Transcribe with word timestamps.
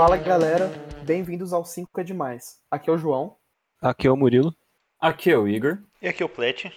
Fala 0.00 0.16
galera, 0.16 0.72
bem-vindos 1.04 1.52
ao 1.52 1.62
5 1.62 2.00
é 2.00 2.02
Demais. 2.02 2.58
Aqui 2.70 2.88
é 2.88 2.92
o 2.94 2.96
João. 2.96 3.36
Aqui 3.82 4.06
é 4.06 4.10
o 4.10 4.16
Murilo. 4.16 4.56
Aqui 4.98 5.30
é 5.30 5.36
o 5.36 5.46
Igor. 5.46 5.76
E 6.00 6.08
aqui 6.08 6.22
é 6.22 6.26
o 6.26 6.28
Plet. 6.28 6.72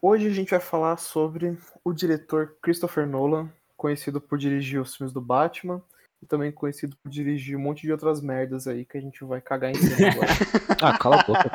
Hoje 0.00 0.28
a 0.28 0.30
gente 0.30 0.48
vai 0.48 0.60
falar 0.60 0.96
sobre 0.96 1.58
o 1.84 1.92
diretor 1.92 2.56
Christopher 2.62 3.06
Nolan, 3.06 3.52
conhecido 3.76 4.18
por 4.18 4.38
dirigir 4.38 4.80
os 4.80 4.96
filmes 4.96 5.12
do 5.12 5.20
Batman 5.20 5.82
e 6.22 6.26
também 6.26 6.50
conhecido 6.50 6.96
por 7.02 7.10
dirigir 7.10 7.54
um 7.54 7.60
monte 7.60 7.82
de 7.82 7.92
outras 7.92 8.22
merdas 8.22 8.66
aí 8.66 8.86
que 8.86 8.96
a 8.96 9.00
gente 9.02 9.22
vai 9.26 9.42
cagar 9.42 9.70
em 9.70 9.74
cima 9.74 10.08
agora. 10.08 10.32
ah, 10.80 10.98
cala 10.98 11.20
a 11.20 11.22
boca. 11.22 11.50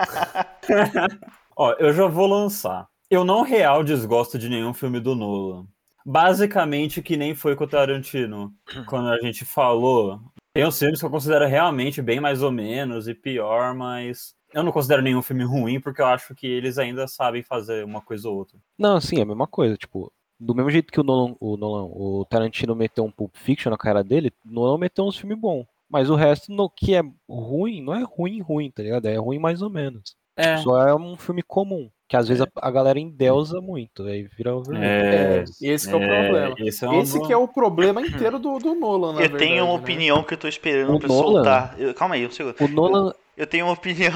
Ó, 1.58 1.74
eu 1.80 1.92
já 1.92 2.06
vou 2.06 2.28
lançar. 2.28 2.88
Eu 3.10 3.26
não 3.26 3.42
real 3.42 3.84
desgosto 3.84 4.38
de 4.38 4.48
nenhum 4.48 4.76
filme 4.76 5.00
do 5.00 5.16
Nolan. 5.16 5.66
Basicamente 6.06 7.02
que 7.02 7.18
nem 7.18 7.34
foi 7.34 7.56
com 7.56 7.64
o 7.64 7.68
Tarantino. 7.68 8.54
Quando 8.88 9.10
a 9.10 9.20
gente 9.20 9.44
falou, 9.44 10.22
tem 10.60 10.68
uns 10.68 10.78
filmes 10.78 11.00
que 11.00 11.06
eu 11.06 11.10
considero 11.10 11.48
realmente 11.48 12.02
bem 12.02 12.20
mais 12.20 12.44
ou 12.44 12.52
menos 12.52 13.08
e 13.08 13.14
pior, 13.14 13.74
mas 13.74 14.36
eu 14.54 14.62
não 14.62 14.74
considero 14.74 15.02
nenhum 15.02 15.22
filme 15.22 15.46
ruim 15.46 15.80
porque 15.80 16.02
eu 16.02 16.06
acho 16.06 16.36
que 16.36 16.46
eles 16.46 16.78
ainda 16.78 17.08
sabem 17.08 17.42
fazer 17.42 17.86
uma 17.86 18.02
coisa 18.02 18.28
ou 18.28 18.36
outra. 18.36 18.60
Não, 18.78 19.00
sim, 19.00 19.20
é 19.20 19.22
a 19.22 19.26
mesma 19.26 19.48
coisa. 19.48 19.78
Tipo, 19.78 20.12
do 20.38 20.54
mesmo 20.54 20.70
jeito 20.70 20.92
que 20.92 21.00
o 21.00 21.04
Nolan, 21.04 21.34
o, 21.40 21.56
Nolan, 21.56 21.86
o 21.86 22.26
Tarantino 22.30 22.76
meteu 22.76 23.06
um 23.06 23.12
Pulp 23.12 23.38
Fiction 23.38 23.70
na 23.70 23.78
cara 23.78 24.04
dele, 24.04 24.34
o 24.46 24.52
Nolan 24.52 24.78
meteu 24.78 25.06
uns 25.06 25.18
filmes 25.18 25.40
bons. 25.40 25.66
Mas 25.90 26.10
o 26.10 26.16
resto 26.16 26.52
no 26.52 26.70
que 26.70 26.94
é 26.94 27.02
ruim, 27.28 27.82
não 27.82 27.96
é 27.96 28.04
ruim, 28.04 28.42
ruim, 28.42 28.70
tá 28.70 28.84
ligado? 28.84 29.06
É 29.06 29.16
ruim 29.16 29.40
mais 29.40 29.62
ou 29.62 29.70
menos. 29.70 30.14
É. 30.36 30.58
Só 30.58 30.86
é 30.86 30.94
um 30.94 31.16
filme 31.16 31.42
comum. 31.42 31.90
Que 32.10 32.18
às 32.18 32.28
vezes 32.28 32.42
a, 32.44 32.48
a 32.68 32.72
galera 32.72 33.00
endeusa 33.00 33.62
muito, 33.62 34.04
aí 34.04 34.24
vira 34.24 34.56
o 34.56 34.64
É, 34.74 35.44
esse 35.62 35.88
que 35.88 35.94
é 35.94 35.98
o 35.98 36.02
problema. 36.08 36.56
Esse, 36.60 36.84
é 36.84 36.90
um 36.90 37.02
Esse 37.02 37.20
que 37.22 37.32
é 37.34 37.38
o 37.38 37.48
problema 37.48 38.02
inteiro 38.02 38.40
do, 38.40 38.58
do 38.60 38.74
Nolan, 38.74 39.14
na 39.14 39.20
eu 39.22 39.30
verdade, 39.30 39.46
tenho 39.46 39.64
uma 39.66 39.74
né? 39.74 39.80
opinião 39.80 40.24
que 40.24 40.34
eu 40.34 40.38
tô 40.38 40.48
esperando 40.48 40.96
O 40.96 41.00
pra 41.00 41.08
Nolan? 41.08 41.34
soltar. 41.34 41.76
Eu- 41.80 41.94
calma 41.94 42.16
aí, 42.16 42.26
um 42.26 42.32
segundo. 42.32 42.56
O 42.60 42.68
Nolan, 42.68 43.14
Eu 43.38 43.46
tenho 43.48 43.66
uma 43.68 43.74
opinião 43.78 44.12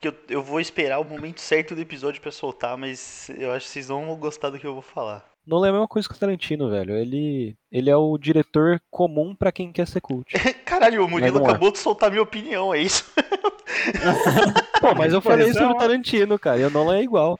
que 0.00 0.08
eu, 0.08 0.14
eu 0.28 0.42
vou 0.42 0.60
esperar 0.60 1.00
o 1.00 1.04
momento 1.04 1.40
certo 1.40 1.74
do 1.74 1.80
episódio 1.80 2.20
pra 2.20 2.30
soltar, 2.30 2.76
mas 2.76 3.28
eu 3.38 3.52
acho 3.52 3.66
que 3.66 3.72
vocês 3.72 3.88
não 3.88 4.06
vão 4.06 4.16
gostar 4.16 4.50
do 4.50 4.58
que 4.58 4.66
eu 4.66 4.74
vou 4.74 4.82
falar. 4.82 5.33
Nolan 5.46 5.66
é 5.66 5.70
a 5.70 5.72
mesma 5.72 5.88
coisa 5.88 6.08
que 6.08 6.14
o 6.14 6.18
Tarantino, 6.18 6.70
velho. 6.70 6.94
Ele, 6.96 7.56
ele 7.70 7.90
é 7.90 7.96
o 7.96 8.16
diretor 8.16 8.80
comum 8.90 9.34
pra 9.34 9.52
quem 9.52 9.70
quer 9.72 9.86
ser 9.86 10.00
cult. 10.00 10.26
Caralho, 10.64 11.04
o 11.04 11.08
Murilo 11.08 11.38
é. 11.40 11.42
acabou 11.42 11.70
de 11.70 11.78
soltar 11.78 12.10
minha 12.10 12.22
opinião, 12.22 12.72
é 12.74 12.80
isso? 12.80 13.04
Pô, 14.80 14.94
mas 14.94 15.12
eu 15.12 15.20
falei 15.20 15.46
isso 15.48 15.54
sobre 15.54 15.64
é 15.64 15.68
o 15.68 15.72
uma- 15.74 15.80
Tarantino, 15.80 16.38
cara, 16.38 16.58
e 16.58 16.64
o 16.64 16.70
Nolan 16.70 16.96
é 16.98 17.02
igual. 17.02 17.38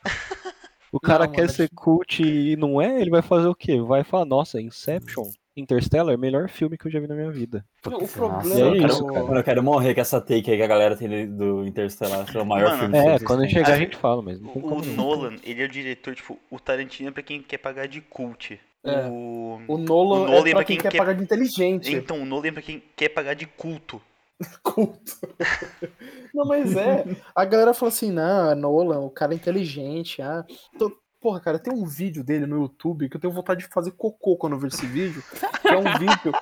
O 0.92 1.00
cara 1.00 1.26
Não, 1.26 1.32
quer 1.32 1.42
mano, 1.42 1.52
ser 1.52 1.68
cult 1.74 2.22
e 2.22 2.56
não 2.56 2.80
é, 2.80 3.00
ele 3.00 3.10
vai 3.10 3.22
fazer 3.22 3.46
o 3.48 3.54
quê? 3.54 3.80
Vai 3.80 4.04
falar, 4.04 4.24
nossa, 4.24 4.60
Inception, 4.60 5.24
Interstellar, 5.56 6.18
melhor 6.18 6.48
filme 6.48 6.76
que 6.76 6.86
eu 6.86 6.90
já 6.90 6.98
vi 6.98 7.06
na 7.06 7.14
minha 7.14 7.30
vida. 7.30 7.64
Não, 7.86 7.98
o 7.98 8.00
Nossa, 8.00 8.12
problema 8.16 8.54
é 8.54 8.62
eu 8.62 8.72
quero, 8.72 8.86
isso, 8.86 9.06
cara. 9.06 9.38
eu 9.38 9.44
quero 9.44 9.62
morrer 9.62 9.94
com 9.94 10.00
essa 10.00 10.20
take 10.20 10.50
aí 10.50 10.56
que 10.56 10.62
a 10.62 10.66
galera 10.66 10.96
tem 10.96 11.28
do 11.30 11.64
Interstellar, 11.64 12.26
que 12.26 12.36
é 12.36 12.40
o 12.42 12.46
maior 12.46 12.70
Mano, 12.76 12.92
filme 12.92 12.98
É, 12.98 13.18
quando 13.20 13.48
chegar 13.48 13.72
a 13.74 13.76
gente 13.78 13.96
fala, 13.96 14.20
mas 14.22 14.40
não 14.40 14.50
tem 14.52 14.62
O, 14.62 14.66
o 14.66 14.84
não. 14.84 14.94
Nolan, 14.94 15.36
ele 15.44 15.62
é 15.62 15.66
o 15.66 15.68
diretor, 15.68 16.14
tipo, 16.14 16.38
o 16.50 16.58
Tarantino 16.58 17.08
é 17.08 17.12
pra 17.12 17.22
quem 17.22 17.40
quer 17.40 17.58
pagar 17.58 17.86
de 17.86 18.00
cult. 18.00 18.58
É. 18.84 19.06
O... 19.06 19.60
O 19.68 19.78
Nolan, 19.78 20.22
O 20.22 20.26
Nolan 20.26 20.36
é 20.36 20.38
é 20.38 20.42
pra 20.42 20.52
pra 20.56 20.64
quem, 20.64 20.76
quem 20.76 20.82
quer 20.82 20.90
quer- 20.92 20.98
pagar 20.98 21.12
de 21.14 21.22
inteligente. 21.22 21.94
Então, 21.94 22.20
o 22.20 22.26
Nolan 22.26 22.48
é 22.48 22.52
pra 22.52 22.62
quem 22.62 22.82
quer 22.96 23.08
pagar 23.10 23.34
de 23.34 23.46
culto. 23.46 24.00
Culto. 24.64 25.16
Não, 26.34 26.44
mas 26.44 26.76
é. 26.76 27.04
A 27.34 27.44
galera 27.44 27.72
fala 27.72 27.88
assim, 27.90 28.10
não, 28.10 28.50
é 28.50 28.54
Nolan, 28.56 28.98
o 29.00 29.08
cara 29.10 29.32
é 29.32 29.36
inteligente. 29.36 30.20
Ah. 30.20 30.44
Então, 30.74 30.92
porra, 31.24 31.40
cara, 31.40 31.58
tem 31.58 31.72
um 31.72 31.86
vídeo 31.86 32.22
dele 32.22 32.44
no 32.44 32.60
YouTube 32.60 33.08
que 33.08 33.16
eu 33.16 33.20
tenho 33.20 33.32
vontade 33.32 33.60
de 33.62 33.72
fazer 33.72 33.92
cocô 33.92 34.36
quando 34.36 34.52
eu 34.52 34.58
ver 34.58 34.68
esse 34.68 34.84
vídeo. 34.84 35.22
Que 35.62 35.68
é 35.68 35.78
um 35.78 35.84
vídeo. 35.98 36.32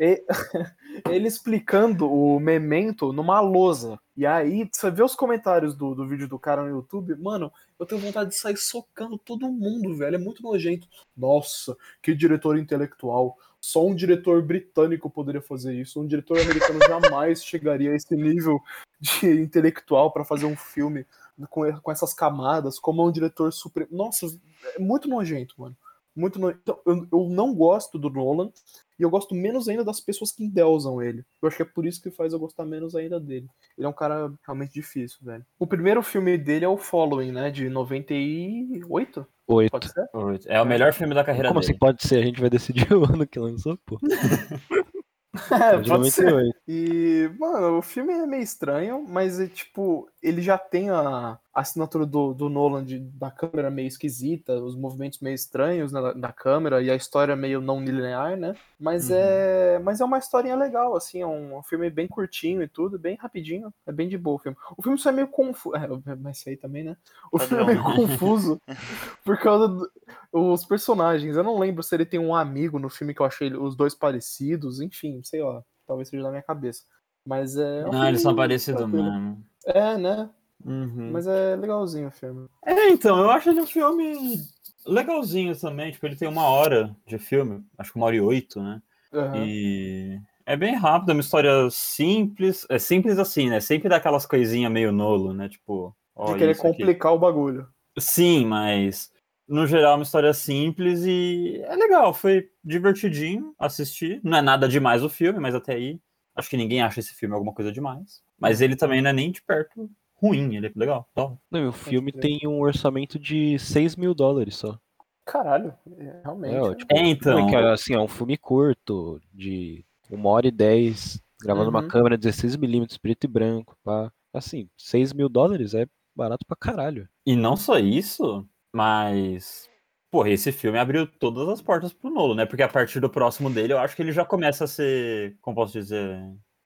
é- 0.00 0.20
ele 1.08 1.28
explicando 1.28 2.12
o 2.12 2.40
memento 2.40 3.12
numa 3.12 3.38
lousa. 3.38 4.00
E 4.16 4.26
aí, 4.26 4.68
você 4.72 4.90
vê 4.90 5.00
os 5.00 5.14
comentários 5.14 5.76
do, 5.76 5.94
do 5.94 6.08
vídeo 6.08 6.26
do 6.26 6.40
cara 6.40 6.64
no 6.64 6.70
YouTube, 6.70 7.14
mano, 7.14 7.52
eu 7.78 7.86
tenho 7.86 8.00
vontade 8.00 8.30
de 8.30 8.36
sair 8.36 8.56
socando 8.56 9.16
todo 9.16 9.48
mundo, 9.48 9.96
velho. 9.96 10.16
É 10.16 10.18
muito 10.18 10.42
nojento. 10.42 10.88
Nossa, 11.16 11.76
que 12.02 12.12
diretor 12.12 12.58
intelectual. 12.58 13.38
Só 13.60 13.86
um 13.86 13.94
diretor 13.94 14.42
britânico 14.42 15.08
poderia 15.08 15.40
fazer 15.40 15.72
isso. 15.72 16.00
Um 16.00 16.06
diretor 16.06 16.40
americano 16.40 16.80
jamais 16.88 17.44
chegaria 17.46 17.92
a 17.92 17.94
esse 17.94 18.16
nível 18.16 18.60
de 19.00 19.40
intelectual 19.40 20.10
pra 20.10 20.24
fazer 20.24 20.46
um 20.46 20.56
filme 20.56 21.06
com, 21.48 21.72
com 21.80 21.92
essas 21.92 22.14
camadas, 22.14 22.78
como 22.78 23.06
um 23.06 23.12
diretor 23.12 23.52
super. 23.52 23.86
Nossa, 23.90 24.26
é 24.74 24.78
muito 24.78 25.08
nojento, 25.08 25.54
mano. 25.58 25.76
Muito 26.14 26.38
no... 26.38 26.50
então, 26.50 26.78
eu, 26.84 27.06
eu 27.10 27.28
não 27.30 27.54
gosto 27.54 27.98
do 27.98 28.10
Nolan 28.10 28.50
e 28.98 29.02
eu 29.02 29.08
gosto 29.08 29.34
menos 29.34 29.66
ainda 29.66 29.82
das 29.82 29.98
pessoas 29.98 30.30
que 30.30 30.44
endeusam 30.44 31.00
ele. 31.02 31.24
Eu 31.40 31.48
acho 31.48 31.56
que 31.56 31.62
é 31.62 31.66
por 31.66 31.86
isso 31.86 32.02
que 32.02 32.10
faz 32.10 32.32
eu 32.32 32.38
gostar 32.38 32.66
menos 32.66 32.94
ainda 32.94 33.18
dele. 33.18 33.48
Ele 33.76 33.86
é 33.86 33.88
um 33.88 33.94
cara 33.94 34.30
realmente 34.44 34.74
difícil, 34.74 35.18
velho. 35.22 35.44
O 35.58 35.66
primeiro 35.66 36.02
filme 36.02 36.36
dele 36.36 36.66
é 36.66 36.68
o 36.68 36.76
Following, 36.76 37.32
né? 37.32 37.50
De 37.50 37.68
98? 37.68 39.26
Oito. 39.48 39.70
Pode 39.70 39.88
ser? 39.88 40.08
É 40.46 40.60
o 40.60 40.66
melhor 40.66 40.92
filme 40.92 41.14
da 41.14 41.24
carreira 41.24 41.48
Como 41.48 41.60
assim 41.60 41.68
dele. 41.68 41.78
pode 41.80 42.06
ser? 42.06 42.18
A 42.18 42.22
gente 42.22 42.40
vai 42.40 42.50
decidir 42.50 42.92
o 42.92 43.04
ano 43.04 43.26
que 43.26 43.38
lançou, 43.38 43.78
pô. 43.86 43.98
É, 45.50 45.78
De 45.78 45.88
pode 45.88 46.10
ser. 46.10 46.30
98. 46.30 46.58
E, 46.68 47.30
mano, 47.38 47.78
o 47.78 47.82
filme 47.82 48.12
é 48.12 48.26
meio 48.26 48.42
estranho, 48.42 49.06
mas 49.08 49.40
é 49.40 49.46
tipo, 49.46 50.06
ele 50.22 50.40
já 50.40 50.56
tem 50.56 50.88
a 50.88 51.36
assinatura 51.52 52.06
do, 52.06 52.32
do 52.32 52.48
Nolan 52.48 52.84
de, 52.84 53.00
da 53.00 53.30
câmera 53.30 53.70
meio 53.70 53.88
esquisita, 53.88 54.54
os 54.54 54.76
movimentos 54.76 55.18
meio 55.18 55.34
estranhos 55.34 55.90
na, 55.90 56.12
da 56.12 56.32
câmera 56.32 56.80
e 56.80 56.90
a 56.90 56.94
história 56.94 57.34
meio 57.34 57.60
não 57.60 57.84
linear, 57.84 58.36
né? 58.36 58.54
Mas 58.78 59.10
Uhum. 59.10 59.16
é. 59.16 59.78
Mas 59.80 60.00
é 60.00 60.04
uma 60.04 60.18
historinha 60.18 60.54
legal, 60.54 60.94
assim, 60.96 61.20
é 61.20 61.26
um, 61.26 61.58
um 61.58 61.62
filme 61.62 61.90
bem 61.90 62.06
curtinho 62.06 62.62
e 62.62 62.68
tudo, 62.68 62.98
bem 62.98 63.16
rapidinho. 63.16 63.74
É 63.84 63.90
bem 63.90 64.08
de 64.08 64.16
boa 64.16 64.36
o 64.36 64.38
filme. 64.38 64.56
O 64.76 64.82
filme 64.82 64.96
só 64.96 65.10
é 65.10 65.12
meio 65.12 65.28
confuso. 65.28 65.76
É, 65.76 66.14
mas 66.14 66.38
isso 66.38 66.48
aí 66.48 66.56
também, 66.56 66.84
né? 66.84 66.96
O 67.32 67.38
filme 67.38 67.62
é 67.64 67.66
meio 67.66 67.82
confuso 67.82 68.60
por 69.24 69.38
causa 69.38 69.90
dos 70.32 70.64
personagens. 70.64 71.36
Eu 71.36 71.42
não 71.42 71.58
lembro 71.58 71.82
se 71.82 71.94
ele 71.94 72.06
tem 72.06 72.20
um 72.20 72.34
amigo 72.34 72.78
no 72.78 72.88
filme 72.88 73.12
que 73.12 73.20
eu 73.20 73.26
achei 73.26 73.52
os 73.52 73.74
dois 73.74 73.94
parecidos, 73.94 74.80
enfim, 74.80 75.20
sei 75.24 75.42
lá. 75.42 75.64
Talvez 75.86 76.08
seja 76.08 76.22
da 76.22 76.30
minha 76.30 76.42
cabeça. 76.42 76.84
Mas 77.26 77.56
é. 77.56 77.84
um 77.86 77.90
Não, 77.90 78.08
eles 78.08 78.22
são 78.22 78.34
parecidos 78.34 78.86
mesmo. 78.88 79.42
É, 79.66 79.96
né? 79.96 80.30
Uhum. 80.64 81.10
Mas 81.12 81.26
é 81.26 81.56
legalzinho 81.56 82.08
o 82.08 82.12
filme. 82.12 82.48
É, 82.64 82.88
então, 82.90 83.18
eu 83.18 83.30
acho 83.30 83.50
ele 83.50 83.60
um 83.60 83.66
filme 83.66 84.40
legalzinho 84.86 85.58
também. 85.58 85.92
Tipo, 85.92 86.06
ele 86.06 86.16
tem 86.16 86.28
uma 86.28 86.44
hora 86.44 86.94
de 87.06 87.18
filme, 87.18 87.64
acho 87.78 87.92
que 87.92 87.96
uma 87.98 88.06
hora 88.06 88.16
e 88.16 88.20
oito, 88.20 88.62
né? 88.62 88.80
Aham. 89.12 89.44
E 89.44 90.20
é 90.46 90.56
bem 90.56 90.74
rápido, 90.74 91.10
é 91.10 91.14
uma 91.14 91.20
história 91.20 91.68
simples. 91.70 92.66
É 92.68 92.78
simples 92.78 93.18
assim, 93.18 93.50
né? 93.50 93.60
Sempre 93.60 93.88
dá 93.88 93.96
aquelas 93.96 94.26
coisinhas 94.26 94.72
meio 94.72 94.92
nolo, 94.92 95.32
né? 95.32 95.48
Tipo, 95.48 95.94
De 96.26 96.34
querer 96.34 96.52
isso 96.52 96.66
aqui. 96.66 96.78
complicar 96.78 97.12
o 97.12 97.18
bagulho. 97.18 97.68
Sim, 97.98 98.46
mas 98.46 99.10
no 99.46 99.66
geral 99.66 99.92
é 99.92 99.96
uma 99.96 100.02
história 100.02 100.32
simples 100.32 101.04
e 101.04 101.60
é 101.64 101.76
legal. 101.76 102.14
Foi 102.14 102.48
divertidinho 102.64 103.54
assistir. 103.58 104.20
Não 104.24 104.38
é 104.38 104.42
nada 104.42 104.68
demais 104.68 105.02
o 105.02 105.08
filme, 105.08 105.38
mas 105.38 105.54
até 105.54 105.74
aí 105.74 106.00
acho 106.34 106.48
que 106.48 106.56
ninguém 106.56 106.80
acha 106.80 107.00
esse 107.00 107.14
filme 107.14 107.34
alguma 107.34 107.52
coisa 107.52 107.70
demais. 107.70 108.22
Mas 108.42 108.60
ele 108.60 108.76
também 108.76 109.00
não 109.00 109.10
é 109.10 109.12
nem 109.12 109.30
de 109.30 109.40
perto 109.42 109.88
ruim, 110.16 110.56
ele 110.56 110.66
é 110.66 110.72
legal. 110.76 111.08
Top. 111.14 111.36
Não, 111.50 111.68
o 111.68 111.72
filme 111.72 112.12
tem 112.12 112.40
um 112.44 112.60
orçamento 112.60 113.18
de 113.18 113.58
6 113.58 113.96
mil 113.96 114.14
dólares 114.14 114.56
só. 114.56 114.78
Caralho, 115.24 115.72
é, 115.98 116.20
realmente. 116.22 116.54
É, 116.54 116.60
ó, 116.60 116.74
tipo, 116.74 116.94
É, 116.96 117.06
então. 117.06 117.38
é 117.38 117.50
que, 117.50 117.56
assim, 117.56 117.94
é 117.94 117.98
um 118.00 118.08
filme 118.08 118.36
curto, 118.36 119.20
de 119.32 119.84
uma 120.10 120.28
hora 120.30 120.48
e 120.48 120.50
dez, 120.50 121.20
gravado 121.40 121.66
Uhum. 121.66 121.72
numa 121.72 121.88
câmera 121.88 122.18
16mm, 122.18 122.98
preto 123.00 123.24
e 123.24 123.28
branco, 123.28 123.76
pá. 123.84 124.12
Assim, 124.34 124.68
6 124.76 125.12
mil 125.12 125.28
dólares 125.28 125.74
é 125.74 125.86
barato 126.14 126.44
pra 126.46 126.56
caralho. 126.56 127.08
E 127.26 127.34
não 127.36 127.56
só 127.56 127.78
isso, 127.78 128.46
mas. 128.74 129.68
Porra, 130.10 130.28
esse 130.30 130.52
filme 130.52 130.78
abriu 130.78 131.06
todas 131.06 131.48
as 131.48 131.62
portas 131.62 131.92
pro 131.92 132.10
Nolo, 132.10 132.34
né? 132.34 132.44
Porque 132.44 132.62
a 132.62 132.68
partir 132.68 133.00
do 133.00 133.08
próximo 133.08 133.48
dele, 133.48 133.72
eu 133.72 133.78
acho 133.78 133.96
que 133.96 134.02
ele 134.02 134.12
já 134.12 134.24
começa 134.26 134.64
a 134.64 134.68
ser, 134.68 135.36
como 135.40 135.54
posso 135.56 135.72
dizer, 135.72 136.20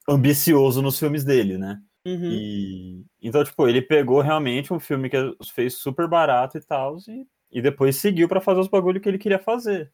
ambicioso 0.09 0.83
nos 0.83 0.99
filmes 0.99 1.25
dele, 1.25 1.59
né? 1.59 1.79
Uhum. 2.07 2.31
E 2.31 3.05
então, 3.21 3.43
tipo, 3.43 3.67
ele 3.69 3.83
pegou 3.83 4.21
realmente 4.21 4.73
um 4.73 4.79
filme 4.79 5.11
que 5.11 5.17
fez 5.53 5.75
super 5.75 6.09
barato 6.09 6.57
e 6.57 6.61
tal, 6.61 6.97
e, 7.09 7.27
e 7.51 7.61
depois 7.61 7.97
seguiu 7.97 8.29
pra 8.29 8.41
fazer 8.41 8.61
os 8.61 8.69
bagulho 8.69 9.01
que 9.01 9.09
ele 9.09 9.19
queria 9.19 9.39
fazer. 9.39 9.93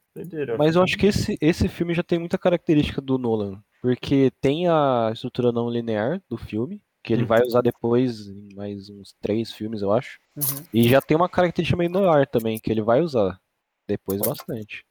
Mas 0.59 0.77
eu 0.77 0.83
acho 0.83 0.99
que 0.99 1.07
esse, 1.07 1.39
esse 1.41 1.69
filme 1.69 1.95
já 1.95 2.03
tem 2.03 2.19
muita 2.19 2.37
característica 2.37 3.01
do 3.01 3.17
Nolan. 3.17 3.63
Porque 3.81 4.31
tem 4.41 4.69
a 4.69 5.11
estrutura 5.13 5.51
não 5.51 5.69
linear 5.71 6.23
do 6.29 6.37
filme, 6.37 6.83
que 7.03 7.13
ele 7.13 7.23
Uhum. 7.23 7.29
vai 7.29 7.43
usar 7.43 7.63
depois 7.63 8.29
em 8.29 8.55
mais 8.55 8.89
uns 8.91 9.15
três 9.21 9.51
filmes, 9.53 9.83
eu 9.83 9.91
acho. 9.91 10.21
Uhum. 10.37 10.65
E 10.73 10.89
já 10.89 11.01
tem 11.01 11.17
uma 11.17 11.29
característica 11.29 11.77
meio 11.77 11.91
noir 11.91 12.27
também, 12.29 12.61
que 12.61 12.71
ele 12.71 12.83
vai 12.83 13.01
usar 13.01 13.41
depois 13.89 14.21
bastante. 14.21 14.85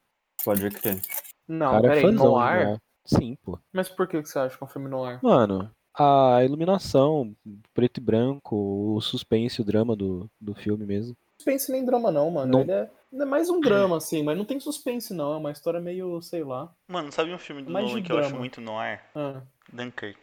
Pode 0.44 0.69
crer. 0.71 1.00
Não, 1.47 1.77
é 1.77 1.81
peraí, 1.81 2.06
de 2.06 2.12
noir? 2.12 2.81
Noir. 3.09 3.21
Sim, 3.21 3.38
pô. 3.44 3.59
Mas 3.74 3.89
por 3.89 4.07
que 4.07 4.21
que 4.21 4.27
você 4.30 4.39
acha 4.39 4.57
que 4.57 4.63
é 4.63 4.65
um 4.65 4.69
filme 4.69 4.89
noir? 4.89 5.19
Mano, 5.21 5.69
a 5.98 6.39
iluminação, 6.44 7.36
preto 7.74 7.98
e 7.98 8.01
branco, 8.01 8.56
o 8.95 9.01
suspense, 9.01 9.62
o 9.62 9.65
drama 9.65 9.95
do, 9.95 10.30
do 10.39 10.53
filme 10.53 10.86
mesmo. 10.86 11.15
suspense 11.38 11.71
nem 11.71 11.83
drama, 11.86 12.12
não, 12.12 12.30
mano. 12.31 12.51
Não- 12.51 12.62
Ele, 12.62 12.71
é, 12.71 12.89
ele 13.12 13.21
é 13.24 13.25
mais 13.25 13.50
um 13.50 13.59
drama, 13.59 13.98
assim, 13.98 14.24
mas 14.24 14.38
não 14.38 14.45
tem 14.45 14.59
suspense, 14.59 15.13
não. 15.13 15.33
É 15.33 15.38
uma 15.38 15.51
história 15.51 15.80
meio, 15.80 16.21
sei 16.21 16.44
lá. 16.44 16.71
Mano, 16.88 17.12
sabe 17.12 17.33
um 17.33 17.38
filme 17.39 17.62
do 17.63 17.71
Mais 17.71 17.86
Nolan 17.88 18.01
que 18.03 18.12
eu 18.12 18.18
acho 18.18 18.27
drama. 18.30 18.39
muito 18.39 18.62
no 18.62 18.77
ar? 18.77 19.01
Ah. 19.15 19.42
Dunkirk. 19.74 20.18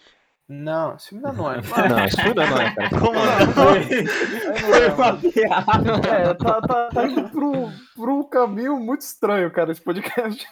Não, 0.50 0.96
esse 0.96 1.10
filme 1.10 1.22
não 1.24 1.52
é. 1.52 1.56
Não, 1.90 2.04
isso 2.06 2.16
tudo 2.22 2.40
não 2.40 2.56
é, 2.58 2.74
cara. 2.74 2.88
Como 2.88 3.12
não? 3.12 3.52
Foi, 3.52 3.80
não 4.48 4.56
foi 4.56 4.82
é, 4.82 4.94
uma 4.94 5.16
piada. 5.18 6.08
É, 6.08 6.32
tá, 6.34 6.60
tá, 6.62 6.88
tá 6.88 7.06
indo 7.06 7.28
pro, 7.28 7.52
pro 7.94 8.24
caminho 8.24 8.80
muito 8.80 9.02
estranho, 9.02 9.50
cara, 9.50 9.72
esse 9.72 9.82
podcast. 9.82 10.46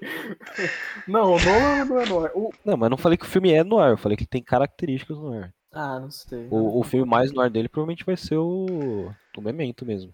Não, 1.06 1.34
o 1.34 1.38
Nolan 1.44 1.84
não 1.84 2.00
é 2.00 2.06
Nolan. 2.06 2.30
O... 2.34 2.52
Não, 2.64 2.76
mas 2.76 2.86
eu 2.86 2.90
não 2.90 2.96
falei 2.96 3.16
que 3.18 3.24
o 3.24 3.28
filme 3.28 3.52
é 3.52 3.62
no 3.64 3.78
ar, 3.78 3.90
eu 3.90 3.96
falei 3.98 4.16
que 4.16 4.22
ele 4.22 4.28
tem 4.28 4.42
características 4.42 5.16
no 5.18 5.32
ar. 5.32 5.52
Ah, 5.72 6.00
não 6.00 6.10
sei. 6.10 6.48
O, 6.50 6.80
o 6.80 6.82
filme 6.82 7.08
mais 7.08 7.32
no 7.32 7.40
ar 7.40 7.48
dele 7.50 7.68
provavelmente 7.68 8.04
vai 8.04 8.16
ser 8.16 8.36
o, 8.36 9.12
o 9.36 9.40
Memento 9.40 9.84
mesmo. 9.86 10.12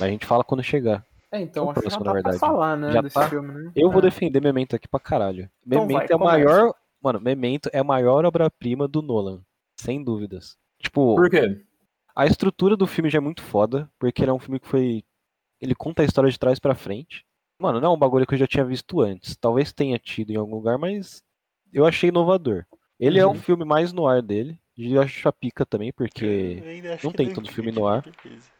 Mas 0.00 0.02
a 0.02 0.08
gente 0.08 0.26
fala 0.26 0.42
quando 0.44 0.62
chegar. 0.62 1.04
É, 1.30 1.40
então, 1.40 1.66
o 1.66 1.70
acho 1.70 1.80
que 1.80 1.88
já 1.88 1.96
próximo, 1.98 2.04
tá 2.04 2.10
na 2.14 2.20
pra 2.20 2.30
verdade. 2.30 2.38
falar, 2.38 2.76
né, 2.76 2.92
Já 2.92 3.00
desse 3.00 3.14
tá? 3.14 3.28
filme, 3.28 3.52
né? 3.54 3.72
Eu 3.74 3.90
vou 3.90 4.00
É. 4.00 4.02
defender 4.02 4.40
Memento 4.40 4.76
aqui 4.76 4.86
pra 4.88 5.00
caralho. 5.00 5.48
Então 5.66 5.86
Memento 5.86 5.98
vai, 5.98 6.06
é 6.10 6.14
a 6.14 6.18
maior. 6.18 6.74
Mano, 7.02 7.20
Memento 7.20 7.70
é 7.72 7.78
a 7.78 7.84
maior 7.84 8.24
obra-prima 8.24 8.86
do 8.86 9.00
Nolan. 9.00 9.40
Sem 9.76 10.02
dúvidas. 10.04 10.56
Tipo, 10.78 11.14
Por 11.16 11.30
quê? 11.30 11.60
a 12.14 12.26
estrutura 12.26 12.76
do 12.76 12.86
filme 12.86 13.08
já 13.08 13.16
é 13.18 13.20
muito 13.20 13.42
foda, 13.42 13.88
porque 13.98 14.22
ele 14.22 14.30
é 14.30 14.34
um 14.34 14.38
filme 14.38 14.60
que 14.60 14.68
foi. 14.68 15.02
Ele 15.60 15.74
conta 15.74 16.02
a 16.02 16.04
história 16.04 16.30
de 16.30 16.38
trás 16.38 16.58
pra 16.58 16.74
frente. 16.74 17.24
Mano, 17.62 17.80
não 17.80 17.92
é 17.92 17.94
um 17.94 17.98
bagulho 17.98 18.26
que 18.26 18.34
eu 18.34 18.38
já 18.38 18.46
tinha 18.46 18.64
visto 18.64 19.00
antes. 19.00 19.36
Talvez 19.36 19.72
tenha 19.72 19.98
tido 19.98 20.30
em 20.30 20.36
algum 20.36 20.56
lugar, 20.56 20.76
mas 20.76 21.22
eu 21.72 21.86
achei 21.86 22.08
inovador. 22.08 22.66
Ele 22.98 23.20
é 23.20 23.24
o 23.26 23.28
Uhum. 23.30 23.34
filme 23.36 23.64
mais 23.64 23.92
no 23.92 24.06
ar 24.06 24.20
dele. 24.20 24.58
Eu 24.76 25.00
acho 25.00 25.28
a 25.28 25.32
pica 25.32 25.64
também, 25.64 25.92
porque. 25.92 26.62
Não 27.04 27.12
tem 27.12 27.28
todo 27.32 27.48
filme 27.48 27.70
no 27.70 27.86
ar. 27.86 28.04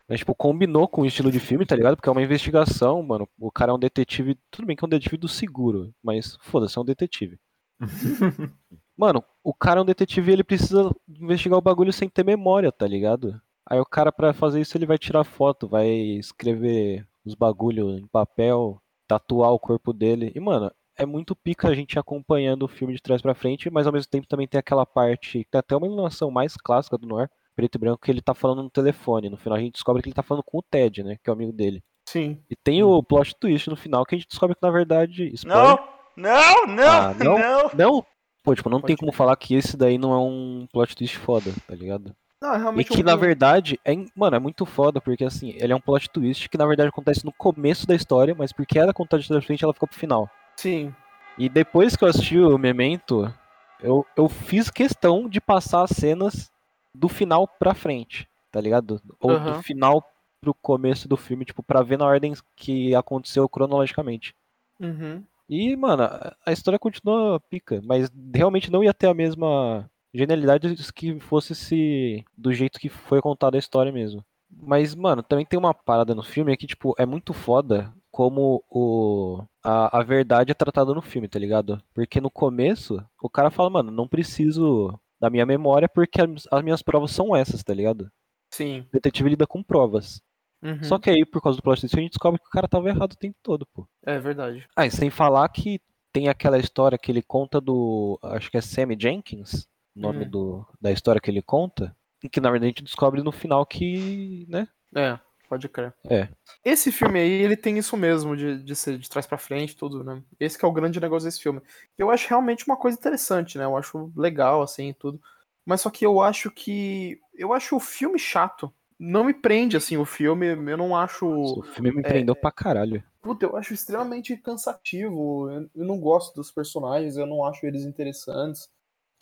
Mas, 0.08 0.20
tipo, 0.20 0.34
combinou 0.34 0.87
com 0.87 1.02
o 1.02 1.06
estilo 1.06 1.32
de 1.32 1.40
filme, 1.40 1.64
tá 1.66 1.75
ligado? 1.75 1.96
Porque 1.96 2.08
é 2.08 2.12
uma 2.12 2.22
investigação, 2.22 3.02
mano. 3.02 3.28
O 3.40 3.50
cara 3.50 3.72
é 3.72 3.75
um 3.75 3.78
detetive. 3.78 4.38
Tudo 4.50 4.66
bem 4.66 4.76
que 4.76 4.84
é 4.84 4.87
um 4.87 4.88
detetive 4.88 5.16
do 5.16 5.28
seguro, 5.28 5.93
mas 6.02 6.37
foda-se, 6.43 6.76
é 6.78 6.81
um 6.81 6.84
detetive. 6.84 7.38
Mano, 8.96 9.25
o 9.43 9.55
cara 9.55 9.81
é 9.81 9.82
um 9.82 9.87
detetive 9.87 10.31
e 10.31 10.34
ele 10.34 10.44
precisa 10.44 10.90
investigar 11.08 11.58
o 11.58 11.62
bagulho 11.62 11.93
sem 11.93 12.08
ter 12.08 12.25
memória, 12.25 12.70
tá 12.70 12.87
ligado? 12.87 13.40
Aí 13.66 13.78
o 13.81 13.87
cara, 13.87 14.12
pra 14.12 14.32
fazer 14.32 14.60
isso, 14.60 14.76
ele 14.76 14.87
vai 14.87 14.98
tirar 14.98 15.25
foto, 15.25 15.66
vai 15.69 15.88
escrever 15.88 17.06
os 17.25 17.34
bagulho 17.34 17.96
em 17.98 18.06
papel, 18.06 18.81
tatuar 19.12 19.53
o 19.53 19.59
corpo 19.59 19.93
dele. 19.93 20.32
E, 20.35 20.41
mano, 20.41 20.70
é 20.97 21.05
muito 21.05 21.37
pica 21.37 21.69
a 21.69 21.75
gente 21.75 21.99
acompanhando 21.99 22.62
o 22.62 22.69
filme 22.69 22.94
de 22.94 23.03
trás 23.03 23.20
pra 23.20 23.35
frente, 23.35 23.70
mas 23.70 23.87
ao 23.87 23.93
mesmo 23.93 24.11
tempo 24.11 24.26
também 24.26 24.49
tem 24.49 24.59
aquela 24.59 24.87
parte, 24.87 25.47
tem 25.50 25.59
até 25.59 25.76
uma 25.76 25.87
iluminação 25.87 26.31
mais 26.31 26.56
clássica 26.56 26.97
do 26.97 27.06
Noir, 27.06 27.29
preto 27.55 27.76
e 27.76 27.79
branco, 27.79 28.03
que 28.03 28.11
ele 28.11 28.23
tá 28.23 28.35
falando 28.35 28.62
no 28.62 28.70
telefone. 28.70 29.29
No 29.29 29.37
final 29.37 29.59
a 29.59 29.61
gente 29.61 29.75
descobre 29.75 30.03
que 30.03 30.09
ele 30.09 30.14
tá 30.14 30.23
falando 30.23 30.44
com 30.44 30.59
o 30.59 30.62
Ted, 30.62 31.03
né? 31.03 31.17
Que 31.23 31.29
é 31.29 31.32
o 31.32 31.35
amigo 31.35 31.53
dele. 31.53 31.82
Sim. 32.09 32.43
E 32.50 32.56
tem 32.56 32.82
o 32.82 33.03
plot 33.03 33.35
twist 33.38 33.69
no 33.69 33.76
final 33.76 34.05
que 34.05 34.14
a 34.14 34.19
gente 34.19 34.29
descobre 34.29 34.56
que, 34.56 34.62
na 34.62 34.70
verdade. 34.70 35.31
Spoiler, 35.35 35.76
Não! 35.76 35.93
Não! 36.17 36.67
Não! 36.67 36.85
Ah, 36.85 37.15
não? 37.15 37.38
não! 37.38 37.70
Não! 37.75 38.06
Pô, 38.43 38.55
tipo, 38.55 38.69
não 38.69 38.81
Pode 38.81 38.88
tem 38.88 38.97
como 38.97 39.12
falar 39.12 39.37
que 39.37 39.55
esse 39.55 39.76
daí 39.76 39.97
não 39.97 40.12
é 40.12 40.19
um 40.19 40.67
plot 40.73 40.97
twist 40.97 41.17
foda, 41.19 41.53
tá 41.67 41.75
ligado? 41.75 42.15
Não, 42.43 42.53
é 42.55 42.56
E 42.56 42.61
realmente 42.61 42.91
que, 42.91 43.00
um- 43.00 43.05
na 43.05 43.15
verdade, 43.17 43.79
é, 43.85 43.93
mano, 44.17 44.35
é 44.37 44.39
muito 44.41 44.67
foda, 44.67 45.00
porque 45.00 45.25
assim, 45.25 45.50
ele 45.56 45.73
é 45.73 45.77
um 45.77 45.81
plot 45.81 46.11
twist 46.11 46.49
que 46.49 46.59
na 46.59 46.67
verdade 46.67 46.89
acontece 46.89 47.25
no 47.25 47.33
começo 47.33 47.87
da 47.87 47.94
história, 47.94 48.35
mas 48.37 48.53
porque 48.53 48.79
era 48.79 48.93
contado 48.93 49.21
de 49.21 49.29
trás 49.29 49.44
frente, 49.44 49.62
ela 49.62 49.73
ficou 49.73 49.89
pro 49.89 49.99
final. 49.99 50.29
Sim. 50.56 50.93
E 51.39 51.49
depois 51.49 51.94
que 51.97 52.05
eu 52.05 52.09
assisti 52.09 52.39
o 52.39 52.59
Memento, 52.59 53.33
eu, 53.81 54.05
eu 54.17 54.29
fiz 54.29 54.69
questão 54.71 55.29
de 55.29 55.41
passar 55.41 55.83
as 55.85 55.91
cenas 55.91 56.50
do 56.94 57.09
final 57.09 57.47
pra 57.47 57.73
frente, 57.75 58.29
tá 58.50 58.61
ligado? 58.61 59.00
Ou 59.21 59.31
Aham. 59.31 59.53
do 59.53 59.62
final 59.62 60.05
pro 60.41 60.53
começo 60.53 61.09
do 61.09 61.17
filme, 61.17 61.44
tipo, 61.44 61.62
pra 61.62 61.83
ver 61.83 61.97
na 61.97 62.05
ordem 62.05 62.35
que 62.56 62.93
aconteceu 62.94 63.49
cronologicamente. 63.49 64.35
Uhum. 64.81 65.23
E, 65.49 65.77
mano, 65.77 66.03
a- 66.03 66.35
a 66.44 66.53
história 66.53 66.79
continua 66.79 67.41
pica, 67.49 67.81
mas 67.85 68.11
realmente 68.35 68.71
não 68.71 68.83
ia 68.83 68.93
ter 68.93 69.06
a 69.06 69.15
mesma 69.15 69.89
genialidade 70.14 70.76
se 70.82 70.93
que 70.93 71.19
fosse 71.20 71.55
se 71.55 72.25
do 72.37 72.53
jeito 72.53 72.79
que 72.79 72.88
foi 72.88 73.20
contada 73.20 73.56
a 73.56 73.59
história 73.59 73.93
mesmo. 73.93 74.25
Mas, 74.50 74.94
mano, 74.94 75.23
também 75.23 75.47
tem 75.47 75.59
uma 75.59 75.73
parada 75.73 76.14
no 76.14 76.23
filme 76.23 76.56
que, 76.56 76.67
tipo, 76.67 76.94
é 76.99 77.06
muito 77.06 77.32
foda 77.32 77.93
como 78.11 78.62
o, 78.69 79.43
a, 79.64 80.00
a 80.00 80.03
verdade 80.03 80.50
é 80.50 80.55
tratada 80.55 80.93
no 80.93 81.00
filme, 81.00 81.26
tá 81.26 81.38
ligado? 81.38 81.82
Porque 81.94 82.20
no 82.20 82.31
começo, 82.31 83.03
o 83.23 83.31
cara 83.31 83.50
fala, 83.50 83.70
mano, 83.70 83.91
não 83.91 84.06
preciso 84.06 84.99
da 85.19 85.31
minha 85.31 85.47
memória 85.47 85.88
porque 85.88 86.20
as, 86.20 86.47
as 86.50 86.62
minhas 86.62 86.82
provas 86.82 87.12
são 87.12 87.35
essas, 87.35 87.62
tá 87.62 87.73
ligado? 87.73 88.11
Sim. 88.53 88.81
O 88.81 88.93
detetive 88.93 89.31
lida 89.31 89.47
com 89.47 89.62
provas. 89.62 90.20
Uhum. 90.62 90.82
Só 90.85 90.99
que 90.99 91.08
aí, 91.08 91.25
por 91.25 91.41
causa 91.43 91.56
do 91.56 91.62
plot 91.62 91.81
twist, 91.81 91.97
a 91.97 92.00
gente 92.00 92.11
descobre 92.12 92.38
que 92.38 92.47
o 92.47 92.50
cara 92.50 92.69
tava 92.69 92.88
errado 92.88 93.12
o 93.12 93.19
tempo 93.19 93.37
todo, 93.43 93.67
pô. 93.73 93.88
É 94.05 94.19
verdade. 94.19 94.67
Ah, 94.76 94.87
e 94.87 94.91
sem 94.91 95.11
falar 95.11 95.49
que 95.49 95.81
tem 96.12 96.29
aquela 96.29 96.58
história 96.58 96.99
que 96.99 97.11
ele 97.11 97.23
conta 97.23 97.61
do. 97.61 98.19
Acho 98.23 98.50
que 98.50 98.58
é 98.58 98.61
Sammy 98.61 98.97
Jenkins, 99.00 99.67
nome 99.94 100.25
Hum. 100.25 100.31
do, 100.31 100.67
da 100.81 100.91
história 100.91 101.21
que 101.21 101.31
ele 101.31 101.43
conta. 101.43 101.94
E 102.23 102.29
que 102.29 102.41
na 102.41 102.50
verdade 102.50 102.67
a 102.67 102.69
gente 102.71 102.85
descobre 102.85 103.23
no 103.23 103.33
final 103.33 103.65
que. 103.67 104.47
né? 104.49 104.69
É, 104.94 105.19
pode 105.49 105.69
crer. 105.69 105.93
É. 106.09 106.29
Esse 106.65 106.93
filme 106.93 107.19
aí, 107.19 107.31
ele 107.31 107.56
tem 107.56 107.77
isso 107.79 107.97
mesmo, 107.97 108.37
de, 108.37 108.62
de 108.62 108.77
ser 108.77 108.97
de 108.99 109.09
trás 109.09 109.27
pra 109.27 109.39
frente, 109.39 109.77
tudo, 109.77 110.05
né? 110.05 110.23
Esse 110.39 110.56
que 110.56 110.65
é 110.65 110.69
o 110.69 110.73
grande 110.73 111.00
negócio 111.00 111.27
desse 111.29 111.43
filme. 111.43 111.61
Eu 111.99 112.11
acho 112.11 112.29
realmente 112.29 112.65
uma 112.67 112.77
coisa 112.77 112.97
interessante, 112.97 113.59
né? 113.59 113.65
Eu 113.65 113.77
acho 113.77 114.12
legal, 114.17 114.62
assim, 114.62 114.94
tudo. 114.99 115.21
Mas 115.65 115.81
só 115.81 115.91
que 115.91 116.06
eu 116.06 116.21
acho 116.21 116.50
que. 116.50 117.19
Eu 117.35 117.53
acho 117.53 117.77
o 117.77 117.81
filme 117.81 118.19
chato. 118.19 118.73
Não 118.99 119.25
me 119.25 119.35
prende, 119.35 119.77
assim, 119.77 119.97
o 119.97 120.05
filme. 120.05 120.47
Eu 120.47 120.77
não 120.77 120.97
acho. 120.97 121.27
O 121.27 121.62
filme 121.62 121.91
me 121.91 122.00
é, 122.00 122.09
prendeu 122.09 122.37
pra 122.37 122.53
caralho. 122.53 123.03
Puta, 123.21 123.47
eu 123.47 123.56
acho 123.56 123.75
extremamente 123.75 124.37
cansativo. 124.37 125.50
Eu 125.50 125.85
não 125.85 125.99
gosto 125.99 126.35
dos 126.37 126.50
personagens, 126.53 127.17
eu 127.17 127.27
não 127.27 127.44
acho 127.44 127.67
eles 127.67 127.85
interessantes. 127.85 128.69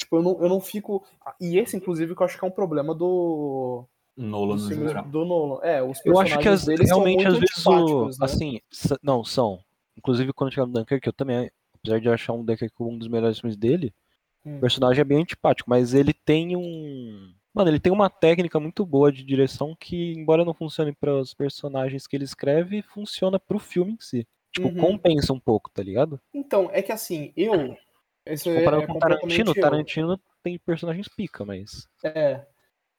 Tipo, 0.00 0.17
eu 0.17 0.23
não, 0.23 0.43
eu 0.43 0.49
não 0.49 0.61
fico. 0.61 1.05
E 1.38 1.58
esse, 1.58 1.76
inclusive, 1.76 2.14
que 2.17 2.23
eu 2.23 2.25
acho 2.25 2.38
que 2.38 2.44
é 2.44 2.49
um 2.49 2.50
problema 2.50 2.94
do. 2.94 3.85
Nolan 4.17 4.58
filmes 4.58 4.88
geral. 4.88 5.05
do 5.05 5.25
Nolan. 5.26 5.61
É, 5.62 5.82
os 5.82 5.99
Eu 5.99 6.05
personagens 6.14 6.32
acho 6.32 6.43
que 6.43 6.49
as- 6.49 6.64
deles 6.64 6.88
são 6.88 6.99
realmente 6.99 7.17
muito 7.25 7.29
às 7.35 7.38
vezes 7.41 7.67
o. 7.67 8.05
né? 8.06 8.11
Assim, 8.23 8.61
não, 9.02 9.23
são. 9.25 9.61
Inclusive 9.97 10.32
quando 10.32 10.52
chegar 10.52 10.67
no 10.67 10.73
Dunkirk, 10.73 11.06
eu 11.06 11.12
também, 11.12 11.50
apesar 11.75 12.00
de 12.00 12.08
achar 12.08 12.32
um 12.32 12.43
Dunkirk 12.44 12.75
um 12.81 12.97
dos 12.97 13.08
melhores 13.08 13.38
filmes 13.38 13.56
dele, 13.56 13.93
Hum. 14.44 14.56
o 14.56 14.61
personagem 14.61 15.02
é 15.02 15.05
bem 15.05 15.19
antipático, 15.20 15.69
mas 15.69 15.93
ele 15.93 16.14
tem 16.14 16.56
um. 16.56 17.31
Mano, 17.52 17.69
ele 17.69 17.79
tem 17.81 17.93
uma 17.93 18.08
técnica 18.08 18.58
muito 18.58 18.87
boa 18.87 19.12
de 19.12 19.23
direção 19.23 19.76
que, 19.79 20.12
embora 20.14 20.44
não 20.47 20.55
funcione 20.55 20.93
para 20.94 21.14
os 21.19 21.35
personagens 21.35 22.06
que 22.06 22.17
ele 22.17 22.25
escreve, 22.25 22.80
funciona 22.80 23.38
pro 23.38 23.59
filme 23.59 23.92
em 23.92 24.00
si. 24.00 24.26
Tipo, 24.50 24.69
Uhum. 24.69 24.76
compensa 24.76 25.33
um 25.35 25.38
pouco, 25.40 25.69
tá 25.71 25.83
ligado? 25.83 26.19
Então, 26.33 26.71
é 26.73 26.80
que 26.80 26.90
assim, 26.92 27.33
eu. 27.37 27.76
Isso 28.27 28.49
é, 28.50 28.65
é 28.65 28.87
com 28.87 28.99
Tarantino, 28.99 29.50
eu. 29.57 29.62
Tarantino 29.62 30.21
tem 30.43 30.59
personagens 30.59 31.09
pica, 31.09 31.45
mas. 31.45 31.87
É. 32.05 32.47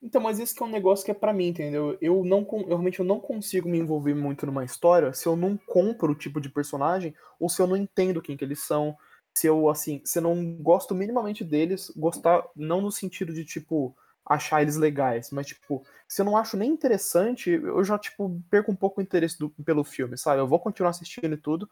Então, 0.02 0.20
mas 0.20 0.40
esse 0.40 0.54
que 0.54 0.62
é 0.62 0.66
um 0.66 0.70
negócio 0.70 1.04
que 1.04 1.12
é 1.12 1.14
pra 1.14 1.32
mim, 1.32 1.48
entendeu? 1.48 1.96
Eu 2.00 2.24
não 2.24 2.46
eu 2.52 2.66
realmente 2.66 2.98
eu 2.98 3.04
não 3.04 3.20
consigo 3.20 3.68
me 3.68 3.78
envolver 3.78 4.14
muito 4.14 4.44
numa 4.44 4.64
história 4.64 5.12
se 5.12 5.26
eu 5.26 5.36
não 5.36 5.56
compro 5.56 6.10
o 6.12 6.14
tipo 6.14 6.40
de 6.40 6.48
personagem 6.48 7.14
ou 7.38 7.48
se 7.48 7.62
eu 7.62 7.68
não 7.68 7.76
entendo 7.76 8.20
quem 8.20 8.36
que 8.36 8.44
eles 8.44 8.60
são, 8.64 8.96
se 9.32 9.46
eu 9.46 9.68
assim, 9.68 10.02
se 10.04 10.18
eu 10.18 10.22
não 10.22 10.56
gosto 10.56 10.92
minimamente 10.94 11.44
deles, 11.44 11.92
gostar 11.96 12.42
não 12.56 12.80
no 12.80 12.90
sentido 12.90 13.32
de 13.32 13.44
tipo 13.44 13.96
achar 14.26 14.62
eles 14.62 14.76
legais, 14.76 15.30
mas 15.30 15.46
tipo, 15.48 15.84
se 16.06 16.20
eu 16.20 16.24
não 16.24 16.36
acho 16.36 16.56
nem 16.56 16.70
interessante, 16.70 17.50
eu 17.50 17.82
já 17.84 17.98
tipo 17.98 18.40
perco 18.50 18.70
um 18.72 18.76
pouco 18.76 19.00
o 19.00 19.02
interesse 19.02 19.38
do- 19.38 19.50
pelo 19.64 19.84
filme, 19.84 20.16
sabe? 20.16 20.40
Eu 20.40 20.46
vou 20.48 20.60
continuar 20.60 20.90
assistindo 20.90 21.32
e 21.34 21.36
tudo, 21.36 21.68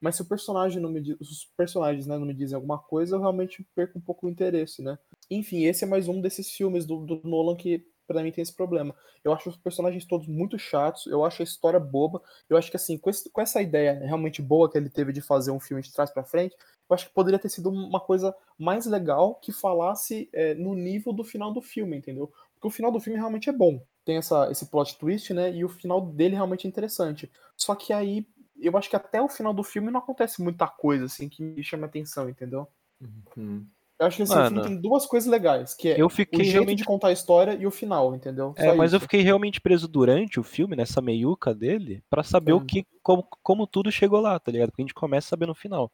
mas 0.00 0.16
se 0.16 0.22
o 0.22 0.26
personagem 0.28 0.80
não 0.80 0.90
me 0.90 1.00
diz, 1.00 1.16
os 1.20 1.44
personagens, 1.56 2.06
né, 2.06 2.18
não 2.18 2.26
me 2.26 2.34
dizem 2.34 2.54
alguma 2.56 2.78
coisa, 2.78 3.16
eu 3.16 3.20
realmente 3.20 3.66
perco 3.74 3.98
um 3.98 4.02
pouco 4.02 4.26
o 4.26 4.30
interesse, 4.30 4.82
né? 4.82 4.98
Enfim, 5.30 5.64
esse 5.64 5.84
é 5.84 5.86
mais 5.86 6.08
um 6.08 6.20
desses 6.20 6.50
filmes 6.50 6.84
do, 6.84 7.04
do 7.04 7.20
Nolan 7.24 7.56
que 7.56 7.86
pra 8.06 8.22
mim 8.22 8.30
tem 8.30 8.42
esse 8.42 8.52
problema. 8.52 8.94
Eu 9.24 9.32
acho 9.32 9.48
os 9.48 9.56
personagens 9.56 10.04
todos 10.04 10.26
muito 10.28 10.58
chatos, 10.58 11.06
eu 11.06 11.24
acho 11.24 11.40
a 11.40 11.44
história 11.44 11.80
boba. 11.80 12.20
Eu 12.50 12.56
acho 12.58 12.70
que 12.70 12.76
assim, 12.76 12.98
com, 12.98 13.08
esse- 13.08 13.30
com 13.30 13.40
essa 13.40 13.62
ideia 13.62 13.94
realmente 14.04 14.42
boa 14.42 14.70
que 14.70 14.76
ele 14.76 14.90
teve 14.90 15.12
de 15.12 15.22
fazer 15.22 15.50
um 15.50 15.60
filme 15.60 15.82
de 15.82 15.90
trás 15.92 16.10
pra 16.10 16.22
frente, 16.22 16.54
eu 16.88 16.94
acho 16.94 17.06
que 17.08 17.14
poderia 17.14 17.38
ter 17.38 17.48
sido 17.48 17.70
uma 17.70 18.00
coisa 18.00 18.34
mais 18.58 18.84
legal 18.86 19.36
que 19.36 19.52
falasse 19.52 20.28
é, 20.32 20.54
no 20.54 20.74
nível 20.74 21.12
do 21.12 21.24
final 21.24 21.52
do 21.52 21.62
filme, 21.62 21.96
entendeu? 21.96 22.30
Porque 22.54 22.66
o 22.68 22.70
final 22.70 22.92
do 22.92 23.00
filme 23.00 23.18
realmente 23.18 23.48
é 23.48 23.52
bom. 23.52 23.80
Tem 24.04 24.18
essa, 24.18 24.50
esse 24.50 24.66
plot 24.66 24.98
twist, 24.98 25.32
né? 25.32 25.50
E 25.54 25.64
o 25.64 25.68
final 25.68 26.00
dele 26.00 26.34
realmente 26.34 26.66
é 26.66 26.68
interessante. 26.68 27.30
Só 27.56 27.74
que 27.74 27.90
aí, 27.92 28.26
eu 28.60 28.76
acho 28.76 28.88
que 28.90 28.96
até 28.96 29.20
o 29.20 29.28
final 29.28 29.52
do 29.54 29.62
filme 29.62 29.90
não 29.90 30.00
acontece 30.00 30.42
muita 30.42 30.66
coisa, 30.68 31.04
assim, 31.06 31.28
que 31.28 31.42
me 31.42 31.62
chama 31.62 31.86
atenção, 31.86 32.28
entendeu? 32.28 32.68
Hum. 33.36 33.66
Eu 33.98 34.06
acho 34.06 34.16
que 34.16 34.22
esse 34.24 34.34
Mano, 34.34 34.48
filme 34.48 34.62
tem 34.62 34.80
duas 34.80 35.06
coisas 35.06 35.28
legais, 35.30 35.72
que 35.74 35.88
é 35.88 36.00
Eu 36.00 36.06
o 36.06 36.10
fiquei 36.10 36.40
jeito 36.44 36.52
realmente. 36.52 36.78
de 36.78 36.84
contar 36.84 37.08
a 37.08 37.12
história 37.12 37.54
e 37.54 37.66
o 37.66 37.70
final, 37.70 38.14
entendeu? 38.14 38.52
É, 38.56 38.72
mas 38.76 38.92
eu 38.92 38.96
isso. 38.98 39.04
fiquei 39.04 39.20
realmente 39.20 39.60
preso 39.60 39.86
durante 39.88 40.38
o 40.40 40.42
filme, 40.42 40.76
nessa 40.76 41.00
meiuca 41.00 41.54
dele, 41.54 42.02
pra 42.10 42.22
saber 42.22 42.52
Hum. 42.52 42.56
o 42.58 42.60
que, 42.66 42.84
como, 43.02 43.22
como 43.42 43.66
tudo 43.66 43.90
chegou 43.92 44.20
lá, 44.20 44.38
tá 44.38 44.50
ligado? 44.52 44.70
Porque 44.70 44.82
a 44.82 44.84
gente 44.84 44.94
começa 44.94 45.28
a 45.28 45.30
saber 45.30 45.46
no 45.46 45.54
final. 45.54 45.90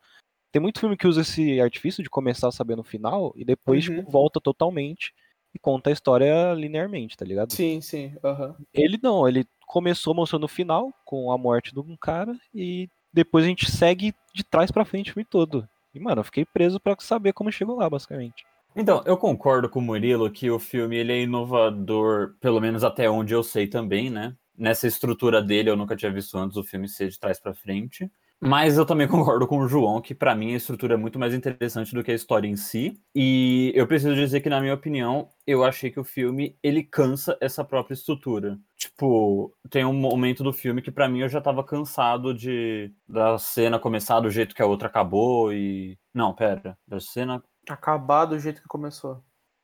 Tem 0.53 0.63
muito 0.63 0.81
filme 0.81 0.97
que 0.97 1.07
usa 1.07 1.23
esse 1.23 1.61
artifício 1.61 2.03
de 2.03 2.11
começar 2.11 2.49
a 2.49 2.53
saber 2.53 2.77
no 2.77 2.85
final 2.85 3.33
e 3.37 3.45
depois 3.45 3.85
Uhum. 3.87 3.97
tipo, 3.97 4.11
volta 4.11 4.41
totalmente 4.41 5.13
e 5.55 5.59
conta 5.59 5.91
a 5.91 5.93
história 5.93 6.53
linearmente, 6.55 7.17
tá 7.17 7.25
ligado? 7.25 7.53
Sim, 7.53 7.81
sim. 7.81 8.15
aham. 8.25 8.57
Ele 8.73 8.99
não, 9.03 9.29
ele 9.29 9.45
começou 9.67 10.15
mostrando 10.15 10.45
o 10.45 10.49
final, 10.49 10.93
com 11.05 11.31
a 11.33 11.39
morte 11.39 11.73
de 11.73 11.81
um 11.81 11.97
cara, 11.97 12.35
e 12.55 12.89
depois 13.13 13.45
a 13.45 13.49
gente 13.49 13.71
segue 13.71 14.15
de 14.35 14.45
trás 14.45 14.71
pra 14.71 14.85
frente 14.85 15.11
o 15.11 15.15
filme 15.15 15.27
todo. 15.29 15.69
E, 15.95 16.01
mano, 16.01 16.21
eu 16.21 16.25
fiquei 16.25 16.45
preso 16.45 16.79
pra 16.79 16.97
saber 17.01 17.33
como 17.33 17.51
chegou 17.51 17.77
lá, 17.77 17.89
basicamente. 17.91 18.45
Então, 18.75 19.03
eu 19.05 19.17
concordo 19.17 19.69
com 19.69 19.81
o 19.81 19.83
Murilo 19.83 20.31
que 20.31 20.49
o 20.51 20.59
filme 20.59 20.97
ele 20.97 21.13
é 21.13 21.23
inovador, 21.23 22.37
pelo 22.41 22.61
menos 22.61 22.85
até 22.85 23.11
onde 23.11 23.35
eu 23.35 23.43
sei 23.43 23.67
também, 23.67 24.09
né? 24.09 24.37
Nessa 24.57 24.87
estrutura 24.87 25.43
dele, 25.43 25.71
eu 25.71 25.77
nunca 25.77 25.97
tinha 25.97 26.13
visto 26.13 26.39
antes 26.39 26.57
o 26.57 26.63
filme 26.63 26.89
ser 26.89 27.09
de 27.09 27.19
trás 27.19 27.41
pra 27.41 27.55
frente. 27.55 28.11
Mas 28.41 28.79
eu 28.79 28.87
também 28.87 29.07
concordo 29.09 29.47
com 29.47 29.59
o 29.59 29.69
João 29.69 30.01
que 30.01 30.15
pra 30.15 30.35
mim 30.35 30.55
a 30.55 30.57
estrutura 30.57 30.95
é 30.95 30.97
muito 30.97 31.19
mais 31.19 31.35
interessante 31.35 31.95
do 31.95 32.03
que 32.03 32.11
a 32.11 32.15
história 32.15 32.49
em 32.49 32.57
si. 32.57 32.99
E 33.15 33.73
eu 33.75 33.87
preciso 33.87 34.15
dizer 34.15 34.41
que 34.41 34.49
na 34.49 34.61
minha 34.61 34.75
opinião, 34.75 35.29
eu 35.47 35.63
achei 35.63 35.91
que 35.91 36.01
o 36.01 36.05
filme 36.05 36.57
ele 36.63 36.83
cansa 36.83 37.37
essa 37.41 37.65
própria 37.65 37.95
estrutura. 37.95 38.59
Tipo, 38.77 39.55
tem 39.69 39.85
um 39.85 39.93
momento 39.93 40.43
do 40.43 40.53
filme 40.53 40.81
que 40.81 40.91
pra 40.91 41.09
mim 41.09 41.21
eu 41.21 41.29
já 41.29 41.41
tava 41.41 41.63
cansado 41.63 42.33
de 42.33 42.93
da 43.07 43.37
cena 43.37 43.79
começar 43.79 44.21
do 44.21 44.31
jeito 44.31 44.55
que 44.55 44.63
a 44.63 44.67
outra 44.67 44.89
acabou 44.89 45.53
e 45.53 45.99
não, 46.15 46.35
pera, 46.35 46.79
da 46.87 46.99
cena 46.99 47.43
Acabar 47.69 48.25
do 48.25 48.39
jeito 48.39 48.63
que 48.63 48.69
começou. 48.69 49.23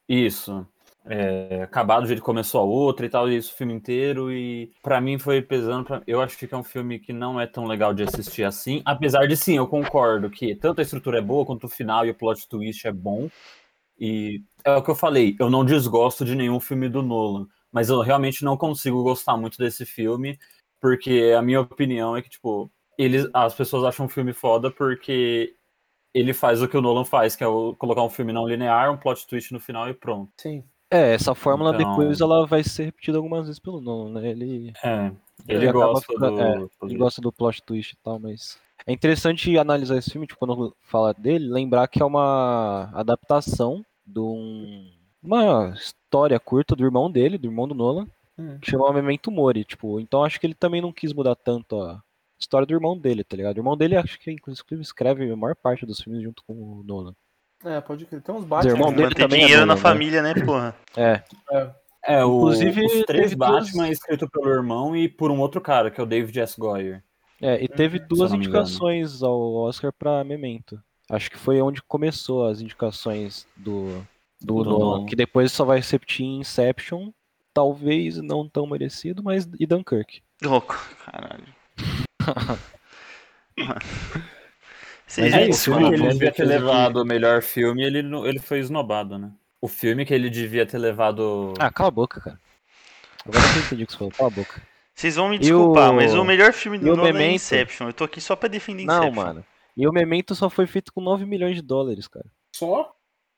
isso. 0.08 0.66
É, 1.08 1.66
do 2.00 2.06
jeito 2.06 2.18
que 2.20 2.24
começou 2.24 2.60
a 2.60 2.64
outra 2.64 3.06
e 3.06 3.08
tal, 3.08 3.30
e 3.30 3.36
isso 3.36 3.52
o 3.54 3.56
filme 3.56 3.72
inteiro, 3.72 4.32
e 4.32 4.72
pra 4.82 5.00
mim 5.00 5.18
foi 5.18 5.40
pesando. 5.40 5.84
Pra... 5.84 6.02
Eu 6.06 6.20
acho 6.20 6.36
que 6.36 6.52
é 6.52 6.56
um 6.56 6.64
filme 6.64 6.98
que 6.98 7.12
não 7.12 7.40
é 7.40 7.46
tão 7.46 7.64
legal 7.64 7.94
de 7.94 8.02
assistir 8.02 8.42
assim. 8.44 8.82
Apesar 8.84 9.26
de 9.28 9.36
sim, 9.36 9.56
eu 9.56 9.68
concordo 9.68 10.28
que 10.28 10.56
tanto 10.56 10.80
a 10.80 10.82
estrutura 10.82 11.18
é 11.18 11.22
boa 11.22 11.46
quanto 11.46 11.64
o 11.64 11.68
final 11.68 12.04
e 12.04 12.10
o 12.10 12.14
plot 12.14 12.48
twist 12.48 12.86
é 12.86 12.92
bom. 12.92 13.28
E 13.98 14.42
é 14.64 14.76
o 14.76 14.82
que 14.82 14.90
eu 14.90 14.94
falei, 14.94 15.36
eu 15.40 15.48
não 15.50 15.64
desgosto 15.64 16.24
de 16.24 16.34
nenhum 16.34 16.60
filme 16.60 16.88
do 16.88 17.02
Nolan, 17.02 17.46
mas 17.72 17.88
eu 17.88 18.00
realmente 18.00 18.44
não 18.44 18.56
consigo 18.56 19.02
gostar 19.02 19.36
muito 19.36 19.58
desse 19.58 19.86
filme, 19.86 20.38
porque 20.80 21.34
a 21.36 21.42
minha 21.42 21.60
opinião 21.62 22.16
é 22.16 22.22
que, 22.22 22.28
tipo, 22.28 22.70
eles, 22.98 23.28
as 23.32 23.54
pessoas 23.54 23.84
acham 23.84 24.06
um 24.06 24.08
filme 24.08 24.32
foda 24.32 24.70
porque 24.70 25.54
ele 26.14 26.34
faz 26.34 26.62
o 26.62 26.68
que 26.68 26.76
o 26.76 26.82
Nolan 26.82 27.04
faz, 27.04 27.36
que 27.36 27.44
é 27.44 27.48
o- 27.48 27.74
colocar 27.76 28.02
um 28.02 28.10
filme 28.10 28.32
não 28.32 28.48
linear, 28.48 28.92
um 28.92 28.96
plot 28.98 29.26
twist 29.26 29.52
no 29.52 29.60
final 29.60 29.88
e 29.88 29.94
pronto. 29.94 30.32
Sim. 30.38 30.64
É, 30.90 31.14
essa 31.14 31.34
fórmula 31.34 31.74
Então- 31.74 31.90
depois 31.90 32.20
ela 32.20 32.46
vai 32.46 32.62
ser 32.62 32.84
repetida 32.84 33.18
algumas 33.18 33.46
vezes 33.46 33.58
pelo 33.58 33.80
Nolan, 33.80 34.20
né? 34.20 34.28
Ele, 34.30 34.72
É, 34.84 35.06
ele 35.48 35.64
ele 35.64 35.72
gosta 35.72 36.06
ficando- 36.12 36.36
do. 36.36 36.42
é, 36.42 36.68
ele 36.82 36.96
gosta 36.96 37.20
do 37.20 37.32
plot 37.32 37.62
twist 37.62 37.92
e 37.92 37.96
tal, 38.02 38.18
mas. 38.20 38.58
É 38.86 38.92
interessante 38.92 39.58
analisar 39.58 39.96
esse 39.96 40.10
filme, 40.10 40.26
tipo, 40.28 40.38
quando 40.38 40.74
fala 40.82 41.12
dele, 41.12 41.48
lembrar 41.48 41.88
que 41.88 42.00
é 42.00 42.04
uma 42.04 42.88
adaptação 42.94 43.84
de 44.06 44.20
um- 44.20 44.88
uma 45.20 45.70
história 45.74 46.38
curta 46.38 46.76
do 46.76 46.84
irmão 46.84 47.10
dele, 47.10 47.36
do 47.36 47.48
irmão 47.48 47.66
do 47.66 47.74
Nolan, 47.74 48.06
Hum. 48.38 48.58
que 48.60 48.70
chama 48.70 48.92
Memento 48.92 49.30
Mori, 49.30 49.64
tipo, 49.64 49.98
então 49.98 50.22
acho 50.22 50.38
que 50.38 50.46
ele 50.46 50.54
também 50.54 50.80
não 50.80 50.92
quis 50.92 51.12
mudar 51.12 51.34
tanto 51.34 51.80
a 51.80 52.00
história 52.38 52.66
do 52.66 52.74
irmão 52.74 52.96
dele, 52.96 53.24
tá 53.24 53.36
ligado? 53.36 53.56
O 53.56 53.60
irmão 53.60 53.76
dele 53.76 53.96
acho 53.96 54.20
que 54.20 54.30
inclusive 54.30 54.80
escreve 54.80 55.28
a 55.32 55.36
maior 55.36 55.56
parte 55.56 55.84
dos 55.84 55.98
filmes 56.00 56.22
junto 56.22 56.44
com 56.46 56.52
o 56.52 56.82
Nolan. 56.84 57.14
É, 57.64 57.80
pode 57.80 58.06
crer. 58.06 58.22
Tem 58.22 58.34
uns 58.34 58.42
Os 58.42 58.46
Batman. 58.46 58.72
irmãos 58.72 58.90
né? 58.90 58.96
dele 58.96 59.08
Manter 59.08 59.22
também 59.22 59.40
é 59.40 59.44
dinheiro 59.46 59.66
na 59.66 59.74
Nolan, 59.74 59.76
né? 59.76 59.82
família, 59.82 60.22
né, 60.22 60.34
porra? 60.34 60.76
É, 60.96 61.22
É, 62.08 62.24
o, 62.24 62.36
Inclusive, 62.36 62.86
os 62.86 63.02
três 63.04 63.34
duas- 63.34 63.50
Batman 63.64 63.88
é 63.88 63.90
escrito 63.90 64.28
pelo 64.30 64.48
irmão 64.50 64.94
e 64.96 65.08
por 65.08 65.30
um 65.30 65.40
outro 65.40 65.60
cara, 65.60 65.90
que 65.90 66.00
é 66.00 66.04
o 66.04 66.06
David 66.06 66.38
S. 66.38 66.58
Goyer. 66.60 67.02
é, 67.42 67.62
e 67.62 67.66
teve 67.68 67.98
eu 67.98 68.06
duas 68.06 68.32
indicações 68.32 69.22
ao 69.22 69.54
Oscar 69.54 69.92
pra 69.92 70.22
Memento. 70.22 70.80
Acho 71.10 71.30
que 71.30 71.38
foi 71.38 71.60
onde 71.60 71.82
começou 71.82 72.46
as 72.46 72.60
indicações 72.60 73.46
do, 73.56 74.06
do, 74.40 74.62
Do 74.62 74.70
Nolan, 74.70 75.06
que 75.06 75.16
depois 75.16 75.50
só 75.52 75.64
vai 75.64 75.80
repetir 75.80 76.26
em 76.26 76.40
Inception, 76.40 77.10
talvez 77.54 78.16
não 78.18 78.48
tão 78.48 78.66
merecido, 78.66 79.22
mas 79.22 79.48
e 79.58 79.66
Dunkirk. 79.66 80.20
Louco, 80.42 80.76
caralho. 81.04 81.44
Vocês 85.06 85.30
Mas 85.32 85.42
é 85.42 85.48
isso, 85.48 85.70
o 85.70 85.74
filme 85.78 85.88
que 85.88 86.02
ele 86.02 86.12
devia 86.12 86.32
ter 86.32 86.44
levado 86.44 86.96
o 86.96 87.04
melhor 87.04 87.40
filme, 87.42 87.84
ele, 87.84 88.02
não- 88.02 88.26
ele 88.26 88.38
foi 88.40 88.58
esnobado, 88.58 89.18
né? 89.18 89.30
O 89.60 89.68
filme 89.68 90.04
que 90.04 90.12
ele 90.12 90.28
devia 90.28 90.66
ter 90.66 90.78
levado. 90.78 91.54
Ah, 91.58 91.70
cala 91.70 91.88
a 91.88 91.92
boca, 91.92 92.20
cara. 92.20 92.40
Agora 93.24 93.44
eu 93.56 93.62
entendi 93.62 93.84
o 93.84 93.86
que 93.86 93.92
você 93.92 93.98
falou, 93.98 94.12
cala 94.12 94.28
a 94.28 94.32
boca. 94.32 94.62
Vocês 94.94 95.14
vão 95.16 95.28
me 95.28 95.38
desculpar, 95.38 95.90
o- 95.92 95.94
mas 95.94 96.14
o 96.14 96.24
melhor 96.24 96.52
filme 96.52 96.78
do 96.78 96.86
Nolan 96.86 97.08
é 97.08 97.12
Memento? 97.12 97.34
Inception. 97.36 97.86
Eu 97.88 97.92
tô 97.92 98.04
aqui 98.04 98.20
só 98.20 98.34
pra 98.34 98.48
defender 98.48 98.84
Não, 98.84 99.04
Inception. 99.04 99.24
mano. 99.24 99.44
E 99.76 99.86
o 99.86 99.92
Memento 99.92 100.34
só 100.34 100.48
foi 100.50 100.66
feito 100.66 100.92
com 100.92 101.00
9 101.00 101.24
milhões 101.26 101.54
de 101.56 101.62
dólares, 101.62 102.08
cara. 102.08 102.24
Só? 102.54 102.92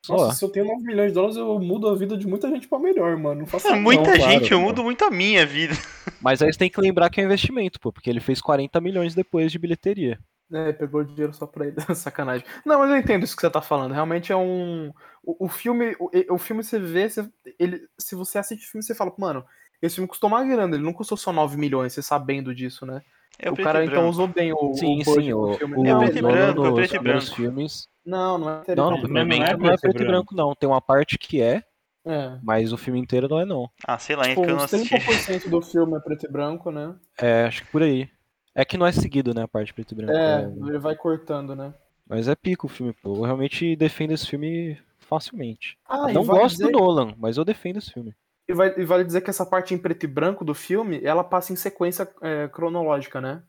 Só. 0.05 0.15
Nossa, 0.15 0.35
se 0.37 0.45
eu 0.45 0.49
tenho 0.49 0.65
9 0.65 0.81
milhões 0.83 1.09
de 1.09 1.13
dólares, 1.15 1.35
eu 1.35 1.59
mudo 1.59 1.89
a 1.89 1.95
vida 1.95 2.15
de 2.17 2.25
muita 2.25 2.47
gente 2.49 2.67
pra 2.67 2.79
melhor, 2.79 3.17
mano. 3.17 3.41
Não 3.41 3.45
faça 3.45 3.69
É, 3.69 3.75
muita 3.75 4.03
não. 4.11 4.15
claro, 4.17 4.31
gente, 4.31 4.43
eu 4.51 4.57
claro. 4.57 4.61
mudo 4.61 4.83
muito 4.83 5.03
a 5.03 5.11
minha 5.11 5.45
vida. 5.45 5.73
Mas 6.21 6.41
aí 6.41 6.51
você 6.51 6.57
tem 6.57 6.69
que 6.69 6.79
lembrar 6.79 7.09
que 7.09 7.19
é 7.19 7.23
um 7.23 7.27
investimento, 7.27 7.77
pô, 7.79 7.91
porque 7.91 8.09
ele 8.09 8.21
fez 8.21 8.39
40 8.41 8.79
milhões 8.79 9.13
depois 9.13 9.51
de 9.51 9.59
bilheteria. 9.59 10.17
É, 10.51 10.73
pegou 10.73 11.03
dinheiro 11.03 11.33
só 11.33 11.45
pra 11.45 11.67
ele. 11.67 11.75
Sacanagem. 11.95 12.45
Não, 12.65 12.79
mas 12.79 12.89
eu 12.89 12.97
entendo 12.97 13.23
isso 13.23 13.35
que 13.35 13.41
você 13.41 13.49
tá 13.49 13.61
falando. 13.61 13.93
Realmente 13.93 14.31
é 14.31 14.35
um. 14.35 14.91
O, 15.23 15.45
o 15.45 15.47
filme. 15.47 15.95
O, 15.99 16.09
o 16.33 16.37
filme 16.37 16.63
você 16.63 16.79
vê. 16.79 17.09
Você, 17.09 17.29
ele, 17.59 17.81
se 17.99 18.15
você 18.15 18.37
assiste 18.39 18.65
o 18.67 18.71
filme, 18.71 18.83
você 18.83 18.95
fala, 18.95 19.13
mano, 19.17 19.45
esse 19.81 19.95
filme 19.95 20.07
custou 20.07 20.27
uma 20.29 20.43
grana, 20.43 20.75
ele 20.75 20.83
não 20.83 20.93
custou 20.93 21.17
só 21.17 21.31
9 21.31 21.57
milhões, 21.57 21.93
você 21.93 22.01
sabendo 22.01 22.53
disso, 22.53 22.85
né? 22.85 23.01
É 23.37 23.49
o 23.49 23.53
preto 23.53 23.65
cara 23.67 23.83
então 23.85 23.93
branco. 23.95 24.09
usou 24.09 24.27
bem 24.27 24.51
o, 24.51 24.73
Sim, 24.73 24.99
o 25.01 25.05
sim, 25.05 25.33
o, 25.33 25.53
filme. 25.53 25.75
o 25.77 25.85
É 25.85 25.93
não, 25.93 25.99
preto 25.99 26.17
e 26.17 26.21
branco, 26.21 26.65
é 26.67 26.73
preto 26.73 26.95
e 26.95 26.99
branco. 26.99 27.25
filmes. 27.35 27.87
não, 28.05 28.37
não 28.37 28.49
é 28.49 28.51
Não, 28.57 28.63
preto 28.65 28.75
não, 28.77 28.87
e 28.87 28.89
branco. 29.01 29.13
Memento 29.13 29.39
Memento 29.39 29.59
não 29.63 29.69
é 29.71 29.77
preto 29.77 30.01
e 30.01 30.05
branco, 30.05 30.35
não. 30.35 30.55
Tem 30.55 30.67
uma 30.67 30.81
parte 30.81 31.17
que 31.17 31.41
é, 31.41 31.63
É. 32.05 32.37
mas 32.43 32.73
o 32.73 32.77
filme 32.77 32.99
inteiro 32.99 33.29
não 33.29 33.39
é, 33.39 33.45
não. 33.45 33.69
Ah, 33.87 33.97
sei 33.97 34.17
lá, 34.17 34.25
é 34.25 34.29
Tipo, 34.29 34.41
que 34.43 34.49
eu 34.51 34.55
não 34.57 34.63
assisti. 34.65 34.93
30% 34.93 35.47
do 35.49 35.61
filme 35.61 35.95
é 35.95 35.99
preto 36.01 36.25
e 36.25 36.29
branco, 36.29 36.69
né? 36.69 36.93
É, 37.17 37.45
acho 37.45 37.63
que 37.63 37.71
por 37.71 37.81
aí. 37.81 38.09
É 38.55 38.65
que 38.65 38.77
não 38.77 38.85
é 38.85 38.91
seguido, 38.91 39.33
né, 39.33 39.43
a 39.43 39.47
parte 39.47 39.73
preto 39.73 39.91
e 39.93 39.95
branco. 39.95 40.11
É, 40.13 40.41
é- 40.43 40.45
ele 40.69 40.79
vai 40.79 40.95
cortando, 40.95 41.55
né? 41.55 41.73
Mas 42.07 42.27
é 42.27 42.35
pico 42.35 42.65
o 42.67 42.69
filme, 42.69 42.91
pô. 42.93 43.15
Eu 43.15 43.21
realmente 43.21 43.75
defendo 43.75 44.11
esse 44.11 44.27
filme 44.27 44.77
facilmente. 44.97 45.77
Ah, 45.87 46.11
não 46.11 46.23
e 46.23 46.25
vale 46.25 46.39
gosto 46.41 46.57
dizer- 46.57 46.71
do 46.71 46.79
Nolan, 46.79 47.13
mas 47.17 47.37
eu 47.37 47.45
defendo 47.45 47.77
esse 47.77 47.91
filme. 47.93 48.15
E, 48.47 48.53
vai- 48.53 48.73
e 48.77 48.83
vale 48.83 49.03
dizer 49.03 49.21
que 49.21 49.29
essa 49.29 49.45
parte 49.45 49.73
em 49.73 49.77
preto 49.77 50.03
e 50.03 50.07
branco 50.07 50.43
do 50.43 50.55
filme, 50.55 50.99
ela 51.03 51.23
passa 51.23 51.53
em 51.53 51.55
sequência 51.55 52.09
é, 52.21 52.47
cronológica, 52.47 53.21
né? 53.21 53.43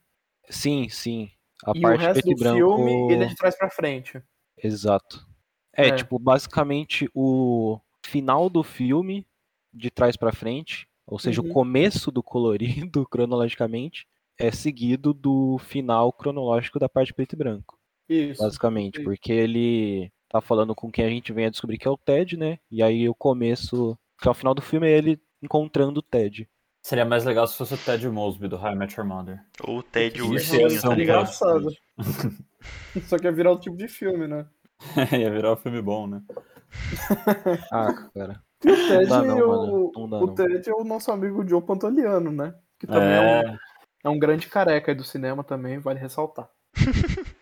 Sim, 0.50 0.88
sim. 0.90 1.30
A 1.64 1.72
e 1.74 1.78
o 1.78 1.82
parte 1.82 2.00
resto 2.00 2.12
preto 2.22 2.30
e 2.30 2.34
do 2.34 2.38
branco. 2.38 2.76
filme, 2.76 3.12
ele 3.14 3.24
é 3.24 3.26
de 3.28 3.34
trás 3.36 3.56
pra 3.56 3.70
frente. 3.70 4.22
Exato. 4.62 5.26
É, 5.74 5.88
É. 5.88 5.94
tipo, 5.94 6.18
basicamente 6.18 7.08
o 7.14 7.78
final 8.04 8.50
do 8.50 8.62
filme, 8.62 9.26
de 9.72 9.90
trás 9.90 10.16
pra 10.16 10.32
frente, 10.32 10.86
ou 11.06 11.18
seja, 11.18 11.40
Uhum. 11.40 11.48
o 11.48 11.52
começo 11.52 12.10
do 12.10 12.22
colorido, 12.22 13.06
cronologicamente, 13.10 14.06
é 14.40 14.50
seguido 14.50 15.12
do 15.12 15.58
final 15.58 16.12
cronológico 16.12 16.78
da 16.78 16.88
parte 16.88 17.12
preto 17.12 17.34
e 17.34 17.36
branco, 17.36 17.78
Isso. 18.08 18.42
basicamente, 18.42 18.98
Sim. 18.98 19.04
porque 19.04 19.32
ele 19.32 20.10
tá 20.28 20.40
falando 20.40 20.74
com 20.74 20.90
quem 20.90 21.04
a 21.04 21.10
gente 21.10 21.32
vem 21.32 21.46
a 21.46 21.50
descobrir 21.50 21.76
que 21.78 21.86
é 21.86 21.90
o 21.90 21.98
Ted, 21.98 22.36
né? 22.36 22.58
E 22.70 22.82
aí 22.82 23.08
o 23.08 23.14
começo, 23.14 23.98
que 24.20 24.26
é 24.26 24.30
o 24.30 24.34
final 24.34 24.54
do 24.54 24.62
filme, 24.62 24.88
é 24.88 24.96
ele 24.96 25.20
encontrando 25.42 26.00
o 26.00 26.02
Ted. 26.02 26.48
Seria 26.82 27.04
mais 27.04 27.24
legal 27.24 27.46
se 27.46 27.58
fosse 27.58 27.74
o 27.74 27.78
Ted 27.78 28.08
Mosby 28.08 28.48
do 28.48 28.56
I 28.56 28.74
Met 28.74 28.98
Your 28.98 29.06
Mother. 29.06 29.44
Ou 29.64 29.78
o 29.78 29.82
Ted 29.82 30.18
Isso 30.18 30.30
Ursinho, 30.30 30.80
tá 30.80 30.88
um 30.88 30.94
ligado? 30.94 31.18
engraçado. 31.18 31.68
Só 33.06 33.18
que 33.18 33.24
ia 33.26 33.32
virar 33.32 33.50
outro 33.50 33.64
tipo 33.64 33.76
de 33.76 33.88
filme, 33.88 34.26
né? 34.26 34.46
Ia 35.12 35.30
virar 35.30 35.52
um 35.52 35.56
filme 35.56 35.82
bom, 35.82 36.06
né? 36.06 36.22
Ah, 37.70 37.92
cara. 38.14 38.42
E 38.64 38.70
o 38.70 38.88
Ted, 38.88 39.06
dá 39.06 39.22
não, 39.22 39.38
é 39.38 39.44
o. 39.44 39.92
Não 39.94 40.08
dá 40.08 40.18
o 40.18 40.26
não. 40.26 40.34
Ted 40.34 40.70
é 40.70 40.72
o 40.72 40.84
nosso 40.84 41.10
amigo 41.10 41.46
Joe 41.46 41.60
Pantoliano, 41.60 42.30
né? 42.30 42.54
Que 42.78 42.86
também 42.86 43.10
é, 43.10 43.50
um, 43.50 43.58
É, 44.04 44.08
é 44.08 44.10
um 44.10 44.18
grande 44.18 44.48
careca 44.48 44.90
aí 44.90 44.96
do 44.96 45.04
cinema 45.04 45.42
também, 45.44 45.78
vale 45.78 45.98
ressaltar. 45.98 46.48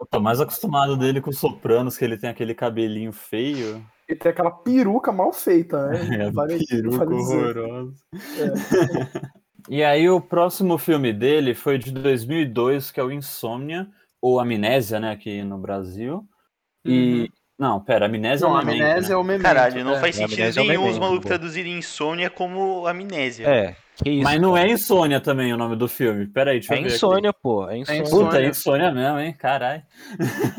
eu 0.00 0.06
tô 0.06 0.20
mais 0.20 0.40
acostumado 0.40 0.96
dele 0.96 1.20
com 1.20 1.32
Sopranos, 1.32 1.96
que 1.96 2.04
ele 2.04 2.18
tem 2.18 2.30
aquele 2.30 2.54
cabelinho 2.54 3.12
feio. 3.12 3.84
Ele 4.08 4.18
tem 4.18 4.30
aquela 4.30 4.50
peruca 4.50 5.12
mal 5.12 5.32
feita, 5.32 5.86
né? 5.88 5.98
É, 6.28 6.30
Vale- 6.30 6.66
peruca 6.66 7.04
vale 7.04 7.14
horrorosa. 7.14 7.94
E 9.68 9.84
aí 9.84 10.08
o 10.08 10.18
próximo 10.18 10.78
filme 10.78 11.12
dele 11.12 11.54
foi 11.54 11.76
de 11.76 11.92
2002, 11.92 12.90
que 12.90 12.98
é 12.98 13.02
o 13.04 13.12
Insônia, 13.12 13.86
ou 14.20 14.40
Amnésia, 14.40 14.98
né, 14.98 15.10
aqui 15.10 15.42
no 15.42 15.58
Brasil. 15.58 16.26
E... 16.86 17.30
Não, 17.58 17.80
pera, 17.84 18.06
Amnésia 18.06 18.46
Uhum. 18.46 18.52
Não, 18.52 18.58
é 18.58 18.60
a 18.60 18.62
o 18.62 18.64
Memento, 18.64 18.92
amnésia 18.92 19.08
né? 19.08 19.14
é 19.14 19.16
o 19.16 19.24
memento. 19.24 19.42
Caralho, 19.42 19.84
não 19.84 19.94
é. 19.94 20.00
faz 20.00 20.16
É, 20.16 20.26
sentido 20.26 20.42
Amnésia 20.42 20.60
é 20.60 20.64
nenhum 20.64 20.86
os 20.88 20.98
Memento, 20.98 20.98
malucos 20.98 21.24
pô. 21.24 21.28
traduzirem 21.28 21.78
insônia 21.78 22.30
como 22.30 22.86
amnésia. 22.86 23.48
É, 23.48 23.76
que 23.96 24.10
isso. 24.10 24.22
Mas 24.22 24.40
não 24.40 24.54
cara. 24.54 24.68
é 24.68 24.70
Insônia 24.72 25.20
também 25.20 25.52
o 25.52 25.56
nome 25.56 25.76
do 25.76 25.88
filme. 25.88 26.26
Pera 26.28 26.52
aí, 26.52 26.60
deixa 26.60 26.74
É 26.74 26.76
eu 26.76 26.82
ver 26.82 26.94
aqui. 26.94 26.94
insônia, 26.94 27.32
pô. 27.32 27.68
É 27.68 27.78
insônia. 27.78 28.02
insônia. 28.02 28.26
Puta, 28.26 28.40
é 28.42 28.46
insônia 28.48 28.92
mesmo, 28.92 29.18
hein? 29.18 29.34
Caralho. 29.38 29.82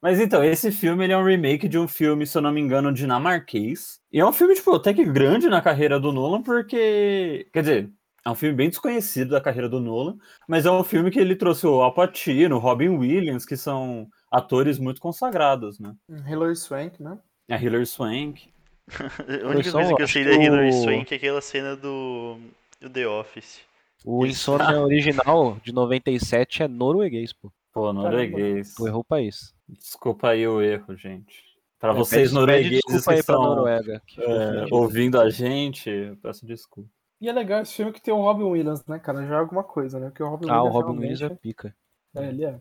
Mas 0.00 0.20
então, 0.20 0.44
esse 0.44 0.70
filme 0.70 1.04
ele 1.04 1.12
é 1.12 1.18
um 1.18 1.24
remake 1.24 1.68
de 1.68 1.78
um 1.78 1.88
filme, 1.88 2.26
se 2.26 2.36
eu 2.38 2.42
não 2.42 2.52
me 2.52 2.60
engano, 2.60 2.92
dinamarquês. 2.92 4.00
E 4.12 4.20
é 4.20 4.26
um 4.26 4.32
filme, 4.32 4.54
tipo, 4.54 4.72
até 4.74 4.94
que 4.94 5.04
grande 5.04 5.48
na 5.48 5.60
carreira 5.60 5.98
do 5.98 6.12
Nolan, 6.12 6.42
porque. 6.42 7.48
Quer 7.52 7.60
dizer, 7.62 7.90
é 8.24 8.30
um 8.30 8.34
filme 8.34 8.54
bem 8.54 8.68
desconhecido 8.68 9.30
da 9.30 9.40
carreira 9.40 9.68
do 9.68 9.80
Nolan, 9.80 10.16
mas 10.48 10.66
é 10.66 10.70
um 10.70 10.84
filme 10.84 11.10
que 11.10 11.18
ele 11.18 11.34
trouxe 11.34 11.66
o 11.66 11.80
Al 11.82 11.94
Pacino, 11.94 12.56
o 12.56 12.58
Robin 12.60 12.90
Williams, 12.90 13.44
que 13.44 13.56
são 13.56 14.08
atores 14.30 14.78
muito 14.78 15.00
consagrados, 15.00 15.78
né? 15.78 15.94
Hilary 16.26 16.56
Swank, 16.56 17.02
né? 17.02 17.18
A 17.50 17.56
Hilary 17.56 17.86
Swank. 17.86 18.48
A 19.44 19.48
única 19.48 19.70
coisa 19.72 19.94
que 19.94 20.02
eu 20.02 20.08
sei 20.08 20.24
da 20.24 20.32
Hilary 20.32 20.68
o- 20.70 20.72
Swank 20.72 21.12
é 21.12 21.16
aquela 21.16 21.40
cena 21.40 21.76
do 21.76 22.38
o 22.82 22.88
The 22.90 23.06
Office. 23.06 23.60
O. 24.04 24.24
Insônia 24.24 24.80
original 24.80 25.58
de 25.62 25.72
97 25.72 26.62
é 26.62 26.68
norueguês, 26.68 27.32
pô. 27.32 27.52
Pô, 27.72 27.92
norueguês. 27.92 28.74
Tu 28.74 28.86
errou 28.86 29.00
o 29.00 29.04
país. 29.04 29.54
Desculpa 29.68 30.30
aí 30.30 30.46
o 30.48 30.60
erro, 30.62 30.96
gente. 30.96 31.42
Pra 31.78 31.90
É, 31.90 31.94
vocês 31.94 32.32
noruegueses 32.32 32.80
que 32.84 32.92
aí 32.94 33.02
pra 33.04 33.14
estão 33.16 33.42
Noruega. 33.42 34.02
que 34.06 34.20
é, 34.20 34.66
ouvindo 34.72 35.20
a 35.20 35.28
gente, 35.30 35.88
eu 35.90 36.16
peço 36.16 36.44
desculpa. 36.46 36.88
E 37.20 37.28
é 37.28 37.32
legal 37.32 37.60
esse 37.62 37.74
filme 37.74 37.92
que 37.92 38.00
tem 38.00 38.12
o 38.14 38.20
Robin 38.22 38.44
Williams, 38.44 38.84
né, 38.86 38.98
cara? 38.98 39.26
Já 39.26 39.36
é 39.36 39.38
alguma 39.38 39.62
coisa, 39.62 39.98
né? 40.00 40.08
Porque 40.08 40.22
o 40.22 40.28
Robin 40.28 40.48
Ah, 40.48 40.62
o 40.62 40.66
Williams 40.66 40.74
Robin 40.86 40.98
Williams 41.00 41.22
é 41.22 41.28
pica. 41.30 41.76
É, 42.16 42.28
ele 42.28 42.44
é. 42.44 42.60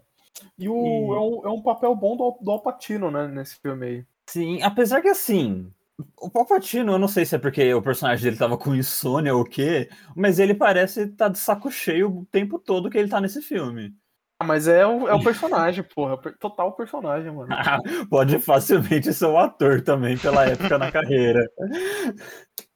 E, 0.57 0.67
o, 0.67 0.73
E- 0.75 1.15
É, 1.15 1.19
um, 1.19 1.47
é 1.47 1.49
um 1.51 1.61
papel 1.61 1.95
bom 1.95 2.15
do, 2.15 2.37
do 2.41 2.51
Alpatino, 2.51 3.11
né, 3.11 3.27
nesse 3.27 3.59
filme 3.59 3.85
aí. 3.85 4.05
Sim, 4.29 4.61
apesar 4.61 5.01
que 5.01 5.07
assim, 5.07 5.71
o 6.19 6.29
Palpatino, 6.29 6.93
eu 6.93 6.99
não 6.99 7.07
sei 7.07 7.25
se 7.25 7.35
é 7.35 7.39
porque 7.39 7.73
o 7.73 7.81
personagem 7.81 8.23
dele 8.23 8.37
tava 8.37 8.57
com 8.57 8.75
insônia 8.75 9.33
ou 9.33 9.41
o 9.41 9.45
quê, 9.45 9.89
mas 10.15 10.37
ele 10.37 10.53
parece 10.53 11.03
estar 11.03 11.29
de 11.29 11.39
saco 11.39 11.71
cheio 11.71 12.19
o 12.19 12.25
tempo 12.25 12.59
todo 12.59 12.89
que 12.89 12.97
ele 12.97 13.09
tá 13.09 13.21
nesse 13.21 13.41
filme. 13.41 13.93
Ah, 14.39 14.45
mas 14.45 14.67
é 14.67 14.85
o, 14.85 15.07
é 15.07 15.15
o 15.15 15.23
personagem, 15.23 15.83
porra. 15.83 16.19
é 16.23 16.31
Total 16.39 16.71
personagem, 16.73 17.31
mano. 17.31 17.47
Pode 18.09 18.37
facilmente 18.39 19.11
ser 19.11 19.25
um 19.25 19.37
ator 19.37 19.81
também 19.81 20.15
pela 20.17 20.45
época 20.45 20.77
na 20.77 20.91
carreira. 20.91 21.43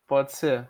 Pode 0.08 0.32
ser. 0.32 0.68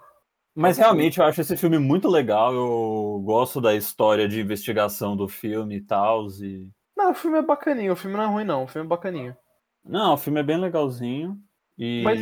Mas 0.53 0.77
realmente 0.77 1.17
eu 1.19 1.25
acho 1.25 1.39
esse 1.39 1.55
filme 1.55 1.79
muito 1.79 2.09
legal. 2.09 2.53
Eu 2.53 3.21
gosto 3.23 3.61
da 3.61 3.73
história 3.73 4.27
de 4.27 4.41
investigação 4.41 5.15
do 5.15 5.29
filme 5.29 5.77
e 5.77 5.81
tal. 5.81 6.27
E... 6.41 6.69
Não, 7.01 7.11
o 7.11 7.13
filme 7.15 7.37
é 7.39 7.41
bacaninho. 7.41 7.93
O 7.93 7.95
filme 7.95 8.15
não 8.15 8.23
é 8.23 8.27
ruim, 8.27 8.43
não. 8.43 8.63
O 8.63 8.67
filme 8.67 8.85
é 8.85 8.89
bacaninho. 8.89 9.35
Não, 9.83 10.13
o 10.13 10.17
filme 10.17 10.39
é 10.39 10.43
bem 10.43 10.57
legalzinho. 10.57 11.41
E 11.77 12.01
Mas- 12.03 12.21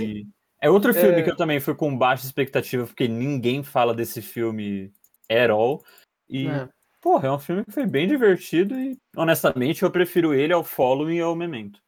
é 0.62 0.70
outro 0.70 0.94
filme 0.94 1.20
é- 1.20 1.22
que 1.24 1.30
eu 1.32 1.36
também 1.36 1.60
fui 1.60 1.76
com 1.76 1.96
baixa 1.98 2.26
expectativa, 2.26 2.86
porque 2.86 3.08
ninguém 3.08 3.62
fala 3.64 3.94
desse 3.94 4.22
filme 4.22 4.92
at 5.30 5.50
all. 5.50 5.84
E, 6.30 6.48
É. 6.48 6.70
porra, 7.02 7.28
é 7.28 7.32
um 7.32 7.40
filme 7.40 7.66
que 7.66 7.72
foi 7.72 7.86
bem 7.86 8.08
divertido 8.08 8.80
e, 8.80 8.98
honestamente, 9.18 9.84
eu 9.84 9.92
prefiro 9.92 10.34
ele 10.34 10.54
ao 10.54 10.64
Following 10.64 11.18
e 11.18 11.22
ao 11.22 11.36
Memento. 11.36 11.82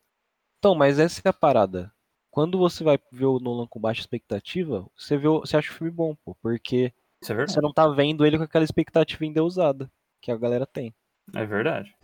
Então, 0.60 0.76
mas 0.76 1.00
essa 1.00 1.22
é 1.24 1.30
a 1.30 1.34
parada. 1.34 1.92
Quando 2.30 2.58
você 2.58 2.84
vai 2.84 3.00
ver 3.12 3.26
o 3.26 3.40
Nolan 3.40 3.68
com 3.68 3.80
baixa 3.80 4.02
expectativa, 4.02 4.86
você, 4.98 5.18
vê, 5.18 5.28
você 5.28 5.56
acha 5.58 5.72
o 5.72 5.76
filme 5.76 5.92
bom, 5.92 6.16
pô. 6.26 6.36
Porque 6.42 6.94
Isso 7.22 7.32
é 7.32 7.36
verdade. 7.36 7.54
você 7.54 7.62
não 7.62 7.74
tá 7.74 7.88
vendo 7.88 8.26
ele 8.26 8.38
com 8.38 8.44
aquela 8.44 8.64
expectativa 8.66 9.26
endeusada 9.26 9.90
que 10.22 10.32
a 10.32 10.38
galera 10.38 10.66
tem. 10.66 10.94
É 11.34 11.46
verdade. 11.46 11.96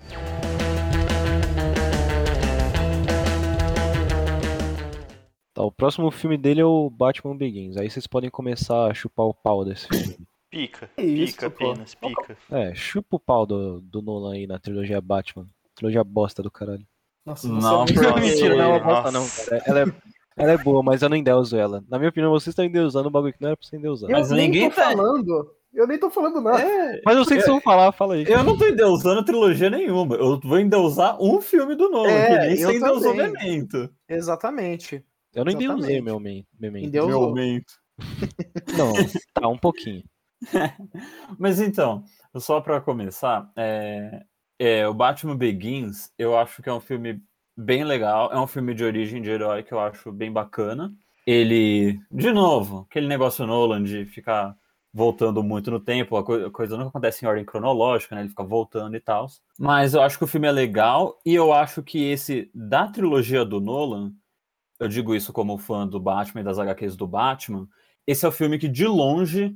Tá, 5.58 5.64
o 5.64 5.72
próximo 5.72 6.12
filme 6.12 6.38
dele 6.38 6.62
é 6.62 6.66
o 6.66 6.88
Batman 6.88 7.36
Begins. 7.36 7.78
Aí 7.78 7.90
vocês 7.90 8.06
podem 8.06 8.30
começar 8.30 8.86
a 8.86 8.94
chupar 8.94 9.26
o 9.26 9.34
pau 9.34 9.66
desse 9.66 9.88
filme. 9.88 10.16
Pica. 10.52 10.88
Isso, 10.98 11.34
pica 11.34 11.50
pô. 11.50 11.72
apenas, 11.72 11.96
pica. 11.96 12.38
É, 12.52 12.76
chupa 12.76 13.16
o 13.16 13.20
pau 13.20 13.46
do, 13.46 13.82
do 13.82 14.02
Nolan 14.02 14.34
aí 14.36 14.46
na 14.46 14.60
trilogia 14.60 15.02
Batman. 15.02 15.48
Trilogia 15.76 16.04
bosta 16.04 16.44
do 16.44 16.52
caralho. 16.52 16.86
Nossa, 17.26 17.48
Não, 17.48 17.84
é 17.84 17.86
porque- 17.88 18.00
muito- 18.00 18.20
Mentira, 18.22 18.56
não 18.56 18.64
é 18.64 18.68
uma 18.68 18.80
bosta 18.80 19.12
não, 19.12 19.28
cara. 19.28 19.64
Ela 19.66 19.80
é, 19.82 19.86
ela 20.38 20.52
é 20.54 20.58
boa, 20.60 20.84
mas 20.84 21.02
eu 21.02 21.10
não 21.10 21.18
endeuso 21.18 21.58
ela. 21.58 21.84
Na 21.90 21.98
minha 21.98 22.10
opinião, 22.10 22.30
vocês 22.32 22.52
estão 22.54 22.64
endeusando 22.64 23.10
um 23.10 23.12
bagulho 23.12 23.34
que 23.34 23.42
não 23.42 23.50
era 23.50 23.58
pra 23.58 23.68
você 23.68 23.76
endeusar. 23.78 24.10
Eu 24.12 24.16
Mas 24.18 24.30
ninguém 24.32 24.70
tá- 24.70 24.76
falando. 24.92 25.52
Eu 25.74 25.86
nem 25.88 25.98
tô 26.00 26.10
falando 26.10 26.40
nada. 26.40 26.64
Mas 27.06 27.18
eu 27.18 27.26
sei 27.26 27.38
que 27.38 27.44
vocês 27.44 27.52
vão 27.52 27.62
falar, 27.62 27.92
fala 27.92 28.14
aí. 28.16 28.26
Eu 28.28 28.44
não 28.44 28.58
tô 28.58 28.66
endeusando 28.68 29.24
trilogia 29.26 29.70
nenhuma. 29.70 30.16
Eu 30.16 30.40
vou 30.40 30.60
endeusar 30.60 31.22
um 31.22 31.42
filme 31.42 31.76
do 31.76 31.90
Nolan, 31.90 32.10
É, 32.10 32.28
que 32.28 32.38
nem 32.48 32.60
eu 32.62 32.70
você 32.70 32.78
endeusou 32.78 33.12
também. 33.16 33.32
Memento. 33.34 33.90
Exatamente. 34.08 35.04
Eu 35.34 35.46
não 35.46 35.52
endeusei 35.52 35.98
Exatamente. 35.98 36.02
meu 36.04 36.20
men- 36.20 36.48
memento. 36.60 36.86
Endeusou. 36.88 37.34
Memento. 37.34 37.74
Não, 38.78 38.94
tá, 39.34 39.48
um 39.48 39.58
pouquinho. 39.58 40.04
Mas 41.38 41.60
então, 41.60 42.04
só 42.38 42.62
pra 42.62 42.82
começar, 42.82 43.52
é, 43.56 44.24
é, 44.60 44.88
o 44.88 44.94
Batman 44.94 45.36
Begins, 45.36 46.12
eu 46.18 46.38
acho 46.38 46.62
que 46.62 46.70
é 46.70 46.74
um 46.74 46.80
filme 46.80 47.22
bem 47.56 47.84
legal. 47.84 48.32
É 48.32 48.40
um 48.40 48.48
filme 48.48 48.74
de 48.74 48.84
origem 48.84 49.22
de 49.22 49.30
herói 49.30 49.64
que 49.64 49.74
eu 49.74 49.80
acho 49.80 50.12
bem 50.12 50.32
bacana. 50.32 50.94
Ele, 51.26 52.00
de 52.12 52.32
novo, 52.32 52.86
aquele 52.90 53.08
negócio 53.08 53.46
Nolan 53.46 53.84
de 53.84 54.06
ficar 54.06 54.56
voltando 54.94 55.44
muito 55.44 55.70
no 55.70 55.80
tempo, 55.80 56.16
a 56.18 56.24
coi- 56.24 56.46
a 56.46 56.50
coisa 56.50 56.76
nunca 56.78 56.90
acontece 56.90 57.24
em 57.24 57.28
ordem 57.28 57.44
cronológica, 57.46 58.16
né? 58.16 58.22
Ele 58.22 58.30
fica 58.30 58.44
voltando 58.44 58.96
e 58.96 59.00
tal. 59.00 59.28
Mas 59.60 59.94
eu 59.94 60.02
acho 60.02 60.18
que 60.18 60.24
o 60.24 60.28
filme 60.28 60.48
é 60.48 60.52
legal 60.52 61.20
e 61.26 61.36
eu 61.36 61.52
acho 61.54 61.84
que 61.84 62.04
esse 62.10 62.50
da 62.56 62.88
trilogia 62.88 63.44
do 63.44 63.60
Nolan, 63.60 64.14
eu 64.80 64.88
digo 64.88 65.16
isso 65.16 65.34
como 65.34 65.58
fã 65.58 65.88
do 65.88 66.00
Batman 66.00 66.42
e 66.42 66.44
das 66.44 66.60
HQs 66.60 66.96
do 66.96 67.08
Batman, 67.08 67.68
esse 68.06 68.26
é 68.26 68.30
o 68.30 68.32
filme 68.32 68.58
que 68.58 68.68
de 68.68 68.86
longe 68.86 69.56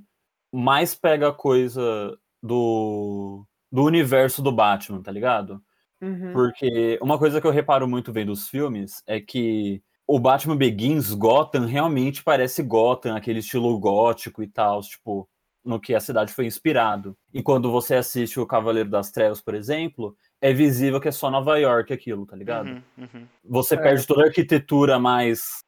mais 0.52 0.94
pega 0.94 1.32
coisa 1.32 2.18
do, 2.44 3.46
do 3.72 3.84
universo 3.84 4.42
do 4.42 4.52
Batman, 4.52 5.02
tá 5.02 5.12
ligado? 5.12 5.62
Uhum. 6.02 6.34
Porque 6.34 7.00
uma 7.02 7.18
coisa 7.18 7.40
que 7.40 7.48
eu 7.48 7.52
reparo 7.52 7.88
muito 7.88 8.12
vendo 8.12 8.32
os 8.32 8.50
filmes 8.50 9.04
é 9.06 9.22
que 9.22 9.82
o 10.08 10.20
Batman 10.20 10.58
Begins, 10.58 11.14
Gotham, 11.14 11.66
realmente 11.66 12.24
parece 12.24 12.62
Gotham, 12.62 13.16
aquele 13.16 13.40
estilo 13.40 13.80
gótico 13.80 14.44
e 14.44 14.48
tal, 14.48 14.82
tipo, 14.82 15.30
no 15.64 15.80
que 15.80 15.94
a 15.94 16.00
cidade 16.00 16.34
foi 16.34 16.46
inspirado. 16.46 17.16
E 17.34 17.42
quando 17.42 17.72
você 17.72 17.96
assiste 17.96 18.40
o 18.40 18.46
Cavaleiro 18.46 18.90
das 18.90 19.12
Trevas, 19.12 19.42
por 19.42 19.54
exemplo, 19.54 20.16
é 20.42 20.52
visível 20.52 21.00
que 21.00 21.08
é 21.08 21.12
só 21.12 21.30
Nova 21.30 21.58
York 21.58 21.94
aquilo, 21.94 22.26
tá 22.26 22.36
ligado? 22.36 22.68
Uhum, 22.68 22.82
uhum. 22.98 23.28
Você 23.46 23.76
É. 23.76 23.78
perde 23.78 24.06
toda 24.08 24.24
a 24.24 24.28
arquitetura 24.28 24.98
mais. 25.00 25.64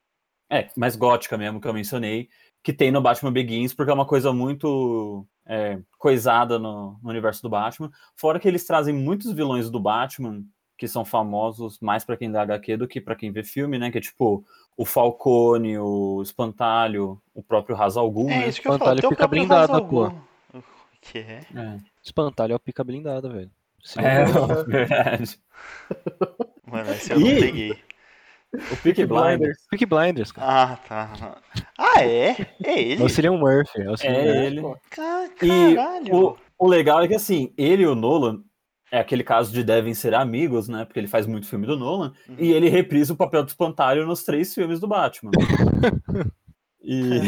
É, 0.51 0.69
mais 0.77 0.95
gótica 0.95 1.37
mesmo, 1.37 1.59
que 1.59 1.67
eu 1.67 1.73
mencionei, 1.73 2.29
que 2.63 2.71
tem 2.71 2.91
no 2.91 3.01
Batman 3.01 3.31
Begins, 3.31 3.73
porque 3.73 3.89
é 3.89 3.93
uma 3.93 4.05
coisa 4.05 4.31
muito 4.31 5.25
é, 5.47 5.79
coisada 5.97 6.59
no, 6.59 6.99
no 7.01 7.09
universo 7.09 7.41
do 7.41 7.49
Batman. 7.49 7.89
Fora 8.15 8.39
que 8.39 8.47
eles 8.47 8.65
trazem 8.65 8.93
muitos 8.93 9.31
vilões 9.31 9.69
do 9.69 9.79
Batman, 9.79 10.43
que 10.83 10.87
são 10.89 11.05
famosos 11.05 11.79
mais 11.79 12.03
pra 12.03 12.17
quem 12.17 12.29
dá 12.29 12.41
HQ 12.41 12.75
do 12.75 12.87
que 12.89 12.99
pra 12.99 13.15
quem 13.15 13.31
vê 13.31 13.41
filme, 13.41 13.79
né? 13.79 13.89
Que 13.89 13.99
é 13.99 14.01
tipo 14.01 14.43
o 14.75 14.83
Falcone, 14.85 15.77
o 15.79 16.21
Espantalho, 16.21 17.21
o 17.33 17.41
próprio 17.41 17.73
Ra's 17.73 17.95
al 17.95 18.11
Ghul, 18.11 18.29
É 18.29 18.39
né? 18.39 18.47
isso 18.49 18.61
que 18.61 18.67
eu 18.67 18.73
Espantalho 18.73 19.01
falo. 19.01 19.13
Fica 19.13 19.27
blindado, 19.27 19.85
pô. 19.85 20.09
Ghul. 20.09 20.21
O 20.55 20.61
que 20.99 21.19
é? 21.19 21.41
É, 21.55 21.77
Espantalho 22.03 22.51
é 22.51 22.55
o 22.57 22.59
pica 22.59 22.83
blindada, 22.83 23.29
velho. 23.29 23.49
Se 23.81 23.97
é 23.99 24.25
verdade. 24.67 25.39
Mano, 26.65 26.91
esse 26.91 27.11
eu 27.13 27.19
não 27.19 27.27
Ih! 27.27 27.39
peguei. 27.39 27.71
O 28.71 28.77
Peaky 28.83 29.05
Blinders. 29.05 29.57
Peaky 29.69 29.85
Blinders, 29.85 30.31
cara. 30.33 30.73
Ah, 30.73 30.77
tá. 30.77 31.41
Ah, 31.77 32.03
é? 32.03 32.35
É 32.63 32.81
ele? 32.81 33.01
É 33.01 33.05
o 33.05 33.09
Cillian 33.09 33.37
Murphy. 33.37 33.81
É 33.81 33.89
o 33.89 33.97
Cillian 33.97 34.17
É 34.19 34.25
Murphy. 34.25 34.45
ele. 34.45 34.61
pô. 34.61 34.77
Ca- 34.91 35.29
E 35.41 35.75
Caralho. 35.75 36.15
o, 36.15 36.37
o 36.59 36.67
legal 36.67 37.01
é 37.01 37.07
que, 37.07 37.15
assim, 37.15 37.53
ele 37.57 37.83
e 37.83 37.87
o 37.87 37.95
Nolan, 37.95 38.43
é 38.93 38.99
aquele 38.99 39.23
caso 39.23 39.51
de 39.51 39.63
devem 39.63 39.95
ser 39.95 40.13
amigos, 40.13 40.67
né? 40.67 40.85
Porque 40.85 40.99
ele 40.99 41.07
faz 41.07 41.25
muito 41.25 41.47
filme 41.47 41.65
do 41.65 41.75
Nolan, 41.75 42.13
Uhum. 42.29 42.35
e 42.37 42.51
ele 42.51 42.69
reprisa 42.69 43.11
o 43.11 43.17
papel 43.17 43.41
do 43.41 43.47
espantalho 43.47 44.05
nos 44.05 44.23
três 44.23 44.53
filmes 44.53 44.79
do 44.79 44.87
Batman. 44.87 45.31
e, 46.79 47.21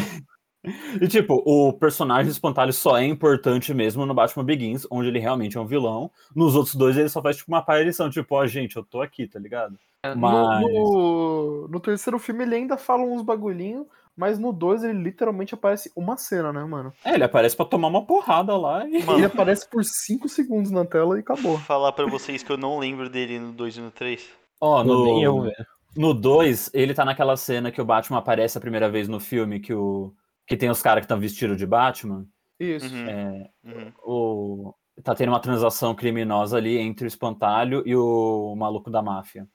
e, 1.01 1.07
tipo, 1.07 1.41
o 1.43 1.73
personagem 1.73 2.25
do 2.25 2.31
espantalho 2.31 2.71
só 2.71 2.99
é 2.99 3.05
importante 3.05 3.73
mesmo 3.73 4.05
no 4.05 4.13
Batman 4.13 4.45
Begins, 4.45 4.85
onde 4.91 5.07
ele 5.07 5.17
realmente 5.17 5.57
é 5.57 5.59
um 5.59 5.65
vilão. 5.65 6.11
Nos 6.35 6.55
outros 6.55 6.75
dois, 6.75 6.97
ele 6.97 7.09
só 7.09 7.19
faz, 7.19 7.37
tipo, 7.37 7.51
uma 7.51 7.57
aparição, 7.57 8.11
tipo, 8.11 8.35
ó, 8.35 8.45
gente, 8.45 8.75
eu 8.75 8.83
tô 8.83 9.01
aqui, 9.01 9.27
tá 9.27 9.39
ligado? 9.39 9.75
Mas... 10.15 10.61
No, 10.61 10.69
no, 10.69 11.67
no 11.67 11.79
terceiro 11.79 12.19
filme 12.19 12.43
ele 12.43 12.57
ainda 12.57 12.77
fala 12.77 13.01
uns 13.01 13.23
bagulhinho, 13.23 13.87
mas 14.15 14.39
no 14.39 14.53
2 14.53 14.83
ele 14.83 15.01
literalmente 15.01 15.53
aparece 15.53 15.91
uma 15.95 16.15
cena, 16.17 16.51
né, 16.53 16.63
mano? 16.63 16.93
É, 17.03 17.13
ele 17.15 17.23
aparece 17.23 17.55
pra 17.55 17.65
tomar 17.65 17.87
uma 17.89 18.05
porrada 18.05 18.55
lá 18.57 18.87
e... 18.87 19.03
Mano. 19.03 19.19
Ele 19.19 19.25
aparece 19.27 19.69
por 19.69 19.83
5 19.83 20.27
segundos 20.29 20.71
na 20.71 20.85
tela 20.85 21.17
e 21.17 21.19
acabou. 21.21 21.53
Vou 21.53 21.59
falar 21.59 21.91
pra 21.91 22.05
vocês 22.05 22.41
que 22.43 22.51
eu 22.51 22.57
não 22.57 22.79
lembro 22.79 23.09
dele 23.09 23.39
no 23.39 23.51
2 23.51 23.77
e 23.77 23.81
no 23.81 23.91
3. 23.91 24.27
Ó, 24.61 24.81
eu, 24.81 24.85
no, 24.85 25.41
velho. 25.43 25.65
no 25.95 26.13
2, 26.13 26.71
ele 26.73 26.93
tá 26.93 27.03
naquela 27.03 27.35
cena 27.35 27.71
que 27.71 27.81
o 27.81 27.85
Batman 27.85 28.17
aparece 28.19 28.57
a 28.57 28.61
primeira 28.61 28.89
vez 28.89 29.07
no 29.07 29.19
filme, 29.19 29.59
que, 29.59 29.73
o, 29.73 30.13
que 30.47 30.55
tem 30.55 30.69
os 30.69 30.81
caras 30.81 31.01
que 31.01 31.05
estão 31.05 31.19
vestidos 31.19 31.57
de 31.57 31.65
Batman. 31.65 32.25
Isso. 32.59 32.93
Uhum, 32.93 33.09
É, 33.09 33.49
uhum. 33.65 33.91
o, 34.05 34.73
tá 35.03 35.13
tendo 35.13 35.29
uma 35.29 35.41
transação 35.41 35.93
criminosa 35.93 36.55
ali 36.55 36.77
entre 36.77 37.05
o 37.05 37.07
espantalho 37.07 37.83
e 37.85 37.93
o 37.95 38.55
maluco 38.55 38.89
da 38.89 39.01
máfia. 39.01 39.45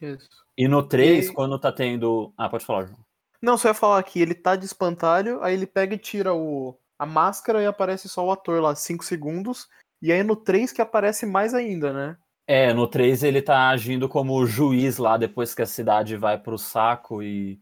Isso. 0.00 0.28
E 0.56 0.68
no 0.68 0.82
3, 0.84 1.28
E- 1.28 1.32
quando 1.32 1.58
tá 1.58 1.72
tendo. 1.72 2.32
Ah, 2.36 2.48
pode 2.48 2.64
falar, 2.64 2.86
João. 2.86 3.03
Não, 3.44 3.58
só 3.58 3.68
ia 3.68 3.74
falar 3.74 4.02
que 4.02 4.20
ele 4.20 4.34
tá 4.34 4.56
de 4.56 4.64
espantalho, 4.64 5.42
aí 5.42 5.54
ele 5.54 5.66
pega 5.66 5.94
e 5.94 5.98
tira 5.98 6.34
o, 6.34 6.76
a 6.98 7.04
máscara 7.04 7.62
e 7.62 7.66
aparece 7.66 8.08
só 8.08 8.24
o 8.24 8.32
ator 8.32 8.60
lá, 8.62 8.74
5 8.74 9.04
segundos. 9.04 9.68
E 10.00 10.10
aí 10.10 10.22
no 10.22 10.34
3 10.34 10.72
que 10.72 10.82
aparece 10.82 11.26
mais 11.26 11.54
ainda, 11.54 11.92
né? 11.92 12.16
É, 12.46 12.74
no 12.74 12.86
3 12.86 13.22
ele 13.22 13.40
tá 13.40 13.68
agindo 13.68 14.08
como 14.08 14.44
juiz 14.46 14.98
lá 14.98 15.16
depois 15.16 15.54
que 15.54 15.62
a 15.62 15.66
cidade 15.66 16.16
vai 16.16 16.38
pro 16.38 16.58
saco 16.58 17.22
e 17.22 17.60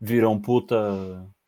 vira 0.00 0.28
um 0.28 0.40
puta 0.40 0.76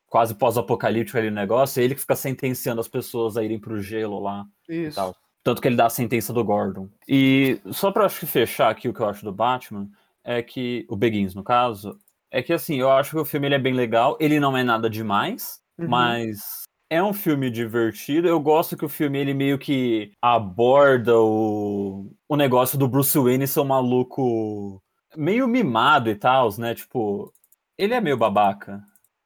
quase 0.06 0.34
pós-apocalíptico 0.34 1.18
ali 1.18 1.28
o 1.28 1.32
negócio. 1.32 1.80
É 1.80 1.84
ele 1.84 1.94
que 1.94 2.00
fica 2.00 2.16
sentenciando 2.16 2.80
as 2.80 2.88
pessoas 2.88 3.36
a 3.36 3.42
irem 3.42 3.58
pro 3.58 3.80
gelo 3.80 4.20
lá. 4.20 4.46
Isso. 4.68 5.14
Tanto 5.42 5.60
que 5.60 5.68
ele 5.68 5.76
dá 5.76 5.86
a 5.86 5.90
sentença 5.90 6.32
do 6.32 6.44
Gordon. 6.44 6.88
E 7.06 7.60
só 7.70 7.90
pra 7.90 8.06
acho 8.06 8.20
que 8.20 8.26
fechar 8.26 8.70
aqui 8.70 8.88
o 8.88 8.94
que 8.94 9.00
eu 9.00 9.08
acho 9.08 9.24
do 9.24 9.32
Batman, 9.32 9.90
é 10.22 10.42
que. 10.42 10.86
O 10.88 10.96
Begins, 10.96 11.34
no 11.34 11.42
caso, 11.44 11.98
é 12.30 12.42
que 12.42 12.52
assim, 12.52 12.76
eu 12.80 12.90
acho 12.90 13.10
que 13.10 13.18
o 13.18 13.24
filme 13.24 13.46
ele 13.46 13.54
é 13.54 13.58
bem 13.58 13.74
legal. 13.74 14.16
Ele 14.20 14.40
não 14.40 14.56
é 14.56 14.64
nada 14.64 14.88
demais, 14.90 15.60
Uhum. 15.78 15.88
mas 15.88 16.62
é 16.90 17.02
um 17.02 17.12
filme 17.12 17.50
divertido. 17.50 18.28
Eu 18.28 18.38
gosto 18.40 18.76
que 18.76 18.84
o 18.84 18.88
filme 18.88 19.18
ele 19.18 19.34
meio 19.34 19.58
que 19.58 20.12
aborda 20.22 21.18
o, 21.18 22.10
o 22.28 22.36
negócio 22.36 22.78
do 22.78 22.88
Bruce 22.88 23.18
Wayne 23.18 23.46
ser 23.46 23.60
um 23.60 23.64
maluco 23.64 24.82
meio 25.16 25.46
mimado 25.48 26.10
e 26.10 26.16
tal, 26.16 26.48
né? 26.58 26.74
Tipo, 26.74 27.32
ele 27.78 27.94
é 27.94 28.00
meio 28.00 28.16
babaca. 28.16 28.82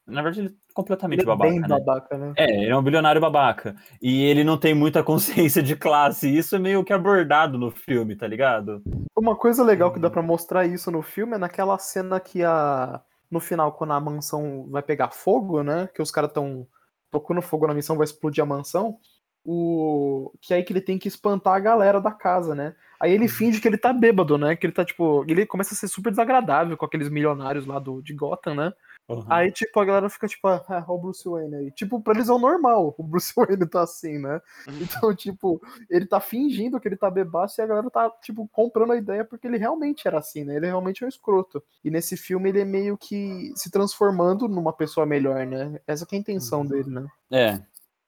Na 0.06 0.22
verdade, 0.22 0.48
ele 0.48 0.56
completamente 0.78 1.22
Ele 1.22 1.28
é 1.28 1.34
babaca. 1.34 1.50
bem 1.50 1.60
né? 1.60 1.66
babaca, 1.66 2.16
né? 2.16 2.32
É, 2.36 2.62
ele 2.62 2.70
é 2.70 2.76
um 2.76 2.82
bilionário 2.82 3.20
babaca. 3.20 3.74
E 4.00 4.22
ele 4.22 4.44
não 4.44 4.56
tem 4.56 4.74
muita 4.74 5.02
consciência 5.02 5.60
de 5.60 5.74
classe. 5.74 6.28
E 6.28 6.38
isso 6.38 6.54
é 6.54 6.58
meio 6.58 6.84
que 6.84 6.92
abordado 6.92 7.58
no 7.58 7.72
filme, 7.72 8.14
tá 8.14 8.28
ligado? 8.28 8.80
Uma 9.16 9.34
coisa 9.34 9.64
legal 9.64 9.92
que 9.92 9.98
dá 9.98 10.08
pra 10.08 10.22
mostrar 10.22 10.64
isso 10.66 10.88
no 10.92 11.02
filme 11.02 11.34
é 11.34 11.38
naquela 11.38 11.76
cena 11.78 12.20
que 12.20 12.44
a. 12.44 13.00
No 13.28 13.40
final, 13.40 13.72
quando 13.72 13.92
a 13.92 14.00
mansão 14.00 14.68
vai 14.70 14.82
pegar 14.82 15.10
fogo, 15.10 15.62
né? 15.62 15.88
Que 15.92 16.00
os 16.00 16.10
caras 16.10 16.30
estão 16.30 16.66
tocando 17.10 17.42
fogo 17.42 17.66
na 17.66 17.74
missão, 17.74 17.96
vai 17.96 18.04
explodir 18.04 18.42
a 18.42 18.46
mansão. 18.46 18.98
O... 19.44 20.32
Que 20.40 20.54
é 20.54 20.56
aí 20.58 20.62
que 20.62 20.72
ele 20.72 20.80
tem 20.80 20.98
que 20.98 21.08
espantar 21.08 21.54
a 21.54 21.60
galera 21.60 22.00
da 22.00 22.12
casa, 22.12 22.54
né? 22.54 22.74
Aí 23.00 23.12
ele 23.12 23.28
finge 23.28 23.60
que 23.60 23.68
ele 23.68 23.76
tá 23.76 23.92
bêbado, 23.92 24.38
né? 24.38 24.54
Que 24.54 24.66
ele 24.66 24.72
tá, 24.72 24.84
tipo. 24.84 25.24
Ele 25.28 25.44
começa 25.44 25.74
a 25.74 25.76
ser 25.76 25.88
super 25.88 26.10
desagradável 26.10 26.76
com 26.76 26.84
aqueles 26.84 27.08
milionários 27.08 27.66
lá 27.66 27.78
do, 27.78 28.00
de 28.00 28.14
Gotham, 28.14 28.54
né? 28.54 28.72
Uhum. 29.08 29.24
Aí, 29.26 29.50
tipo, 29.50 29.80
a 29.80 29.84
galera 29.86 30.10
fica 30.10 30.28
tipo, 30.28 30.46
ah, 30.46 30.84
ó 30.86 30.94
o 30.94 30.98
Bruce 30.98 31.26
Wayne 31.26 31.54
aí. 31.54 31.70
Tipo, 31.70 31.98
pra 32.00 32.12
eles 32.12 32.28
é 32.28 32.32
o 32.32 32.38
normal, 32.38 32.94
o 32.98 33.02
Bruce 33.02 33.32
Wayne 33.36 33.66
tá 33.66 33.82
assim, 33.82 34.18
né? 34.18 34.40
Então, 34.80 35.14
tipo, 35.14 35.60
ele 35.88 36.04
tá 36.04 36.20
fingindo 36.20 36.78
que 36.78 36.86
ele 36.86 36.96
tá 36.96 37.10
bebaço 37.10 37.58
e 37.58 37.62
a 37.62 37.66
galera 37.66 37.90
tá, 37.90 38.10
tipo, 38.22 38.46
comprando 38.52 38.92
a 38.92 38.96
ideia 38.96 39.24
porque 39.24 39.46
ele 39.46 39.56
realmente 39.56 40.06
era 40.06 40.18
assim, 40.18 40.44
né? 40.44 40.56
Ele 40.56 40.66
realmente 40.66 41.02
é 41.02 41.06
um 41.06 41.08
escroto. 41.08 41.62
E 41.82 41.90
nesse 41.90 42.18
filme 42.18 42.50
ele 42.50 42.60
é 42.60 42.64
meio 42.66 42.98
que 42.98 43.50
se 43.56 43.70
transformando 43.70 44.46
numa 44.46 44.74
pessoa 44.74 45.06
melhor, 45.06 45.46
né? 45.46 45.80
Essa 45.86 46.04
que 46.04 46.14
é 46.14 46.18
a 46.18 46.20
intenção 46.20 46.66
dele, 46.66 46.90
né? 46.90 47.06
É. 47.30 47.62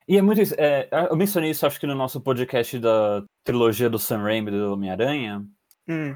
E 0.07 0.19
é 0.19 0.23
muito 0.23 0.43
isso. 0.43 0.55
é, 0.59 0.89
eu 1.09 1.17
mencionei 1.17 1.51
isso, 1.51 1.65
acho 1.65 1.81
que 1.81 1.87
no 1.87 1.95
nosso 1.95 2.21
podcast 2.21 2.79
da 2.79 3.23
trilogia 3.43 3.89
do 3.89 3.99
Sam 3.99 4.23
Raimi 4.23 4.51
do 4.51 4.75
Homem-Aranha. 4.75 5.47
Hum. 5.89 6.15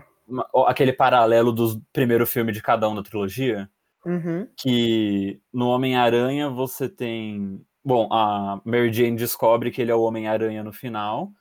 Aquele 0.67 0.93
paralelo 0.93 1.53
do 1.53 1.81
primeiro 1.93 2.27
filme 2.27 2.53
de 2.53 2.61
cada 2.61 2.89
um 2.89 2.95
da 2.95 3.03
trilogia. 3.03 3.71
Uhum. 4.05 4.47
que 4.57 5.41
no 5.53 5.69
Homem-Aranha 5.69 6.49
você 6.51 6.89
tem. 6.89 7.65
Bom, 7.85 8.09
a 8.13 8.61
Mary 8.65 8.93
Jane 8.93 9.17
descobre 9.17 9.71
que 9.71 9.81
ele 9.81 9.91
é 9.91 9.95
o 9.95 10.03
Homem-Aranha 10.03 10.63
no 10.63 10.73
final. 10.73 11.33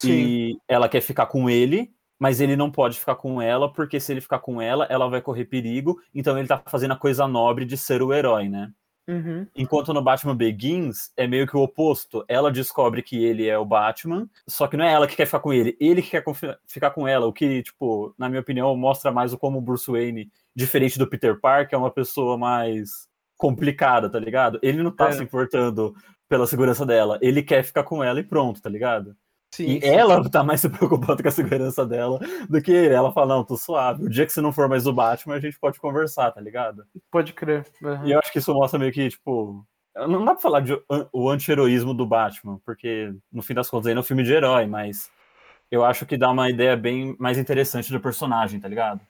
Sim. 0.00 0.10
E 0.10 0.58
ela 0.66 0.88
quer 0.88 1.00
ficar 1.00 1.26
com 1.26 1.48
ele, 1.50 1.92
mas 2.18 2.40
ele 2.40 2.56
não 2.56 2.70
pode 2.70 2.98
ficar 2.98 3.16
com 3.16 3.40
ela, 3.40 3.72
porque 3.72 4.00
se 4.00 4.12
ele 4.12 4.20
ficar 4.20 4.38
com 4.38 4.60
ela, 4.60 4.86
ela 4.90 5.08
vai 5.08 5.20
correr 5.20 5.44
perigo. 5.44 6.00
Então 6.14 6.38
ele 6.38 6.48
tá 6.48 6.62
fazendo 6.66 6.92
a 6.92 6.96
coisa 6.96 7.28
nobre 7.28 7.64
de 7.64 7.76
ser 7.76 8.02
o 8.02 8.12
herói, 8.12 8.48
né? 8.48 8.72
Uhum. 9.08 9.46
Enquanto 9.56 9.92
no 9.92 10.02
Batman 10.02 10.36
Begins 10.36 11.10
é 11.16 11.26
meio 11.26 11.46
que 11.46 11.56
o 11.56 11.62
oposto. 11.62 12.24
Ela 12.28 12.50
descobre 12.50 13.02
que 13.02 13.24
ele 13.24 13.48
é 13.48 13.58
o 13.58 13.64
Batman, 13.64 14.28
só 14.48 14.66
que 14.66 14.76
não 14.76 14.84
é 14.84 14.92
ela 14.92 15.06
que 15.06 15.16
quer 15.16 15.26
ficar 15.26 15.40
com 15.40 15.52
ele, 15.52 15.76
ele 15.80 16.00
que 16.02 16.10
quer 16.10 16.24
ficar 16.66 16.90
com 16.90 17.08
ela. 17.08 17.26
O 17.26 17.32
que, 17.32 17.62
tipo, 17.62 18.14
na 18.16 18.28
minha 18.28 18.40
opinião, 18.40 18.76
mostra 18.76 19.10
mais 19.10 19.32
o 19.32 19.38
como 19.38 19.58
o 19.58 19.62
Bruce 19.62 19.90
Wayne, 19.90 20.30
diferente 20.54 20.98
do 20.98 21.08
Peter 21.08 21.40
Parker, 21.40 21.74
é 21.74 21.78
uma 21.78 21.90
pessoa 21.90 22.38
mais 22.38 23.08
complicada, 23.36 24.08
tá 24.08 24.18
ligado? 24.18 24.58
Ele 24.62 24.82
não 24.82 24.90
tá 24.90 25.08
É. 25.08 25.12
se 25.12 25.22
importando 25.22 25.94
pela 26.28 26.46
segurança 26.46 26.86
dela, 26.86 27.18
ele 27.20 27.42
quer 27.42 27.64
ficar 27.64 27.82
com 27.82 28.04
ela 28.04 28.20
e 28.20 28.24
pronto, 28.24 28.62
tá 28.62 28.70
ligado? 28.70 29.16
Sim, 29.52 29.76
E 29.76 29.80
sim. 29.80 29.86
ela 29.86 30.22
tá 30.30 30.42
mais 30.42 30.60
se 30.62 30.68
preocupando 30.68 31.22
com 31.22 31.28
a 31.28 31.32
segurança 31.32 31.84
dela 31.86 32.18
do 32.48 32.62
que 32.62 32.70
ele. 32.70 32.94
Ela 32.94 33.12
fala, 33.12 33.36
não, 33.36 33.44
tô 33.44 33.56
suave. 33.56 34.04
O 34.04 34.08
dia 34.08 34.24
que 34.26 34.32
você 34.32 34.40
não 34.40 34.52
for 34.52 34.68
mais 34.68 34.86
o 34.86 34.92
Batman, 34.92 35.34
a 35.34 35.40
gente 35.40 35.58
pode 35.58 35.78
conversar, 35.80 36.30
tá 36.30 36.40
ligado? 36.40 36.84
Pode 37.10 37.32
crer. 37.32 37.66
Uhum. 37.82 38.06
E 38.06 38.12
eu 38.12 38.18
acho 38.18 38.32
que 38.32 38.38
isso 38.38 38.54
mostra 38.54 38.78
meio 38.78 38.92
que, 38.92 39.08
tipo. 39.08 39.64
Não 39.96 40.24
dá 40.24 40.32
pra 40.32 40.40
falar 40.40 40.60
de 40.60 40.80
o 41.12 41.28
anti-heroísmo 41.28 41.92
do 41.92 42.06
Batman, 42.06 42.60
porque 42.64 43.12
no 43.30 43.42
fim 43.42 43.54
das 43.54 43.68
contas 43.68 43.88
ainda 43.88 44.00
é 44.00 44.02
um 44.02 44.04
filme 44.04 44.22
de 44.22 44.32
herói, 44.32 44.64
mas 44.64 45.10
eu 45.70 45.84
acho 45.84 46.06
que 46.06 46.16
dá 46.16 46.30
uma 46.30 46.48
ideia 46.48 46.76
bem 46.76 47.16
mais 47.18 47.38
interessante 47.38 47.92
do 47.92 48.00
personagem, 48.00 48.60
tá 48.60 48.68
ligado? 48.68 49.00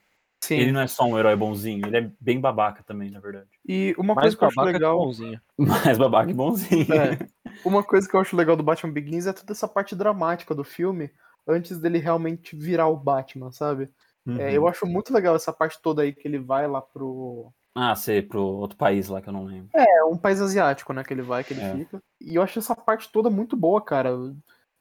Sim. 0.42 0.57
Ele 0.57 0.72
não 0.72 0.81
é 0.81 0.87
só 0.87 1.05
um 1.05 1.18
herói 1.18 1.37
bonzinho, 1.37 1.87
ele 1.87 1.96
é 1.98 2.11
bem 2.18 2.40
babaca 2.40 2.83
também, 2.83 3.11
na 3.11 3.20
verdade. 3.20 3.48
E 3.68 3.94
uma 3.98 4.14
Mais 4.14 4.35
coisa 4.35 4.37
que 4.38 4.44
eu 4.44 4.48
acho 4.48 4.57
babaca 4.57 4.72
que 4.72 4.79
legal. 4.83 4.98
bonzinho. 4.98 5.40
Mais 5.59 5.98
babaca 5.98 6.31
e 6.31 6.35
bonzinho. 6.35 6.87
É. 6.94 7.18
Uma 7.64 7.83
coisa 7.83 8.09
que 8.09 8.16
eu 8.16 8.20
acho 8.20 8.37
legal 8.37 8.57
do 8.57 8.62
Batman 8.62 8.92
Begins 8.92 9.26
é 9.26 9.33
toda 9.33 9.53
essa 9.53 9.68
parte 9.68 9.94
dramática 9.94 10.55
do 10.55 10.64
filme 10.64 11.11
antes 11.46 11.79
dele 11.79 11.98
realmente 11.98 12.57
virar 12.57 12.88
o 12.88 12.96
Batman, 12.96 13.53
sabe? 13.53 13.90
Uhum. 14.26 14.38
É, 14.40 14.53
eu 14.57 14.66
acho 14.66 14.87
muito 14.87 15.12
legal 15.12 15.37
essa 15.37 15.53
parte 15.53 15.81
toda 15.83 16.03
aí 16.03 16.12
que 16.12 16.26
ele 16.26 16.38
vai 16.38 16.66
lá 16.66 16.81
pro. 16.81 17.53
Ah, 17.74 17.94
sei, 17.94 18.20
pro 18.22 18.42
outro 18.42 18.76
país 18.76 19.09
lá 19.09 19.20
que 19.20 19.29
eu 19.29 19.33
não 19.33 19.44
lembro. 19.44 19.68
É 19.74 20.05
um 20.05 20.16
país 20.16 20.40
asiático, 20.40 20.92
né? 20.92 21.05
Que 21.05 21.12
ele 21.14 21.22
vai, 21.22 21.44
que 21.44 21.53
ele 21.53 21.61
É. 21.61 21.74
fica. 21.76 22.03
E 22.20 22.35
eu 22.35 22.42
acho 22.42 22.59
essa 22.59 22.74
parte 22.74 23.11
toda 23.12 23.31
muito 23.31 23.57
boa, 23.57 23.81
cara. 23.81 24.11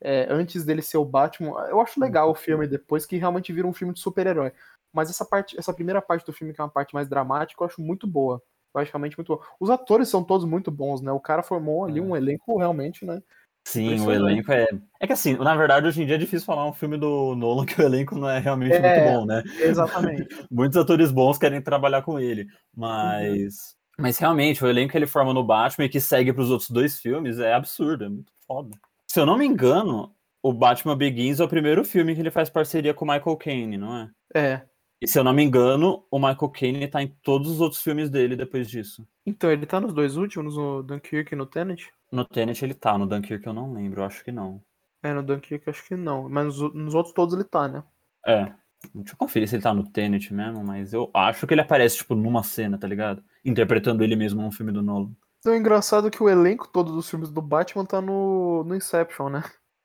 É, 0.02 0.28
antes 0.30 0.64
dele 0.64 0.82
ser 0.82 0.98
o 0.98 1.06
Batman, 1.06 1.52
eu 1.70 1.82
acho 1.82 2.00
legal 2.00 2.32
o 2.32 2.36
filme 2.36 2.66
depois 2.66 3.06
que 3.06 3.18
realmente 3.18 3.52
vira 3.52 3.68
um 3.68 3.74
filme 3.74 3.94
de 3.94 4.00
super-herói. 4.00 4.52
Mas 4.94 5.10
essa 5.10 5.26
parte, 5.26 5.58
essa 5.58 5.74
primeira 5.74 6.02
parte 6.02 6.26
do 6.26 6.34
filme, 6.34 6.54
que 6.54 6.60
é 6.62 6.64
uma 6.64 6.70
parte 6.70 6.94
mais 6.94 7.08
dramática, 7.08 7.62
eu 7.64 7.68
acho 7.68 7.82
muito 7.82 8.08
boa. 8.08 8.42
Realmente 8.76 9.18
muito 9.18 9.28
boa. 9.36 9.42
Os 9.60 9.70
atores 9.70 10.08
são 10.10 10.24
todos 10.24 10.46
muito 10.46 10.70
bons, 10.72 11.02
né? 11.02 11.12
O 11.12 11.20
cara 11.20 11.44
formou 11.44 11.84
ali 11.86 12.00
É. 12.00 12.02
um 12.04 12.16
elenco 12.16 12.58
realmente, 12.58 13.04
né? 13.06 13.22
Sim, 13.68 14.00
o 14.06 14.12
elenco 14.12 14.52
é. 14.52 14.68
É 15.02 15.06
que 15.06 15.14
assim, 15.14 15.36
na 15.36 15.56
verdade, 15.56 15.86
hoje 15.88 16.02
em 16.02 16.06
dia 16.06 16.16
é 16.16 16.20
difícil 16.20 16.46
falar 16.46 16.66
um 16.68 16.74
filme 16.74 16.98
do 16.98 17.36
Nolan 17.36 17.66
que 17.66 17.80
o 17.80 17.84
elenco 17.84 18.16
não 18.16 18.30
é 18.30 18.40
realmente 18.40 18.74
É. 18.74 18.80
muito 18.80 19.14
bom, 19.20 19.26
né? 19.26 19.44
Exatamente. 19.60 20.28
Muitos 20.50 20.78
atores 20.78 21.12
bons 21.12 21.38
querem 21.38 21.62
trabalhar 21.62 22.02
com 22.04 22.20
ele, 22.20 22.48
mas. 22.76 23.76
Mas 23.98 24.18
realmente, 24.18 24.64
o 24.64 24.68
elenco 24.68 24.92
que 24.92 24.98
ele 24.98 25.06
forma 25.08 25.34
no 25.34 25.44
Batman 25.44 25.86
e 25.86 25.90
que 25.90 26.00
segue 26.00 26.32
pros 26.32 26.50
outros 26.50 26.70
dois 26.70 27.00
filmes 27.00 27.38
é 27.38 27.54
absurdo, 27.54 28.06
é 28.06 28.10
muito 28.10 28.32
foda. 28.48 28.70
Se 29.08 29.20
eu 29.20 29.26
não 29.26 29.38
me 29.38 29.46
engano, 29.46 30.16
o 30.42 30.54
Batman 30.54 30.96
Begins 30.96 31.40
é 31.42 31.44
o 31.44 31.50
primeiro 31.50 31.84
filme 31.84 32.16
que 32.16 32.22
ele 32.22 32.32
faz 32.32 32.50
parceria 32.50 32.94
com 32.94 33.04
o 33.04 33.08
Michael 33.08 33.36
Caine, 33.36 33.78
não 33.78 33.98
é? 33.98 34.10
É. 34.34 34.62
E 35.02 35.08
se 35.08 35.18
eu 35.18 35.24
não 35.24 35.32
me 35.32 35.44
engano, 35.44 36.06
o 36.12 36.20
Michael 36.20 36.50
Caine 36.50 36.88
tá 36.88 37.02
em 37.02 37.08
todos 37.24 37.50
os 37.50 37.62
outros 37.62 37.82
filmes 37.82 38.10
dele 38.10 38.36
depois 38.36 38.70
disso. 38.70 39.08
Então, 39.26 39.50
ele 39.50 39.66
tá 39.66 39.80
nos 39.80 39.94
dois 39.94 40.18
últimos, 40.18 40.58
no 40.58 40.84
Dunkirk 40.84 41.34
e 41.34 41.38
no 41.38 41.46
Tenet? 41.46 41.94
No 42.12 42.26
Tenet 42.26 42.64
ele 42.64 42.74
tá, 42.74 42.98
no 42.98 43.08
Dunkirk 43.08 43.46
eu 43.46 43.54
não 43.54 43.74
lembro, 43.74 44.02
eu 44.02 44.06
acho 44.06 44.24
que 44.24 44.32
não. 44.32 44.62
É, 45.02 45.14
no 45.14 45.24
Dunkirk 45.24 45.66
eu 45.66 45.72
acho 45.72 45.88
que 45.88 45.96
não. 45.96 46.28
Mas 46.28 46.46
nos, 46.46 46.74
nos 46.74 46.94
outros 46.94 47.14
todos 47.14 47.34
ele 47.34 47.46
tá, 47.46 47.68
né? 47.68 47.84
É. 48.26 48.52
Deixa 48.94 49.14
eu 49.14 49.18
conferir 49.18 49.48
se 49.48 49.56
ele 49.56 49.64
tá 49.64 49.74
no 49.74 49.90
Tenet 49.90 50.34
mesmo, 50.34 50.64
mas 50.64 50.94
eu 50.94 51.10
acho 51.14 51.46
que 51.46 51.54
ele 51.54 51.62
aparece, 51.62 51.98
tipo, 51.98 52.16
numa 52.16 52.44
cena, 52.44 52.78
tá 52.78 52.88
ligado? 52.88 53.24
Interpretando 53.44 54.04
ele 54.04 54.16
mesmo 54.16 54.42
num 54.42 54.52
filme 54.52 54.72
do 54.72 54.82
Nolan. 54.82 55.12
Então, 55.40 55.54
é 55.54 55.58
engraçado 55.58 56.12
que 56.12 56.22
o 56.22 56.30
elenco 56.30 56.68
todo 56.68 56.92
dos 56.92 57.10
filmes 57.10 57.32
do 57.32 57.42
Batman 57.42 57.86
tá 57.86 58.02
no, 58.02 58.64
no 58.66 58.76
Inception, 58.76 59.30
né? 59.30 59.44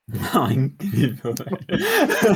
Não, 0.34 0.50
incrível, 0.50 1.34
velho. 1.34 1.58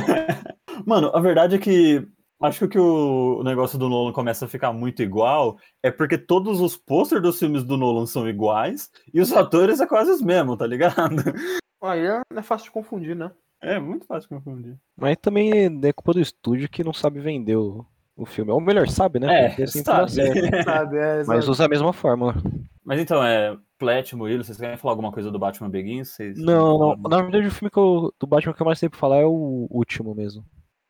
Mano, 0.85 1.11
a 1.13 1.19
verdade 1.19 1.55
é 1.55 1.59
que 1.59 2.07
acho 2.41 2.67
que 2.67 2.79
o 2.79 3.43
negócio 3.43 3.77
do 3.77 3.89
Nolan 3.89 4.13
começa 4.13 4.45
a 4.45 4.49
ficar 4.49 4.71
muito 4.71 5.03
igual 5.03 5.57
é 5.83 5.91
porque 5.91 6.17
todos 6.17 6.61
os 6.61 6.77
posters 6.77 7.21
dos 7.21 7.39
filmes 7.39 7.63
do 7.63 7.77
Nolan 7.77 8.05
são 8.05 8.27
iguais 8.27 8.89
e 9.13 9.19
os 9.19 9.31
atores 9.31 9.79
é 9.79 9.87
quase 9.87 10.11
os 10.11 10.21
mesmos, 10.21 10.57
tá 10.57 10.65
ligado? 10.65 10.95
Aí 11.81 12.05
é, 12.05 12.21
é 12.35 12.41
fácil 12.41 12.65
de 12.65 12.71
confundir, 12.71 13.15
né? 13.15 13.31
É 13.61 13.79
muito 13.79 14.05
fácil 14.05 14.29
confundir. 14.29 14.77
Mas 14.97 15.17
também 15.21 15.51
é 15.83 15.93
culpa 15.93 16.13
do 16.13 16.21
estúdio 16.21 16.69
que 16.69 16.83
não 16.83 16.93
sabe 16.93 17.19
vender 17.19 17.57
o, 17.57 17.85
o 18.15 18.25
filme. 18.25 18.51
Ou 18.51 18.61
melhor, 18.61 18.87
sabe, 18.87 19.19
né? 19.19 19.45
É, 19.45 19.67
sempre 19.67 19.91
dá 19.91 20.07
sabe. 20.63 20.97
é, 20.97 21.23
Mas 21.25 21.47
usa 21.47 21.65
a 21.65 21.69
mesma 21.69 21.91
fórmula. 21.91 22.35
Mas 22.83 22.99
então, 22.99 23.23
é. 23.23 23.57
Plet, 23.77 24.13
Murilo, 24.13 24.43
vocês 24.43 24.57
querem 24.57 24.75
falar 24.75 24.91
alguma 24.91 25.11
coisa 25.11 25.31
do 25.31 25.39
Batman 25.39 25.69
Begins? 25.69 26.09
Vocês... 26.09 26.37
Não, 26.37 26.77
não. 26.77 26.95
Na 27.09 27.21
verdade, 27.21 27.47
o 27.47 27.51
filme 27.51 27.71
que 27.71 27.77
eu, 27.77 28.13
do 28.19 28.27
Batman 28.27 28.53
que 28.53 28.61
eu 28.61 28.65
mais 28.65 28.77
sei 28.77 28.89
pra 28.89 28.99
falar 28.99 29.17
é 29.19 29.25
o 29.25 29.67
último 29.69 30.13
mesmo. 30.13 30.43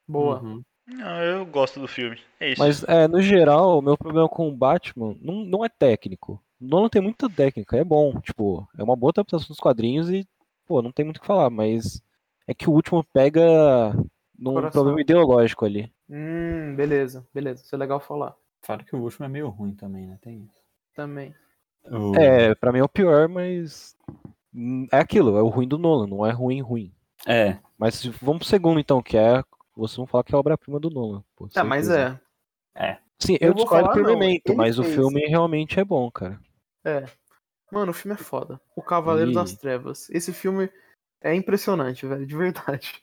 Boa. 0.07 0.41
Uhum. 0.41 0.63
Não, 0.89 1.21
eu 1.21 1.45
gosto 1.45 1.79
do 1.79 1.87
filme. 1.87 2.17
É 2.39 2.51
isso. 2.51 2.61
Mas, 2.61 2.83
é, 2.83 3.07
no 3.07 3.21
geral, 3.21 3.77
o 3.77 3.81
meu 3.81 3.97
problema 3.97 4.27
com 4.27 4.47
o 4.49 4.55
Batman 4.55 5.15
não, 5.21 5.35
não 5.45 5.65
é 5.65 5.69
técnico. 5.69 6.41
O 6.59 6.65
Nolan 6.67 6.89
tem 6.89 7.01
muita 7.01 7.29
técnica, 7.29 7.77
é 7.77 7.83
bom. 7.83 8.19
Tipo, 8.19 8.67
é 8.77 8.83
uma 8.83 8.95
boa 8.95 9.11
adaptação 9.11 9.47
dos 9.47 9.59
quadrinhos 9.59 10.09
e, 10.09 10.27
pô, 10.65 10.81
não 10.81 10.91
tem 10.91 11.05
muito 11.05 11.17
o 11.17 11.21
que 11.21 11.27
falar. 11.27 11.49
Mas 11.49 12.01
é 12.47 12.53
que 12.53 12.69
o 12.69 12.73
último 12.73 13.03
pega 13.13 13.93
num 14.37 14.53
Coração. 14.53 14.71
problema 14.71 15.01
ideológico 15.01 15.65
ali. 15.65 15.91
Hum, 16.09 16.73
beleza, 16.75 17.25
beleza. 17.33 17.63
Isso 17.63 17.75
é 17.75 17.77
legal 17.77 17.99
falar. 17.99 18.35
Fala 18.61 18.83
que 18.83 18.95
o 18.95 18.99
último 18.99 19.25
é 19.25 19.29
meio 19.29 19.47
ruim 19.49 19.73
também, 19.73 20.07
né? 20.07 20.17
Tem 20.21 20.37
isso. 20.43 20.61
Também. 20.95 21.33
O- 21.89 22.15
É, 22.15 22.53
pra 22.55 22.71
mim 22.73 22.79
é 22.79 22.83
o 22.83 22.89
pior, 22.89 23.29
mas. 23.29 23.95
hum, 24.53 24.87
É 24.91 24.97
aquilo, 24.97 25.37
é 25.37 25.41
o 25.41 25.47
ruim 25.47 25.67
do 25.67 25.77
Nolan, 25.77 26.07
não 26.07 26.25
é 26.25 26.31
ruim, 26.31 26.61
ruim. 26.61 26.91
É, 27.27 27.57
Mas 27.77 28.03
vamos 28.21 28.39
pro 28.39 28.47
segundo, 28.47 28.79
então, 28.79 29.01
que 29.01 29.17
é. 29.17 29.43
Vocês 29.79 29.97
vão 29.97 30.05
falar 30.05 30.23
que 30.23 30.33
é 30.33 30.35
a 30.35 30.39
obra-prima 30.39 30.79
do 30.79 30.89
Nolan. 30.89 31.23
Pô, 31.35 31.47
Tá, 31.47 31.63
mas 31.63 31.87
certeza. 31.87 32.21
é. 32.75 32.97
Sim, 33.21 33.37
Eu 33.41 33.49
eu, 33.49 33.53
discordo 33.53 33.89
por 33.91 34.01
não, 34.03 34.17
Memento, 34.17 34.49
ele 34.49 34.55
mas 34.57 34.79
o 34.79 34.83
fez. 34.83 34.95
filme 34.95 35.21
realmente 35.27 35.79
é 35.79 35.83
bom, 35.83 36.09
cara. 36.11 36.39
É. 36.85 37.05
Mano, 37.71 37.91
o 37.91 37.93
filme 37.93 38.15
é 38.15 38.17
foda. 38.23 38.59
O 38.75 38.81
Cavaleiro 38.81 39.31
Ih. 39.31 39.33
das 39.35 39.53
Trevas. 39.53 40.09
Esse 40.09 40.31
filme 40.33 40.69
é 41.21 41.35
impressionante, 41.35 42.05
velho, 42.05 42.25
de 42.25 42.35
verdade. 42.35 42.93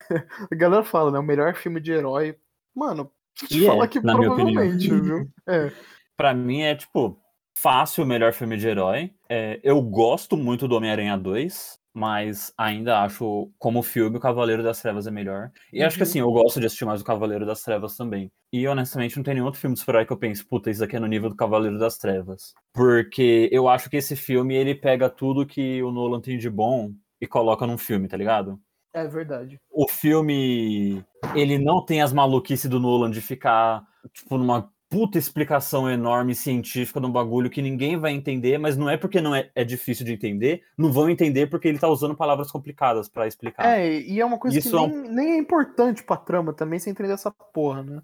A 0.50 0.54
galera 0.54 0.84
fala, 0.84 1.10
né? 1.10 1.18
O 1.18 1.22
melhor 1.22 1.54
filme 1.54 1.80
de 1.80 1.92
herói. 1.92 2.38
Mano, 2.74 3.10
te 3.34 3.58
E 3.58 3.64
é, 3.64 3.68
falar 3.68 3.88
que 3.88 4.00
na 4.00 4.16
minha 4.16 4.30
opinião. 4.32 4.52
provavelmente, 4.54 4.88
viu? 5.00 5.28
É. 5.46 5.72
pra 6.16 6.32
mim 6.34 6.62
é 6.62 6.74
tipo. 6.76 7.20
fácil 7.58 8.04
o 8.04 8.06
melhor 8.06 8.32
filme 8.32 8.56
de 8.56 8.68
herói. 8.68 9.12
É, 9.28 9.60
eu 9.62 9.80
gosto 9.82 10.36
muito 10.36 10.68
do 10.68 10.76
Homem-Aranha 10.76 11.16
2, 11.18 11.78
mas 11.94 12.52
ainda 12.58 13.00
acho, 13.02 13.50
como 13.58 13.82
filme, 13.82 14.16
o 14.16 14.20
Cavaleiro 14.20 14.62
das 14.62 14.82
Trevas 14.82 15.06
é 15.06 15.10
melhor. 15.12 15.50
E 15.72 15.82
acho 15.82 15.96
que 15.96 16.02
Uhum. 16.02 16.08
assim, 16.08 16.18
eu 16.18 16.32
gosto 16.32 16.58
de 16.60 16.66
assistir 16.66 16.84
mais 16.84 17.00
o 17.00 17.04
Cavaleiro 17.04 17.46
das 17.46 17.62
Trevas 17.62 17.96
também. 17.96 18.30
E 18.52 18.66
honestamente, 18.66 19.16
não 19.16 19.22
tem 19.22 19.34
nenhum 19.34 19.46
outro 19.46 19.60
filme 19.60 19.74
de 19.74 19.80
super-herói 19.80 20.04
que 20.06 20.12
eu 20.12 20.16
pense, 20.18 20.44
puta, 20.44 20.70
isso 20.70 20.82
aqui 20.82 20.96
é 20.96 21.00
no 21.00 21.06
nível 21.06 21.28
do 21.30 21.36
Cavaleiro 21.36 21.78
das 21.78 21.96
Trevas. 21.96 22.52
Porque 22.72 23.48
eu 23.52 23.68
acho 23.68 23.88
que 23.88 23.96
esse 23.96 24.16
filme, 24.16 24.54
ele 24.54 24.74
pega 24.74 25.08
tudo 25.08 25.46
que 25.46 25.82
o 25.82 25.92
Nolan 25.92 26.20
tem 26.20 26.36
de 26.36 26.50
bom 26.50 26.92
e 27.20 27.26
coloca 27.26 27.66
num 27.66 27.78
filme, 27.78 28.08
tá 28.08 28.16
ligado? 28.16 28.60
É 28.92 29.06
verdade. 29.08 29.58
o 29.72 29.88
filme 29.88 31.02
ele 31.34 31.58
não 31.58 31.84
tem 31.84 32.00
as 32.00 32.12
maluquices 32.12 32.70
do 32.70 32.78
Nolan 32.78 33.10
de 33.10 33.20
ficar 33.20 33.82
tipo 34.12 34.38
numa 34.38 34.70
puta 34.94 35.18
explicação 35.18 35.90
enorme 35.90 36.36
científica 36.36 37.00
de 37.00 37.06
um 37.06 37.10
bagulho 37.10 37.50
que 37.50 37.60
ninguém 37.60 37.96
vai 37.96 38.12
entender, 38.12 38.58
mas 38.58 38.76
não 38.76 38.88
é 38.88 38.96
porque 38.96 39.20
não 39.20 39.34
é, 39.34 39.50
é 39.52 39.64
difícil 39.64 40.06
de 40.06 40.12
entender, 40.12 40.62
não 40.78 40.92
vão 40.92 41.10
entender 41.10 41.48
porque 41.48 41.66
ele 41.66 41.80
tá 41.80 41.88
usando 41.88 42.14
palavras 42.14 42.48
complicadas 42.50 43.08
pra 43.08 43.26
explicar. 43.26 43.66
É, 43.66 44.00
e 44.00 44.20
é 44.20 44.24
uma 44.24 44.38
coisa 44.38 44.56
Isso 44.56 44.70
que 44.70 44.76
é 44.76 44.80
um- 44.80 44.86
nem, 44.86 45.10
nem 45.10 45.32
é 45.32 45.36
importante 45.38 46.04
pra 46.04 46.16
trama 46.16 46.52
também, 46.52 46.78
sem 46.78 46.92
entender 46.92 47.12
essa 47.12 47.30
porra, 47.30 47.82
né? 47.82 48.00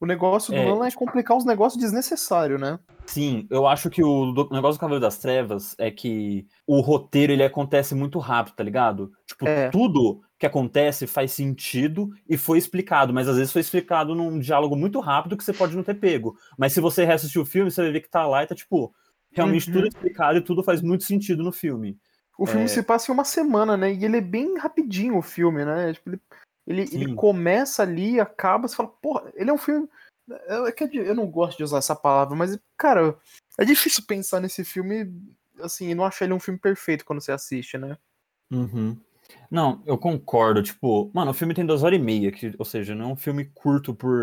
O 0.00 0.06
negócio 0.06 0.50
do 0.50 0.58
É, 0.58 0.64
Nolan 0.64 0.86
é 0.86 0.90
complicar 0.92 1.36
uns 1.36 1.44
negócios 1.44 1.78
desnecessários, 1.78 2.58
né? 2.58 2.78
Sim, 3.04 3.46
eu 3.50 3.66
acho 3.66 3.90
que 3.90 4.02
o 4.02 4.32
do- 4.32 4.48
negócio 4.50 4.78
do 4.78 4.80
Cavaleiro 4.80 5.02
das 5.02 5.18
Trevas 5.18 5.74
é 5.78 5.90
que 5.90 6.46
o 6.66 6.80
roteiro 6.80 7.34
ele 7.34 7.44
acontece 7.44 7.94
muito 7.94 8.18
rápido, 8.18 8.54
tá 8.54 8.64
ligado? 8.64 9.12
Tipo, 9.26 9.46
É. 9.46 9.68
tudo 9.68 10.22
que 10.40 10.46
acontece 10.46 11.06
faz 11.06 11.32
sentido 11.32 12.10
e 12.26 12.38
foi 12.38 12.56
explicado, 12.56 13.12
mas 13.12 13.28
às 13.28 13.36
vezes 13.36 13.52
foi 13.52 13.60
explicado 13.60 14.14
num 14.14 14.38
diálogo 14.40 14.74
muito 14.74 14.98
rápido 14.98 15.36
que 15.36 15.44
você 15.44 15.52
pode 15.52 15.76
não 15.76 15.84
ter 15.84 15.94
pego. 15.94 16.34
Mas 16.56 16.72
se 16.72 16.80
você 16.80 17.04
reassistir 17.04 17.38
o 17.40 17.44
filme, 17.44 17.70
você 17.70 17.82
vai 17.82 17.92
ver 17.92 18.00
que 18.00 18.08
tá 18.08 18.26
lá 18.26 18.42
e 18.42 18.46
tá 18.46 18.54
tipo, 18.54 18.92
realmente 19.32 19.68
Uhum. 19.68 19.74
tudo 19.74 19.84
é 19.84 19.88
explicado 19.88 20.38
e 20.38 20.40
tudo 20.42 20.62
faz 20.62 20.80
muito 20.80 21.04
sentido 21.04 21.42
no 21.42 21.52
filme. 21.52 21.98
O 22.38 22.46
filme 22.46 22.64
É. 22.64 22.68
se 22.68 22.82
passa 22.82 23.12
em 23.12 23.14
uma 23.14 23.22
semana, 23.24 23.76
né? 23.76 23.92
E 23.92 24.02
ele 24.02 24.16
é 24.16 24.20
bem 24.22 24.56
rapidinho 24.56 25.18
o 25.18 25.22
filme, 25.22 25.62
né? 25.62 25.92
Tipo, 25.92 26.08
ele, 26.08 26.20
ele, 26.66 26.82
ele 26.94 27.14
começa 27.14 27.82
ali, 27.82 28.18
acaba, 28.18 28.66
você 28.66 28.74
fala, 28.76 28.88
porra, 28.88 29.30
ele 29.34 29.50
é 29.50 29.52
um 29.52 29.58
filme. 29.58 29.86
Eu, 30.48 30.66
é 30.66 30.72
que 30.72 30.84
eu- 30.84 31.04
eu 31.04 31.14
não 31.14 31.26
gosto 31.26 31.58
de 31.58 31.64
usar 31.64 31.78
essa 31.78 31.94
palavra, 31.94 32.34
mas, 32.34 32.58
cara, 32.78 33.14
é 33.58 33.64
difícil 33.66 34.04
pensar 34.08 34.40
nesse 34.40 34.64
filme 34.64 35.12
assim 35.60 35.90
e 35.90 35.94
não 35.94 36.06
achar 36.06 36.24
ele 36.24 36.32
um 36.32 36.40
filme 36.40 36.58
perfeito 36.58 37.04
quando 37.04 37.20
você 37.20 37.30
assiste, 37.30 37.76
né? 37.76 37.98
Uhum. 38.50 38.96
Não, 39.50 39.82
eu 39.86 39.96
concordo. 39.98 40.62
Tipo, 40.62 41.10
mano, 41.14 41.30
o 41.30 41.34
filme 41.34 41.54
tem 41.54 41.66
duas 41.66 41.82
horas 41.82 41.98
e 41.98 42.02
meia, 42.02 42.30
que, 42.32 42.54
ou 42.58 42.64
seja, 42.64 42.94
não 42.94 43.10
é 43.10 43.12
um 43.12 43.16
filme 43.16 43.44
curto 43.54 43.94
por 43.94 44.16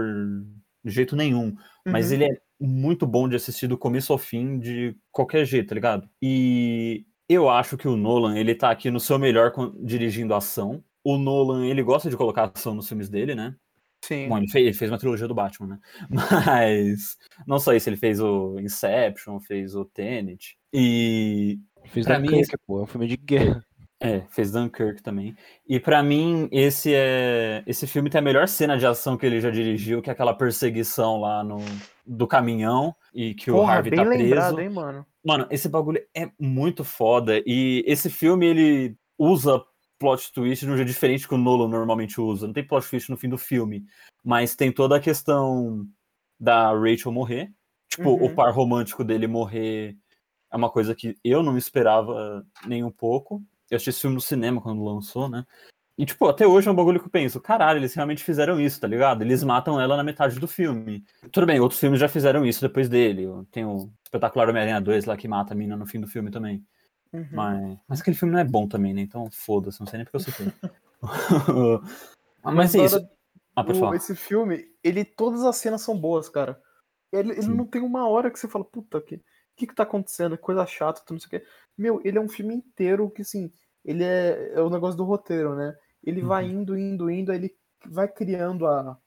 jeito 0.85 1.15
nenhum. 1.15 1.55
Mas 1.85 2.07
Uhum. 2.07 2.13
ele 2.13 2.23
é 2.25 2.37
muito 2.59 3.05
bom 3.05 3.27
de 3.29 3.35
assistir 3.35 3.67
do 3.67 3.77
começo 3.77 4.11
ao 4.13 4.19
fim, 4.19 4.59
de 4.59 4.95
qualquer 5.11 5.45
jeito, 5.45 5.69
tá 5.69 5.75
ligado? 5.75 6.09
E 6.21 7.05
eu 7.29 7.49
acho 7.49 7.77
que 7.77 7.87
o 7.87 7.95
Nolan, 7.97 8.37
ele 8.37 8.55
tá 8.55 8.71
aqui 8.71 8.89
no 8.89 8.99
seu 8.99 9.19
melhor 9.19 9.51
con- 9.51 9.73
dirigindo 9.83 10.33
ação. 10.33 10.83
O 11.03 11.17
Nolan, 11.17 11.65
ele 11.67 11.83
gosta 11.83 12.09
de 12.09 12.17
colocar 12.17 12.51
ação 12.55 12.73
nos 12.73 12.87
filmes 12.87 13.09
dele, 13.09 13.35
né? 13.35 13.55
Sim. 14.03 14.29
Bom, 14.29 14.37
ele 14.37 14.47
fez, 14.49 14.65
ele 14.65 14.73
fez 14.75 14.91
uma 14.91 14.97
trilogia 14.97 15.27
do 15.27 15.33
Batman, 15.35 15.67
né? 15.67 15.79
Mas 16.89 17.17
não 17.45 17.59
só 17.59 17.73
isso, 17.73 17.89
ele 17.89 17.97
fez 17.97 18.19
o 18.19 18.59
Inception, 18.59 19.39
fez 19.39 19.75
o 19.75 19.83
Tenet. 19.85 20.57
E 20.73 21.59
Fiz 21.85 22.05
Pra 22.05 22.19
mim, 22.19 22.41
pô, 22.65 22.79
é 22.79 22.83
um 22.83 22.87
filme 22.87 23.07
de 23.07 23.17
guerra. 23.17 23.63
É, 23.99 24.21
fez 24.29 24.51
Dunkirk 24.51 25.01
também. 25.01 25.35
E 25.67 25.79
pra 25.79 26.03
mim, 26.03 26.47
esse 26.51 26.93
é 26.93 27.63
esse 27.65 27.87
filme 27.87 28.09
tem 28.09 28.19
a 28.19 28.21
melhor 28.21 28.47
cena 28.47 28.77
de 28.77 28.85
ação 28.85 29.17
que 29.17 29.25
ele 29.25 29.41
já 29.41 29.49
dirigiu, 29.49 30.01
que 30.01 30.09
é 30.09 30.13
aquela 30.13 30.33
perseguição 30.33 31.19
lá 31.19 31.43
no 31.43 31.57
do 32.05 32.25
caminhão 32.27 32.95
e 33.13 33.33
que 33.33 33.51
o 33.51 33.55
Porra, 33.55 33.73
Harvey 33.75 33.91
bem 33.91 33.99
tá 34.03 34.09
lembrado, 34.09 34.55
preso. 34.55 34.61
hein, 34.61 34.69
mano? 34.69 35.05
Mano, 35.25 35.47
esse 35.49 35.67
bagulho 35.67 36.01
é 36.15 36.29
muito 36.39 36.83
foda 36.83 37.41
e 37.45 37.83
esse 37.85 38.09
filme 38.09 38.45
ele 38.45 38.95
usa 39.17 39.61
plot 39.99 40.31
twist 40.31 40.63
de 40.65 40.71
um 40.71 40.77
jeito 40.77 40.87
diferente 40.87 41.27
que 41.27 41.33
o 41.33 41.37
Nolan 41.37 41.67
normalmente 41.67 42.21
usa. 42.21 42.45
Não 42.47 42.53
tem 42.53 42.65
plot 42.65 42.87
twist 42.87 43.09
no 43.09 43.17
fim 43.17 43.27
do 43.27 43.37
filme, 43.37 43.83
mas 44.23 44.55
tem 44.55 44.71
toda 44.71 44.95
a 44.95 44.99
questão 45.01 45.85
da 46.39 46.71
Rachel 46.71 47.11
morrer. 47.11 47.51
Tipo, 47.89 48.11
Uhum. 48.11 48.25
o 48.25 48.29
par 48.35 48.53
romântico 48.53 49.03
dele 49.03 49.27
morrer 49.27 49.97
é 50.51 50.55
uma 50.55 50.69
coisa 50.69 50.93
que 50.93 51.15
eu 51.23 51.41
não 51.41 51.57
esperava 51.57 52.45
nem 52.65 52.83
um 52.83 52.91
pouco. 52.91 53.41
Eu 53.69 53.75
assisti 53.75 53.89
esse 53.89 54.01
filme 54.01 54.15
no 54.15 54.21
cinema 54.21 54.61
quando 54.61 54.83
lançou, 54.83 55.29
né? 55.29 55.45
E, 55.97 56.05
tipo, 56.05 56.27
até 56.27 56.45
hoje 56.45 56.67
é 56.67 56.71
um 56.71 56.75
bagulho 56.75 56.99
que 56.99 57.07
eu 57.07 57.11
penso, 57.11 57.41
caralho, 57.41 57.79
eles 57.79 57.95
realmente 57.95 58.23
fizeram 58.23 58.61
isso, 58.61 58.79
tá 58.79 58.87
ligado? 58.87 59.23
Eles 59.23 59.43
matam 59.43 59.81
ela 59.81 59.97
na 59.97 60.03
metade 60.03 60.39
do 60.39 60.47
filme. 60.47 61.03
Tudo 61.31 61.47
bem, 61.47 61.59
outros 61.59 61.79
filmes 61.79 61.99
já 61.99 62.07
fizeram 62.07 62.45
isso 62.45 62.61
depois 62.61 62.87
dele. 62.87 63.25
Tem 63.51 63.65
o 63.65 63.91
Espetacular 64.03 64.47
Homem-Aranha 64.47 64.79
2 64.79 65.05
lá 65.05 65.17
que 65.17 65.27
mata 65.27 65.53
a 65.53 65.57
mina 65.57 65.75
no 65.75 65.87
fim 65.87 65.99
do 65.99 66.07
filme 66.07 66.29
também. 66.29 66.63
Uhum. 67.11 67.27
Mas, 67.31 67.77
mas 67.87 68.01
aquele 68.01 68.15
filme 68.15 68.31
não 68.31 68.39
é 68.39 68.43
bom 68.43 68.67
também, 68.67 68.93
né? 68.93 69.01
Então 69.01 69.27
foda-se, 69.31 69.79
não 69.79 69.87
sei 69.87 69.97
nem 69.97 70.05
porque 70.05 70.17
eu 70.17 70.19
citei. 70.19 70.53
mas 72.43 72.75
é 72.75 72.85
isso. 72.85 73.09
Ah, 73.55 73.63
pode 73.63 73.79
falar. 73.79 73.95
esse 73.95 74.15
filme, 74.15 74.65
ele 74.83 75.03
todas 75.03 75.43
as 75.43 75.55
cenas 75.55 75.81
são 75.81 75.97
boas, 75.97 76.29
cara. 76.29 76.61
Ele, 77.11 77.31
ele 77.31 77.47
não 77.47 77.65
tem 77.65 77.81
uma 77.81 78.07
hora 78.07 78.29
que 78.29 78.37
você 78.37 78.47
fala, 78.47 78.63
puta, 78.63 79.01
que 79.01 79.19
que, 79.57 79.67
que 79.67 79.75
tá 79.75 79.83
acontecendo? 79.83 80.37
Que 80.37 80.43
Coisa 80.43 80.65
chata, 80.65 81.01
tudo 81.01 81.13
não 81.15 81.19
sei 81.19 81.27
o 81.27 81.41
quê. 81.41 81.47
Meu, 81.77 82.01
ele 82.05 82.17
é 82.17 82.21
um 82.21 82.29
filme 82.29 82.55
inteiro 82.55 83.09
que, 83.11 83.21
assim, 83.23 83.51
ele 83.85 84.03
é, 84.03 84.53
é 84.55 84.61
o 84.61 84.69
negócio 84.69 84.97
do 84.97 85.03
roteiro, 85.03 85.55
né? 85.55 85.75
Ele 86.03 86.21
vai 86.21 86.45
Uhum. 86.45 86.51
indo, 86.61 86.77
indo, 86.77 87.09
indo, 87.11 87.31
aí 87.31 87.37
ele 87.39 87.57
vai 87.85 88.07
criando 88.07 88.67
a. 88.67 88.97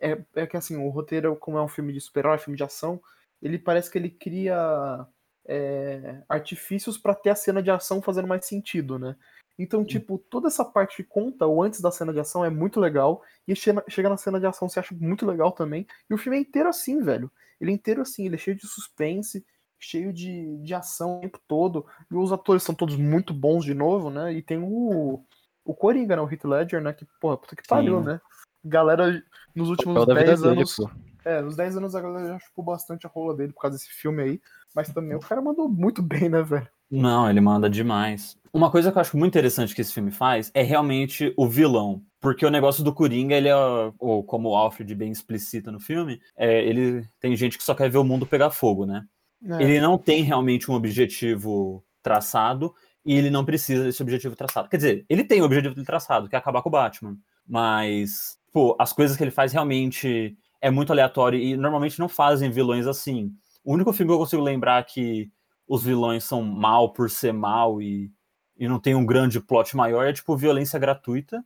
É, 0.00 0.24
é 0.34 0.46
que, 0.46 0.56
assim, 0.56 0.76
o 0.76 0.88
roteiro, 0.90 1.36
como 1.36 1.58
é 1.58 1.62
um 1.62 1.68
filme 1.68 1.92
de 1.92 2.00
super-herói, 2.00 2.38
filme 2.38 2.56
de 2.56 2.64
ação, 2.64 3.00
ele 3.40 3.58
parece 3.58 3.90
que 3.90 3.98
ele 3.98 4.10
cria 4.10 5.06
é, 5.46 6.22
artifícios 6.28 6.98
pra 6.98 7.14
ter 7.14 7.30
a 7.30 7.34
cena 7.34 7.62
de 7.62 7.70
ação 7.70 8.02
fazendo 8.02 8.28
mais 8.28 8.46
sentido, 8.46 8.98
né? 8.98 9.16
Então, 9.58 9.84
tipo, 9.84 10.18
toda 10.18 10.48
essa 10.48 10.64
parte 10.64 10.96
que 10.96 11.04
conta 11.04 11.46
o 11.46 11.62
antes 11.62 11.80
da 11.80 11.90
cena 11.90 12.12
de 12.12 12.20
ação 12.20 12.44
é 12.44 12.50
muito 12.50 12.80
legal. 12.80 13.22
E 13.46 13.54
chega, 13.54 13.84
chega 13.88 14.08
na 14.08 14.16
cena 14.16 14.40
de 14.40 14.46
ação 14.46 14.68
você 14.68 14.80
acha 14.80 14.94
muito 14.94 15.26
legal 15.26 15.52
também. 15.52 15.86
E 16.08 16.14
o 16.14 16.18
filme 16.18 16.38
é 16.38 16.40
inteiro 16.40 16.68
assim, 16.68 17.00
velho. 17.02 17.30
Ele 17.60 17.70
é 17.70 17.74
inteiro 17.74 18.02
assim, 18.02 18.26
ele 18.26 18.34
é 18.36 18.38
cheio 18.38 18.56
de 18.56 18.66
suspense, 18.66 19.44
cheio 19.82 20.12
de, 20.12 20.56
de 20.58 20.72
ação 20.72 21.18
o 21.18 21.20
tempo 21.20 21.38
todo. 21.46 21.84
E 22.10 22.14
os 22.14 22.32
atores 22.32 22.62
são 22.62 22.74
todos 22.74 22.96
muito 22.96 23.34
bons 23.34 23.64
de 23.64 23.74
novo, 23.74 24.08
né? 24.08 24.32
E 24.32 24.40
tem 24.40 24.58
o, 24.58 25.22
o 25.64 25.74
Coringa, 25.74 26.16
né? 26.16 26.22
O 26.22 26.30
Heath 26.30 26.44
Ledger, 26.44 26.80
né? 26.80 26.92
Que, 26.92 27.04
porra, 27.20 27.36
puta 27.36 27.56
que 27.56 27.66
pariu, 27.68 28.00
Sim. 28.00 28.06
né? 28.06 28.20
Galera, 28.64 29.22
nos 29.54 29.68
últimos 29.68 29.98
Papel 29.98 30.06
da 30.06 30.14
vida 30.14 30.26
10 30.26 30.40
dele, 30.42 30.56
anos. 30.58 30.76
pô. 30.76 30.90
É, 31.24 31.40
nos 31.40 31.56
10 31.56 31.76
anos 31.76 31.94
a 31.94 32.00
galera 32.00 32.28
já 32.28 32.38
chupou 32.40 32.64
bastante 32.64 33.06
a 33.06 33.10
rola 33.10 33.36
dele 33.36 33.52
por 33.52 33.60
causa 33.60 33.76
desse 33.76 33.90
filme 33.90 34.22
aí. 34.22 34.40
Mas 34.74 34.92
também 34.92 35.16
o 35.16 35.20
cara 35.20 35.42
mandou 35.42 35.68
muito 35.68 36.02
bem, 36.02 36.28
né, 36.28 36.42
velho? 36.42 36.68
Não, 36.90 37.28
ele 37.28 37.40
manda 37.40 37.70
demais. 37.70 38.36
Uma 38.52 38.70
coisa 38.70 38.92
que 38.92 38.98
eu 38.98 39.00
acho 39.00 39.16
muito 39.16 39.32
interessante 39.32 39.74
que 39.74 39.80
esse 39.80 39.92
filme 39.92 40.10
faz 40.10 40.50
é 40.52 40.62
realmente 40.62 41.32
o 41.36 41.48
vilão. 41.48 42.02
Porque 42.20 42.46
o 42.46 42.50
negócio 42.50 42.84
do 42.84 42.94
Coringa, 42.94 43.34
ele 43.34 43.48
é, 43.48 43.54
ou 43.98 44.22
como 44.22 44.50
o 44.50 44.56
Alfred 44.56 44.94
bem 44.94 45.10
explicita 45.10 45.72
no 45.72 45.80
filme, 45.80 46.20
é, 46.36 46.62
ele 46.64 47.04
tem 47.18 47.34
gente 47.34 47.58
que 47.58 47.64
só 47.64 47.74
quer 47.74 47.90
ver 47.90 47.98
o 47.98 48.04
mundo 48.04 48.26
pegar 48.26 48.50
fogo, 48.50 48.86
né? 48.86 49.04
É. 49.44 49.62
Ele 49.62 49.80
não 49.80 49.98
tem 49.98 50.22
realmente 50.22 50.70
um 50.70 50.74
objetivo 50.74 51.84
traçado 52.02 52.74
e 53.04 53.14
ele 53.14 53.30
não 53.30 53.44
precisa 53.44 53.84
desse 53.84 54.02
objetivo 54.02 54.36
traçado. 54.36 54.68
Quer 54.68 54.76
dizer, 54.76 55.06
ele 55.08 55.24
tem 55.24 55.40
o 55.42 55.44
objetivo 55.44 55.74
traçado, 55.84 56.28
que 56.28 56.34
é 56.36 56.38
acabar 56.38 56.62
com 56.62 56.68
o 56.68 56.72
Batman. 56.72 57.16
Mas, 57.46 58.38
pô, 58.52 58.76
as 58.78 58.92
coisas 58.92 59.16
que 59.16 59.24
ele 59.24 59.30
faz 59.30 59.52
realmente 59.52 60.36
é 60.60 60.70
muito 60.70 60.92
aleatório 60.92 61.38
e 61.38 61.56
normalmente 61.56 61.98
não 61.98 62.08
fazem 62.08 62.50
vilões 62.50 62.86
assim. 62.86 63.32
O 63.64 63.74
único 63.74 63.92
filme 63.92 64.10
que 64.10 64.14
eu 64.14 64.18
consigo 64.18 64.42
lembrar 64.42 64.84
que 64.84 65.30
os 65.66 65.82
vilões 65.82 66.24
são 66.24 66.42
mal 66.42 66.92
por 66.92 67.10
ser 67.10 67.32
mal 67.32 67.82
e, 67.82 68.12
e 68.56 68.68
não 68.68 68.78
tem 68.78 68.94
um 68.94 69.06
grande 69.06 69.40
plot 69.40 69.76
maior 69.76 70.06
é 70.06 70.12
tipo 70.12 70.36
violência 70.36 70.78
gratuita, 70.78 71.44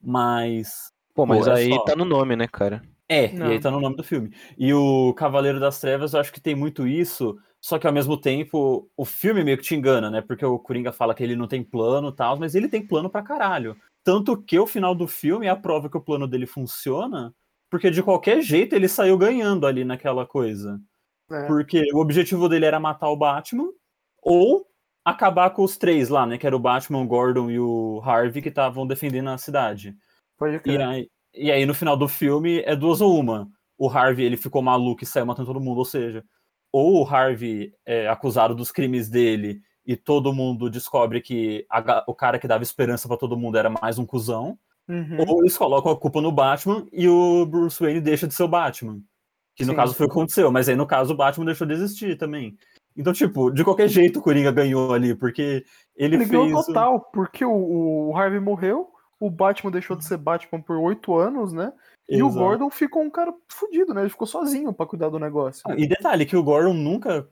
mas 0.00 0.92
Pô, 1.14 1.24
mas 1.24 1.46
Pô, 1.46 1.50
é 1.50 1.54
aí 1.54 1.68
só- 1.70 1.84
tá 1.84 1.96
no 1.96 2.04
nome, 2.04 2.36
né, 2.36 2.46
cara? 2.46 2.82
É, 3.08 3.32
Não. 3.32 3.48
e 3.48 3.52
aí 3.52 3.60
tá 3.60 3.70
no 3.70 3.80
nome 3.80 3.96
do 3.96 4.02
filme. 4.04 4.32
E 4.58 4.72
o 4.74 5.14
Cavaleiro 5.14 5.60
das 5.60 5.78
Trevas, 5.80 6.12
eu 6.14 6.20
acho 6.20 6.32
que 6.32 6.40
tem 6.40 6.54
muito 6.54 6.86
isso, 6.86 7.36
só 7.60 7.78
que 7.78 7.86
ao 7.86 7.92
mesmo 7.92 8.16
tempo 8.20 8.90
o 8.96 9.04
filme 9.04 9.44
meio 9.44 9.56
que 9.58 9.64
te 9.64 9.74
engana, 9.74 10.10
né? 10.10 10.20
Porque 10.20 10.44
o 10.44 10.58
Coringa 10.58 10.92
fala 10.92 11.14
que 11.14 11.22
ele 11.22 11.36
não 11.36 11.46
tem 11.48 11.62
plano 11.62 12.08
e 12.08 12.12
tal, 12.16 12.38
mas 12.38 12.54
ele 12.54 12.68
tem 12.68 12.86
plano 12.86 13.08
pra 13.10 13.22
caralho. 13.22 13.76
Tanto 14.04 14.40
que 14.40 14.58
o 14.58 14.66
final 14.66 14.94
do 14.94 15.06
filme 15.08 15.46
é 15.46 15.50
a 15.50 15.56
prova 15.56 15.88
que 15.90 15.96
o 15.96 16.00
plano 16.00 16.26
dele 16.28 16.46
funciona, 16.46 17.34
porque 17.70 17.90
de 17.90 18.02
qualquer 18.02 18.40
jeito 18.40 18.74
ele 18.74 18.88
saiu 18.88 19.18
ganhando 19.18 19.66
ali 19.66 19.84
naquela 19.84 20.24
coisa. 20.26 20.80
É. 21.30 21.46
Porque 21.46 21.82
o 21.92 21.98
objetivo 21.98 22.48
dele 22.48 22.66
era 22.66 22.78
matar 22.78 23.08
o 23.08 23.16
Batman 23.16 23.68
ou 24.22 24.64
acabar 25.04 25.50
com 25.50 25.62
os 25.64 25.76
três 25.76 26.08
lá, 26.08 26.24
né? 26.26 26.38
Que 26.38 26.46
era 26.46 26.54
o 26.56 26.60
Batman, 26.60 27.00
o 27.00 27.06
Gordon 27.06 27.50
e 27.50 27.58
o 27.58 28.00
Harvey 28.04 28.42
que 28.42 28.48
estavam 28.48 28.86
defendendo 28.86 29.28
a 29.30 29.38
cidade. 29.38 29.96
Pode 30.38 30.56
E 30.56 30.60
crer. 30.60 30.80
aí, 30.82 31.08
e 31.36 31.50
aí, 31.52 31.66
no 31.66 31.74
final 31.74 31.96
do 31.96 32.08
filme, 32.08 32.60
é 32.64 32.74
duas 32.74 33.00
ou 33.00 33.18
uma. 33.18 33.48
O 33.78 33.88
Harvey, 33.88 34.24
ele 34.24 34.36
ficou 34.36 34.62
maluco 34.62 35.02
e 35.04 35.06
saiu 35.06 35.26
matando 35.26 35.46
todo 35.48 35.60
mundo, 35.60 35.78
ou 35.78 35.84
seja, 35.84 36.24
ou 36.72 37.02
o 37.02 37.06
Harvey 37.06 37.72
é 37.84 38.08
acusado 38.08 38.54
dos 38.54 38.72
crimes 38.72 39.08
dele 39.08 39.60
e 39.86 39.96
todo 39.96 40.32
mundo 40.32 40.68
descobre 40.70 41.20
que 41.20 41.64
a 41.70 42.02
o 42.08 42.14
cara 42.14 42.38
que 42.38 42.48
dava 42.48 42.62
esperança 42.62 43.06
pra 43.06 43.16
todo 43.16 43.36
mundo 43.36 43.56
era 43.58 43.70
mais 43.70 43.98
um 43.98 44.06
cuzão, 44.06 44.58
Uhum. 44.88 45.16
ou 45.28 45.40
eles 45.40 45.58
colocam 45.58 45.90
a 45.90 45.96
culpa 45.96 46.20
no 46.20 46.30
Batman 46.30 46.86
e 46.92 47.08
o 47.08 47.44
Bruce 47.44 47.82
Wayne 47.82 48.00
deixa 48.00 48.26
de 48.28 48.34
ser 48.34 48.44
o 48.44 48.48
Batman. 48.48 49.00
Que 49.54 49.64
no 49.64 49.70
Sim. 49.72 49.76
caso 49.76 49.94
foi 49.94 50.06
o 50.06 50.08
que 50.08 50.12
aconteceu, 50.14 50.52
mas 50.52 50.68
aí 50.68 50.76
no 50.76 50.86
caso 50.86 51.12
o 51.12 51.16
Batman 51.16 51.44
deixou 51.46 51.66
de 51.66 51.72
existir 51.74 52.16
também. 52.16 52.56
Então, 52.96 53.12
tipo, 53.12 53.50
de 53.50 53.64
qualquer 53.64 53.88
jeito 53.88 54.20
o 54.20 54.22
Coringa 54.22 54.52
ganhou 54.52 54.92
ali, 54.94 55.14
porque 55.14 55.64
ele, 55.96 56.14
Ele 56.16 56.18
fez. 56.18 56.30
ganhou 56.30 56.60
o- 56.60 56.64
total, 56.64 57.00
porque 57.12 57.44
o, 57.44 58.08
o 58.10 58.16
Harvey 58.16 58.38
morreu, 58.40 58.88
o 59.18 59.30
Batman 59.30 59.70
deixou 59.70 59.96
de 59.96 60.04
ser 60.04 60.16
Batman 60.16 60.60
por 60.60 60.76
oito 60.76 61.14
anos, 61.16 61.52
né? 61.52 61.72
E 62.08 62.22
o 62.22 62.28
Exato. 62.28 62.44
Gordon 62.44 62.70
ficou 62.70 63.02
um 63.02 63.10
cara 63.10 63.32
fudido, 63.50 63.92
né? 63.92 64.02
Ele 64.02 64.10
ficou 64.10 64.26
sozinho 64.26 64.72
pra 64.72 64.86
cuidar 64.86 65.08
do 65.08 65.18
negócio. 65.18 65.62
Ah, 65.66 65.74
E 65.76 65.88
detalhe, 65.88 66.26
que 66.26 66.36
o 66.36 66.42
Gordon 66.42 66.74
nunca 66.74 67.26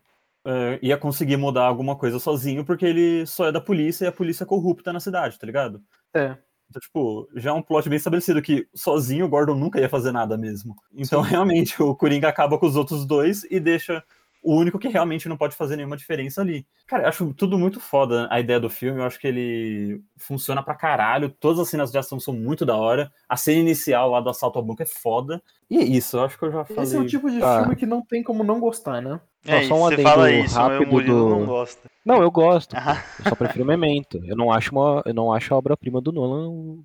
eh, 0.45 0.79
ia 0.83 0.97
conseguir 0.97 1.37
mudar 1.37 1.65
alguma 1.65 1.97
coisa 1.97 2.19
sozinho, 2.19 2.65
porque 2.65 2.85
ele 2.85 3.27
só 3.27 3.47
é 3.47 3.53
da 3.53 3.61
polícia 3.61 4.05
e 4.05 4.09
a 4.09 4.13
polícia 4.13 4.45
é 4.45 4.47
corrupta 4.47 4.93
na 4.93 5.01
cidade, 5.01 5.39
tá 5.39 5.47
ligado? 5.47 5.81
É. 6.13 6.37
Então, 6.69 6.81
tipo, 6.81 7.29
já 7.37 7.51
é 7.51 7.53
um 7.53 7.63
plot 7.63 7.89
bem 7.89 7.97
estabelecido 7.97 8.43
que 8.43 8.67
sozinho 8.75 9.27
o 9.27 9.29
Gordon 9.29 9.55
nunca 9.55 9.79
ia 9.79 9.89
fazer 9.89 10.11
nada 10.11 10.37
mesmo. 10.37 10.75
Então, 10.93 11.21
realmente, 11.23 11.81
o 11.83 11.95
Coringa 11.95 12.29
acaba 12.29 12.59
com 12.59 12.67
os 12.67 12.77
outros 12.77 13.07
dois 13.07 13.45
e 13.51 13.61
deixa 13.61 14.03
o 14.45 14.55
único 14.61 14.79
que 14.79 14.89
realmente 14.89 15.29
não 15.29 15.37
pode 15.39 15.57
fazer 15.57 15.75
nenhuma 15.77 15.97
diferença 15.97 16.41
ali. 16.43 16.67
Cara, 16.87 17.05
eu 17.05 17.09
acho 17.09 17.33
tudo 17.35 17.59
muito 17.59 17.81
foda 17.81 18.29
a 18.31 18.39
ideia 18.39 18.61
do 18.61 18.69
filme. 18.69 19.01
Eu 19.01 19.05
acho 19.07 19.19
que 19.19 19.27
ele 19.27 20.03
funciona 20.19 20.63
pra 20.63 20.75
caralho. 20.75 21.31
Todas 21.31 21.59
as 21.59 21.69
cenas 21.69 21.91
de 21.91 21.97
ação 21.99 22.21
são 22.21 22.35
muito 22.35 22.67
da 22.67 22.77
hora. 22.77 23.11
A 23.29 23.37
cena 23.37 23.61
inicial 23.61 24.11
lá 24.11 24.21
do 24.21 24.29
assalto 24.29 24.59
ao 24.59 24.65
banco 24.65 24.83
é 24.83 24.87
foda. 24.87 25.43
E 25.71 25.79
é 25.79 25.83
isso, 25.83 26.17
eu 26.19 26.25
acho 26.25 26.39
que 26.39 26.45
eu 26.45 26.53
já 26.53 26.65
falei. 26.65 26.83
Esse 26.83 26.97
é 26.97 27.01
o 27.01 27.07
tipo 27.07 27.31
de 27.31 27.41
Tá. 27.41 27.61
filme 27.61 27.75
que 27.75 27.87
não 27.87 28.03
tem 28.03 28.23
como 28.23 28.45
não 28.45 28.61
gostar, 28.61 29.01
né? 29.01 29.19
É, 29.47 29.63
só 29.65 29.75
um 29.75 29.79
você 29.79 29.95
adendo 29.95 30.09
fala 30.09 30.31
isso, 30.31 30.55
mas 30.55 30.55
o 30.55 30.59
rápido 30.73 30.91
Murilo 30.91 31.19
do- 31.19 31.29
não 31.31 31.47
gosta. 31.47 31.91
Não, 32.05 32.23
eu 32.23 32.31
gosto. 32.31 32.75
Ah, 32.77 33.03
Eu 33.21 33.31
só 33.31 33.35
prefiro 33.35 33.65
Memento. 33.65 34.21
Eu 34.25 34.37
não 34.37 34.53
acho 34.53 34.71
uma, 34.73 35.03
eu 35.07 35.15
não 35.15 35.33
acho 35.33 35.53
a 35.55 35.57
obra-prima 35.57 36.01
do 36.01 36.13
Nolan 36.13 36.49
o, 36.51 36.85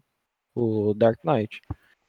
o 0.55 0.93
Dark 0.93 1.19
Knight. 1.25 1.59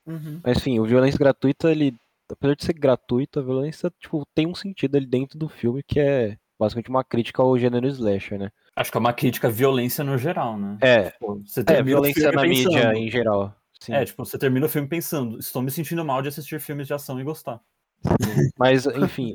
Uhum. 0.06 0.40
Mas 0.44 0.58
enfim, 0.58 0.78
o 0.78 0.84
violência 0.84 1.18
gratuita, 1.18 1.70
ele, 1.70 1.94
apesar 2.30 2.54
de 2.56 2.64
ser 2.64 2.72
gratuito, 2.74 3.38
a 3.38 3.42
violência 3.42 3.92
tipo 4.00 4.24
tem 4.34 4.46
um 4.46 4.54
sentido 4.54 4.96
ali 4.96 5.06
dentro 5.06 5.38
do 5.38 5.48
filme 5.48 5.82
que 5.82 5.98
é 6.00 6.36
basicamente 6.58 6.90
uma 6.90 7.02
crítica 7.04 7.42
ao 7.42 7.56
gênero 7.58 7.86
slasher, 7.88 8.38
né? 8.38 8.50
Acho 8.76 8.90
que 8.90 8.96
é 8.96 9.00
uma 9.00 9.12
crítica 9.12 9.48
à 9.48 9.50
violência 9.50 10.04
no 10.04 10.16
geral, 10.16 10.58
né? 10.58 10.78
É, 10.80 11.10
Tipo, 11.10 11.42
você 11.46 11.60
é 11.60 11.64
termina 11.64 11.82
o 11.98 12.02
violência 12.02 12.22
filme 12.30 12.36
na 12.36 12.42
pensando- 12.42 12.74
mídia 12.74 12.94
em 12.94 13.10
geral. 13.10 13.54
Sim. 13.80 13.94
É, 13.94 14.04
tipo, 14.04 14.24
você 14.24 14.36
termina 14.38 14.66
o 14.66 14.68
filme 14.68 14.86
pensando, 14.86 15.38
estou 15.38 15.62
me 15.62 15.70
sentindo 15.70 16.04
mal 16.04 16.20
de 16.20 16.28
assistir 16.28 16.60
filmes 16.60 16.86
de 16.86 16.92
ação 16.94 17.18
e 17.18 17.24
gostar. 17.24 17.60
Mas, 18.58 18.84
enfim, 18.86 19.34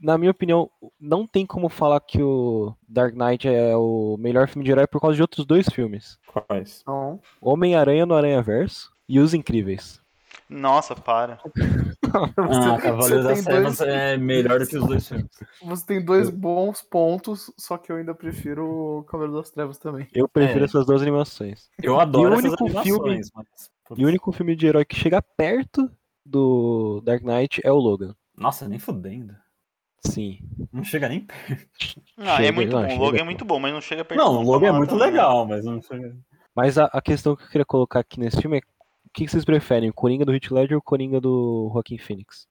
na 0.00 0.16
minha 0.16 0.30
opinião, 0.30 0.70
não 0.98 1.26
tem 1.26 1.44
como 1.46 1.68
falar 1.68 2.00
que 2.00 2.22
o 2.22 2.74
Dark 2.88 3.14
Knight 3.14 3.46
é 3.46 3.76
o 3.76 4.16
melhor 4.18 4.48
filme 4.48 4.64
de 4.64 4.70
herói 4.70 4.86
por 4.86 5.00
causa 5.00 5.16
de 5.16 5.22
outros 5.22 5.44
dois 5.46 5.66
filmes: 5.68 6.18
Quais? 6.26 6.82
Homem-Aranha 7.40 8.06
no 8.06 8.14
Aranha 8.14 8.40
Verso 8.42 8.90
e 9.08 9.18
Os 9.20 9.34
Incríveis. 9.34 10.00
Nossa, 10.48 10.94
para. 10.94 11.38
Ah, 12.12 12.78
Cavaleiro 12.80 13.22
das 13.24 13.34
tem 13.38 13.44
Trevas 13.44 13.78
dois- 13.78 13.90
é 13.90 14.16
melhor 14.16 14.60
do 14.60 14.66
que 14.66 14.76
os 14.76 14.86
dois 14.86 15.08
filmes. 15.08 15.26
Você 15.62 15.86
tem 15.86 16.04
dois 16.04 16.30
bons 16.30 16.80
pontos, 16.82 17.50
só 17.58 17.76
que 17.76 17.90
eu 17.90 17.96
ainda 17.96 18.14
prefiro 18.14 18.98
o 18.98 19.02
Cavaleiro 19.04 19.38
das 19.40 19.50
Trevas 19.50 19.78
também. 19.78 20.06
Eu 20.14 20.28
prefiro 20.28 20.60
É. 20.60 20.64
essas 20.64 20.86
duas 20.86 21.02
animações. 21.02 21.68
Eu 21.82 21.98
adoro 21.98 22.34
E 22.34 22.36
o 22.36 22.38
essas 22.38 22.60
animações, 22.60 23.30
mas... 23.34 23.46
E 23.96 24.04
o 24.04 24.08
único 24.08 24.32
filme 24.32 24.54
de 24.56 24.66
herói 24.66 24.84
que 24.84 24.96
chega 24.96 25.20
perto 25.20 25.90
do 26.24 27.00
Dark 27.04 27.22
Knight 27.22 27.60
é 27.64 27.70
o 27.72 27.76
Logan. 27.76 28.14
Nossa, 28.36 28.66
nem 28.68 28.78
fudendo. 28.78 29.34
Sim. 30.06 30.38
Não 30.72 30.84
chega 30.84 31.08
nem 31.08 31.26
Ah, 32.18 32.34
é 32.34 32.36
Chega, 32.46 32.52
muito 32.52 32.72
não, 32.76 32.86
bom. 32.86 32.94
O 32.94 32.98
Logan 32.98 33.18
é 33.18 33.24
muito 33.24 33.44
bom, 33.44 33.58
mas 33.58 33.72
não 33.72 33.80
chega 33.80 34.04
perto 34.04 34.18
Não, 34.20 34.38
o 34.38 34.42
Logan 34.42 34.68
é 34.68 34.72
muito 34.72 34.94
né? 34.96 35.06
legal, 35.06 35.46
mas 35.46 35.64
não 35.64 35.80
chega... 35.80 36.14
Mas 36.54 36.78
a, 36.78 36.84
a 36.86 37.00
questão 37.02 37.34
que 37.34 37.42
eu 37.42 37.48
queria 37.48 37.64
colocar 37.64 38.00
aqui 38.00 38.20
nesse 38.20 38.40
filme 38.40 38.58
é 38.58 38.60
que 39.14 39.24
que 39.24 39.30
vocês 39.30 39.44
preferem, 39.44 39.88
o 39.88 39.94
Coringa 39.94 40.24
do 40.24 40.34
Heath 40.34 40.50
Ledger 40.50 40.76
ou 40.76 40.80
o 40.80 40.82
Coringa 40.82 41.20
do 41.20 41.70
Joaquin 41.72 41.98
Phoenix? 41.98 42.46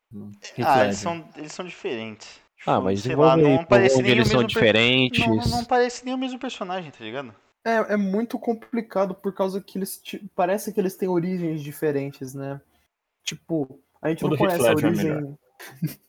Heath 0.58 0.66
Ah, 0.66 0.86
eles 0.86 0.98
são, 0.98 1.26
eles 1.36 1.52
são 1.52 1.66
diferentes. 1.66 2.42
Ah, 2.66 2.76
Tipo, 2.76 2.84
mas 2.84 3.02
sei 3.02 3.16
lá, 3.16 3.36
não 3.36 3.66
parece 3.66 4.02
nem 4.02 4.12
eles 4.12 4.28
são 4.30 4.38
mesmo 4.38 4.48
diferentes. 4.48 5.28
Não, 5.28 5.36
não 5.36 5.66
parece 5.66 6.06
nem 6.06 6.14
o 6.14 6.18
mesmo 6.18 6.40
personagem, 6.40 6.90
tá 6.92 7.04
ligado? 7.04 7.36
É, 7.66 7.94
é 7.94 7.98
muito 7.98 8.40
complicado 8.40 9.14
por 9.14 9.34
causa 9.34 9.62
que 9.62 9.78
eles. 9.78 10.02
Parece 10.36 10.74
que 10.74 10.80
eles 10.80 10.96
têm 10.96 11.10
origens 11.10 11.62
diferentes, 11.62 12.34
né? 12.34 12.60
Tipo, 13.24 13.80
a 14.02 14.10
gente 14.10 14.24
O 14.26 14.30
não 14.30 14.38
conhece 14.38 14.66
a 14.66 14.72
é 14.72 14.76
origem. 14.76 15.38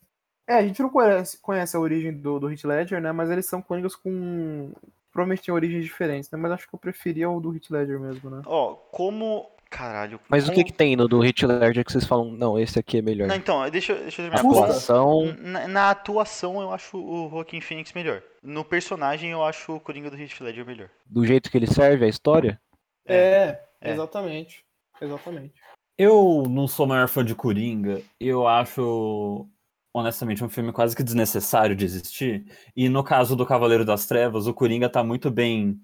É, 0.47 0.57
a 0.57 0.63
gente 0.63 0.83
não 0.83 0.91
conhece, 0.91 1.39
conhece 1.41 1.75
a 1.75 1.81
origem 1.81 2.13
do, 2.13 2.39
do 2.39 2.51
Heath 2.51 2.65
Ledger, 2.65 3.01
né? 3.01 3.11
Mas 3.13 3.31
eles 3.31 3.47
são 3.47 3.63
Coringas 3.63 3.97
com. 3.97 4.73
Provavelmente 5.11 5.43
têm 5.43 5.55
origens 5.55 5.83
diferentes, 5.83 6.31
né? 6.31 6.39
Mas 6.39 6.53
acho 6.53 6.69
que 6.69 6.75
eu 6.75 6.79
preferia 6.79 7.31
o 7.31 7.41
do 7.41 7.55
Heath 7.55 7.71
Ledger 7.71 7.99
mesmo, 7.99 8.29
né? 8.29 8.43
Ó, 8.45 8.75
como. 8.75 9.49
Caralho. 9.77 10.21
Mas 10.29 10.49
o 10.49 10.53
que 10.53 10.63
que 10.63 10.73
tem 10.73 10.95
no 10.95 11.09
do 11.09 11.25
Heath 11.25 11.43
Ledger 11.43 11.85
que 11.85 11.91
vocês 11.91 12.05
falam, 12.07 12.31
não, 12.31 12.57
esse 12.57 12.79
aqui 12.79 12.99
é 12.99 13.03
melhor? 13.03 13.27
Não, 13.27 13.35
então, 13.35 13.69
deixa, 13.69 13.93
eu- 13.93 14.03
deixa 14.03 14.23
eu 14.23 14.31
terminar. 14.31 14.49
Atuação, 14.49 15.35
Na, 15.39 15.67
na 15.67 15.91
atuação, 15.91 16.61
eu 16.61 16.71
acho 16.71 16.97
o 16.97 17.29
Joaquin 17.29 17.61
Phoenix 17.61 17.93
melhor. 17.93 18.23
No 18.41 18.65
personagem, 18.65 19.31
eu 19.33 19.43
acho 19.45 19.73
o 19.75 19.81
Coringa 19.81 20.11
do 20.11 20.17
Heath 20.17 20.41
Ledger 20.41 20.65
melhor. 20.65 20.89
do 21.05 21.27
jeito 21.27 21.51
que 21.51 21.59
ele 21.59 21.67
serve 21.67 22.05
a 22.05 22.09
história, 22.09 22.61
É, 23.05 23.59
é. 23.81 23.91
exatamente. 23.93 24.65
Exatamente. 25.01 25.55
Eu 25.99 26.45
não 26.49 26.69
sou 26.69 26.87
maior 26.87 27.09
fã 27.09 27.25
de 27.25 27.35
Coringa. 27.35 28.01
Eu 28.21 28.47
acho, 28.47 29.45
honestamente, 29.93 30.45
um 30.45 30.49
filme 30.49 30.71
quase 30.73 30.95
que 30.95 31.03
desnecessário 31.03 31.75
de 31.75 31.85
existir. 31.85 32.45
E 32.77 32.89
no 32.89 33.03
caso 33.03 33.35
do 33.35 33.45
Cavaleiro 33.45 33.85
das 33.85 34.07
Trevas, 34.07 34.47
o 34.47 34.55
Coringa 34.55 34.89
tá 34.89 35.03
muito 35.03 35.33
bem 35.33 35.81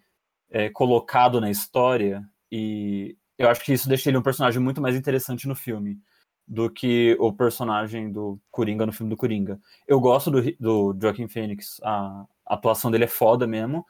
é, 0.48 0.68
colocado 0.70 1.40
na 1.40 1.50
história. 1.50 2.22
E 2.52 3.16
eu 3.40 3.48
acho 3.48 3.64
que 3.64 3.72
isso 3.72 3.88
deixa 3.88 4.10
ele 4.10 4.18
um 4.18 4.22
personagem 4.22 4.60
muito 4.60 4.82
mais 4.82 4.94
interessante 4.94 5.48
no 5.48 5.56
filme 5.56 5.98
do 6.46 6.68
que 6.68 7.16
o 7.18 7.32
personagem 7.32 8.12
do 8.12 8.38
Coringa 8.50 8.84
no 8.84 8.92
filme 8.92 9.08
do 9.08 9.16
Coringa. 9.16 9.58
Eu 9.88 9.98
gosto 9.98 10.30
do, 10.30 10.42
do 10.58 10.94
Joaquin 11.00 11.26
Phoenix, 11.26 11.80
a 11.82 12.26
atuação 12.44 12.90
dele 12.90 13.04
é 13.04 13.08
foda 13.08 13.46
mesmo. 13.46 13.86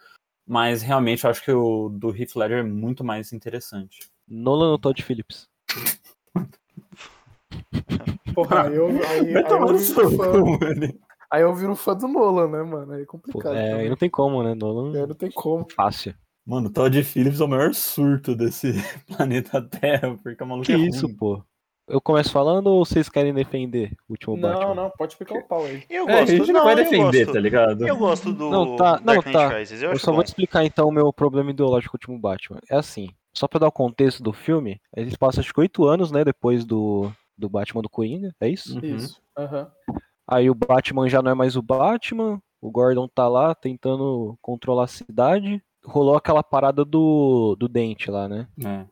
Mas 0.47 0.83
realmente 0.83 1.25
eu 1.25 1.31
acho 1.31 1.45
que 1.45 1.51
o 1.51 1.89
do 1.89 2.15
Heath 2.15 2.37
Ledger 2.37 2.59
é 2.59 2.63
muito 2.63 3.03
mais 3.05 3.33
interessante. 3.33 4.09
Nolan 4.29 4.71
ou 4.73 4.79
Todd 4.79 5.03
Phillips? 5.03 5.49
Porra, 8.35 8.63
aí 8.69 8.77
eu, 8.77 8.89
aí, 8.89 9.35
aí, 9.35 9.35
eu 9.35 9.67
viro 9.67 10.11
fã, 10.11 10.33
aí 11.31 11.43
eu 11.43 11.55
viro 11.55 11.77
fã 11.77 11.97
do 11.97 12.09
Nolan, 12.09 12.49
né, 12.49 12.63
mano? 12.63 12.93
Aí 12.93 13.03
é 13.03 13.05
Pô, 13.05 13.13
complicado. 13.13 13.55
é, 13.55 13.71
também. 13.71 13.89
não 13.89 13.97
tem 13.97 14.11
como, 14.11 14.43
né? 14.43 14.53
É, 14.53 14.55
Nolan, 14.55 15.07
não 15.07 15.15
tem 15.15 15.31
como. 15.31 15.67
fácil. 15.75 16.15
Mano, 16.51 16.69
Todd 16.69 17.03
Phillips 17.05 17.41
é 17.41 17.45
o 17.45 17.49
maior 17.49 17.73
surto 17.73 18.35
desse 18.35 18.73
planeta 19.07 19.63
Terra, 19.63 20.17
porque 20.21 20.43
o 20.43 20.47
maluco 20.47 20.67
Que 20.67 20.73
é 20.73 20.79
isso, 20.79 21.07
ruim. 21.07 21.17
pô? 21.17 21.45
Eu 21.89 22.01
começo 22.01 22.31
falando 22.33 22.67
ou 22.69 22.85
vocês 22.85 23.09
querem 23.09 23.33
defender 23.33 23.93
o 24.09 24.13
último 24.13 24.37
Não, 24.37 24.49
Batman? 24.53 24.75
não, 24.75 24.91
pode 24.91 25.17
picar 25.17 25.39
o 25.39 25.43
pau 25.47 25.65
aí. 25.65 25.85
Eu 25.89 26.09
É, 26.09 26.13
a 26.15 26.21
gosto. 26.21 26.31
gente 26.37 26.53
não 26.53 26.65
vai 26.65 26.73
eu 26.73 26.77
defender, 26.79 27.25
gosto. 27.25 27.33
tá 27.33 27.41
ligado? 27.41 27.87
Eu 27.87 27.97
gosto 27.97 28.33
do 28.33 28.51
Não, 28.51 28.77
tá- 28.77 28.97
não, 28.99 29.05
Dark 29.15 29.27
Knight 29.27 29.33
tá. 29.33 29.59
Rises. 29.59 29.83
Eu, 29.83 29.91
Eu 29.93 29.99
só 29.99 30.11
bom. 30.11 30.17
vou 30.17 30.25
te 30.25 30.29
explicar 30.29 30.65
então 30.65 30.89
o 30.89 30.93
meu 30.93 31.13
problema 31.13 31.51
ideológico 31.51 31.93
com 31.93 31.97
o 31.97 31.99
último 32.15 32.21
Batman. 32.21 32.59
É 32.69 32.77
assim, 32.77 33.09
só 33.33 33.47
pra 33.47 33.61
dar 33.61 33.69
o 33.69 33.73
contexto 33.73 34.21
do 34.23 34.33
filme, 34.33 34.81
eles 34.97 35.17
passam 35.17 35.41
acho 35.43 35.53
que 35.55 35.61
oito 35.61 35.85
anos, 35.85 36.11
né, 36.13 36.25
depois 36.25 36.65
do, 36.65 37.11
do 37.39 37.49
Batman 37.49 37.83
do 37.83 37.89
Coringa, 37.91 38.33
é 38.41 38.49
isso? 38.49 38.75
Uhum. 38.77 38.97
Isso. 38.97 39.21
Aham. 39.39 39.71
Aí 40.29 40.49
o 40.51 40.55
Batman 40.55 41.09
já 41.09 41.21
não 41.23 41.31
é 41.31 41.35
mais 41.35 41.57
o 41.57 41.63
Batman, 41.63 42.41
o 42.61 42.71
Gordon 42.71 43.09
tá 43.09 43.27
lá 43.29 43.53
tentando 43.55 44.37
controlar 44.41 44.85
a 44.85 44.89
cidade. 44.89 45.61
Rolou 45.85 46.15
aquela 46.17 46.43
parada 46.43 46.85
do, 46.85 47.57
do 47.59 47.69
dente 47.69 48.11
lá, 48.11 48.29
né? 48.29 48.47
É. 48.65 48.87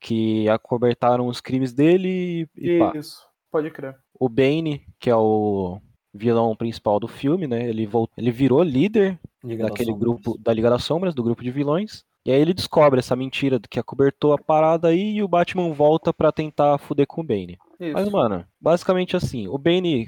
Que 0.00 0.48
acobertaram 0.48 1.26
os 1.26 1.40
crimes 1.40 1.72
dele 1.72 2.48
e, 2.56 2.76
e 2.76 2.78
pá. 2.78 2.92
Isso. 2.96 3.26
Pode 3.50 3.70
crer. 3.70 3.96
O 4.18 4.28
Bane, 4.28 4.82
que 5.00 5.10
é 5.10 5.16
o 5.16 5.80
vilão 6.14 6.54
principal 6.54 7.00
do 7.00 7.08
filme, 7.08 7.46
né? 7.46 7.68
Ele, 7.68 7.86
vol- 7.86 8.08
ele 8.16 8.30
virou 8.30 8.62
líder 8.62 9.18
Liga 9.42 9.64
daquele 9.64 9.92
grupo 9.92 10.36
da 10.38 10.52
Liga 10.52 10.70
das 10.70 10.84
Sombras, 10.84 11.14
do 11.14 11.22
grupo 11.22 11.42
de 11.42 11.50
vilões. 11.50 12.04
E 12.26 12.30
aí 12.30 12.40
ele 12.40 12.52
descobre 12.52 12.98
essa 12.98 13.16
mentira 13.16 13.58
do 13.58 13.68
que 13.68 13.78
acobertou 13.78 14.32
a 14.34 14.38
parada 14.38 14.88
aí 14.88 15.14
e 15.14 15.22
o 15.22 15.28
Batman 15.28 15.72
volta 15.72 16.12
pra 16.12 16.30
tentar 16.30 16.76
fuder 16.78 17.06
com 17.06 17.22
o 17.22 17.24
Bane. 17.24 17.56
Isso. 17.80 17.92
Mas, 17.94 18.08
mano, 18.10 18.44
basicamente 18.60 19.16
assim, 19.16 19.48
o 19.48 19.56
Bane, 19.56 20.06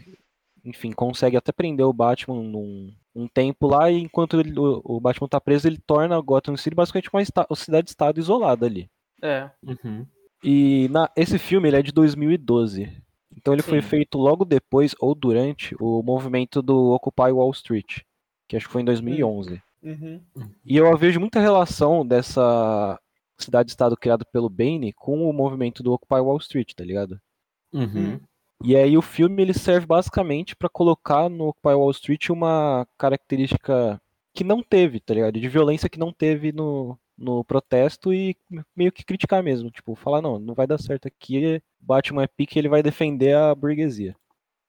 enfim, 0.64 0.92
consegue 0.92 1.36
até 1.36 1.52
prender 1.52 1.86
o 1.86 1.92
Batman 1.92 2.42
num 2.42 2.92
um 3.14 3.26
tempo 3.26 3.66
lá, 3.66 3.90
e 3.90 3.98
enquanto 4.00 4.38
ele- 4.38 4.56
o, 4.58 4.80
o 4.84 5.00
Batman 5.00 5.26
tá 5.28 5.40
preso, 5.40 5.66
ele 5.66 5.78
torna 5.84 6.16
a 6.16 6.20
Gotham 6.20 6.56
City 6.56 6.76
basicamente 6.76 7.10
uma 7.12 7.20
esta- 7.20 7.46
cidade-estado 7.56 8.20
isolada 8.20 8.66
ali. 8.66 8.88
É. 9.20 9.50
Uhum. 9.64 10.06
E 10.44 10.88
na, 10.90 11.10
esse 11.16 11.38
filme 11.38 11.68
ele 11.68 11.76
é 11.76 11.82
de 11.82 11.92
2012. 11.92 12.88
Então 13.36 13.52
ele 13.52 13.62
foi 13.62 13.80
Sim. 13.82 13.88
feito 13.88 14.16
logo 14.16 14.44
depois 14.44 14.94
ou 15.00 15.14
durante 15.14 15.74
o 15.80 16.02
movimento 16.02 16.62
do 16.62 16.92
Occupy 16.92 17.30
Wall 17.32 17.50
Street, 17.50 18.00
que 18.48 18.56
acho 18.56 18.66
que 18.66 18.72
foi 18.72 18.82
em 18.82 18.84
2011. 18.84 19.60
Uhum. 19.82 20.20
E 20.64 20.76
eu 20.76 20.96
vejo 20.96 21.18
muita 21.18 21.40
relação 21.40 22.06
dessa 22.06 22.98
cidade-estado 23.38 23.96
criada 23.96 24.24
pelo 24.24 24.48
Bane 24.48 24.92
com 24.92 25.28
o 25.28 25.32
movimento 25.32 25.82
do 25.82 25.92
Occupy 25.92 26.20
Wall 26.20 26.38
Street, 26.38 26.72
tá 26.74 26.84
ligado? 26.84 27.18
Uhum. 27.72 28.20
E 28.62 28.76
aí 28.76 28.96
o 28.96 29.02
filme 29.02 29.42
ele 29.42 29.54
serve 29.54 29.86
basicamente 29.86 30.54
pra 30.54 30.68
colocar 30.68 31.28
no 31.28 31.48
Occupy 31.48 31.74
Wall 31.74 31.90
Street 31.92 32.28
uma 32.28 32.86
característica 32.98 34.00
que 34.34 34.44
não 34.44 34.62
teve, 34.62 35.00
tá 35.00 35.14
ligado? 35.14 35.40
De 35.40 35.48
violência 35.48 35.88
que 35.88 35.98
não 35.98 36.12
teve 36.12 36.52
no, 36.52 36.98
no 37.16 37.42
protesto 37.42 38.12
e 38.12 38.36
meio 38.76 38.92
que 38.92 39.04
criticar 39.04 39.42
mesmo, 39.42 39.70
tipo, 39.70 39.94
falar 39.94 40.20
não, 40.20 40.38
não 40.38 40.54
vai 40.54 40.66
dar 40.66 40.78
certo 40.78 41.06
aqui, 41.08 41.62
Batman 41.80 42.24
é 42.24 42.26
pique, 42.26 42.58
ele 42.58 42.68
vai 42.68 42.82
defender 42.82 43.34
a 43.34 43.54
burguesia. 43.54 44.14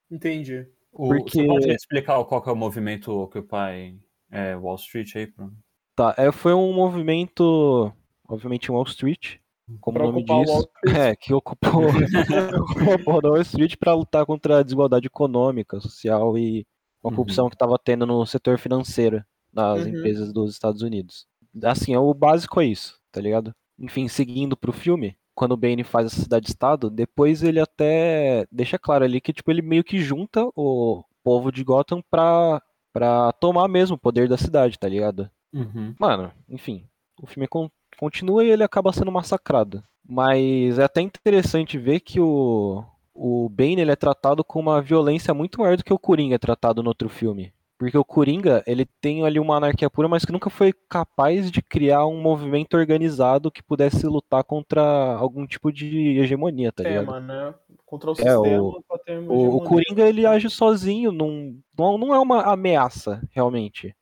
Entendi. 0.10 0.68
O, 0.92 1.08
Porque- 1.10 1.42
Você 1.42 1.48
pode 1.48 1.72
explicar 1.72 2.24
qual 2.26 2.42
que 2.42 2.50
é 2.50 2.52
o 2.52 2.56
movimento 2.56 3.12
Occupy 3.12 4.00
é, 4.30 4.56
Wall 4.56 4.76
Street 4.76 5.16
aí. 5.16 5.28
Pra... 5.28 5.50
Tá, 5.96 6.16
é, 6.18 6.32
foi 6.32 6.54
um 6.54 6.74
movimento, 6.74 7.92
obviamente, 8.28 8.68
em 8.68 8.72
Wall 8.72 8.84
Street, 8.84 9.38
como 9.80 9.98
Pra 9.98 10.08
o 10.08 10.12
nome 10.12 10.24
o 10.24 10.26
diz, 10.26 10.50
Street. 10.50 10.70
é, 10.98 11.16
que 11.16 11.34
ocupou, 11.34 11.84
a 13.18 13.22
da 13.22 13.30
Wall 13.30 13.42
Street 13.42 13.76
para 13.78 13.94
lutar 13.94 14.26
contra 14.26 14.60
a 14.60 14.64
desigualdade 14.64 15.08
econômica, 15.08 15.80
social 15.80 16.38
e 16.38 16.66
uma 17.04 17.10
Uhum. 17.12 17.16
corrupção 17.16 17.50
que 17.50 17.56
estava 17.56 17.78
tendo 17.80 18.06
no 18.06 18.26
setor 18.26 18.58
financeiro 18.60 19.24
das 19.52 19.82
Uhum. 19.82 19.88
empresas 19.90 20.32
dos 20.32 20.52
Estados 20.52 20.82
Unidos. 20.82 21.26
Assim, 21.64 21.94
é 21.94 22.00
o 22.00 22.14
básico 22.14 22.62
é 22.62 22.66
isso, 22.66 23.00
tá 23.12 23.20
ligado? 23.20 23.54
Enfim, 23.80 24.08
seguindo 24.08 24.56
pro 24.56 24.72
filme, 24.72 25.18
quando 25.34 25.54
o 25.54 25.58
Bane 25.58 25.84
faz 25.84 26.08
essa 26.08 26.22
cidade-estado, 26.22 26.90
depois 26.90 27.42
ele 27.44 27.60
até 27.60 28.46
deixa 28.52 28.78
claro 28.78 29.04
ali 29.04 29.20
que 29.20 29.34
tipo 29.34 29.50
ele 29.52 29.62
meio 29.62 29.84
que 29.84 29.98
junta 30.00 30.48
o 30.56 31.04
povo 31.24 31.52
de 31.52 31.64
Gotham 31.64 32.02
pra, 32.10 32.62
pra 32.94 33.32
tomar 33.34 33.68
mesmo 33.68 33.96
o 33.96 34.00
poder 34.00 34.30
da 34.30 34.38
cidade, 34.38 34.78
tá 34.78 34.88
ligado? 34.88 35.30
Uhum. 35.54 35.94
Mano, 36.00 36.32
enfim, 36.48 36.86
o 37.22 37.26
filme 37.28 37.48
con- 37.48 37.70
continua 37.98 38.44
e 38.44 38.50
ele 38.50 38.64
acaba 38.64 38.92
sendo 38.94 39.12
massacrado. 39.12 39.84
Mas 40.08 40.78
é 40.80 40.84
até 40.84 41.02
interessante 41.02 41.78
ver 41.78 42.00
que 42.02 42.20
o, 42.20 42.84
o 43.14 43.48
Bane 43.50 43.80
ele 43.82 43.92
é 43.92 43.96
tratado 43.96 44.44
com 44.44 44.60
uma 44.60 44.82
violência 44.82 45.34
muito 45.34 45.60
maior 45.62 45.78
do 45.78 45.84
que 45.84 45.94
o 45.94 46.00
Coringa 46.00 46.36
é 46.36 46.40
tratado 46.40 46.82
no 46.84 46.90
outro 46.90 47.08
filme. 47.10 47.54
Porque 47.78 47.98
o 47.98 48.06
Coringa, 48.06 48.64
ele 48.68 48.86
tem 49.00 49.26
ali 49.26 49.40
uma 49.40 49.56
anarquia 49.58 49.90
pura, 49.90 50.08
mas 50.08 50.24
que 50.24 50.32
nunca 50.32 50.52
foi 50.52 50.72
capaz 50.88 51.50
de 51.50 51.64
criar 51.64 52.06
um 52.06 52.22
movimento 52.22 52.76
organizado 52.78 53.50
que 53.50 53.64
pudesse 53.64 54.06
lutar 54.06 54.44
contra 54.44 54.84
algum 55.16 55.48
tipo 55.48 55.72
de 55.72 56.20
hegemonia, 56.20 56.72
tá 56.72 56.84
É, 56.84 56.88
ligado? 56.90 57.20
né? 57.22 57.56
Contra 57.84 58.10
o 58.12 58.14
É, 58.14 58.16
sistema. 58.18 58.62
o- 58.62 58.84
pra 58.88 59.00
ter 59.00 59.18
uma 59.18 59.34
O, 59.34 59.56
o. 59.58 59.64
Coringa, 59.64 60.08
ele 60.08 60.28
age 60.28 60.48
sozinho, 60.50 61.12
não, 61.12 61.56
não, 61.76 61.98
não 61.98 62.14
é 62.14 62.20
uma 62.20 62.44
ameaça, 62.44 63.20
realmente, 63.32 63.96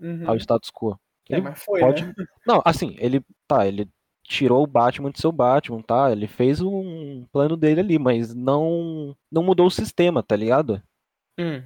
Uhum. 0.00 0.24
ao 0.28 0.36
status 0.36 0.70
quo. 0.72 0.98
É, 1.30 1.36
Ele 1.36 1.42
mas 1.42 1.62
foi, 1.62 1.80
pode- 1.80 2.04
né? 2.06 2.14
Não, 2.46 2.62
assim, 2.64 2.96
ele 2.98 3.22
tá, 3.46 3.66
ele 3.66 3.88
tirou 4.24 4.62
o 4.62 4.66
Batman 4.66 5.10
de 5.10 5.20
seu 5.20 5.32
Batman, 5.32 5.82
tá? 5.82 6.10
Ele 6.12 6.26
fez 6.26 6.60
um 6.60 7.26
plano 7.32 7.56
dele 7.56 7.80
ali, 7.80 7.98
mas 7.98 8.34
não 8.34 9.16
não 9.30 9.42
mudou 9.42 9.66
o 9.66 9.70
sistema, 9.70 10.22
tá 10.22 10.36
ligado? 10.36 10.82
Hum, 11.38 11.62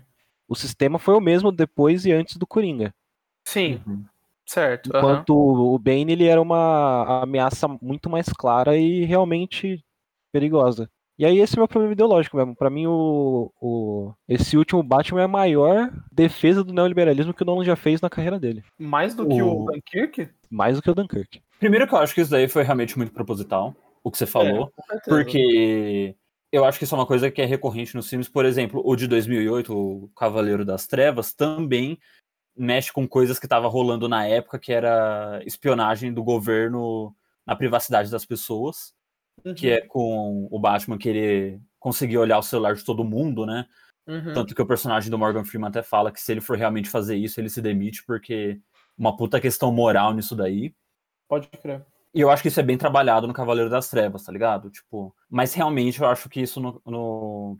O 0.48 0.54
sistema 0.54 0.98
foi 0.98 1.14
o 1.14 1.20
mesmo 1.20 1.50
depois 1.52 2.04
e 2.06 2.12
antes 2.12 2.36
do 2.36 2.46
Coringa. 2.46 2.94
Sim, 3.46 3.82
Uhum. 3.86 4.04
certo. 4.46 4.88
Enquanto 4.88 5.30
o 5.36 5.78
Bane 5.78 6.12
ele 6.12 6.26
era 6.26 6.40
uma 6.40 7.22
ameaça 7.22 7.66
muito 7.80 8.10
mais 8.10 8.26
clara 8.28 8.76
e 8.76 9.04
realmente 9.04 9.84
perigosa. 10.32 10.90
E 11.18 11.24
aí 11.24 11.38
esse 11.38 11.54
é 11.54 11.56
o 11.56 11.60
meu 11.60 11.68
problema 11.68 11.92
ideológico 11.92 12.36
mesmo. 12.36 12.56
Pra 12.56 12.68
mim 12.68 12.86
o, 12.86 13.52
o 13.60 14.12
esse 14.28 14.56
último 14.56 14.82
Batman 14.82 15.20
é 15.20 15.24
a 15.24 15.28
maior 15.28 15.92
defesa 16.10 16.64
do 16.64 16.72
neoliberalismo 16.72 17.32
que 17.32 17.42
o 17.42 17.46
Nolan 17.46 17.64
já 17.64 17.76
fez 17.76 18.00
na 18.00 18.10
carreira 18.10 18.38
dele, 18.38 18.64
Mais 18.78 19.14
do 19.14 19.26
que 19.26 19.40
o 19.42 19.62
O- 19.62 19.66
Dunkirk? 19.72 20.28
mais 20.50 20.76
do 20.76 20.82
que 20.82 20.90
o 20.90 20.94
Dunkirk. 20.94 21.40
Primeiro 21.60 21.86
que 21.86 21.94
eu 21.94 21.98
acho 21.98 22.14
que 22.14 22.20
isso 22.20 22.30
daí 22.30 22.48
foi 22.48 22.62
realmente 22.64 22.96
muito 22.98 23.12
proposital, 23.12 23.74
o 24.02 24.10
que 24.10 24.18
você 24.18 24.26
falou. 24.26 24.72
É. 24.90 24.98
Porque 25.08 26.14
eu 26.52 26.64
acho 26.64 26.78
que 26.78 26.84
isso 26.84 26.94
é 26.94 26.98
uma 26.98 27.06
coisa 27.06 27.30
que 27.30 27.40
é 27.40 27.44
recorrente 27.44 27.94
nos 27.94 28.08
filmes. 28.08 28.28
Por 28.28 28.44
exemplo, 28.44 28.82
o 28.84 28.94
de 28.96 29.06
2008, 29.08 29.72
o 29.76 30.08
Cavaleiro 30.16 30.64
das 30.64 30.86
Trevas, 30.86 31.32
também 31.32 31.98
mexe 32.56 32.92
com 32.92 33.06
coisas 33.08 33.38
que 33.38 33.46
estavam 33.46 33.68
rolando 33.70 34.08
na 34.08 34.26
época, 34.26 34.58
que 34.58 34.72
era 34.72 35.40
espionagem 35.46 36.12
do 36.12 36.22
governo 36.22 37.14
na 37.46 37.56
privacidade 37.56 38.10
das 38.10 38.24
pessoas, 38.24 38.92
Uhum, 39.44 39.54
que 39.54 39.70
é 39.70 39.80
com 39.80 40.48
o 40.50 40.58
Batman 40.58 40.98
querer 40.98 41.60
conseguir 41.78 42.18
olhar 42.18 42.38
o 42.38 42.42
celular 42.42 42.74
de 42.74 42.84
todo 42.84 43.04
mundo, 43.04 43.44
né? 43.46 43.66
uhum. 44.06 44.32
Tanto 44.34 44.54
que 44.54 44.62
o 44.62 44.66
personagem 44.66 45.10
do 45.10 45.18
Morgan 45.18 45.44
Freeman 45.44 45.68
até 45.68 45.82
fala 45.82 46.12
que 46.12 46.20
se 46.20 46.32
ele 46.32 46.40
for 46.40 46.56
realmente 46.56 46.88
fazer 46.88 47.16
isso, 47.16 47.40
ele 47.40 47.48
se 47.50 47.60
demite, 47.60 48.04
porque 48.06 48.60
uma 48.96 49.16
puta 49.16 49.40
questão 49.40 49.72
moral 49.72 50.12
nisso 50.14 50.34
daí. 50.36 50.74
Pode 51.28 51.48
crer. 51.48 51.84
E 52.14 52.20
eu 52.20 52.30
acho 52.30 52.42
que 52.42 52.48
isso 52.48 52.60
é 52.60 52.62
bem 52.62 52.78
trabalhado 52.78 53.26
no 53.26 53.32
Cavaleiro 53.34 53.68
das 53.68 53.90
Trevas, 53.90 54.22
tá 54.22 54.30
ligado? 54.30 54.70
Tipo, 54.70 55.14
mas 55.28 55.52
realmente 55.52 56.00
eu 56.00 56.06
acho 56.06 56.28
que 56.28 56.40
isso 56.40 56.60
no, 56.60 56.80
no, 56.86 57.58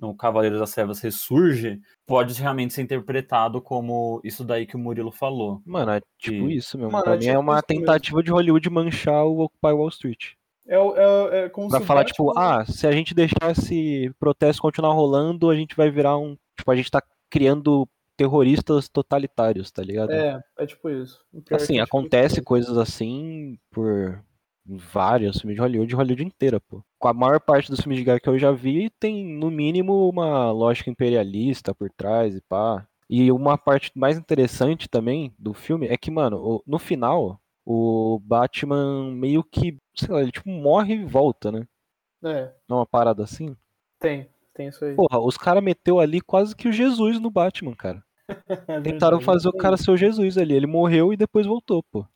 no 0.00 0.14
Cavaleiro 0.16 0.58
das 0.58 0.72
Trevas 0.74 1.00
ressurge 1.00 1.80
pode 2.04 2.34
realmente 2.40 2.74
ser 2.74 2.82
interpretado 2.82 3.62
como 3.62 4.20
isso 4.24 4.44
daí 4.44 4.66
que 4.66 4.74
o 4.74 4.78
Murilo 4.78 5.12
falou. 5.12 5.62
Mano, 5.64 5.92
é 5.92 6.00
tipo 6.18 6.50
E- 6.50 6.56
isso 6.56 6.76
mesmo. 6.76 6.90
Mano, 6.92 7.04
pra 7.04 7.14
é 7.14 7.16
mim 7.16 7.22
tipo 7.26 7.34
é 7.36 7.38
uma 7.38 7.58
isso 7.58 7.64
mesmo. 7.70 7.84
tentativa 7.86 8.22
de 8.24 8.30
Hollywood 8.32 8.68
manchar 8.70 9.24
o 9.24 9.38
Occupy 9.44 9.72
Wall 9.72 9.88
Street. 9.88 10.32
É, 10.72 10.76
é, 10.76 11.44
é 11.44 11.48
como 11.50 11.68
Pra 11.68 11.80
se 11.80 11.86
falar, 11.86 12.04
tipo, 12.04 12.32
ah, 12.38 12.64
se 12.64 12.86
a 12.86 12.92
gente 12.92 13.12
deixar 13.12 13.50
esse 13.50 14.10
protesto 14.18 14.62
continuar 14.62 14.94
rolando, 14.94 15.50
a 15.50 15.54
gente 15.54 15.76
vai 15.76 15.90
virar 15.90 16.16
um. 16.16 16.34
Tipo, 16.56 16.70
a 16.70 16.76
gente 16.76 16.90
tá 16.90 17.02
criando 17.30 17.86
terroristas 18.16 18.88
totalitários, 18.88 19.70
tá 19.70 19.82
ligado? 19.82 20.12
É, 20.12 20.40
é 20.58 20.66
tipo 20.66 20.88
isso. 20.88 21.20
É 21.50 21.56
assim, 21.56 21.78
é 21.78 21.84
tipo 21.84 21.96
acontece 21.96 22.36
isso. 22.36 22.44
coisas 22.44 22.78
assim 22.78 23.58
por 23.70 24.18
vários 24.64 25.40
filmes 25.40 25.56
de 25.56 25.60
Hollywood, 25.60 25.94
Hollywood 25.94 26.24
inteira, 26.24 26.58
pô. 26.58 26.82
Com 26.98 27.08
a 27.08 27.12
maior 27.12 27.40
parte 27.40 27.70
dos 27.70 27.80
filmes 27.80 27.98
de 27.98 28.04
guerra 28.04 28.20
que 28.20 28.28
eu 28.28 28.38
já 28.38 28.50
vi, 28.50 28.88
tem 28.98 29.26
no 29.26 29.50
mínimo 29.50 30.08
uma 30.08 30.50
lógica 30.52 30.88
imperialista 30.88 31.74
por 31.74 31.90
trás 31.90 32.34
e 32.34 32.40
pá. 32.40 32.86
E 33.10 33.30
uma 33.30 33.58
parte 33.58 33.92
mais 33.94 34.16
interessante 34.16 34.88
também 34.88 35.34
do 35.38 35.52
filme 35.52 35.86
é 35.86 35.98
que, 35.98 36.10
mano, 36.10 36.62
no 36.66 36.78
final, 36.78 37.38
o 37.64 38.20
Batman 38.20 39.12
meio 39.12 39.42
que, 39.44 39.78
sei 39.94 40.08
lá, 40.08 40.22
ele 40.22 40.32
tipo 40.32 40.48
morre 40.48 40.94
e 40.94 41.04
volta, 41.04 41.52
né? 41.52 41.66
É, 42.24 42.52
Não 42.68 42.76
é 42.76 42.80
uma 42.80 42.86
parada 42.86 43.22
assim? 43.22 43.56
tem. 43.98 44.28
Tem 44.54 44.68
isso 44.68 44.84
aí. 44.84 44.94
Porra, 44.94 45.18
os 45.18 45.36
caras 45.36 45.62
meteu 45.62 45.98
ali 45.98 46.20
quase 46.20 46.54
que 46.54 46.68
o 46.68 46.72
Jesus 46.72 47.18
no 47.18 47.30
Batman, 47.30 47.74
cara. 47.74 48.04
É 48.68 48.80
Tentaram 48.82 49.20
fazer 49.20 49.48
o 49.48 49.56
cara 49.56 49.76
ser 49.76 49.90
o 49.90 49.96
Jesus 49.96 50.36
ali. 50.36 50.54
Ele 50.54 50.66
morreu 50.66 51.12
e 51.12 51.16
depois 51.16 51.46
voltou, 51.46 51.82
pô. 51.82 52.06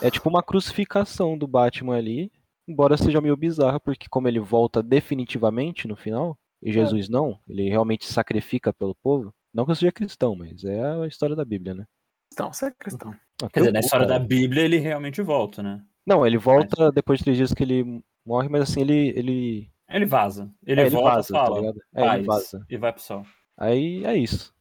É 0.00 0.10
tipo 0.10 0.28
uma 0.28 0.42
crucificação 0.42 1.36
do 1.36 1.46
Batman 1.46 1.96
ali. 1.96 2.32
Embora 2.66 2.96
seja 2.96 3.20
meio 3.20 3.36
bizarra, 3.36 3.80
porque 3.80 4.08
como 4.08 4.28
ele 4.28 4.40
volta 4.40 4.82
definitivamente 4.82 5.86
no 5.88 5.96
final, 5.96 6.38
e 6.62 6.72
Jesus 6.72 7.08
não, 7.08 7.38
ele 7.48 7.68
realmente 7.68 8.06
sacrifica 8.06 8.72
pelo 8.72 8.94
povo. 8.94 9.34
Não 9.52 9.64
que 9.64 9.72
eu 9.72 9.74
seja 9.74 9.92
cristão, 9.92 10.36
mas 10.36 10.64
é 10.64 10.80
a 10.80 11.06
história 11.06 11.34
da 11.34 11.44
Bíblia, 11.44 11.74
né? 11.74 11.84
Então, 12.32 12.52
você 12.52 12.66
é 12.66 12.70
cristão. 12.70 13.14
Ah, 13.46 13.50
Quer 13.50 13.60
dizer, 13.60 13.72
na 13.72 13.80
história 13.80 14.06
cara. 14.06 14.18
da 14.18 14.24
Bíblia 14.24 14.62
ele 14.62 14.78
realmente 14.78 15.20
volta, 15.22 15.62
né? 15.62 15.82
Não, 16.06 16.26
ele 16.26 16.38
volta 16.38 16.90
depois 16.90 17.18
de 17.18 17.24
três 17.24 17.36
dias 17.36 17.52
que 17.54 17.62
ele 17.62 18.02
morre, 18.24 18.48
mas 18.48 18.62
assim, 18.62 18.80
ele. 18.80 19.08
ele... 19.16 19.70
Ele 19.88 20.06
vaza. 20.06 20.50
Ele 20.66 20.80
é, 20.80 20.86
ele 20.86 20.96
volta 20.96 21.16
vaza, 21.16 21.28
e 21.28 21.32
fala. 21.32 21.54
tá 21.54 21.60
ligado? 21.60 21.80
É, 21.94 22.14
ele 22.14 22.22
vaza. 22.26 22.66
E 22.68 22.76
vai 22.76 22.92
pro 22.92 23.02
céu. 23.02 23.26
Aí 23.56 24.04
é 24.04 24.16
isso. 24.16 24.54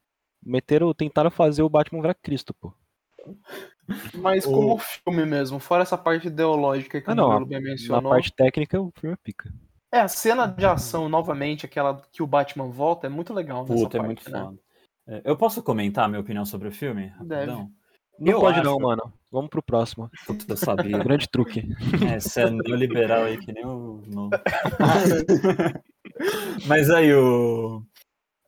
Meteram, 0.44 0.94
tentaram 0.94 1.32
fazer 1.32 1.64
o 1.64 1.70
Batman 1.70 2.02
virar 2.02 2.14
Cristo, 2.16 2.54
pô. 2.54 2.74
Mas 4.16 4.46
O- 4.46 4.52
como 4.52 4.78
filme 4.78 5.26
mesmo, 5.26 5.60
fora 5.60 5.84
essa 5.84 5.98
parte 5.98 6.28
ideológica 6.28 7.02
que 7.02 7.10
Ah, 7.10 7.14
o 7.14 7.16
não, 7.16 7.28
Murilo 7.30 7.46
bem 7.46 7.62
Na 7.62 7.70
mencionou. 7.70 8.12
parte 8.12 8.32
técnica, 8.34 8.80
o 8.82 8.92
filme 9.00 9.14
é 9.14 9.18
pica. 9.24 9.52
É, 9.94 10.00
a 10.00 10.08
cena 10.08 10.48
de 10.48 10.66
ação, 10.66 11.10
novamente, 11.10 11.66
aquela 11.66 12.02
que 12.12 12.24
o 12.24 12.28
Batman 12.28 12.70
volta, 12.70 13.08
é 13.08 13.10
muito 13.10 13.34
legal 13.34 13.64
nessa 13.66 13.84
Puta, 13.84 13.98
é 13.98 14.00
parte, 14.00 14.08
muito 14.08 14.32
né? 14.32 14.40
foda. 14.40 14.58
É, 15.08 15.22
Eu 15.26 15.36
posso 15.36 15.62
comentar 15.62 16.06
a 16.06 16.08
minha 16.08 16.22
opinião 16.22 16.46
sobre 16.46 16.68
o 16.68 16.72
filme? 16.72 17.12
Deve. 17.22 17.52
Rapidão? 17.52 17.72
Não 18.22 18.34
Eu 18.34 18.40
pode 18.40 18.62
não, 18.64 18.74
acho- 18.74 18.82
mano. 18.82 19.14
Vamos 19.32 19.50
pro 19.50 19.64
próximo. 19.64 20.10
Puta, 20.28 20.46
eu 20.48 20.58
sabia. 20.58 20.98
Grande 21.04 21.28
truque. 21.28 21.68
É, 22.10 22.20
você 22.20 22.42
é 22.42 22.50
neoliberal 22.50 23.24
aí 23.24 23.38
que 23.38 23.52
nem 23.52 23.66
o. 23.66 24.02
no- 24.08 24.30
Mas 26.68 26.90
aí 26.90 27.14
o. 27.14 27.84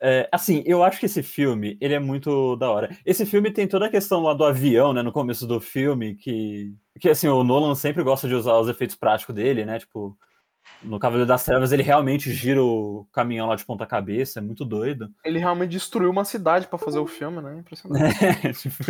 é, 0.02 0.28
assim, 0.32 0.64
eu 0.66 0.84
acho 0.84 1.00
que 1.00 1.06
esse 1.06 1.24
filme, 1.24 1.78
ele 1.82 1.94
é 1.94 2.00
muito 2.00 2.56
da 2.58 2.70
hora. 2.70 2.96
Esse 3.06 3.26
filme 3.26 3.52
tem 3.52 3.68
toda 3.68 3.86
a 3.88 3.90
questão 3.90 4.22
lá 4.22 4.34
do 4.34 4.44
avião, 4.46 4.94
né, 4.94 5.02
no 5.02 5.12
começo 5.12 5.48
do 5.48 5.60
filme, 5.60 6.16
que, 6.16 6.74
que 7.00 7.10
assim, 7.10 7.28
o 7.28 7.44
Nolan 7.44 7.76
sempre 7.76 8.04
gosta 8.04 8.28
de 8.28 8.36
usar 8.36 8.58
os 8.60 8.68
efeitos 8.68 8.96
práticos 8.96 9.34
dele, 9.34 9.66
né, 9.66 9.80
tipo, 9.80 10.18
no 10.82 11.00
Cavaleiro 11.00 11.28
das 11.28 11.44
Trevas 11.46 11.72
ele 11.72 11.84
realmente 11.84 12.32
gira 12.32 12.62
o 12.64 13.08
caminhão 13.12 13.48
lá 13.48 13.56
de 13.56 13.66
ponta 13.66 13.86
cabeça, 13.86 14.40
é 14.40 14.42
muito 14.42 14.66
doido. 14.66 15.10
Ele 15.24 15.40
realmente 15.40 15.72
destruiu 15.72 16.10
uma 16.12 16.26
cidade 16.26 16.68
pra 16.68 16.78
fazer 16.80 17.00
o 17.00 17.08
filme, 17.08 17.42
né? 17.42 17.58
Impressionante. 17.60 18.04
É, 18.44 18.52
tipo, 18.54 18.84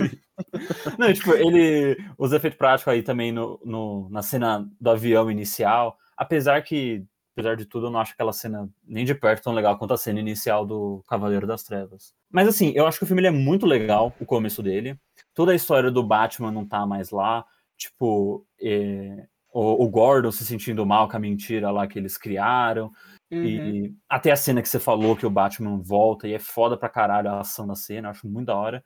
não, 0.97 1.13
tipo, 1.13 1.33
ele. 1.33 1.97
Os 2.17 2.31
efeitos 2.33 2.57
práticos 2.57 2.91
aí 2.93 3.03
também 3.03 3.31
no, 3.31 3.59
no- 3.63 4.07
na 4.09 4.21
cena 4.21 4.67
do 4.79 4.89
avião 4.89 5.29
inicial. 5.29 5.97
Apesar 6.17 6.61
que, 6.63 7.05
apesar 7.35 7.55
de 7.55 7.65
tudo, 7.65 7.87
eu 7.87 7.91
não 7.91 7.99
acho 7.99 8.13
aquela 8.13 8.33
cena 8.33 8.69
nem 8.83 9.05
de 9.05 9.13
perto 9.15 9.43
tão 9.43 9.53
legal 9.53 9.77
quanto 9.77 9.93
a 9.93 9.97
cena 9.97 10.19
inicial 10.19 10.65
do 10.65 11.03
Cavaleiro 11.07 11.45
das 11.47 11.63
Trevas. 11.63 12.13
Mas 12.31 12.47
assim, 12.47 12.71
eu 12.75 12.85
acho 12.87 12.97
que 12.97 13.03
o 13.03 13.07
filme 13.07 13.25
é 13.25 13.31
muito 13.31 13.65
legal, 13.65 14.13
o 14.19 14.25
começo 14.25 14.61
dele. 14.63 14.97
Toda 15.33 15.51
a 15.51 15.55
história 15.55 15.91
do 15.91 16.03
Batman 16.03 16.51
não 16.51 16.65
tá 16.65 16.85
mais 16.85 17.11
lá. 17.11 17.45
Tipo, 17.77 18.45
é, 18.61 19.25
o, 19.53 19.83
o 19.83 19.89
Gordon 19.89 20.31
se 20.31 20.45
sentindo 20.45 20.85
mal 20.85 21.07
com 21.07 21.15
a 21.15 21.19
mentira 21.19 21.69
lá 21.71 21.87
que 21.87 21.97
eles 21.99 22.17
criaram. 22.17 22.91
Uhum. 23.31 23.43
E 23.43 23.95
até 24.09 24.31
a 24.31 24.35
cena 24.35 24.61
que 24.61 24.69
você 24.69 24.79
falou 24.79 25.15
que 25.15 25.25
o 25.25 25.29
Batman 25.29 25.77
volta 25.81 26.27
e 26.27 26.33
é 26.33 26.39
foda 26.39 26.75
pra 26.77 26.89
caralho 26.89 27.29
a 27.29 27.39
ação 27.39 27.65
da 27.67 27.75
cena, 27.75 28.07
eu 28.07 28.11
acho 28.11 28.27
muito 28.27 28.47
da 28.47 28.55
hora. 28.55 28.83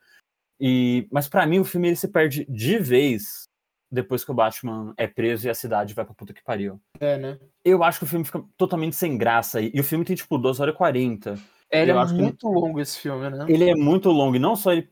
E, 0.60 1.06
mas 1.12 1.28
pra 1.28 1.46
mim 1.46 1.58
o 1.60 1.64
filme 1.64 1.88
ele 1.88 1.96
se 1.96 2.08
perde 2.08 2.44
de 2.48 2.78
vez 2.78 3.44
depois 3.90 4.24
que 4.24 4.30
o 4.30 4.34
Batman 4.34 4.92
é 4.98 5.06
preso 5.06 5.46
e 5.46 5.50
a 5.50 5.54
cidade 5.54 5.94
vai 5.94 6.04
pra 6.04 6.14
puta 6.14 6.34
que 6.34 6.42
pariu. 6.42 6.80
É, 7.00 7.16
né? 7.16 7.38
Eu 7.64 7.82
acho 7.82 7.98
que 8.00 8.04
o 8.04 8.08
filme 8.08 8.24
fica 8.24 8.44
totalmente 8.56 8.96
sem 8.96 9.16
graça. 9.16 9.60
E, 9.60 9.70
e 9.74 9.80
o 9.80 9.84
filme 9.84 10.04
tem 10.04 10.16
tipo 10.16 10.36
2 10.36 10.60
horas 10.60 10.74
e 10.74 10.76
40. 10.76 11.38
É, 11.70 11.82
ele 11.82 11.92
Eu 11.92 11.98
é 11.98 12.02
acho 12.02 12.14
que- 12.14 12.20
muito 12.20 12.48
longo 12.48 12.80
esse 12.80 12.98
filme, 12.98 13.30
né? 13.30 13.46
Ele 13.48 13.70
é 13.70 13.74
muito 13.74 14.10
longo, 14.10 14.36
e 14.36 14.38
não 14.38 14.56
só 14.56 14.72
ele 14.72 14.90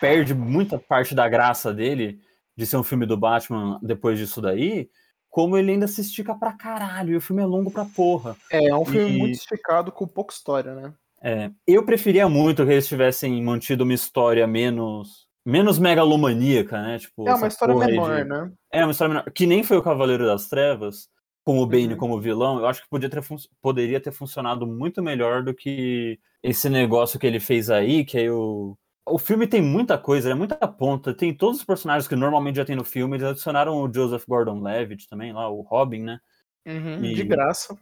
perde 0.00 0.34
muita 0.34 0.78
parte 0.78 1.14
da 1.14 1.28
graça 1.28 1.74
dele 1.74 2.20
de 2.56 2.66
ser 2.66 2.76
um 2.76 2.84
filme 2.84 3.04
do 3.06 3.16
Batman 3.16 3.78
depois 3.82 4.18
disso 4.18 4.40
daí, 4.40 4.88
como 5.30 5.56
ele 5.56 5.72
ainda 5.72 5.86
se 5.86 6.00
estica 6.00 6.34
pra 6.34 6.52
caralho, 6.52 7.12
e 7.12 7.16
o 7.16 7.20
filme 7.20 7.42
é 7.42 7.46
longo 7.46 7.70
pra 7.70 7.84
porra. 7.84 8.36
É, 8.50 8.68
é 8.68 8.76
um 8.76 8.84
filme 8.84 9.10
E- 9.14 9.18
muito 9.18 9.34
esticado 9.34 9.92
com 9.92 10.06
pouca 10.06 10.32
história, 10.34 10.74
né? 10.74 10.92
É, 11.22 11.50
eu 11.66 11.84
preferia 11.84 12.28
muito 12.28 12.64
que 12.64 12.70
eles 12.72 12.86
tivessem 12.86 13.42
mantido 13.42 13.84
uma 13.84 13.92
história 13.94 14.46
menos 14.46 15.26
menos 15.44 15.78
megalomaníaca, 15.78 16.82
né? 16.82 16.98
Tipo, 16.98 17.26
É 17.26 17.34
uma 17.34 17.48
história 17.48 17.74
menor, 17.74 18.22
de- 18.22 18.28
né? 18.28 18.52
É, 18.70 18.84
uma 18.84 18.90
história 18.92 19.14
menor. 19.14 19.30
Que 19.32 19.46
nem 19.46 19.62
foi 19.64 19.78
o 19.78 19.82
Cavaleiro 19.82 20.26
das 20.26 20.46
Trevas, 20.46 21.08
com 21.42 21.58
o 21.58 21.66
Bane 21.66 21.94
Uhum. 21.94 21.96
como 21.96 22.20
vilão, 22.20 22.58
eu 22.58 22.66
acho 22.66 22.82
que 22.82 22.88
podia 22.90 23.08
ter 23.08 23.22
fun- 23.22 23.36
poderia 23.62 23.98
ter 23.98 24.12
funcionado 24.12 24.66
muito 24.66 25.02
melhor 25.02 25.42
do 25.42 25.54
que 25.54 26.18
esse 26.42 26.68
negócio 26.68 27.18
que 27.18 27.26
ele 27.26 27.40
fez 27.40 27.70
aí, 27.70 28.04
que 28.04 28.18
aí 28.18 28.28
o. 28.30 28.76
O 29.10 29.18
filme 29.18 29.46
tem 29.46 29.62
muita 29.62 29.98
coisa, 29.98 30.30
é 30.30 30.34
muita 30.34 30.56
ponta, 30.68 31.14
tem 31.14 31.34
todos 31.34 31.58
os 31.58 31.64
personagens 31.64 32.06
que 32.08 32.16
normalmente 32.16 32.56
já 32.56 32.64
tem 32.64 32.76
no 32.76 32.84
filme, 32.84 33.16
eles 33.16 33.26
adicionaram 33.26 33.74
o 33.82 33.92
Joseph 33.92 34.24
Gordon-Levitt 34.26 35.08
também, 35.08 35.32
lá, 35.32 35.48
o 35.48 35.62
Robin, 35.62 36.02
né? 36.02 36.20
Uhum, 36.66 37.04
E- 37.04 37.14
De 37.14 37.24
graça. 37.24 37.78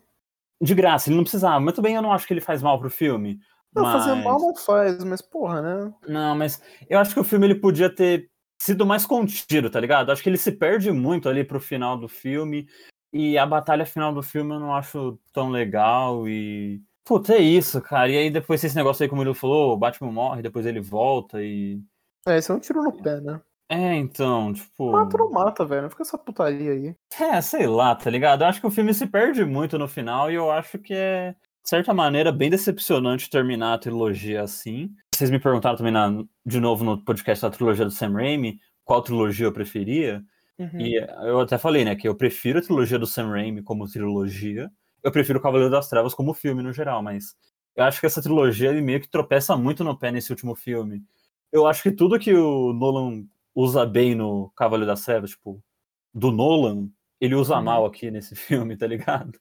De 0.60 0.74
graça, 0.74 1.10
ele 1.10 1.16
não 1.16 1.24
precisava, 1.24 1.60
mas 1.60 1.74
também 1.74 1.94
eu 1.94 2.02
não 2.02 2.12
acho 2.12 2.26
que 2.26 2.32
ele 2.32 2.40
faz 2.40 2.62
mal 2.62 2.78
pro 2.78 2.88
filme. 2.90 3.38
Não, 3.74 3.82
mas... 3.82 3.92
fazer 3.92 4.14
mal 4.14 4.38
não 4.40 4.56
faz, 4.56 5.04
mas 5.04 5.20
porra, 5.20 5.60
né? 5.60 5.92
Não, 6.08 6.34
mas 6.34 6.62
eu 6.88 6.98
acho 6.98 7.12
que 7.12 7.20
o 7.20 7.24
filme 7.24 7.46
ele 7.46 7.54
podia 7.56 7.94
ter 7.94 8.30
sido 8.58 8.86
mais 8.86 9.04
contido, 9.04 9.68
tá 9.68 9.78
ligado? 9.78 10.10
Acho 10.10 10.22
que 10.22 10.28
ele 10.30 10.38
se 10.38 10.52
perde 10.52 10.90
muito 10.90 11.28
ali 11.28 11.44
pro 11.44 11.60
final 11.60 11.96
do 11.98 12.08
filme. 12.08 12.66
E 13.12 13.36
a 13.38 13.46
batalha 13.46 13.84
final 13.86 14.12
do 14.12 14.22
filme 14.22 14.54
eu 14.54 14.60
não 14.60 14.74
acho 14.74 15.18
tão 15.32 15.50
legal. 15.50 16.26
E. 16.28 16.82
Puta, 17.06 17.34
é 17.34 17.38
isso, 17.38 17.80
cara. 17.80 18.10
E 18.10 18.18
aí 18.18 18.30
depois 18.30 18.62
esse 18.64 18.74
negócio 18.74 19.02
aí, 19.04 19.08
como 19.08 19.22
ele 19.22 19.32
falou, 19.32 19.72
o 19.72 19.76
Batman 19.76 20.10
morre, 20.10 20.42
depois 20.42 20.66
ele 20.66 20.80
volta 20.80 21.40
e. 21.40 21.80
É, 22.26 22.36
isso 22.38 22.50
é 22.50 22.54
um 22.56 22.58
tiro 22.58 22.82
no 22.82 22.92
pé, 22.92 23.20
né? 23.20 23.40
É, 23.68 23.94
então, 23.94 24.52
tipo. 24.52 24.90
Mata 24.90 25.16
ou 25.16 25.24
não 25.24 25.32
mata, 25.32 25.64
velho. 25.64 25.82
Não 25.82 25.90
fica 25.90 26.02
essa 26.02 26.18
putaria 26.18 26.72
aí. 26.72 26.96
É, 27.20 27.40
sei 27.40 27.68
lá, 27.68 27.94
tá 27.94 28.10
ligado? 28.10 28.42
Eu 28.42 28.48
acho 28.48 28.60
que 28.60 28.66
o 28.66 28.70
filme 28.72 28.92
se 28.92 29.06
perde 29.06 29.44
muito 29.44 29.78
no 29.78 29.86
final 29.86 30.30
e 30.30 30.34
eu 30.34 30.50
acho 30.50 30.78
que 30.80 30.92
é, 30.92 31.32
de 31.62 31.68
certa 31.70 31.94
maneira, 31.94 32.32
bem 32.32 32.50
decepcionante 32.50 33.30
terminar 33.30 33.74
a 33.74 33.78
trilogia 33.78 34.42
assim. 34.42 34.90
Vocês 35.14 35.30
me 35.30 35.38
perguntaram 35.38 35.76
também 35.76 35.92
na- 35.92 36.24
de 36.44 36.60
novo 36.60 36.84
no 36.84 37.02
podcast 37.04 37.42
da 37.42 37.50
trilogia 37.50 37.84
do 37.84 37.90
Sam 37.90 38.12
Raimi 38.14 38.58
qual 38.84 39.00
trilogia 39.02 39.46
eu 39.46 39.52
preferia. 39.52 40.24
Uhum. 40.58 40.80
E 40.80 40.96
eu 40.96 41.40
até 41.40 41.56
falei, 41.58 41.84
né, 41.84 41.94
que 41.94 42.08
eu 42.08 42.14
prefiro 42.14 42.58
a 42.58 42.62
trilogia 42.62 42.98
do 42.98 43.06
Sam 43.06 43.30
Raimi 43.30 43.62
como 43.62 43.88
trilogia. 43.88 44.70
Eu 45.02 45.12
prefiro 45.12 45.38
o 45.38 45.42
Cavaleiro 45.42 45.70
das 45.70 45.88
Trevas 45.88 46.14
como 46.14 46.34
filme 46.34 46.62
no 46.62 46.72
geral, 46.72 47.02
mas 47.02 47.36
eu 47.74 47.84
acho 47.84 48.00
que 48.00 48.06
essa 48.06 48.22
trilogia 48.22 48.70
ele 48.70 48.80
meio 48.80 49.00
que 49.00 49.08
tropeça 49.08 49.56
muito 49.56 49.84
no 49.84 49.96
pé 49.96 50.10
nesse 50.10 50.30
último 50.32 50.54
filme. 50.54 51.02
Eu 51.52 51.66
acho 51.66 51.82
que 51.82 51.90
tudo 51.92 52.18
que 52.18 52.34
o 52.34 52.72
Nolan 52.72 53.24
usa 53.54 53.86
bem 53.86 54.14
no 54.14 54.50
Cavaleiro 54.56 54.86
das 54.90 55.04
Trevas, 55.04 55.30
tipo, 55.30 55.62
do 56.12 56.30
Nolan, 56.32 56.88
ele 57.20 57.34
usa 57.34 57.56
Uhum. 57.56 57.62
mal 57.62 57.86
aqui 57.86 58.10
nesse 58.10 58.34
filme, 58.74 58.76
tá 58.76 58.86
ligado? 58.86 59.38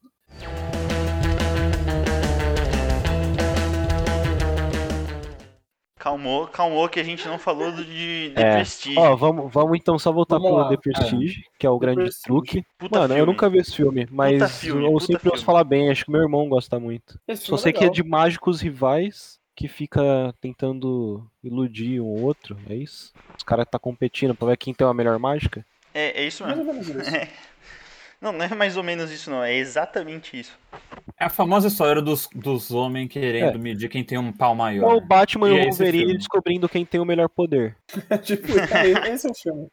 Calmou, 6.06 6.46
calmou 6.46 6.88
que 6.88 7.00
a 7.00 7.04
gente 7.04 7.28
não 7.28 7.40
falou 7.40 7.72
de, 7.72 7.84
de 7.84 8.34
É. 8.36 8.58
Prestige. 8.58 8.96
Ó, 9.00 9.16
vamos, 9.16 9.52
vamos 9.52 9.76
então 9.76 9.98
só 9.98 10.12
voltar 10.12 10.36
Vamos 10.38 10.52
pro 10.52 10.60
lá. 10.60 10.70
The 10.70 10.78
Prestige, 10.78 11.44
que 11.58 11.66
é 11.66 11.70
o 11.72 11.80
grande 11.80 12.02
Prestige. 12.02 12.24
truque. 12.24 12.64
Puta 12.78 13.00
Mano, 13.00 13.14
eu 13.16 13.18
filme. 13.18 13.32
nunca 13.32 13.50
vi 13.50 13.58
esse 13.58 13.76
filme, 13.76 14.08
mas 14.12 14.60
filme, 14.60 14.86
eu 14.86 15.00
sempre 15.00 15.30
ouço 15.32 15.44
falar 15.44 15.64
bem, 15.64 15.90
acho 15.90 16.06
que 16.06 16.12
meu 16.12 16.22
irmão 16.22 16.48
gosta 16.48 16.80
muito. 16.80 17.20
Esse 17.28 17.42
Só 17.42 17.58
filme 17.58 17.62
sei 17.64 17.74
que 17.74 17.84
é 17.86 17.90
de 17.90 18.04
mágicos 18.04 18.62
rivais 18.62 19.40
que 19.56 19.68
fica 19.68 20.32
tentando 20.40 21.26
iludir 21.44 22.00
um 22.00 22.24
outro, 22.24 22.56
é 22.70 22.76
isso? 22.76 23.12
Os 23.36 23.44
caras 23.44 23.66
tá 23.68 23.80
competindo 23.80 24.36
pra 24.36 24.50
ver 24.50 24.58
quem 24.58 24.76
tem 24.76 24.86
a 24.86 24.94
melhor 24.94 25.18
mágica? 25.18 25.66
É, 25.92 26.22
é 26.22 26.28
isso 26.28 26.46
mesmo. 26.46 26.72
É. 27.02 27.28
Não, 28.22 28.32
não 28.32 28.44
é 28.46 28.50
mais 28.56 28.78
ou 28.78 28.84
menos 28.84 29.12
isso, 29.12 29.30
não. 29.30 29.44
É 29.44 29.54
exatamente 29.56 30.40
isso. 30.40 30.58
É 31.20 31.26
a 31.26 31.30
famosa 31.30 31.68
história 31.68 32.02
dos, 32.02 32.28
dos 32.34 32.72
homens 32.72 33.10
querendo 33.10 33.60
medir 33.60 33.90
quem 33.90 34.04
tem 34.04 34.18
um 34.18 34.32
pau 34.32 34.52
É 34.52 34.54
o 34.54 34.58
maior. 34.58 35.02
Batman 35.02 35.50
E 35.50 35.52
é 35.52 35.56
o 35.56 35.60
esse 35.70 35.78
Wolverine 35.78 36.04
filme. 36.06 36.18
descobrindo 36.18 36.70
quem 36.70 36.86
tem 36.86 37.00
o 37.00 37.06
melhor 37.06 37.30
poder. 37.30 37.76
tipo, 38.24 38.48
é, 38.74 39.10
esse 39.14 39.28
é 39.28 39.30
o 39.30 39.34
filme. 39.36 39.68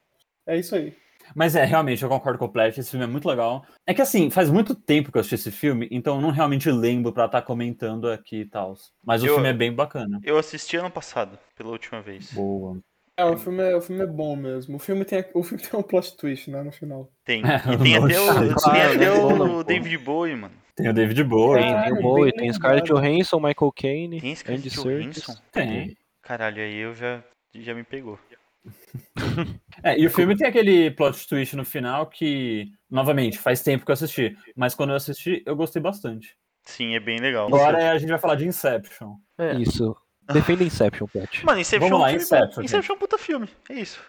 É 0.47 0.57
isso 0.59 0.75
aí. 0.75 0.95
Mas 1.35 1.55
é, 1.57 1.65
realmente, 1.65 2.03
eu 2.03 2.09
concordo 2.09 2.39
com 2.39 2.47
o 2.47 2.63
esse 2.63 2.83
filme 2.91 3.05
é 3.05 3.09
muito 3.09 3.27
legal. 3.29 3.65
É 3.87 3.95
que 3.95 4.03
assim, 4.03 4.29
faz 4.29 4.51
muito 4.51 4.75
tempo 4.75 5.11
que 5.11 5.17
eu 5.17 5.21
assisti 5.21 5.37
esse 5.37 5.51
filme, 5.51 5.89
então 5.91 6.17
eu 6.17 6.21
não 6.21 6.31
realmente 6.31 6.71
lembro 6.71 7.13
pra 7.13 7.27
estar 7.27 7.43
comentando 7.43 8.11
aqui 8.11 8.41
e 8.41 8.47
tal. 8.47 8.75
Mas 9.05 9.23
o 9.23 9.27
Eu- 9.27 9.35
filme 9.35 9.49
é 9.49 9.53
bem 9.53 9.73
bacana. 9.73 10.19
Eu 10.25 10.37
assisti 10.37 10.77
ano 10.77 10.91
passado, 10.91 11.39
pela 11.57 11.71
última 11.71 12.03
vez. 12.03 12.33
Boa. 12.33 12.79
É, 13.17 13.25
o 13.25 13.37
filme 13.37 13.63
é, 13.63 13.77
o 13.77 13.81
filme 13.81 14.03
é 14.03 14.07
bom 14.07 14.35
mesmo. 14.35 14.77
O 14.77 14.79
filme 14.79 15.05
tem, 15.05 15.25
o 15.35 15.43
filme 15.43 15.63
tem 15.69 15.79
um 15.79 15.83
plot 15.83 16.17
twist, 16.17 16.51
né, 16.51 16.63
no 16.63 16.73
final. 16.73 17.11
Tem. 17.25 17.43
É, 17.45 17.57
E 17.75 17.79
tem 17.79 17.97
até 17.97 18.21
o, 18.21 18.35
tem 18.73 18.83
até 18.83 18.97
né? 18.97 19.11
o. 19.11 19.63
David 19.63 19.99
Bowie, 19.99 20.37
mano. 20.37 20.55
Tem 20.75 20.89
o 20.89 20.95
David 20.95 21.23
Bowie. 21.25 21.63
Tem, 21.63 21.75
o 21.75 21.95
bem 21.95 22.03
Bowie, 22.03 22.33
tem 22.33 22.53
Scarlett. 22.53 22.89
Johansson, 22.89 23.37
Michael 23.37 23.73
Caine, 23.73 24.21
Tem 24.21 24.31
Andy 24.31 24.71
Scarlett. 24.71 24.71
Johansson? 24.71 25.35
Tem. 25.53 25.97
Caralho, 26.23 26.63
aí 26.63 26.77
eu 26.77 26.95
já, 26.95 27.23
já 27.55 27.75
me 27.75 27.85
pegou. 27.85 28.19
É, 29.83 29.99
e 29.99 30.07
o 30.07 30.11
filme 30.11 30.37
tem 30.37 30.47
aquele 30.47 30.93
plot 30.93 31.27
twist 31.27 31.57
no 31.57 31.65
final 31.65 32.07
que, 32.07 32.71
novamente, 32.89 33.37
faz 33.37 33.61
tempo 33.63 33.85
que 33.85 33.91
eu 33.91 33.95
assisti. 33.95 34.37
Mas 34.55 34.77
quando 34.77 34.91
eu 34.91 34.97
assisti, 34.97 35.43
eu 35.45 35.57
gostei 35.57 35.83
bastante. 35.83 36.37
Sim, 36.65 36.95
é 36.95 37.01
bem 37.01 37.19
legal. 37.19 37.49
Agora 37.49 37.91
a 37.91 37.99
gente 37.99 38.11
vai 38.11 38.19
falar 38.21 38.37
de 38.37 38.47
Inception. 38.47 39.17
É. 39.37 39.55
Isso. 39.55 39.97
Defenda 40.33 40.65
Inception, 40.65 41.07
Pet. 41.07 41.45
Mano, 41.45 41.61
Inception 41.61 41.89
Vamos 41.89 42.01
lá, 42.03 42.11
é 42.13 42.17
um 42.17 42.21
filme 42.21 42.23
Inception. 42.25 42.63
Inception 42.65 42.93
é 42.93 42.97
um 42.97 42.99
puta 42.99 43.19
filme. 43.19 43.49
É 43.71 43.75
isso. 43.75 44.01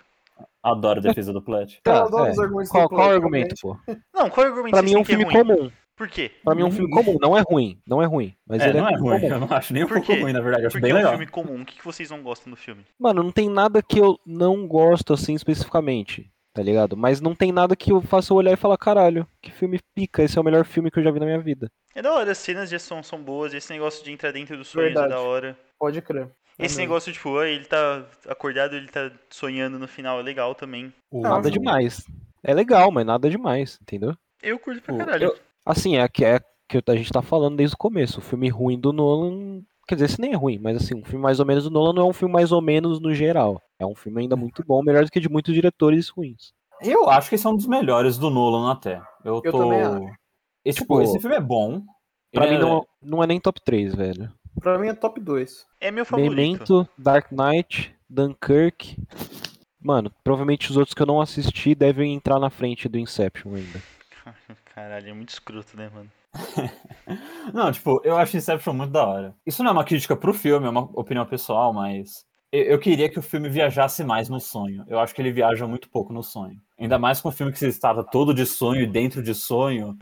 Adoro 0.62 1.00
a 1.00 1.02
defesa 1.04 1.32
do 1.34 1.42
Plat. 1.42 1.74
Tá, 1.84 2.04
adoro 2.04 2.26
é. 2.28 2.32
os 2.32 2.40
argumentos 2.40 2.72
Qual, 2.72 2.84
do 2.88 2.96
qual 2.96 3.12
é 3.12 3.16
argumento, 3.16 3.56
pô? 3.62 3.78
Não, 4.14 4.30
qual 4.30 4.46
é 4.46 4.50
o 4.50 4.52
argumento 4.54 4.72
Pra 4.74 4.82
mim 4.82 4.94
é 4.94 4.98
um 4.98 5.04
têm 5.04 5.18
filme 5.18 5.24
é 5.24 5.28
ruim? 5.28 5.46
comum. 5.46 5.72
Por 5.96 6.08
quê? 6.08 6.32
Pra 6.44 6.56
mim 6.56 6.64
é 6.64 6.66
um 6.66 6.72
filme 6.72 6.90
comum. 6.90 7.18
Não 7.22 7.38
é 7.38 7.42
ruim. 7.48 7.80
Não 7.88 8.02
é 8.02 8.06
ruim. 8.06 8.36
Mas 8.48 8.62
É, 8.64 8.70
ele 8.70 8.80
não 8.82 8.88
é 8.90 8.96
ruim, 8.96 9.20
comum. 9.20 9.34
eu 9.34 9.40
não 9.42 9.48
acho 9.56 9.74
nem 9.74 9.84
um 9.84 9.88
pouco 9.88 10.12
ruim, 10.14 10.34
na 10.34 10.42
verdade. 10.42 10.64
Eu 10.64 10.68
acho 10.68 10.74
Porque 10.74 10.82
bem 10.82 10.92
é 10.92 10.94
um 10.94 10.98
legal. 10.98 11.12
filme 11.12 11.28
comum. 11.28 11.62
O 11.62 11.66
que 11.66 11.84
vocês 11.86 12.10
não 12.10 12.24
gostam 12.24 12.50
do 12.52 12.58
filme? 12.58 12.84
Mano, 13.00 13.22
não 13.22 13.32
tem 13.32 13.48
nada 13.48 13.82
que 13.84 14.00
eu 14.00 14.18
não 14.26 14.68
gosto 14.68 15.14
assim 15.14 15.36
especificamente, 15.36 16.32
tá 16.52 16.64
ligado? 16.64 16.98
Mas 16.98 17.22
não 17.22 17.36
tem 17.36 17.52
nada 17.52 17.76
que 17.76 17.92
eu 17.92 18.02
faça 18.02 18.34
olhar 18.34 18.52
e 18.54 18.58
falar, 18.58 18.78
caralho, 18.78 19.28
que 19.40 19.52
filme 19.52 19.80
pica, 19.94 20.24
esse 20.24 20.36
é 20.38 20.42
o 20.42 20.44
melhor 20.44 20.66
filme 20.66 20.90
que 20.90 20.98
eu 21.00 21.04
já 21.04 21.12
vi 21.12 21.20
na 21.20 21.26
minha 21.28 21.40
vida. 21.40 21.70
É 21.96 22.02
da 22.02 22.12
hora, 22.14 22.32
as 22.32 22.38
cenas 22.38 22.70
de 22.70 22.76
ação 22.76 23.04
são 23.04 23.22
boas, 23.22 23.54
esse 23.54 23.72
negócio 23.72 24.04
de 24.04 24.12
entrar 24.12 24.32
dentro 24.32 24.58
dos 24.58 24.68
sonhos 24.68 24.96
é 24.96 25.08
da 25.08 25.20
hora. 25.20 25.58
Pode 25.80 26.02
crer. 26.02 26.30
Esse 26.58 26.76
mesmo. 26.78 26.80
negócio, 26.82 27.12
tipo, 27.14 27.38
ah, 27.38 27.48
ele 27.48 27.66
tá 27.66 28.06
acordado, 28.28 28.76
ele 28.76 28.88
tá 28.88 29.12
sonhando 29.30 29.80
no 29.80 29.88
final, 29.88 30.20
é 30.20 30.24
legal 30.24 30.54
também. 30.54 30.94
Nada 31.12 31.50
demais. 31.50 32.04
É 32.44 32.54
legal, 32.54 32.92
mas 32.92 33.06
nada 33.06 33.30
demais, 33.30 33.80
entendeu? 33.82 34.16
Eu 34.42 34.60
curto 34.60 34.82
pra 34.82 34.98
caralho. 34.98 35.26
eu- 35.26 35.36
Assim, 35.66 35.98
é 35.98 36.08
que 36.08 36.26
é 36.26 36.40
que 36.68 36.82
a 36.86 36.96
gente 36.96 37.12
tá 37.12 37.22
falando 37.22 37.56
desde 37.56 37.76
o 37.76 37.78
começo. 37.78 38.20
O 38.20 38.24
filme 38.24 38.50
ruim 38.50 38.80
do 38.80 38.92
Nolan. 38.92 39.62
Quer 39.88 39.96
dizer, 39.96 40.06
esse 40.06 40.22
nem 40.22 40.34
é 40.34 40.36
ruim, 40.36 40.60
mas 40.60 40.78
assim, 40.78 40.96
um 40.96 41.04
filme 41.04 41.22
mais 41.22 41.40
ou 41.40 41.46
menos 41.46 41.64
do 41.66 41.70
Nolan 41.70 41.94
não 41.94 42.04
é 42.04 42.10
um 42.10 42.14
filme 42.14 42.34
mais 42.34 42.52
ou 42.52 42.62
menos 42.62 43.00
no 43.00 43.14
geral. 43.14 43.62
É 43.80 43.86
um 43.86 43.96
filme 43.96 44.22
ainda 44.22 44.36
muito 44.36 44.64
bom, 44.66 44.82
melhor 44.84 45.04
do 45.06 45.12
que 45.12 45.20
de 45.20 45.30
muitos 45.30 45.54
diretores 45.54 46.10
ruins. 46.10 46.52
Eu 46.82 47.10
acho 47.10 47.30
que 47.30 47.36
esse 47.36 47.46
é 47.46 47.50
um 47.50 47.56
dos 47.56 47.68
melhores 47.68 48.18
do 48.18 48.30
Nolan 48.30 48.72
até. 48.72 49.02
Eu, 49.24 49.42
Eu 49.44 49.52
tô... 49.52 49.70
Esse, 50.66 50.80
Tipo, 50.80 51.02
esse 51.02 51.20
filme 51.20 51.36
é 51.36 51.42
bom. 51.42 51.82
Pra 52.32 52.46
Ele 52.46 52.58
mim 52.58 52.62
é- 52.64 52.66
não, 52.66 52.88
não 53.02 53.24
é 53.24 53.28
nem 53.28 53.40
top 53.40 53.62
3, 53.64 53.94
velho. 53.94 54.32
Pra 54.60 54.78
mim 54.80 54.88
é 54.88 54.94
top 54.94 55.20
2. 55.20 55.66
É 55.80 55.92
meu 55.92 56.06
favorito. 56.06 56.30
Memento, 56.36 56.88
Dark 56.98 57.32
Knight, 57.32 57.94
Dunkirk. 58.10 58.98
Mano, 59.82 60.12
provavelmente 60.24 60.70
os 60.72 60.78
outros 60.78 60.94
que 60.94 61.02
eu 61.02 61.06
não 61.06 61.20
assisti 61.20 61.76
devem 61.76 62.14
entrar 62.14 62.40
na 62.40 62.50
frente 62.50 62.88
do 62.88 62.98
Inception 62.98 63.56
ainda. 63.56 63.82
Caralho, 64.74 65.10
é 65.10 65.14
muito 65.14 65.30
escroto, 65.30 65.76
né, 65.76 65.90
mano? 65.94 66.10
Não, 67.54 67.72
tipo, 67.72 68.02
eu 68.04 68.18
acho 68.18 68.38
Inception 68.38 68.74
muito 68.74 68.92
da 68.92 69.06
hora. 69.06 69.36
Isso 69.46 69.62
não 69.62 69.70
é 69.70 69.74
uma 69.74 69.84
crítica 69.84 70.16
pro 70.16 70.34
filme, 70.34 70.66
é 70.66 70.70
uma 70.70 70.90
opinião 70.94 71.26
pessoal, 71.26 71.72
mas 71.74 72.26
eu, 72.52 72.64
eu 72.64 72.80
queria 72.80 73.08
que 73.10 73.20
o 73.20 73.22
filme 73.22 73.50
viajasse 73.50 74.04
mais 74.04 74.30
no 74.30 74.40
sonho. 74.40 74.84
Eu 74.88 75.00
acho 75.00 75.14
que 75.14 75.22
ele 75.22 75.32
viaja 75.32 75.68
muito 75.68 75.90
pouco 75.90 76.12
no 76.14 76.24
sonho. 76.24 76.60
Ainda 76.80 76.98
mais 76.98 77.22
com 77.22 77.30
um 77.30 77.32
filme 77.32 77.52
que 77.52 77.60
se 77.60 77.80
trata 77.80 78.04
todo 78.04 78.34
de 78.34 78.46
sonho 78.46 78.82
e 78.82 78.88
dentro 78.88 79.22
de 79.22 79.36
sonho, 79.36 79.96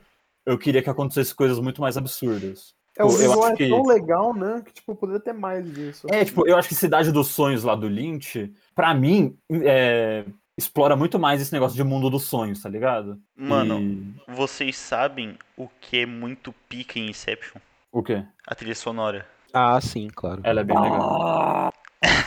eu 0.46 0.58
queria 0.58 0.82
que 0.82 0.89
acontecesse 0.89 1.34
coisas 1.34 1.60
muito 1.60 1.82
mais 1.82 1.98
absurdas. 1.98 2.74
É, 2.98 3.04
o 3.04 3.08
Eu 3.08 3.12
visual 3.18 3.44
acho 3.44 3.54
é 3.54 3.56
que- 3.56 3.70
tão 3.70 3.86
legal, 3.86 4.34
né? 4.34 4.62
Que, 4.66 4.74
tipo, 4.74 4.96
poderia 4.96 5.22
ter 5.22 5.34
mais 5.34 5.72
disso. 5.74 6.08
É, 6.10 6.26
tipo, 6.26 6.46
eu 6.48 6.58
acho 6.58 6.68
que 6.68 6.76
Cidade 6.76 7.12
dos 7.12 7.28
Sonhos 7.28 7.64
lá 7.64 7.74
do 7.76 7.88
Lynch, 7.88 8.52
pra 8.76 8.94
mim, 8.94 9.38
é, 9.50 10.26
explora 10.58 10.96
muito 10.96 11.18
mais 11.18 11.42
esse 11.42 11.54
negócio 11.54 11.76
de 11.76 11.84
mundo 11.84 12.10
dos 12.10 12.24
sonhos, 12.24 12.62
tá 12.62 12.68
ligado? 12.70 13.18
Mano, 13.36 13.80
E- 13.80 14.14
vocês 14.36 14.78
sabem 14.78 15.38
o 15.58 15.68
que 15.80 16.00
é 16.00 16.06
muito 16.06 16.54
pica 16.68 17.00
em 17.00 17.10
Inception? 17.10 17.62
O 17.92 18.04
quê? 18.04 18.26
A 18.46 18.54
trilha 18.54 18.76
sonora. 18.76 19.26
Ah, 19.54 19.80
sim, 19.82 20.10
claro. 20.14 20.42
Ela 20.44 20.62
é 20.62 20.64
bem 20.64 20.80
legal. 20.80 21.22
A 21.24 21.72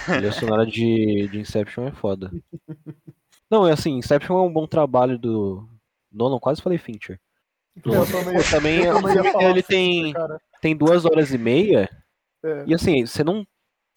trilha 0.07 0.33
sonora 0.33 0.67
de, 0.67 1.29
de 1.29 1.39
Inception 1.41 1.87
é 1.87 1.93
foda. 1.93 2.31
Não, 3.51 3.67
é 3.69 3.73
assim, 3.73 3.93
Inception 3.99 4.37
é 4.39 4.43
um 4.43 4.53
bom 4.53 4.67
trabalho 4.67 5.19
do 5.19 5.69
Nolan, 6.11 6.39
quase 6.39 6.63
falei 6.63 6.79
Fincher. 6.79 7.21
Eu 7.85 8.07
também, 8.07 8.35
Pô, 8.37 8.43
também 8.51 8.81
é 8.85 8.89
eu 8.89 8.95
também 9.03 9.47
ele 9.51 9.61
assim, 9.61 9.63
tem, 9.63 10.13
cara. 10.13 10.41
tem 10.61 10.77
duas 10.77 11.05
horas 11.05 11.33
e 11.33 11.39
meia, 11.39 11.89
É. 12.45 12.65
e 12.67 12.75
assim, 12.75 13.05
você 13.05 13.25
não 13.25 13.45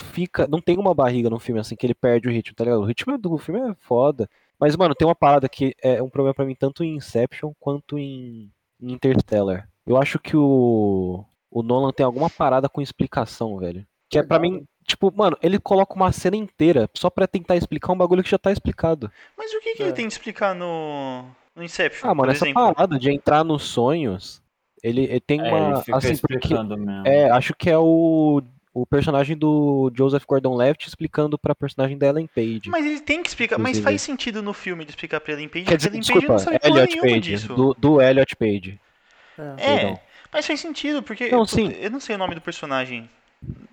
fica. 0.01 0.47
Não 0.47 0.59
tem 0.61 0.77
uma 0.77 0.93
barriga 0.93 1.29
no 1.29 1.39
filme 1.39 1.59
assim 1.61 1.75
que 1.75 1.85
ele 1.85 1.93
perde 1.93 2.27
o 2.27 2.31
ritmo, 2.31 2.55
tá 2.55 2.63
ligado? 2.63 2.81
O 2.81 2.85
ritmo 2.85 3.17
do 3.17 3.37
filme 3.37 3.59
é 3.71 3.75
foda. 3.81 4.29
Mas, 4.59 4.75
mano, 4.75 4.95
tem 4.95 5.07
uma 5.07 5.15
parada 5.15 5.47
que 5.47 5.75
é 5.83 6.01
um 6.01 6.09
problema 6.09 6.33
pra 6.33 6.45
mim 6.45 6.55
tanto 6.55 6.83
em 6.83 6.95
Inception 6.95 7.53
quanto 7.59 7.97
em, 7.99 8.51
em 8.81 8.91
Interstellar. 8.93 9.69
Eu 9.85 9.95
acho 9.97 10.17
que 10.19 10.35
o, 10.35 11.23
o 11.51 11.61
Nolan 11.61 11.91
tem 11.91 12.05
alguma 12.05 12.29
parada 12.29 12.67
com 12.67 12.81
explicação, 12.81 13.57
velho. 13.59 13.85
Que 14.09 14.17
é 14.17 14.23
pra 14.23 14.37
Legal. 14.37 14.59
mim, 14.59 14.65
tipo, 14.87 15.13
mano, 15.15 15.37
ele 15.43 15.59
coloca 15.59 15.93
uma 15.93 16.11
cena 16.11 16.35
inteira 16.35 16.89
só 16.95 17.09
pra 17.09 17.27
tentar 17.27 17.55
explicar 17.55 17.93
um 17.93 17.97
bagulho 17.97 18.23
que 18.23 18.29
já 18.31 18.37
tá 18.39 18.51
explicado. 18.51 19.11
Mas 19.37 19.53
o 19.53 19.59
que, 19.61 19.75
que 19.75 19.83
É. 19.83 19.85
ele 19.87 19.93
tem 19.93 20.07
de 20.07 20.13
explicar 20.13 20.55
no, 20.55 21.25
no 21.57 21.63
Inception, 21.63 22.09
Ah, 22.09 22.13
mano, 22.15 22.27
por 22.29 22.35
essa 22.35 22.45
exemplo? 22.45 22.73
parada 22.73 22.97
de 22.99 23.09
entrar 23.11 23.43
nos 23.43 23.63
sonhos, 23.63 24.41
ele, 24.83 25.03
ele 25.05 25.19
tem 25.19 25.39
É, 25.41 25.43
uma. 25.51 25.73
ele 25.75 25.81
fica 25.83 25.97
assim, 25.97 26.17
porque. 26.17 26.35
explicando 26.35 26.77
mesmo. 26.77 27.07
É, 27.07 27.29
acho 27.31 27.53
que 27.55 27.69
é 27.69 27.77
o, 27.77 28.41
o 28.73 28.85
personagem 28.85 29.35
do 29.35 29.91
Joseph 29.95 30.23
Gordon-Levitt 30.25 30.87
explicando 30.87 31.37
pra 31.37 31.55
personagem 31.55 31.97
da 31.97 32.07
Ellen 32.07 32.27
Page. 32.27 32.61
Mas 32.69 32.85
ele 32.85 32.99
tem 33.01 33.21
que 33.23 33.29
explicar, 33.29 33.57
mas 33.57 33.79
faz 33.79 34.01
sentido 34.01 34.41
no 34.43 34.53
filme 34.53 34.83
ele 34.83 34.91
explicar 34.91 35.19
pra 35.19 35.33
Ellen 35.33 35.49
Page, 35.49 35.65
Quer 35.65 35.77
porque 35.77 35.77
dizer, 35.77 35.89
Ellen 35.89 36.01
Page 36.01 36.13
desculpa, 36.13 36.33
não 36.33 36.39
sabe 36.39 36.59
Elliot 36.63 37.01
Page, 37.01 37.19
disso. 37.21 37.53
do, 37.55 37.73
do 37.73 38.01
Elliot 38.01 38.35
Page. 38.35 38.79
É. 39.57 39.73
É, 39.87 39.99
mas 40.31 40.45
faz 40.45 40.59
sentido, 40.59 41.01
porque 41.03 41.29
Não, 41.29 41.39
puta, 41.39 41.51
sim. 41.51 41.71
eu 41.79 41.89
não 41.91 41.99
sei 41.99 42.15
o 42.15 42.19
nome 42.19 42.35
do 42.35 42.41
personagem 42.41 43.09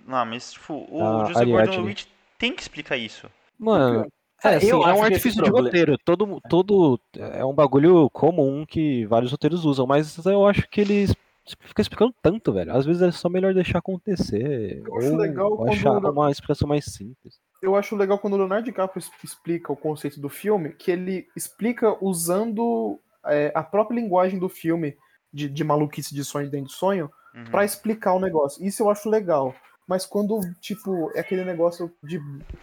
lá, 0.08 0.24
mas 0.24 0.52
tipo, 0.54 0.86
o 0.90 1.02
Ah, 1.02 1.20
Joseph 1.26 1.36
Ariadne. 1.38 1.66
Gordon-Levitt 1.66 2.08
tem 2.38 2.54
que 2.54 2.62
explicar 2.62 2.96
isso. 2.96 3.30
Mano, 3.58 4.06
é, 4.44 4.54
É, 4.54 4.56
assim, 4.56 4.66
eu 4.68 4.82
é 4.82 4.90
acho 4.90 5.00
um 5.00 5.04
artifício 5.04 5.30
de 5.42 5.42
problema- 5.42 5.66
roteiro. 5.68 5.98
Todo, 6.04 6.40
todo 6.48 7.00
é 7.16 7.44
um 7.44 7.54
bagulho 7.54 8.08
comum 8.10 8.64
que 8.66 9.04
vários 9.06 9.30
roteiros 9.32 9.64
usam, 9.64 9.86
mas 9.86 10.24
eu 10.26 10.46
acho 10.46 10.68
que 10.68 10.80
eles 10.80 11.14
ficam 11.60 11.82
explicando 11.82 12.14
tanto, 12.22 12.52
velho. 12.52 12.72
Às 12.74 12.86
vezes 12.86 13.02
é 13.02 13.10
só 13.10 13.28
melhor 13.28 13.52
deixar 13.54 13.78
acontecer. 13.78 14.82
Eu 14.86 14.96
acho 14.98 15.10
ou 15.12 15.16
legal 15.16 15.56
quando 15.56 15.72
achar 15.72 15.92
o- 15.92 16.10
uma 16.10 16.30
explicação 16.30 16.68
mais 16.68 16.84
simples. 16.86 17.38
Eu 17.62 17.74
acho 17.76 17.96
legal 17.96 18.18
quando 18.18 18.34
o 18.34 18.36
Leonardo 18.36 18.64
DiCaprio 18.66 19.02
explica 19.22 19.72
o 19.72 19.76
conceito 19.76 20.20
do 20.20 20.28
filme, 20.28 20.70
que 20.70 20.90
ele 20.90 21.26
explica 21.36 21.96
usando 22.04 22.98
é, 23.26 23.50
a 23.54 23.62
própria 23.62 23.96
linguagem 23.96 24.38
do 24.38 24.50
filme, 24.50 24.94
de, 25.32 25.48
de 25.48 25.64
maluquice 25.64 26.14
de 26.14 26.22
sonho 26.22 26.50
dentro 26.50 26.66
de 26.68 26.74
sonho, 26.74 27.10
Uhum. 27.34 27.44
pra 27.50 27.64
explicar 27.64 28.12
o 28.12 28.20
negócio. 28.20 28.62
Isso 28.64 28.82
eu 28.82 28.90
acho 28.90 29.08
legal. 29.08 29.54
Mas 29.86 30.06
quando, 30.06 30.40
tipo, 30.60 31.10
é 31.14 31.20
aquele 31.20 31.44
negócio 31.44 31.92
de. 32.02 32.18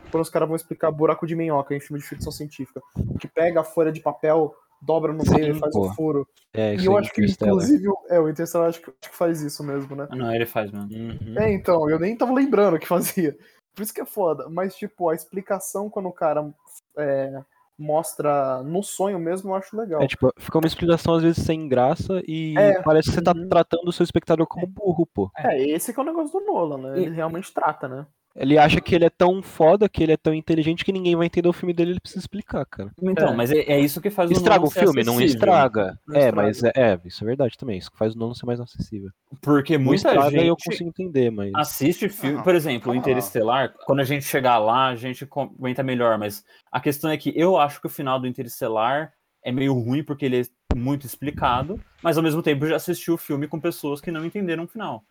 Quando 0.10 0.24
os 0.24 0.30
caras 0.30 0.48
vão 0.48 0.56
explicar 0.56 0.92
buraco 0.92 1.28
de 1.28 1.36
minhoca 1.36 1.76
em 1.76 1.80
filme 1.80 2.02
de 2.02 2.08
ficção 2.08 2.32
científica, 2.32 2.82
que 3.20 3.28
pega 3.28 3.62
a 3.62 3.64
folha 3.64 3.92
de 3.92 4.00
papel, 4.02 4.56
dobra 4.82 5.14
no 5.14 5.24
meio 5.30 5.56
e 5.56 5.60
faz 5.60 5.74
pô. 5.74 5.88
um 5.88 5.94
furo. 5.94 6.28
É, 6.54 6.76
E 6.76 6.86
eu 6.86 6.98
acho 6.98 7.14
que, 7.14 7.24
inclusive, 7.24 7.88
o- 7.88 7.98
é, 8.10 8.20
o 8.20 8.28
Interstellar 8.28 8.70
acho 8.70 8.82
que, 8.82 8.90
acho 8.90 9.12
que 9.12 9.16
faz 9.16 9.42
isso 9.42 9.64
mesmo, 9.64 9.96
né? 9.96 10.08
Não, 10.12 10.34
ele 10.34 10.46
faz 10.46 10.72
mesmo. 10.72 10.90
Uhum. 10.92 11.40
É, 11.40 11.54
então, 11.54 11.90
eu 11.90 12.00
nem 12.00 12.18
tava 12.18 12.34
lembrando 12.34 12.80
que 12.80 12.88
fazia. 12.88 13.38
Por 13.76 13.84
isso 13.84 13.94
que 13.94 14.02
é 14.02 14.06
foda. 14.06 14.50
Mas, 14.50 14.76
tipo, 14.76 15.08
a 15.10 15.16
explicação 15.16 15.90
quando 15.90 16.10
o 16.10 16.14
cara 16.14 16.52
é, 16.98 17.42
mostra 17.82 18.62
no 18.64 18.82
sonho 18.84 19.20
mesmo, 19.20 19.52
eu 19.52 19.56
acho 19.56 19.76
legal. 19.76 20.02
É, 20.02 20.08
tipo, 20.08 20.32
fica 20.38 20.58
uma 20.58 20.68
explicação 20.68 21.16
às 21.16 21.24
vezes 21.24 21.44
sem 21.44 21.68
graça 21.68 22.22
e 22.28 22.56
É, 22.58 22.82
parece 22.82 23.10
que 23.10 23.16
você 23.16 23.22
tá 23.22 23.34
uhum. 23.36 23.48
tratando 23.50 23.88
o 23.88 23.92
seu 23.92 24.04
espectador 24.04 24.48
como 24.48 24.68
burro, 24.68 25.06
pô. 25.14 25.32
É, 25.38 25.60
esse 25.62 25.94
que 25.94 26.00
é 26.00 26.04
o 26.04 26.06
negócio 26.06 26.40
do 26.40 26.46
Nolan, 26.46 26.78
né? 26.78 27.00
E- 27.00 27.04
Ele 27.06 27.16
realmente 27.16 27.54
trata, 27.54 27.88
né? 27.88 28.06
Ele 28.36 28.58
acha 28.58 28.80
que 28.80 28.96
ele 28.96 29.06
é 29.06 29.10
tão 29.10 29.42
foda, 29.42 29.90
que 29.90 30.02
ele 30.02 30.14
é 30.14 30.18
tão 30.18 30.34
inteligente 30.34 30.86
que 30.86 30.92
ninguém 30.92 31.16
vai 31.16 31.26
entender 31.26 31.50
o 31.50 31.54
filme 31.54 31.74
dele, 31.74 31.92
ele 31.92 32.00
precisa 32.00 32.22
explicar, 32.22 32.66
cara. 32.66 32.92
Então, 33.02 33.30
É. 33.30 33.36
mas 33.36 33.52
é, 33.52 33.60
é 33.60 33.80
isso 33.80 34.00
que 34.00 34.10
faz 34.10 34.32
Estraga 34.32 34.60
Nolan 34.60 34.70
o 34.70 34.72
ser 34.72 34.80
filme? 34.82 35.04
Não 35.04 35.14
acessível. 35.14 35.36
estraga. 35.36 36.00
Não 36.08 36.16
é, 36.16 36.20
estraga. 36.28 36.36
mas 36.48 36.64
é, 36.64 36.72
é, 36.76 37.00
isso 37.06 37.24
é 37.24 37.28
verdade 37.28 37.58
também. 37.58 37.78
Isso 37.78 37.92
que 37.92 37.98
faz 37.98 38.16
o 38.16 38.18
Nolan 38.18 38.34
ser 38.34 38.46
mais 38.46 38.60
acessível. 38.60 39.10
Porque 39.42 39.78
muita 39.78 40.10
estraga 40.10 40.30
gente 40.32 40.48
eu 40.48 40.56
consigo 40.56 40.90
entender, 40.90 41.30
mas. 41.30 41.52
assiste 41.56 42.08
filme. 42.10 42.40
Ah, 42.40 42.44
Por 42.44 42.56
exemplo, 42.56 42.92
o 42.92 42.96
lá. 42.96 43.00
Interestelar, 43.00 43.74
quando 43.86 44.00
a 44.00 44.06
gente 44.06 44.24
chegar 44.26 44.58
lá, 44.60 44.88
a 44.88 44.96
gente 44.96 45.26
comenta 45.26 45.84
melhor, 45.84 46.18
mas 46.18 46.44
a 46.72 46.80
questão 46.80 47.10
é 47.12 47.18
que 47.18 47.34
eu 47.36 47.58
acho 47.58 47.82
que 47.82 47.88
o 47.88 47.90
final 47.90 48.20
do 48.20 48.28
Interestelar 48.28 49.12
é 49.44 49.52
meio 49.52 49.74
ruim 49.74 50.04
porque 50.04 50.26
ele 50.26 50.42
é 50.42 50.76
muito 50.76 51.06
explicado, 51.06 51.80
mas 52.02 52.18
ao 52.18 52.24
mesmo 52.24 52.42
tempo 52.42 52.66
já 52.68 52.76
assisti 52.76 53.12
o 53.12 53.18
filme 53.18 53.48
com 53.48 53.60
pessoas 53.60 54.00
que 54.00 54.12
não 54.12 54.26
entenderam 54.26 54.64
o 54.64 54.68
final. 54.68 55.04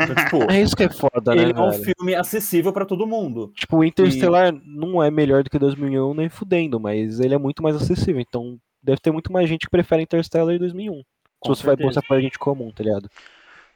Então, 0.00 0.14
tipo, 0.24 0.50
É 0.50 0.60
isso 0.62 0.76
que 0.76 0.84
é 0.84 0.88
foda, 0.90 1.34
né? 1.34 1.42
ele 1.42 1.52
é 1.52 1.60
um 1.60 1.70
velho? 1.70 1.84
filme 1.84 2.14
acessível 2.14 2.72
pra 2.72 2.84
todo 2.84 3.06
mundo. 3.06 3.52
Tipo, 3.54 3.78
o 3.78 3.84
Interstellar 3.84 4.52
não 4.64 5.02
é 5.02 5.10
melhor 5.10 5.42
do 5.42 5.50
que 5.50 5.58
2001 5.58 6.14
nem 6.14 6.28
fudendo, 6.28 6.78
mas 6.80 7.20
ele 7.20 7.34
é 7.34 7.38
muito 7.38 7.62
mais 7.62 7.76
acessível. 7.76 8.20
Então, 8.20 8.58
deve 8.82 9.00
ter 9.00 9.10
muito 9.10 9.32
mais 9.32 9.48
gente 9.48 9.66
que 9.66 9.70
prefere 9.70 10.02
Interstellar 10.02 10.54
em 10.54 10.58
2001. 10.58 10.98
Se 10.98 11.04
Com 11.40 11.54
você 11.54 11.66
vai 11.66 11.76
mostrar 11.78 12.02
pra 12.02 12.20
gente 12.20 12.38
comum, 12.38 12.70
tá 12.72 12.82
ligado? 12.82 13.08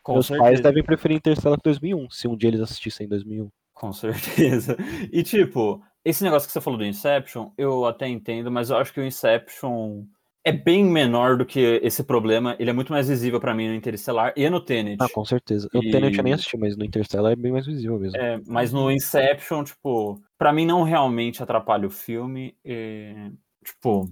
Com 0.02 0.14
Meus 0.14 0.26
certeza. 0.26 0.44
pais 0.48 0.60
devem 0.62 0.82
preferir 0.82 1.16
Interstellar 1.18 1.58
que 1.58 1.64
2001, 1.64 2.10
se 2.10 2.26
um 2.26 2.36
dia 2.36 2.48
eles 2.48 2.60
assistissem 2.60 3.04
em 3.06 3.08
2001. 3.10 3.48
Com 3.74 3.92
certeza. 3.92 4.76
E 5.12 5.22
tipo, 5.22 5.82
esse 6.08 6.22
negócio 6.24 6.46
que 6.46 6.52
você 6.52 6.60
falou 6.60 6.78
do 6.78 6.84
Inception, 6.84 7.50
eu 7.56 7.84
até 7.86 8.08
entendo, 8.08 8.50
mas 8.50 8.70
eu 8.70 8.76
acho 8.76 8.92
que 8.92 9.00
o 9.00 9.04
Inception 9.04 10.04
é 10.44 10.52
bem 10.52 10.84
menor 10.84 11.36
do 11.36 11.44
que 11.44 11.80
esse 11.82 12.02
problema. 12.02 12.56
Ele 12.58 12.70
é 12.70 12.72
muito 12.72 12.92
mais 12.92 13.08
visível 13.08 13.38
pra 13.40 13.54
mim 13.54 13.68
no 13.68 13.74
Interestelar 13.74 14.32
e 14.36 14.48
no 14.48 14.60
Tenet. 14.60 14.96
Ah, 15.00 15.08
com 15.12 15.24
certeza. 15.24 15.68
O 15.74 15.78
E- 15.82 15.90
Tenet 15.90 16.16
eu 16.16 16.24
nem 16.24 16.32
assisti, 16.32 16.56
mas 16.56 16.76
no 16.76 16.84
Interstellar 16.84 17.32
é 17.32 17.36
bem 17.36 17.52
mais 17.52 17.66
visível 17.66 17.98
mesmo. 17.98 18.16
É, 18.18 18.40
mas 18.46 18.72
no 18.72 18.90
Inception, 18.90 19.64
tipo, 19.64 20.20
pra 20.38 20.52
mim 20.52 20.64
não 20.64 20.82
realmente 20.84 21.42
atrapalha 21.42 21.86
o 21.86 21.90
filme. 21.90 22.56
e, 22.64 23.30
tipo, 23.64 24.08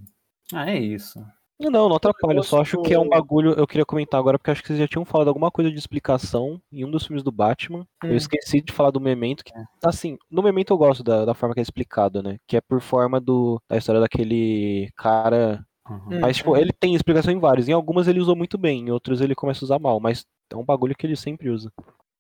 ah, 0.53 0.71
é 0.71 0.79
isso. 0.79 1.25
Não, 1.59 1.89
não, 1.89 1.97
atrapalha. 1.97 2.39
Eu 2.39 2.43
só 2.43 2.61
acho 2.61 2.81
que 2.83 2.93
é 2.93 2.99
um 2.99 3.09
bagulho. 3.09 3.53
Eu 3.53 3.67
queria 3.67 3.85
comentar 3.87 4.21
agora, 4.21 4.39
porque 4.39 4.51
acho 4.51 4.61
que 4.61 4.69
vocês 4.69 4.79
já 4.79 4.87
tinham 4.87 5.07
falado 5.07 5.29
alguma 5.29 5.51
coisa 5.51 5.71
de 5.71 5.79
explicação 5.79 6.61
em 6.71 6.85
um 6.85 6.91
dos 6.91 7.07
filmes 7.07 7.23
do 7.23 7.33
Batman. 7.33 7.87
Eu 8.03 8.11
Hum. 8.11 8.17
esqueci 8.17 8.61
de 8.61 8.73
falar 8.73 8.91
do 8.91 9.01
Memento. 9.01 9.43
Que, 9.43 9.53
assim, 9.83 10.19
no 10.31 10.43
Memento 10.43 10.73
eu 10.73 10.79
gosto 10.79 11.03
da, 11.03 11.25
da 11.25 11.35
forma 11.35 11.55
que 11.55 11.61
é 11.61 11.63
explicado, 11.63 12.23
né? 12.23 12.37
Que 12.47 12.59
é 12.59 12.61
por 12.61 12.81
forma 12.81 13.19
do, 13.19 13.61
da 13.69 13.77
história 13.77 14.01
daquele 14.01 14.91
cara. 14.97 15.65
Uhum. 15.89 15.97
Hum. 16.11 16.21
Mas, 16.21 16.37
tipo, 16.37 16.55
ele 16.57 16.73
tem 16.73 16.95
explicação 16.95 17.33
em 17.33 17.39
vários. 17.39 17.69
Em 17.69 17.73
algumas 17.73 18.07
ele 18.07 18.21
usou 18.21 18.37
muito 18.37 18.59
bem, 18.59 18.81
em 18.87 18.91
outros 18.91 19.23
ele 19.23 19.35
começa 19.35 19.65
a 19.65 19.67
usar 19.67 19.79
mal. 19.79 19.99
Mas 19.99 20.27
é 20.53 20.57
um 20.57 20.65
bagulho 20.65 20.95
que 20.95 21.07
ele 21.07 21.17
sempre 21.17 21.49
usa. 21.49 21.73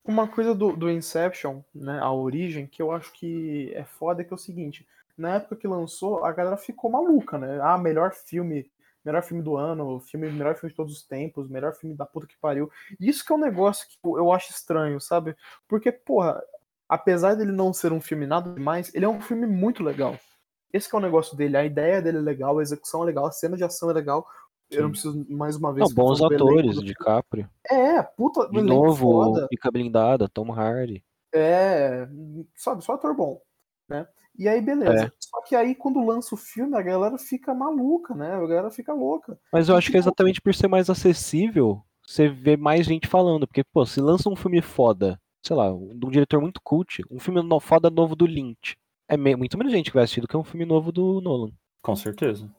Uma 0.03 0.29
coisa 0.29 0.55
do, 0.55 0.75
do 0.77 0.91
Inception, 0.91 1.61
né, 1.75 1.99
a 2.01 2.13
origem, 2.13 2.67
que 2.67 2.81
eu 2.81 2.93
acho 2.93 3.13
que 3.13 3.73
é 3.75 3.85
foda 3.85 4.23
é 4.23 4.25
que 4.25 4.33
é 4.33 4.37
o 4.37 4.39
seguinte, 4.39 4.87
na 5.19 5.35
época 5.35 5.57
que 5.57 5.67
lançou, 5.67 6.25
a 6.25 6.31
galera 6.31 6.57
ficou 6.57 6.89
maluca, 6.89 7.37
né? 7.37 7.59
Ah, 7.61 7.77
melhor 7.77 8.13
filme, 8.13 8.71
melhor 9.07 9.23
filme 9.23 9.43
do 9.43 9.57
ano, 9.57 10.01
filme, 10.01 10.29
melhor 10.31 10.57
filme 10.57 10.71
de 10.71 10.77
todos 10.77 10.93
os 10.93 11.03
tempos, 11.03 11.49
melhor 11.49 11.73
filme 11.73 11.95
da 11.95 12.05
puta 12.05 12.27
que 12.27 12.37
pariu. 12.39 12.69
Isso 12.99 13.25
que 13.25 13.33
é 13.33 13.37
um 13.37 13.41
negócio 13.41 13.87
que 13.89 13.97
eu 14.05 14.33
acho 14.33 14.51
estranho, 14.51 15.01
sabe? 15.01 15.37
Porque, 15.69 15.93
porra, 15.93 16.43
apesar 16.89 17.35
dele 17.35 17.53
não 17.53 17.73
ser 17.73 17.93
um 17.93 18.01
filme 18.01 18.27
nada 18.27 18.53
demais, 18.53 18.93
ele 18.93 19.05
é 19.05 19.09
um 19.09 19.21
filme 19.21 19.47
muito 19.47 19.85
legal. 19.85 20.19
Esse 20.73 20.91
que 20.91 20.97
é 20.97 20.99
o 20.99 21.03
negócio 21.03 21.37
dele, 21.37 21.57
a 21.57 21.65
ideia 21.65 22.03
dele 22.03 22.19
é 22.19 22.21
legal, 22.21 22.59
a 22.59 22.63
execução 22.63 23.05
é 23.05 23.07
legal, 23.07 23.27
a 23.27 23.33
cena 23.33 23.57
de 23.57 23.63
ação 23.63 23.89
é 23.89 23.95
legal. 23.95 24.27
Eu 24.69 24.83
não 24.83 24.91
preciso 24.91 25.25
mais 25.31 25.55
uma 25.55 25.73
vez 25.73 25.89
Não, 25.89 25.95
bons 25.95 26.21
atores. 26.21 26.83
DiCaprio. 26.83 27.49
É, 27.71 28.03
puta, 28.03 28.49
De 28.49 28.61
novo, 28.61 29.13
foda. 29.13 29.47
Pica 29.49 29.71
Blindada, 29.71 30.29
Tom 30.29 30.53
Hardy. 30.53 31.05
É, 31.33 32.09
sabe, 32.57 32.83
só 32.83 32.95
ator 32.95 33.15
bom, 33.15 33.41
né? 33.89 34.09
E 34.39 34.47
aí, 34.49 34.61
beleza. 34.61 35.07
É. 35.07 35.11
Só 35.19 35.41
que 35.43 35.55
aí, 35.57 35.75
quando 35.75 36.05
lança 36.05 36.35
o 36.35 36.39
filme, 36.39 36.77
a 36.77 36.83
galera 36.83 37.17
fica 37.19 37.55
maluca, 37.55 38.15
né? 38.15 38.35
A 38.35 38.41
galera 38.41 38.71
fica 38.71 38.93
louca. 38.93 39.39
Mas 39.53 39.69
eu 39.69 39.77
acho 39.77 39.91
que 39.91 39.97
é 39.97 40.01
exatamente 40.01 40.41
por 40.41 40.55
ser 40.55 40.69
mais 40.69 40.91
acessível, 40.91 41.83
você 42.07 42.29
vê 42.29 42.57
mais 42.57 42.87
gente 42.87 43.07
falando. 43.07 43.47
Porque, 43.47 43.65
pô, 43.65 43.85
se 43.87 44.01
lança 44.01 44.29
um 44.29 44.37
filme 44.37 44.61
foda, 44.61 45.19
sei 45.43 45.57
lá, 45.57 45.73
um- 45.73 45.97
de 45.99 46.07
um 46.07 46.11
diretor 46.11 46.41
muito 46.41 46.61
cult, 46.63 47.03
um 47.11 47.19
filme 47.19 47.41
foda 47.61 47.89
novo 47.89 48.15
do 48.15 48.27
Lynch, 48.27 48.77
é 49.09 49.17
muito 49.17 49.57
menos 49.57 49.73
gente 49.73 49.91
que 49.91 49.95
vai 49.95 50.05
assistir 50.05 50.21
do 50.21 50.29
que 50.29 50.37
um 50.37 50.45
filme 50.45 50.67
novo 50.67 50.91
do 50.93 51.21
Nolan. 51.21 51.51
Com 51.83 51.97
certeza. 51.97 52.51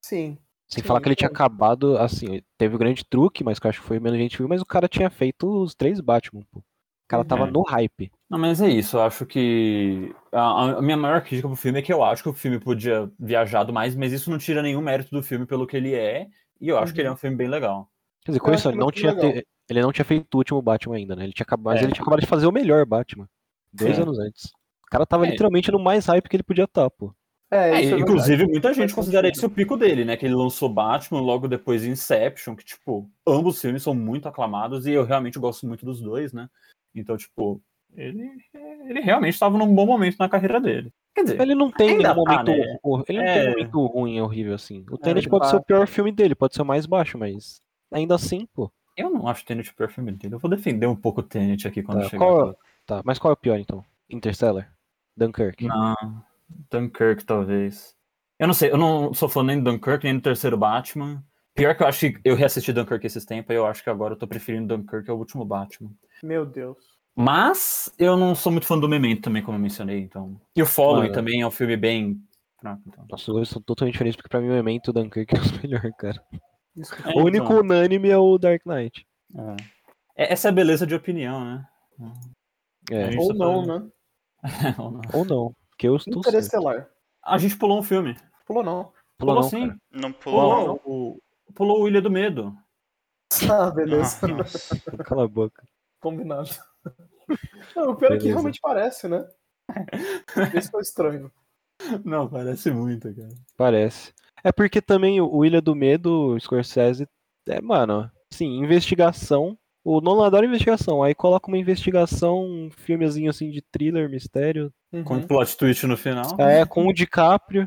Sim. 0.00 0.38
Sem 0.68 0.82
Sim, 0.82 0.86
falar 0.86 1.00
que 1.00 1.08
ele 1.08 1.16
tinha 1.16 1.28
acabado, 1.30 1.96
assim, 1.98 2.42
teve 2.58 2.74
o 2.76 2.78
grande 2.78 3.04
truque, 3.04 3.42
mas 3.42 3.58
que 3.58 3.66
eu 3.66 3.70
acho 3.70 3.80
que 3.80 3.86
foi 3.86 3.98
menos 3.98 4.18
gente 4.18 4.36
viu, 4.36 4.46
mas 4.48 4.60
o 4.60 4.66
cara 4.66 4.86
tinha 4.86 5.08
feito 5.10 5.46
os 5.62 5.74
três 5.74 5.98
Batman, 6.00 6.42
pô. 6.50 6.58
O 6.60 6.64
cara 7.08 7.24
tava 7.24 7.48
É. 7.48 7.50
no 7.50 7.62
hype. 7.62 8.12
Não, 8.30 8.38
mas 8.38 8.60
é 8.60 8.68
isso. 8.68 8.96
Eu 8.96 9.02
acho 9.02 9.24
que. 9.24 10.14
A, 10.30 10.76
a 10.78 10.82
minha 10.82 10.96
maior 10.96 11.22
crítica 11.22 11.48
pro 11.48 11.56
filme 11.56 11.78
é 11.78 11.82
que 11.82 11.92
eu 11.92 12.02
acho 12.04 12.22
que 12.22 12.28
o 12.28 12.32
filme 12.34 12.58
podia 12.60 13.10
viajado 13.18 13.72
mais, 13.72 13.94
mas 13.96 14.12
isso 14.12 14.30
não 14.30 14.36
tira 14.38 14.62
nenhum 14.62 14.82
mérito 14.82 15.10
do 15.10 15.22
filme 15.22 15.46
pelo 15.46 15.66
que 15.66 15.76
ele 15.76 15.94
é. 15.94 16.28
E 16.60 16.68
eu 16.68 16.78
acho 16.78 16.92
que 16.92 17.00
ele 17.00 17.08
é 17.08 17.12
um 17.12 17.16
filme 17.16 17.36
bem 17.36 17.48
legal. 17.48 17.88
Quer 18.24 18.32
dizer, 18.32 18.40
com 18.40 18.52
isso, 18.52 18.68
ele 18.68 18.76
não, 18.76 18.84
muito 18.86 18.96
tinha 18.96 19.14
te- 19.16 19.46
ele 19.70 19.80
não 19.80 19.92
tinha 19.92 20.04
feito 20.04 20.34
o 20.34 20.38
último 20.38 20.60
Batman 20.60 20.96
ainda, 20.96 21.16
né? 21.16 21.24
Ele 21.24 21.32
tinha 21.32 21.44
acabado, 21.44 21.74
mas 21.74 21.82
É. 21.82 21.84
ele 21.84 21.92
tinha 21.92 22.02
acabado 22.02 22.20
de 22.20 22.26
fazer 22.26 22.46
o 22.46 22.52
melhor 22.52 22.84
Batman. 22.84 23.26
Dois 23.72 23.98
É. 23.98 24.02
anos 24.02 24.18
antes. 24.18 24.46
O 24.86 24.90
cara 24.90 25.06
tava 25.06 25.26
É. 25.26 25.30
literalmente 25.30 25.70
no 25.70 25.78
mais 25.78 26.04
hype 26.06 26.28
que 26.28 26.36
ele 26.36 26.42
podia 26.42 26.64
estar, 26.64 26.90
pô. 26.90 27.14
É, 27.50 27.70
É, 27.70 27.80
isso 27.82 27.94
é 27.94 27.98
inclusive, 28.00 28.46
muita 28.46 28.74
gente 28.74 28.94
considera 28.94 29.26
sentido. 29.28 29.38
esse 29.38 29.46
o 29.46 29.50
pico 29.50 29.74
dele, 29.76 30.04
né? 30.04 30.18
Que 30.18 30.26
ele 30.26 30.34
lançou 30.34 30.68
Batman, 30.68 31.20
logo 31.22 31.48
depois 31.48 31.82
Inception, 31.86 32.54
que, 32.54 32.64
tipo, 32.64 33.10
ambos 33.26 33.54
os 33.54 33.60
filmes 33.62 33.82
são 33.82 33.94
muito 33.94 34.28
aclamados 34.28 34.86
e 34.86 34.92
eu 34.92 35.04
realmente 35.04 35.38
gosto 35.38 35.66
muito 35.66 35.86
dos 35.86 35.98
dois, 36.02 36.34
né? 36.34 36.46
Então, 36.94 37.16
tipo, 37.16 37.62
ele, 37.96 38.30
ele 38.88 39.00
realmente 39.00 39.34
estava 39.34 39.56
num 39.58 39.74
bom 39.74 39.86
momento 39.86 40.16
na 40.18 40.28
carreira 40.28 40.60
dele. 40.60 40.92
Quer 41.14 41.22
dizer, 41.24 41.40
Ele 41.40 41.54
não 41.54 41.70
tem 41.70 41.90
Ainda 41.90 42.14
nenhum 42.14 42.24
tá, 42.24 42.30
momento. 42.44 42.50
né? 42.50 42.78
Ele 43.08 43.18
não 43.18 43.24
É. 43.26 43.34
tem 43.34 43.46
um 43.46 43.50
momento 43.50 43.86
ruim 43.86 44.16
e 44.16 44.20
horrível 44.20 44.54
assim. 44.54 44.84
O 44.90 44.96
Tenet 44.96 45.24
ele 45.24 45.30
pode 45.30 45.44
tá. 45.44 45.50
ser 45.50 45.56
o 45.56 45.62
pior 45.62 45.86
filme 45.88 46.12
dele, 46.12 46.34
pode 46.34 46.54
ser 46.54 46.62
o 46.62 46.64
mais 46.66 46.86
baixo, 46.86 47.18
mas 47.18 47.60
ainda 47.90 48.14
assim, 48.14 48.46
pô. 48.54 48.70
eu 48.96 49.10
não 49.10 49.26
acho 49.26 49.44
Tenet 49.44 49.70
o 49.70 49.74
pior 49.74 49.90
filme 49.90 50.12
dele. 50.12 50.34
Eu 50.34 50.38
vou 50.38 50.50
defender 50.50 50.86
um 50.86 50.94
pouco 50.96 51.20
o 51.20 51.24
Tenet 51.24 51.66
aqui 51.66 51.82
quando 51.82 52.02
Tá, 52.02 52.08
chegar. 52.08 52.24
qual- 52.24 52.48
aqui. 52.50 52.58
Tá, 52.86 53.02
mas 53.04 53.18
qual 53.18 53.32
é 53.32 53.34
o 53.34 53.36
pior 53.36 53.58
então? 53.58 53.84
Interstellar? 54.08 54.72
Dunkirk. 55.16 55.66
Não. 55.66 55.94
Dunkirk, 56.70 57.24
talvez. 57.24 57.94
Eu 58.38 58.46
não 58.46 58.54
sei, 58.54 58.70
eu 58.70 58.76
não 58.78 59.12
sou 59.12 59.28
fã 59.28 59.42
nem 59.42 59.58
do 59.60 59.70
Dunkirk, 59.70 60.04
nem 60.04 60.14
do 60.14 60.20
terceiro 60.22 60.56
Batman. 60.56 61.22
Pior 61.54 61.76
que 61.76 61.82
eu 61.82 61.86
acho 61.88 61.98
que 62.12 62.20
eu 62.24 62.36
reassisti 62.36 62.72
Dunkirk 62.72 63.04
esses 63.04 63.24
tempos, 63.24 63.50
e 63.52 63.54
eu 63.58 63.66
acho 63.66 63.82
que 63.82 63.90
agora 63.90 64.14
eu 64.14 64.18
tô 64.18 64.26
preferindo 64.28 64.76
Dunkirk 64.76 65.10
ao 65.10 65.18
último 65.18 65.44
Batman. 65.44 65.90
Meu 66.22 66.46
Deus. 66.46 66.96
Mas 67.20 67.92
eu 67.98 68.16
não 68.16 68.34
sou 68.34 68.52
muito 68.52 68.66
fã 68.66 68.78
do 68.78 68.88
Memento 68.88 69.22
também, 69.22 69.42
como 69.42 69.56
eu 69.56 69.60
mencionei, 69.62 69.98
então. 70.00 70.40
E 70.54 70.62
o 70.62 70.66
Following 70.66 71.02
Mano. 71.08 71.14
também 71.14 71.40
é 71.40 71.46
um 71.46 71.50
filme 71.50 71.76
bem. 71.76 72.22
fraco, 72.60 72.80
então. 72.86 73.04
Nossa, 73.10 73.30
os 73.30 73.34
dois 73.36 73.48
são 73.48 73.60
totalmente 73.62 73.94
diferentes, 73.94 74.16
porque 74.16 74.28
pra 74.28 74.40
mim 74.40 74.46
o 74.48 74.52
Memento 74.52 74.88
e 74.88 74.90
o 74.90 74.92
Dunkirk 74.92 75.34
é 75.36 75.40
os 75.40 75.52
melhores, 75.60 75.92
cara. 75.98 76.22
É, 77.06 77.18
o 77.18 77.24
único 77.24 77.46
então, 77.46 77.58
unânime 77.60 78.08
é 78.08 78.16
o 78.16 78.38
Dark 78.38 78.64
Knight. 78.64 79.04
é. 79.36 79.56
É- 80.24 80.32
Essa 80.32 80.48
é 80.48 80.50
a 80.50 80.52
beleza 80.52 80.86
de 80.86 80.94
opinião, 80.94 81.44
né? 81.44 81.66
É, 82.90 83.16
Ou 83.18 83.28
tá 83.28 83.34
não, 83.34 83.64
falando- 83.64 83.84
né? 83.84 83.90
ou 85.12 85.24
não, 85.24 85.54
porque 85.70 85.88
eu 85.88 85.96
estou. 85.96 86.18
Interestelar. 86.18 86.88
A 87.24 87.36
gente 87.38 87.56
pulou 87.56 87.78
um 87.78 87.82
filme. 87.82 88.16
Pulou 88.46 88.62
não. 88.62 88.92
Pulou 89.18 89.34
Pulou 89.34 89.34
não, 89.36 89.42
sim. 89.42 89.66
cara. 89.68 89.78
Não 89.92 90.12
Pulou, 90.12 90.40
pulou. 90.50 90.66
não. 90.66 90.74
o, 90.84 91.22
pulou 91.54 91.82
o 91.82 91.88
Ilha 91.88 92.00
do 92.00 92.10
Medo. 92.10 92.56
Ah, 93.52 93.70
beleza. 93.70 94.20
Ah. 94.96 95.04
Cala 95.04 95.24
a 95.24 95.28
boca. 95.28 95.62
Combinado. 96.00 96.48
Não, 97.76 97.90
o 97.90 97.96
pior 97.96 98.12
é 98.12 98.18
que 98.18 98.28
realmente 98.28 98.58
parece, 98.60 99.08
né? 99.08 99.26
Isso 100.58 100.70
foi 100.70 100.82
estranho. 100.82 101.30
Não, 102.04 102.28
parece 102.28 102.70
muito, 102.70 103.14
cara. 103.14 103.28
Parece. 103.56 104.12
É 104.42 104.50
porque 104.52 104.80
também 104.80 105.20
o 105.20 105.44
Ilha 105.44 105.60
do 105.60 105.74
Medo, 105.74 106.34
o 106.34 106.40
Scorsese, 106.40 107.06
é, 107.48 107.60
mano, 107.60 108.10
assim, 108.32 108.46
investigação. 108.58 109.56
O 109.84 110.00
Nolan 110.00 110.26
adora 110.26 110.44
investigação. 110.46 111.02
Aí 111.02 111.14
coloca 111.14 111.48
uma 111.48 111.56
investigação, 111.58 112.44
um 112.44 112.70
filmezinho 112.70 113.30
assim 113.30 113.50
de 113.50 113.62
thriller, 113.62 114.08
mistério. 114.10 114.72
Com 115.04 115.14
Uhum. 115.14 115.26
plot 115.26 115.56
twist 115.56 115.86
no 115.86 115.96
final. 115.96 116.36
É, 116.40 116.64
com 116.66 116.86
o 116.86 116.92
DiCaprio. 116.92 117.66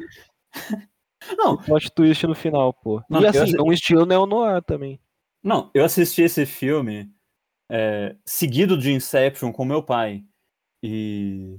Não. 1.38 1.54
E 1.56 1.66
plot 1.66 1.92
twist 1.92 2.26
no 2.28 2.36
final, 2.36 2.74
pô. 2.74 3.02
Não, 3.10 3.22
e 3.22 3.28
assim, 3.28 3.40
assi- 3.40 3.62
um 3.62 3.72
estilo 3.72 4.06
neo-noir 4.06 4.62
também. 4.64 5.00
Não, 5.44 5.70
eu 5.74 5.84
assisti 5.86 6.22
esse 6.24 6.46
filme 6.46 7.12
é, 7.72 8.16
seguido 8.26 8.78
de 8.78 8.92
Inception 8.92 9.54
com 9.54 9.64
meu 9.64 9.82
pai. 9.82 10.24
E 10.84 11.58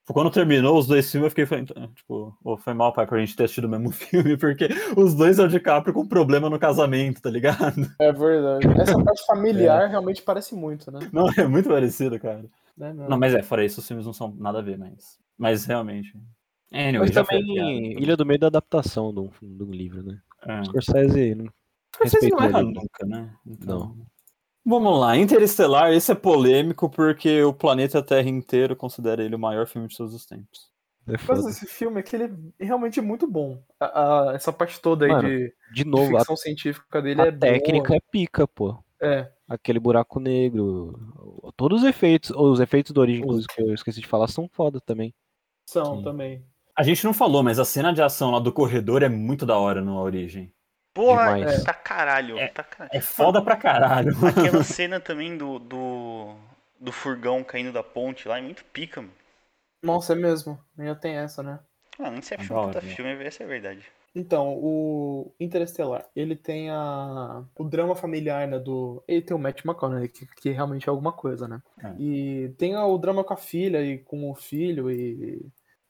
tipo, 0.00 0.12
quando 0.12 0.30
terminou 0.30 0.76
os 0.76 0.88
dois 0.88 1.08
filmes, 1.08 1.26
eu 1.26 1.30
fiquei 1.30 1.46
falando, 1.46 1.94
tipo, 1.94 2.36
"Ô, 2.42 2.56
foi 2.56 2.74
mal, 2.74 2.92
pai, 2.92 3.06
pra 3.06 3.20
gente 3.20 3.36
ter 3.36 3.44
assistido 3.44 3.66
o 3.66 3.68
mesmo 3.68 3.90
filme, 3.92 4.36
porque 4.36 4.68
os 4.96 5.14
dois 5.14 5.38
é 5.38 5.44
o 5.44 5.48
DiCaprio 5.48 5.94
com 5.94 6.06
problema 6.06 6.50
no 6.50 6.58
casamento, 6.58 7.22
tá 7.22 7.30
ligado? 7.30 7.88
É 8.00 8.12
verdade. 8.12 8.66
Essa 8.80 9.02
parte 9.04 9.24
familiar 9.24 9.88
realmente 9.88 10.20
parece 10.22 10.54
muito, 10.56 10.90
né? 10.90 11.08
Não, 11.12 11.28
é 11.30 11.46
muito 11.46 11.68
parecido, 11.68 12.18
cara. 12.18 12.44
Né, 12.76 12.92
não. 12.92 13.18
Mas 13.18 13.32
é, 13.32 13.42
fora 13.42 13.64
isso, 13.64 13.78
os 13.78 13.86
filmes 13.86 14.04
não 14.04 14.12
são 14.12 14.34
nada 14.36 14.58
a 14.58 14.62
ver, 14.62 14.76
mas. 14.76 15.16
Mas 15.38 15.64
realmente. 15.64 16.12
Anyway, 16.72 17.00
Mas 17.00 17.10
também, 17.10 17.44
piada. 17.54 18.02
Ilha 18.02 18.16
do 18.16 18.24
Medo 18.24 18.46
é 18.46 18.48
adaptação 18.48 19.12
de 19.12 19.20
um, 19.20 19.30
de 19.42 19.62
um 19.62 19.70
livro, 19.70 20.02
né? 20.02 20.18
É. 20.46 20.64
Scorsese 20.64 21.34
não 21.34 21.46
Vocês 22.00 22.30
não 22.30 22.44
ele. 22.44 22.72
nunca, 22.72 23.06
né? 23.06 23.30
Então... 23.46 23.78
Não. 23.78 24.11
Vamos 24.64 24.98
lá, 25.00 25.16
Interestelar, 25.16 25.92
esse 25.92 26.12
é 26.12 26.14
polêmico 26.14 26.88
porque 26.88 27.42
o 27.42 27.52
planeta 27.52 28.02
Terra 28.02 28.28
inteiro 28.28 28.76
considera 28.76 29.22
ele 29.24 29.34
o 29.34 29.38
maior 29.38 29.66
filme 29.66 29.88
de 29.88 29.96
todos 29.96 30.14
os 30.14 30.24
tempos. 30.24 30.70
É 31.08 31.14
Mas 31.26 31.44
esse 31.46 31.66
filme 31.66 31.98
é 31.98 32.02
que 32.02 32.14
ele 32.14 32.32
é 32.60 32.64
realmente 32.64 33.00
muito 33.00 33.26
bom. 33.26 33.60
A- 33.80 34.30
a- 34.30 34.34
essa 34.34 34.52
parte 34.52 34.80
toda 34.80 35.04
aí 35.04 35.10
Mano, 35.10 35.28
de, 35.28 35.38
De 35.48 35.54
de 35.82 35.84
novo, 35.84 36.14
a, 36.16 36.20
ficção 36.20 36.36
científica 36.36 37.02
dele 37.02 37.20
a 37.22 37.26
é 37.26 37.32
técnica 37.32 37.88
boa. 37.88 37.96
é 37.96 38.00
pica, 38.12 38.46
pô. 38.46 38.78
É, 39.00 39.28
Aquele 39.48 39.80
buraco 39.80 40.20
negro. 40.20 40.96
Todos 41.56 41.82
os 41.82 41.88
efeitos, 41.88 42.30
os 42.30 42.60
efeitos 42.60 42.92
da 42.92 43.00
origem, 43.00 43.24
Os- 43.28 43.46
que 43.48 43.60
eu 43.60 43.74
esqueci 43.74 44.00
de 44.00 44.06
falar, 44.06 44.28
são 44.28 44.48
foda 44.52 44.80
também. 44.80 45.12
são 45.68 45.96
Sim. 45.98 46.04
também. 46.04 46.44
A 46.76 46.84
gente 46.84 47.04
não 47.04 47.12
falou, 47.12 47.42
mas 47.42 47.58
a 47.58 47.64
cena 47.64 47.92
de 47.92 48.00
ação 48.00 48.30
lá 48.30 48.38
do 48.38 48.52
corredor 48.52 49.02
é 49.02 49.08
muito 49.08 49.44
da 49.44 49.58
hora 49.58 49.82
no 49.82 49.96
Origem. 49.98 50.52
Porra, 50.94 51.36
Demais. 51.36 51.64
tá 51.64 51.72
caralho. 51.72 52.38
É- 52.38 52.48
tá 52.48 52.62
caralho. 52.62 52.90
É 52.92 53.00
foda 53.00 53.40
pra 53.42 53.56
caralho. 53.56 54.14
Aquela 54.26 54.62
cena 54.64 55.00
também 55.00 55.36
do, 55.36 55.58
do, 55.58 56.34
do 56.78 56.92
furgão 56.92 57.42
caindo 57.42 57.72
da 57.72 57.82
ponte 57.82 58.28
lá 58.28 58.38
é 58.38 58.42
muito 58.42 58.64
pica, 58.66 59.00
mano. 59.00 59.12
Nossa, 59.82 60.12
é 60.12 60.16
mesmo. 60.16 60.58
Ainda 60.78 60.94
tem 60.94 61.16
essa, 61.16 61.42
né? 61.42 61.58
Da 61.98 62.06
é 62.06 62.10
um 62.10 62.56
hora, 62.56 62.66
puta 62.68 62.80
filme, 62.80 63.24
essa 63.24 63.42
é 63.42 63.46
a 63.46 63.48
verdade. 63.48 63.84
Então, 64.14 64.58
o 64.58 65.32
Interestelar, 65.40 66.06
ele 66.14 66.36
tem 66.36 66.70
a... 66.70 67.42
o 67.56 67.64
drama 67.64 67.94
familiar, 67.94 68.46
né, 68.46 68.58
do... 68.58 69.02
Ele 69.08 69.22
tem 69.22 69.34
o 69.34 69.40
Matt 69.40 69.64
McConaughey, 69.64 70.08
que, 70.08 70.26
que 70.26 70.50
realmente 70.50 70.86
é 70.86 70.90
alguma 70.90 71.12
coisa, 71.12 71.48
né? 71.48 71.62
É. 71.82 71.94
E 71.98 72.54
tem 72.58 72.76
o 72.76 72.98
drama 72.98 73.24
com 73.24 73.32
a 73.32 73.38
filha 73.38 73.82
e 73.82 73.98
com 73.98 74.30
o 74.30 74.34
filho, 74.34 74.90
e... 74.90 75.40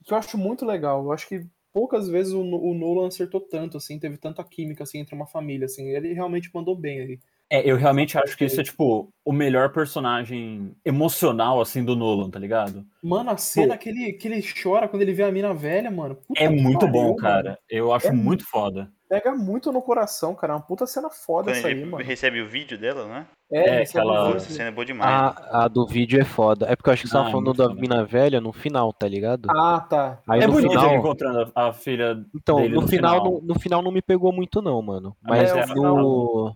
que 0.04 0.12
eu 0.12 0.16
acho 0.16 0.38
muito 0.38 0.64
legal. 0.64 1.04
Eu 1.04 1.12
acho 1.12 1.26
que 1.28 1.44
poucas 1.72 2.08
vezes 2.08 2.32
o, 2.32 2.40
o 2.40 2.74
Nolan 2.74 3.08
acertou 3.08 3.40
tanto, 3.40 3.76
assim, 3.76 3.98
teve 3.98 4.16
tanta 4.16 4.42
química, 4.44 4.84
assim, 4.84 4.98
entre 4.98 5.14
uma 5.14 5.26
família, 5.26 5.66
assim. 5.66 5.88
Ele 5.88 6.12
realmente 6.12 6.50
mandou 6.52 6.76
bem 6.76 7.00
aí. 7.00 7.18
É, 7.50 7.70
eu 7.70 7.76
realmente 7.76 8.16
acho 8.16 8.34
que 8.34 8.44
esse 8.44 8.60
é, 8.60 8.64
tipo, 8.64 9.12
o 9.22 9.30
melhor 9.30 9.72
personagem 9.72 10.74
emocional, 10.82 11.60
assim, 11.60 11.84
do 11.84 11.94
Nolan, 11.94 12.30
tá 12.30 12.38
ligado? 12.38 12.82
Mano, 13.02 13.30
a 13.30 13.36
cena 13.36 13.76
que 13.76 13.90
ele, 13.90 14.14
que 14.14 14.26
ele 14.26 14.42
chora 14.62 14.88
quando 14.88 15.02
ele 15.02 15.12
vê 15.12 15.22
a 15.22 15.30
mina 15.30 15.52
velha, 15.52 15.90
mano. 15.90 16.14
puta 16.14 16.42
É 16.42 16.48
muito 16.48 16.80
pariu, 16.80 16.92
bom, 16.92 17.04
mano. 17.08 17.16
cara. 17.16 17.58
Eu 17.68 17.92
acho 17.92 18.06
É 18.06 18.12
muito 18.12 18.46
foda. 18.46 18.90
Pega 19.06 19.34
muito 19.34 19.70
no 19.70 19.82
coração, 19.82 20.34
cara. 20.34 20.54
É 20.54 20.56
uma 20.56 20.62
puta 20.62 20.86
cena 20.86 21.10
foda 21.10 21.52
Quando 21.52 21.56
essa 21.58 21.68
aí, 21.68 21.84
mano. 21.84 22.02
recebe 22.02 22.40
o 22.40 22.48
vídeo 22.48 22.78
dela, 22.78 23.06
né? 23.06 23.26
É, 23.52 23.78
recebe 23.80 23.98
aquela- 24.00 24.12
o 24.12 24.32
Nossa, 24.34 24.36
essa 24.46 24.50
cena 24.54 24.68
é 24.68 24.72
boa 24.72 24.84
demais. 24.84 25.10
A, 25.10 25.64
a 25.64 25.68
do 25.68 25.86
vídeo 25.86 26.20
é 26.20 26.24
foda. 26.24 26.66
É 26.68 26.74
porque 26.74 26.88
eu 26.88 26.92
acho 26.94 27.02
que 27.02 27.08
você 27.08 27.16
Ah, 27.16 27.18
tava 27.20 27.28
é 27.28 27.32
falando 27.32 27.52
da 27.54 27.68
foda. 27.68 27.80
mina 27.80 28.04
velha 28.04 28.40
no 28.40 28.52
final, 28.52 28.92
tá 28.92 29.06
ligado? 29.06 29.48
Ah, 29.50 29.80
tá. 29.88 30.20
Aí 30.28 30.40
é 30.40 30.46
no 30.46 30.52
bonito 30.54 30.70
final. 30.70 30.86
ele 30.88 30.96
encontrando 30.96 31.52
a, 31.54 31.68
a 31.68 31.72
filha. 31.72 32.24
Então, 32.34 32.56
dele 32.56 32.74
no, 32.74 32.80
no 32.80 32.88
final, 32.88 33.18
final. 33.18 33.32
No, 33.40 33.46
no 33.48 33.54
final 33.60 33.82
não 33.82 33.92
me 33.92 34.00
pegou 34.02 34.32
muito, 34.32 34.62
não, 34.62 34.80
mano. 34.80 35.16
Mas 35.22 35.50
É, 35.50 35.66
no, 35.66 36.54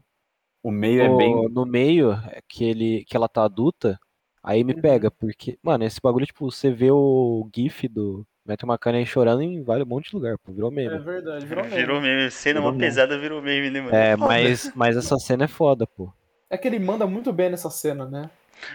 O 0.62 0.70
meio 0.70 1.02
é 1.02 1.16
bem. 1.16 1.48
no 1.50 1.66
meio, 1.66 2.12
é 2.12 2.40
que, 2.48 2.64
ele, 2.64 3.04
que 3.06 3.16
ela 3.16 3.28
tá 3.28 3.44
adulta, 3.44 3.98
aí 4.42 4.64
me 4.64 4.72
Uhum. 4.74 4.80
pega, 4.80 5.10
porque, 5.10 5.58
mano, 5.62 5.84
esse 5.84 6.00
bagulho, 6.02 6.26
tipo, 6.26 6.50
você 6.50 6.70
vê 6.70 6.90
o 6.90 7.48
GIF 7.54 7.88
do 7.88 8.26
Matthew 8.46 8.68
McConaughey 8.68 9.04
chorando 9.06 9.42
em 9.42 9.62
vários 9.62 9.86
um 9.86 9.90
monte 9.90 10.08
de 10.10 10.16
lugar, 10.16 10.36
pô, 10.38 10.52
virou 10.52 10.70
É 10.70 10.74
meme. 10.74 10.98
verdade, 11.00 11.44
virou 11.44 11.64
meme. 11.64 11.76
Virou 11.76 12.00
meme. 12.00 12.30
Cena 12.30 12.54
Virou 12.60 12.66
uma 12.66 12.72
meme. 12.72 12.84
pesada 12.84 13.18
virou 13.18 13.42
meme, 13.42 13.70
né, 13.70 13.80
mano? 13.80 13.94
É, 13.94 14.16
mas, 14.16 14.72
mas 14.74 14.96
essa 14.96 15.16
cena 15.18 15.44
é 15.44 15.48
foda, 15.48 15.86
pô. 15.86 16.10
É 16.50 16.56
que 16.56 16.68
ele 16.68 16.78
manda 16.78 17.06
muito 17.06 17.32
bem 17.32 17.50
nessa 17.50 17.70
cena, 17.70 18.04
né? 18.06 18.30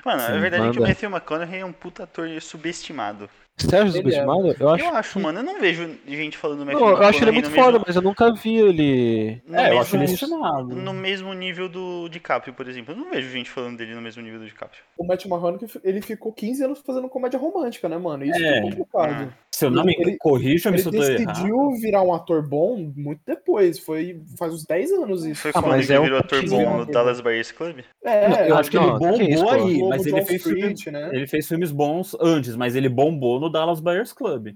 Mano, 0.05 0.19
Sim, 0.21 0.31
a 0.33 0.37
verdade 0.37 0.67
é 0.67 0.71
que 0.71 0.77
o 0.77 0.81
manda. 0.81 0.87
Matthew 0.93 1.09
McConaughey 1.09 1.59
é 1.61 1.65
um 1.65 1.71
puta 1.73 2.03
ator 2.03 2.29
subestimado. 2.41 3.29
Acha 3.57 3.75
Ele 3.77 3.87
é. 3.89 3.91
subestimado? 3.91 4.55
Eu 4.59 4.69
acho. 4.69 4.83
Eu 4.85 4.95
acho, 4.95 5.19
mano. 5.19 5.39
Eu 5.39 5.43
não 5.43 5.59
vejo 5.59 5.89
gente 6.07 6.37
falando 6.37 6.59
do 6.59 6.65
Matthew 6.65 6.79
Não, 6.79 6.89
eu 6.89 6.95
acho 6.97 7.01
ele 7.23 7.31
McConaughey 7.31 7.33
muito 7.41 7.49
foda, 7.51 7.71
mesmo- 7.73 7.83
mas 7.87 7.95
eu 7.95 8.01
nunca 8.01 8.33
vi 8.33 8.55
ele. 8.57 9.41
no 9.47 9.55
É, 9.55 9.59
eu 9.59 9.63
mesmo- 9.65 9.81
acho 9.81 9.95
ele 9.97 10.05
estimado. 10.05 10.75
No 10.75 10.93
mesmo 10.93 11.33
nível 11.33 11.67
do 11.69 12.07
DiCaprio, 12.09 12.53
por 12.53 12.67
exemplo. 12.67 12.93
Eu 12.93 12.97
não 12.97 13.09
vejo 13.09 13.29
gente 13.29 13.49
falando 13.49 13.77
dele 13.77 13.93
no 13.95 14.01
mesmo 14.01 14.21
nível 14.21 14.39
do 14.39 14.45
DiCaprio. 14.45 14.81
O 14.97 15.05
Matt 15.05 15.25
McConaughey, 15.25 15.67
ele 15.83 16.01
ficou 16.01 16.31
15 16.31 16.63
anos 16.63 16.79
fazendo 16.79 17.09
comédia 17.09 17.39
romântica, 17.39 17.87
né, 17.89 17.97
mano? 17.97 18.23
Isso 18.23 18.39
É. 18.39 18.57
é 18.57 18.61
complicado. 18.61 19.33
Se 19.61 19.65
eu 19.65 19.71
não 19.71 19.83
me 19.85 19.95
Ele- 19.97 20.17
corrija-me 20.17 20.75
Ele 20.77 20.81
se 20.83 20.87
eu 20.89 20.91
tô 20.91 21.03
errado. 21.03 21.25
decidiu 21.33 21.71
virar 21.79 22.01
um 22.01 22.13
ator 22.13 22.41
bom 22.47 22.91
muito 22.95 23.21
depois. 23.25 23.77
Foi 23.79 24.21
faz 24.37 24.53
uns 24.53 24.65
10 24.65 24.91
anos 24.91 25.23
isso. 25.25 25.41
Foi 25.41 25.51
Ah, 25.51 25.53
quando 25.61 25.67
mas 25.67 25.89
ele 25.89 25.97
é 25.97 25.99
um 25.99 26.03
virou 26.03 26.19
ator 26.19 26.39
pouquinho, 26.39 26.65
bom 26.65 26.77
no 26.77 26.85
né? 26.85 26.91
Dallas 26.91 27.21
Buyers 27.21 27.51
Club. 27.51 27.79
É, 28.03 28.49
eu 28.49 28.57
acho 28.57 28.71
que 28.71 28.77
ele 28.77 28.85
não, 28.87 28.97
bombou 28.99 29.17
que 29.17 29.23
isso, 29.23 29.43
pô. 29.43 29.49
aí, 29.51 29.83
mas 29.87 30.05
ele 30.05 30.21
fez, 30.23 30.43
filme, 30.43 30.59
Street, 30.73 30.87
né? 30.93 31.09
ele 31.13 31.27
fez 31.27 31.47
filmes 31.47 31.71
bons 31.71 32.15
antes, 32.19 32.55
mas 32.55 32.75
ele 32.75 32.89
bombou 32.89 33.39
no 33.39 33.49
Dallas 33.49 33.79
Buyers 33.79 34.11
Club. 34.13 34.55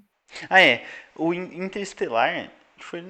Ah, 0.50 0.60
é. 0.62 0.84
O 1.16 1.34
In- 1.34 1.64
Interestelar 1.64 2.50
foi 2.80 3.04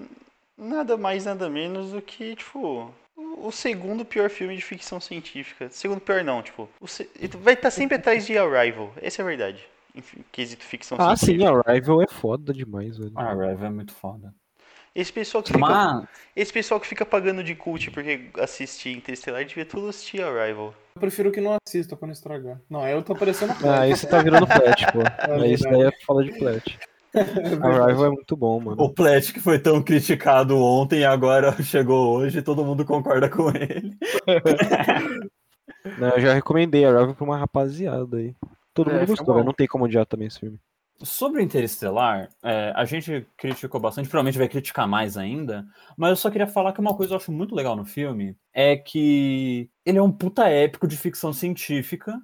nada 0.58 0.98
mais, 0.98 1.26
nada 1.26 1.50
menos 1.50 1.92
do 1.92 2.02
que, 2.02 2.36
tipo, 2.36 2.92
o 3.18 3.52
segundo 3.52 4.04
pior 4.04 4.30
filme 4.30 4.56
de 4.56 4.62
ficção 4.62 5.00
científica. 5.00 5.70
Segundo 5.72 6.02
pior 6.02 6.24
não, 6.24 6.42
tipo, 6.42 6.68
o 6.82 6.88
se- 6.88 7.10
ele 7.20 7.32
vai 7.38 7.54
estar 7.54 7.72
sempre 7.72 7.96
atrás 7.96 8.26
de 8.26 8.38
Arrival. 8.38 8.94
Essa 9.02 9.22
é 9.22 9.24
a 9.24 9.28
verdade. 9.28 9.64
Quesito 10.32 10.64
ficção 10.64 10.98
Ah, 11.00 11.16
sim, 11.16 11.28
científica. 11.38 11.62
Arrival 11.66 12.02
é 12.02 12.08
foda 12.08 12.54
demais, 12.54 12.98
velho. 12.98 13.12
Ah, 13.16 13.34
Rev 13.34 13.64
é 13.64 13.70
muito 13.70 13.94
foda. 13.94 14.34
Esse 14.94 15.12
pessoal 15.12 15.44
que 15.44 15.52
fica, 15.52 15.60
Mas, 15.60 16.08
esse 16.34 16.54
pessoal 16.54 16.80
que 16.80 16.88
fica 16.88 17.06
pagando 17.06 17.44
de 17.44 17.54
cult 17.54 17.92
porque 17.92 18.30
assiste 18.40 18.90
Interestelar 18.90 19.44
devia 19.44 19.66
tudo 19.66 19.90
assistir 19.90 20.24
Arrival. 20.24 20.74
Eu 20.96 21.02
prefiro 21.02 21.34
que 21.34 21.42
não 21.42 21.58
assista 21.68 21.98
pra 21.98 22.08
não 22.08 22.14
estragar. 22.14 22.62
Não, 22.70 22.82
aí 22.82 22.94
eu 22.94 23.04
tô 23.04 23.14
parecendo 23.14 23.54
Ah, 23.68 23.86
isso 23.90 24.08
tá 24.08 24.22
virando 24.24 24.48
flat, 24.48 24.86
pô. 24.94 25.00
É 25.44 25.48
isso 25.48 25.66
daí 25.66 25.82
é 25.82 25.92
fala 26.06 26.24
de 26.24 26.32
flat. 26.40 26.80
Arrival 27.14 28.06
é 28.06 28.10
muito 28.10 28.38
bom, 28.38 28.60
mano. 28.60 28.82
o 28.82 28.90
Plet 28.90 29.34
que 29.34 29.40
foi 29.40 29.60
tão 29.60 29.82
criticado 29.84 30.58
ontem 30.58 31.00
e 31.00 31.06
agora 31.06 31.52
chegou 31.64 32.18
hoje, 32.18 32.42
todo 32.42 32.64
mundo 32.64 32.86
concorda 32.86 33.30
com 33.30 33.50
ele. 33.50 33.98
Não, 35.98 36.10
eu 36.10 36.20
já 36.20 36.34
recomendei 36.34 36.86
Arrival 36.86 37.16
pra 37.16 37.24
uma 37.24 37.38
rapaziada 37.38 38.18
aí. 38.18 38.36
Todo 38.76 38.92
É, 38.92 39.00
mundo 39.00 39.08
gostou. 39.08 39.44
Não 39.44 39.54
tem 39.54 39.66
como 39.66 39.86
odiar 39.86 40.06
também 40.06 40.28
esse 40.28 40.40
filme. 40.40 40.60
Sobre 41.02 41.42
o 41.42 41.44
Interestelar, 41.44 42.30
é, 42.44 42.72
a 42.76 42.86
gente 42.86 43.28
criticou 43.36 43.82
bastante, 43.82 44.08
provavelmente 44.08 44.38
vai 44.38 44.48
criticar 44.48 44.88
mais 44.88 45.18
ainda, 45.18 45.66
mas 45.98 46.12
eu 46.12 46.16
só 46.16 46.30
queria 46.30 46.48
falar 46.48 46.72
que 46.72 46.80
uma 46.80 46.96
coisa 46.96 47.10
que 47.10 47.14
eu 47.14 47.18
acho 47.18 47.32
muito 47.34 47.54
legal 47.54 47.76
no 47.76 47.84
filme 47.84 48.38
é 48.54 48.78
que 48.78 49.70
ele 49.86 49.98
é 49.98 50.02
um 50.02 50.12
puta 50.12 50.48
épico 50.48 50.88
de 50.88 50.96
ficção 50.96 51.34
científica, 51.34 52.18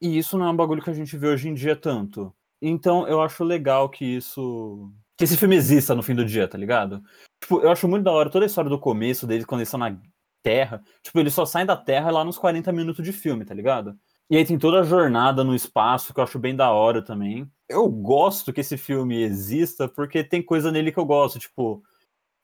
e 0.00 0.16
isso 0.16 0.38
não 0.38 0.46
é 0.46 0.50
um 0.50 0.56
bagulho 0.56 0.82
que 0.82 0.88
a 0.88 0.94
gente 0.94 1.16
vê 1.18 1.28
hoje 1.28 1.48
em 1.50 1.54
dia 1.54 1.76
tanto. 1.76 2.34
Então 2.62 3.06
eu 3.06 3.20
acho 3.20 3.44
legal 3.44 3.88
que 3.90 4.04
isso. 4.04 4.90
Que 5.16 5.24
esse 5.24 5.36
filme 5.36 5.56
exista 5.56 5.94
no 5.94 6.02
fim 6.02 6.14
do 6.14 6.24
dia, 6.24 6.48
tá 6.48 6.56
ligado? 6.56 7.02
Tipo, 7.40 7.60
eu 7.60 7.70
acho 7.70 7.86
muito 7.88 8.04
da 8.04 8.12
hora 8.12 8.30
toda 8.30 8.44
a 8.44 8.46
história 8.46 8.70
do 8.70 8.78
começo 8.78 9.26
deles, 9.26 9.44
quando 9.44 9.60
eles 9.60 9.68
estão 9.68 9.80
na 9.80 9.94
Terra. 10.42 10.82
Tipo, 11.02 11.18
eles 11.18 11.34
só 11.34 11.44
saem 11.44 11.66
da 11.66 11.76
Terra 11.76 12.10
lá 12.10 12.24
nos 12.24 12.38
40 12.38 12.72
minutos 12.72 13.04
de 13.04 13.12
filme, 13.12 13.44
tá 13.44 13.52
ligado? 13.52 13.98
E 14.30 14.36
aí 14.36 14.44
tem 14.44 14.58
toda 14.58 14.80
a 14.80 14.82
jornada 14.82 15.42
no 15.42 15.54
espaço, 15.54 16.12
que 16.12 16.20
eu 16.20 16.24
acho 16.24 16.38
bem 16.38 16.54
da 16.54 16.70
hora 16.70 17.02
também. 17.02 17.50
Eu 17.68 17.88
gosto 17.88 18.52
que 18.52 18.60
esse 18.60 18.76
filme 18.76 19.22
exista, 19.22 19.88
porque 19.88 20.22
tem 20.22 20.42
coisa 20.42 20.70
nele 20.70 20.92
que 20.92 20.98
eu 20.98 21.06
gosto. 21.06 21.38
Tipo, 21.38 21.82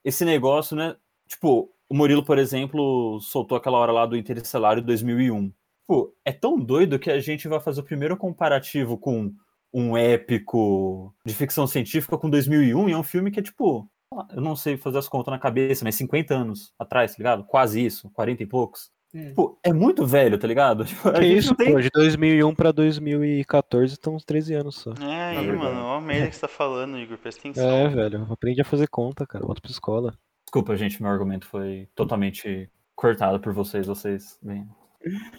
esse 0.03 0.25
negócio, 0.25 0.75
né? 0.75 0.95
Tipo, 1.27 1.71
o 1.89 1.95
Murilo, 1.95 2.25
por 2.25 2.37
exemplo, 2.39 3.19
soltou 3.21 3.57
aquela 3.57 3.77
hora 3.77 3.91
lá 3.91 4.05
do 4.05 4.17
Interestelar 4.17 4.75
de 4.77 4.81
2001. 4.81 5.51
Pô, 5.87 6.15
é 6.25 6.31
tão 6.31 6.59
doido 6.59 6.97
que 6.97 7.11
a 7.11 7.19
gente 7.19 7.47
vai 7.47 7.59
fazer 7.59 7.81
o 7.81 7.83
primeiro 7.83 8.17
comparativo 8.17 8.97
com 8.97 9.31
um 9.71 9.95
épico 9.95 11.13
de 11.25 11.33
ficção 11.35 11.67
científica 11.67 12.17
com 12.17 12.29
2001 12.29 12.89
e 12.89 12.93
é 12.93 12.97
um 12.97 13.03
filme 13.03 13.29
que 13.29 13.39
é 13.39 13.43
tipo, 13.43 13.87
eu 14.33 14.41
não 14.41 14.55
sei 14.55 14.77
fazer 14.77 14.97
as 14.97 15.07
contas 15.07 15.31
na 15.31 15.39
cabeça, 15.39 15.83
mas 15.83 15.95
50 15.95 16.33
anos 16.33 16.73
atrás, 16.79 17.11
tá 17.11 17.17
ligado? 17.19 17.43
Quase 17.43 17.85
isso, 17.85 18.09
40 18.11 18.41
e 18.41 18.45
poucos. 18.47 18.89
Hum. 19.13 19.29
Tipo, 19.29 19.59
é 19.63 19.71
muito 19.71 20.05
velho, 20.05 20.37
tá 20.37 20.47
ligado? 20.47 20.83
Tipo, 20.85 21.11
Que 21.13 21.25
isso, 21.25 21.55
tem- 21.55 21.71
pô, 21.73 21.79
de 21.79 21.89
2001 21.89 22.53
pra 22.55 22.71
2014 22.71 23.93
estão 23.93 24.15
uns 24.15 24.25
13 24.25 24.53
anos 24.53 24.75
só. 24.75 24.91
É 25.01 25.29
aí, 25.29 25.35
verdade. 25.45 25.57
mano, 25.57 25.81
olha 25.83 25.97
a 25.97 26.01
merda 26.01 26.27
que 26.27 26.35
você 26.35 26.41
tá 26.41 26.47
falando, 26.47 26.97
Igor, 26.99 27.17
presta 27.17 27.39
atenção. 27.41 27.69
É, 27.69 27.87
velho, 27.87 28.27
aprende 28.31 28.61
a 28.61 28.65
fazer 28.65 28.87
conta, 28.87 29.25
cara, 29.25 29.45
volta 29.45 29.61
pra 29.61 29.71
escola. 29.71 30.13
Desculpa, 30.45 30.75
gente, 30.75 31.01
meu 31.01 31.11
argumento 31.11 31.45
foi 31.47 31.87
totalmente 31.95 32.69
cortado 32.95 33.39
por 33.39 33.53
vocês, 33.53 33.87
vocês 33.87 34.37
bem. 34.41 34.67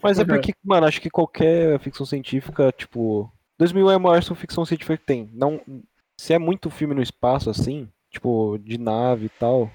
Mas 0.02 0.18
é 0.18 0.22
Uhum. 0.22 0.28
porque, 0.28 0.52
mano, 0.64 0.86
acho 0.86 1.00
que 1.00 1.10
qualquer 1.10 1.78
ficção 1.80 2.06
científica, 2.06 2.72
tipo. 2.72 3.30
2001 3.58 3.90
é 3.90 3.94
a 3.94 3.98
maior 3.98 4.22
ficção 4.22 4.64
científica 4.64 4.96
que 4.98 5.04
tem. 5.06 5.30
Não, 5.32 5.60
se 6.20 6.32
é 6.34 6.38
muito 6.38 6.70
filme 6.70 6.94
no 6.94 7.02
espaço, 7.02 7.48
assim, 7.50 7.88
tipo, 8.10 8.58
de 8.58 8.78
nave 8.78 9.26
e 9.26 9.28
tal, 9.30 9.70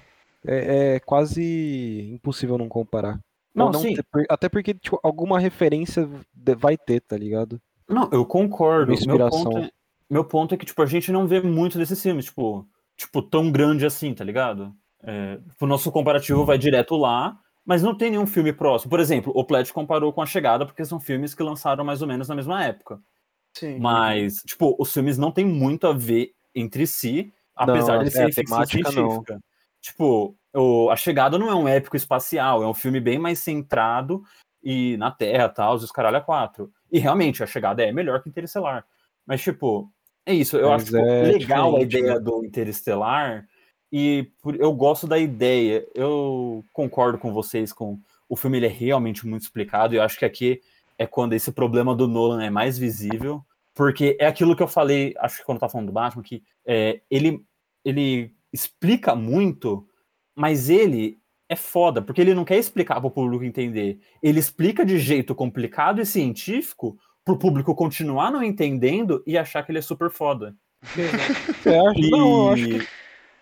é, 0.46 0.94
é 0.94 1.00
quase 1.00 2.10
impossível 2.12 2.56
não 2.56 2.68
comparar. 2.68 3.18
Não, 3.54 3.66
Ou 3.66 3.74
sim. 3.74 3.94
até 4.28 4.48
porque, 4.48 4.72
tipo, 4.74 4.98
alguma 5.02 5.38
referência 5.38 6.08
de- 6.32 6.54
vai 6.54 6.76
ter, 6.76 7.00
tá 7.00 7.16
ligado? 7.16 7.60
Não, 7.88 8.08
eu 8.10 8.24
concordo. 8.24 8.92
Meu 9.06 9.28
ponto, 9.28 9.58
é, 9.58 9.70
meu 10.08 10.24
ponto 10.24 10.54
é 10.54 10.58
que, 10.58 10.64
tipo, 10.64 10.80
a 10.82 10.86
gente 10.86 11.12
não 11.12 11.26
vê 11.26 11.40
muito 11.40 11.76
desses 11.76 12.00
filmes, 12.02 12.26
tipo, 12.26 12.66
tipo, 12.96 13.20
tão 13.20 13.50
grande 13.52 13.84
assim, 13.84 14.14
tá 14.14 14.24
ligado? 14.24 14.74
É, 15.02 15.38
o 15.60 15.66
nosso 15.66 15.90
comparativo 15.92 16.44
vai 16.44 16.56
direto 16.56 16.96
lá, 16.96 17.38
mas 17.64 17.82
não 17.82 17.94
tem 17.96 18.10
nenhum 18.10 18.26
filme 18.26 18.52
próximo. 18.52 18.88
Por 18.90 19.00
exemplo, 19.00 19.32
o 19.36 19.44
Pledge 19.44 19.72
comparou 19.72 20.12
com 20.12 20.22
A 20.22 20.26
Chegada, 20.26 20.64
porque 20.64 20.84
são 20.84 20.98
filmes 20.98 21.34
que 21.34 21.42
lançaram 21.42 21.84
mais 21.84 22.00
ou 22.00 22.08
menos 22.08 22.28
na 22.28 22.34
mesma 22.34 22.64
época. 22.64 23.00
Sim. 23.54 23.78
Mas, 23.78 24.36
tipo, 24.46 24.74
os 24.78 24.92
filmes 24.92 25.18
não 25.18 25.30
têm 25.30 25.44
muito 25.44 25.86
a 25.86 25.92
ver 25.92 26.32
entre 26.54 26.86
si, 26.86 27.32
apesar 27.54 27.96
Não, 27.96 28.02
de 28.02 28.08
é, 28.08 28.10
serem 28.10 28.28
a 28.30 28.32
ficção 28.32 28.64
temática 28.64 28.92
não. 28.92 29.24
Tipo, 29.82 30.36
o, 30.54 30.88
A 30.90 30.96
Chegada 30.96 31.36
não 31.38 31.50
é 31.50 31.54
um 31.54 31.66
épico 31.66 31.96
espacial, 31.96 32.62
é 32.62 32.66
um 32.66 32.72
filme 32.74 33.00
bem 33.00 33.18
mais 33.18 33.40
centrado 33.40 34.22
e 34.62 34.96
na 34.96 35.10
Terra, 35.10 35.48
tal, 35.48 35.74
os 35.74 35.90
caralho 35.90 36.16
a 36.16 36.20
quatro. 36.20 36.72
E 36.90 37.00
realmente, 37.00 37.42
A 37.42 37.46
Chegada 37.46 37.82
é 37.82 37.92
melhor 37.92 38.22
que 38.22 38.28
Interestelar. 38.28 38.86
Mas, 39.26 39.42
tipo, 39.42 39.92
é 40.24 40.32
isso. 40.32 40.56
Eu 40.56 40.70
Mas 40.70 40.82
acho 40.82 40.92
tipo, 40.92 40.98
é 40.98 41.22
legal 41.22 41.76
a 41.76 41.80
ideia 41.82 42.14
né? 42.14 42.20
do 42.20 42.44
Interestelar 42.44 43.48
e 43.90 44.30
por- 44.40 44.54
eu 44.54 44.72
gosto 44.72 45.06
da 45.06 45.18
ideia. 45.18 45.86
Eu 45.94 46.64
concordo 46.72 47.18
com 47.18 47.32
vocês 47.32 47.72
com 47.72 47.98
o 48.28 48.36
filme 48.36 48.58
ele 48.58 48.66
é 48.66 48.70
realmente 48.70 49.26
muito 49.26 49.42
explicado 49.42 49.94
e 49.94 49.98
eu 49.98 50.02
acho 50.02 50.18
que 50.18 50.24
aqui 50.24 50.60
é 50.96 51.06
quando 51.06 51.32
esse 51.34 51.50
problema 51.52 51.94
do 51.94 52.06
Nolan 52.08 52.42
é 52.42 52.48
mais 52.48 52.78
visível, 52.78 53.44
porque 53.74 54.16
é 54.18 54.26
aquilo 54.26 54.54
que 54.56 54.62
eu 54.62 54.68
falei, 54.68 55.14
acho 55.18 55.38
que 55.38 55.44
quando 55.44 55.56
eu 55.56 55.60
tava 55.60 55.72
falando 55.72 55.88
do 55.88 55.92
Batman, 55.92 56.22
que 56.22 56.42
é, 56.64 57.00
ele, 57.10 57.44
ele 57.84 58.32
explica 58.52 59.14
muito, 59.14 59.86
mas 60.34 60.68
ele 60.68 61.18
é 61.48 61.56
foda, 61.56 62.00
porque 62.00 62.20
ele 62.20 62.34
não 62.34 62.44
quer 62.44 62.58
explicar 62.58 63.00
para 63.00 63.06
o 63.06 63.10
público 63.10 63.44
entender. 63.44 64.00
Ele 64.22 64.40
explica 64.40 64.84
de 64.84 64.98
jeito 64.98 65.34
complicado 65.34 66.00
e 66.00 66.06
científico 66.06 66.98
pro 67.24 67.38
público 67.38 67.74
continuar 67.74 68.30
não 68.30 68.42
entendendo 68.42 69.22
e 69.26 69.36
achar 69.38 69.62
que 69.62 69.70
ele 69.70 69.78
é 69.78 69.82
super 69.82 70.10
foda. 70.10 70.56
Você 70.82 71.70
acha? 71.70 72.00
E... 72.00 72.10
Não, 72.10 72.46
eu 72.46 72.52
acho 72.52 72.68
que. 72.68 72.88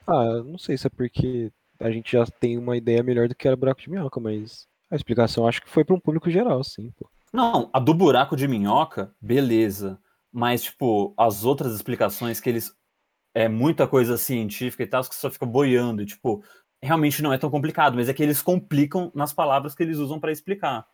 Ah, 0.07 0.43
não 0.45 0.59
sei 0.59 0.77
se 0.77 0.87
é 0.87 0.91
porque 0.91 1.53
a 1.79 1.91
gente 1.91 2.13
já 2.13 2.27
tem 2.27 2.59
uma 2.59 2.77
ideia 2.77 3.03
melhor 3.03 3.29
do 3.29 3.35
que 3.35 3.47
era 3.47 3.57
buraco 3.57 3.81
de 3.81 3.91
minhoca, 3.91 4.21
mas 4.21 4.67
a 4.91 4.97
explicação 4.97 5.47
acho 5.47 5.63
que 5.63 5.71
foi 5.71 5.85
para 5.85 5.95
um 5.95 6.01
público 6.01 6.31
geral, 6.31 6.63
sim, 6.65 6.91
pô. 6.99 7.09
Não, 7.33 7.71
a 7.73 7.79
do 7.79 7.95
buraco 7.95 8.37
de 8.37 8.49
minhoca, 8.49 9.15
beleza. 9.21 9.99
Mas, 10.33 10.65
tipo, 10.65 11.15
as 11.17 11.45
outras 11.45 11.75
explicações 11.75 12.41
que 12.41 12.49
eles. 12.49 12.73
É 13.35 13.49
muita 13.49 13.87
coisa 13.87 14.17
científica 14.19 14.83
e 14.83 14.87
tal, 14.87 15.03
que 15.05 15.15
só 15.15 15.31
fica 15.31 15.47
boiando. 15.47 16.03
E, 16.03 16.07
tipo, 16.07 16.43
realmente 16.83 17.23
não 17.23 17.33
é 17.33 17.39
tão 17.39 17.51
complicado, 17.51 17.95
mas 17.97 18.09
é 18.09 18.15
que 18.15 18.23
eles 18.23 18.43
complicam 18.43 19.11
nas 19.15 19.33
palavras 19.33 19.75
que 19.75 19.83
eles 19.83 19.99
usam 19.99 20.19
para 20.19 20.33
explicar. 20.33 20.87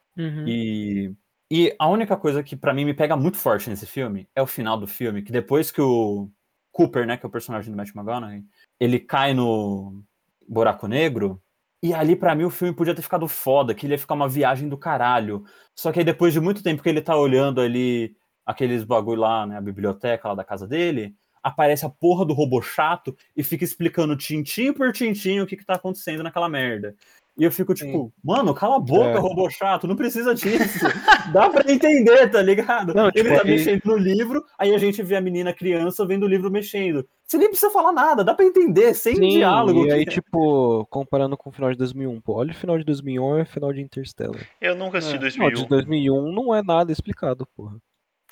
E, 0.47 1.15
e 1.51 1.75
a 1.79 1.89
única 1.89 2.17
coisa 2.17 2.43
que 2.43 2.57
pra 2.57 2.75
mim 2.75 2.85
me 2.85 2.95
pega 2.95 3.17
muito 3.17 3.37
forte 3.37 3.71
nesse 3.71 3.87
filme 3.87 4.29
é 4.35 4.43
o 4.43 4.47
final 4.47 4.79
do 4.79 4.87
filme, 4.87 5.23
que 5.23 5.33
depois 5.33 5.71
que 5.71 5.81
o 5.81 6.31
Cooper, 6.73 7.07
né, 7.07 7.17
que 7.17 7.25
é 7.25 7.29
o 7.29 7.33
personagem 7.33 7.71
do 7.71 7.77
Matt 7.77 7.91
McConaughey, 7.95 8.45
ele 8.81 8.99
cai 8.99 9.33
no 9.33 10.03
buraco 10.49 10.87
negro, 10.89 11.41
e 11.83 11.95
ali 11.95 12.17
pra 12.17 12.35
mim 12.35 12.45
o 12.45 12.51
filme 12.51 12.75
podia 12.75 12.95
ter 12.95 13.03
ficado 13.03 13.29
foda, 13.29 13.75
que 13.75 13.87
ele 13.87 13.95
ia 13.95 13.99
ficar 13.99 14.15
uma 14.15 14.29
viagem 14.29 14.69
do 14.69 14.77
caralho. 14.77 15.45
Só 15.75 15.93
que 15.93 16.01
aí 16.01 16.05
depois 16.05 16.33
de 16.33 16.41
muito 16.41 16.63
tempo 16.63 16.83
que 16.83 16.89
ele 16.89 17.01
tá 17.01 17.17
olhando 17.17 17.61
ali 17.61 18.17
aqueles 18.45 18.83
bagulho 18.85 19.21
lá, 19.21 19.47
né, 19.47 19.57
a 19.57 19.61
biblioteca 19.61 20.29
lá 20.29 20.35
da 20.35 20.45
casa 20.45 20.67
dele, 20.67 21.15
aparece 21.49 21.85
a 21.87 21.89
porra 21.89 22.25
do 22.25 22.35
robô 22.35 22.61
chato 22.61 23.17
e 23.37 23.43
fica 23.43 23.65
explicando 23.65 24.17
tintim 24.17 24.73
por 24.73 24.93
tintim 24.93 25.41
o 25.41 25.47
que 25.47 25.57
que 25.57 25.65
tá 25.65 25.75
acontecendo 25.75 26.23
naquela 26.23 26.49
merda. 26.49 26.95
E 27.39 27.45
eu 27.45 27.53
fico 27.53 27.75
tipo, 27.75 28.11
mano, 28.25 28.55
cala 28.55 28.77
a 28.77 28.81
boca, 28.81 29.11
É. 29.11 29.19
robô 29.19 29.51
chato, 29.51 29.87
não 29.87 29.95
precisa 29.95 30.35
disso. 30.35 30.47
Dá 31.35 31.51
pra 31.51 31.71
entender, 31.71 32.29
tá 32.31 32.41
ligado? 32.41 32.95
Não, 32.95 33.09
ele 33.09 33.13
tipo, 33.23 33.29
tá 33.37 33.43
e- 33.45 33.51
mexendo 33.51 33.83
no 33.85 33.97
livro, 33.97 34.43
aí 34.59 34.75
a 34.75 34.79
gente 34.79 35.03
vê 35.03 35.17
a 35.17 35.21
menina 35.21 35.53
criança 35.53 36.07
vendo 36.07 36.23
o 36.25 36.29
livro 36.29 36.51
mexendo. 36.51 37.07
Você 37.27 37.37
nem 37.37 37.49
precisa 37.51 37.71
falar 37.71 37.93
nada, 37.93 38.25
dá 38.25 38.33
pra 38.35 38.45
entender, 38.47 38.95
sem 38.95 39.17
Sim, 39.17 39.29
diálogo. 39.29 39.85
e 39.87 39.93
aí, 39.93 40.07
que- 40.07 40.13
tipo, 40.13 40.87
comparando 40.87 41.37
com 41.37 41.51
o 41.51 41.53
final 41.53 41.71
de 41.71 41.77
2001, 41.77 42.21
pô, 42.23 42.35
olha 42.37 42.53
o 42.53 42.55
final 42.55 42.79
de 42.79 42.85
2001 42.85 43.39
e 43.39 43.43
o 43.43 43.47
final 43.47 43.71
de 43.73 43.83
Interstellar. 43.83 44.41
Eu 44.59 44.75
nunca 44.75 44.97
assisti 44.99 45.17
É. 45.17 45.19
O 45.29 45.31
final 45.31 45.51
2001. 45.51 45.63
de 45.63 45.69
2001 45.69 46.33
não 46.33 46.55
é 46.55 46.63
nada 46.63 46.91
explicado, 46.91 47.47
porra. 47.55 47.77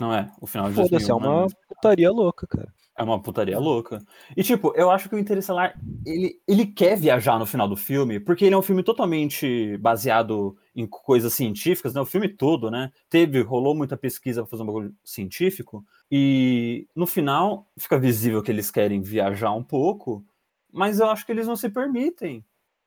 Não 0.01 0.15
é, 0.15 0.31
o 0.41 0.47
final 0.47 0.69
de 0.71 0.77
Foda-se, 0.77 0.95
é 0.95 0.99
2001 1.09 1.29
uma 1.43 1.47
putaria 1.69 2.11
louca, 2.11 2.47
cara. 2.47 2.73
É 2.97 3.03
uma 3.03 3.21
putaria 3.21 3.59
louca. 3.59 4.01
E, 4.37 4.43
tipo, 4.45 4.73
eu 4.77 4.89
acho 4.89 5.09
que 5.09 5.17
o 5.17 5.19
Interestelar, 5.19 5.75
ele, 6.07 6.41
ele 6.47 6.65
quer 6.65 6.97
viajar 6.97 7.39
no 7.41 7.47
final 7.47 7.67
do 7.67 7.77
filme, 7.77 8.21
porque 8.21 8.45
ele 8.45 8.55
é 8.55 8.59
um 8.59 8.63
filme 8.63 8.85
totalmente 8.85 9.77
baseado 9.79 10.57
em 10.77 10.87
coisas 10.87 11.35
científicas, 11.35 11.93
né? 11.93 12.01
O 12.01 12.07
filme 12.07 12.29
todo, 12.29 12.71
né? 12.71 12.93
Teve, 13.11 13.41
rolou 13.43 13.75
muita 13.75 13.97
pesquisa 13.97 14.43
pra 14.43 14.51
fazer 14.51 14.63
um 14.63 14.67
bagulho 14.67 14.95
científico, 15.05 15.85
e 16.09 16.87
no 16.95 17.07
final 17.07 17.67
fica 17.77 17.99
visível 17.99 18.41
que 18.43 18.53
eles 18.53 18.71
querem 18.71 19.03
viajar 19.03 19.53
um 19.53 19.65
pouco, 19.65 20.25
mas 20.73 21.01
eu 21.01 21.09
acho 21.11 21.27
que 21.27 21.33
eles 21.33 21.49
não 21.49 21.57
se 21.57 21.69
permitem. 21.69 22.45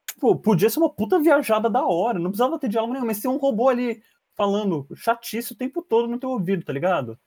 Tipo, 0.08 0.36
podia 0.38 0.70
ser 0.70 0.80
uma 0.80 0.89
puta 0.89 1.20
viajada 1.20 1.70
da 1.70 1.86
hora, 1.86 2.18
não 2.18 2.32
precisava 2.32 2.58
ter 2.58 2.70
diálogo 2.70 2.93
nenhum, 2.93 3.05
mas 3.05 3.20
tem 3.20 3.30
um 3.30 3.38
robô 3.38 3.68
ali 3.70 4.01
falando 4.36 4.88
chatice 4.95 5.53
o 5.53 5.55
tempo 5.55 5.82
todo 5.82 6.08
no 6.08 6.20
teu 6.20 6.30
ouvido, 6.30 6.64
tá 6.64 6.72
ligado? 6.72 7.20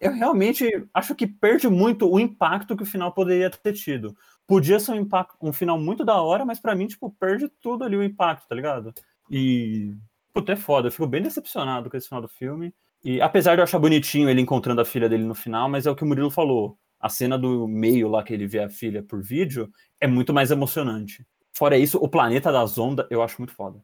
Eu 0.00 0.12
realmente 0.12 0.68
acho 0.92 1.14
que 1.14 1.26
perde 1.26 1.68
muito 1.68 2.10
o 2.10 2.18
impacto 2.18 2.76
que 2.76 2.82
o 2.82 2.86
final 2.86 3.12
poderia 3.12 3.48
ter 3.48 3.72
tido. 3.72 4.16
Podia 4.46 4.80
ser 4.80 4.92
um, 4.92 4.96
impacto, 4.96 5.36
um 5.40 5.52
final 5.52 5.78
muito 5.78 6.04
da 6.04 6.20
hora, 6.20 6.44
mas 6.44 6.58
pra 6.58 6.74
mim, 6.74 6.88
tipo, 6.88 7.10
perde 7.10 7.48
tudo 7.60 7.84
ali 7.84 7.96
o 7.96 8.02
impacto, 8.02 8.48
tá 8.48 8.54
ligado? 8.54 8.92
E. 9.30 9.94
Puta, 10.34 10.52
é 10.52 10.56
foda. 10.56 10.88
Eu 10.88 10.92
fico 10.92 11.06
bem 11.06 11.22
decepcionado 11.22 11.88
com 11.88 11.96
esse 11.96 12.08
final 12.08 12.22
do 12.22 12.28
filme. 12.28 12.74
E 13.04 13.20
apesar 13.20 13.54
de 13.54 13.60
eu 13.60 13.64
achar 13.64 13.78
bonitinho 13.78 14.28
ele 14.28 14.40
encontrando 14.40 14.80
a 14.80 14.84
filha 14.84 15.08
dele 15.08 15.24
no 15.24 15.34
final, 15.34 15.68
mas 15.68 15.86
é 15.86 15.90
o 15.90 15.94
que 15.94 16.02
o 16.02 16.06
Murilo 16.06 16.30
falou. 16.30 16.76
A 16.98 17.08
cena 17.08 17.38
do 17.38 17.68
meio 17.68 18.08
lá 18.08 18.22
que 18.22 18.32
ele 18.32 18.46
vê 18.46 18.60
a 18.60 18.70
filha 18.70 19.02
por 19.02 19.22
vídeo 19.22 19.70
é 20.00 20.06
muito 20.06 20.32
mais 20.32 20.50
emocionante. 20.50 21.26
Fora 21.52 21.76
isso, 21.76 21.98
o 21.98 22.08
planeta 22.08 22.50
da 22.50 22.64
Zonda 22.64 23.06
eu 23.10 23.22
acho 23.22 23.38
muito 23.38 23.52
foda. 23.52 23.82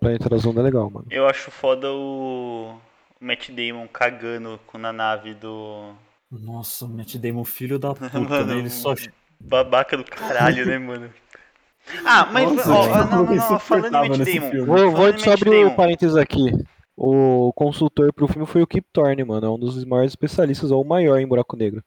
Planeta 0.00 0.28
da 0.28 0.36
Zonda 0.36 0.60
é 0.60 0.64
legal, 0.64 0.90
mano. 0.90 1.06
Eu 1.10 1.26
acho 1.28 1.50
foda 1.50 1.92
o 1.92 2.76
o 2.76 2.78
Matt 3.20 3.50
Damon 3.50 3.86
cagando 3.88 4.58
com- 4.66 4.78
na 4.78 4.92
nave 4.92 5.34
do. 5.34 5.92
Nossa, 6.30 6.84
o 6.84 6.88
Matt 6.88 7.16
Damon, 7.16 7.44
filho 7.44 7.78
da 7.78 7.94
puta, 7.94 8.18
Mano, 8.18 8.46
né? 8.46 8.58
Ele 8.58 8.70
só 8.70 8.94
Babaca 9.38 9.96
do 9.96 10.04
caralho, 10.04 10.66
né, 10.66 10.78
mano? 10.78 11.10
Ah, 12.04 12.26
mas 12.32 12.50
Nossa, 12.52 12.72
ó, 12.72 13.04
não, 13.04 13.24
não, 13.26 13.34
não, 13.34 13.58
falando 13.60 13.86
em 13.86 13.90
tava 13.90 14.08
Matt 14.08 14.18
Damon. 14.18 14.50
filme. 14.50 14.60
Vou, 14.66 14.90
vou 14.92 15.18
só 15.18 15.32
abrir 15.32 15.50
o 15.50 15.52
Damon, 15.64 15.76
parênteses 15.76 16.16
aqui. 16.16 16.50
O 16.96 17.52
consultor 17.54 18.12
pro 18.12 18.26
filme 18.26 18.46
foi 18.46 18.62
o 18.62 18.66
Kip 18.66 18.86
Thorne, 18.92 19.22
mano. 19.22 19.46
É 19.46 19.50
um 19.50 19.58
dos 19.58 19.84
maiores 19.84 20.12
especialistas, 20.12 20.70
ou 20.70 20.82
o 20.82 20.88
maior 20.88 21.18
em 21.20 21.26
buraco 21.26 21.56
negro. 21.56 21.84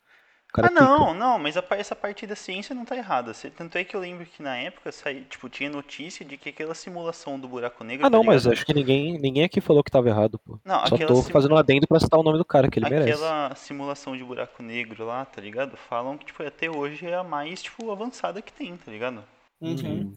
Cara 0.52 0.68
ah, 0.68 0.72
é 0.72 0.74
pica. 0.74 0.84
não, 0.84 1.14
não, 1.14 1.38
mas 1.40 1.56
essa 1.56 1.96
parte 1.96 2.26
da 2.26 2.36
ciência 2.36 2.74
não 2.74 2.84
tá 2.84 2.98
errada. 2.98 3.32
Tanto 3.56 3.78
é 3.78 3.84
que 3.84 3.96
eu 3.96 4.00
lembro 4.00 4.26
que 4.26 4.42
na 4.42 4.58
época 4.58 4.92
saí, 4.92 5.22
tipo, 5.26 5.48
tinha 5.48 5.70
notícia 5.70 6.26
de 6.26 6.38
que 6.38 6.50
aquela 6.50 6.74
simulação 6.74 7.40
do 7.40 7.48
buraco 7.48 7.84
negro. 7.84 8.06
Ah, 8.06 8.10
tá 8.10 8.18
não, 8.18 8.24
mas 8.24 8.44
ligado? 8.44 8.54
acho 8.54 8.66
que 8.66 8.74
ninguém, 8.74 9.20
ninguém 9.20 9.44
aqui 9.44 9.62
falou 9.62 9.84
que 9.84 9.92
tava 9.92 10.10
errado, 10.10 10.40
pô. 10.40 10.60
Não, 10.66 10.86
Só 10.88 10.96
aquela 10.96 11.08
tô 11.08 11.22
sim- 11.22 11.32
fazendo 11.32 11.54
um 11.54 11.58
adendo 11.58 11.88
pra 11.88 12.00
citar 12.00 12.20
o 12.20 12.24
nome 12.24 12.40
do 12.40 12.46
cara, 12.46 12.68
que 12.70 12.80
ele 12.80 12.90
merece. 12.90 13.12
Aquela 13.12 13.54
simulação 13.56 14.18
de 14.18 14.24
buraco 14.24 14.64
negro 14.64 15.06
lá, 15.06 15.24
tá 15.24 15.40
ligado? 15.40 15.78
Falam 15.78 16.18
que, 16.18 16.26
tipo, 16.26 16.42
até 16.42 16.68
hoje 16.70 17.06
é 17.06 17.16
a 17.16 17.24
mais, 17.24 17.62
tipo, 17.62 17.92
avançada 17.92 18.42
que 18.42 18.52
tem, 18.52 18.76
tá 18.76 18.92
ligado? 18.92 19.24
Uhum. 19.62 20.16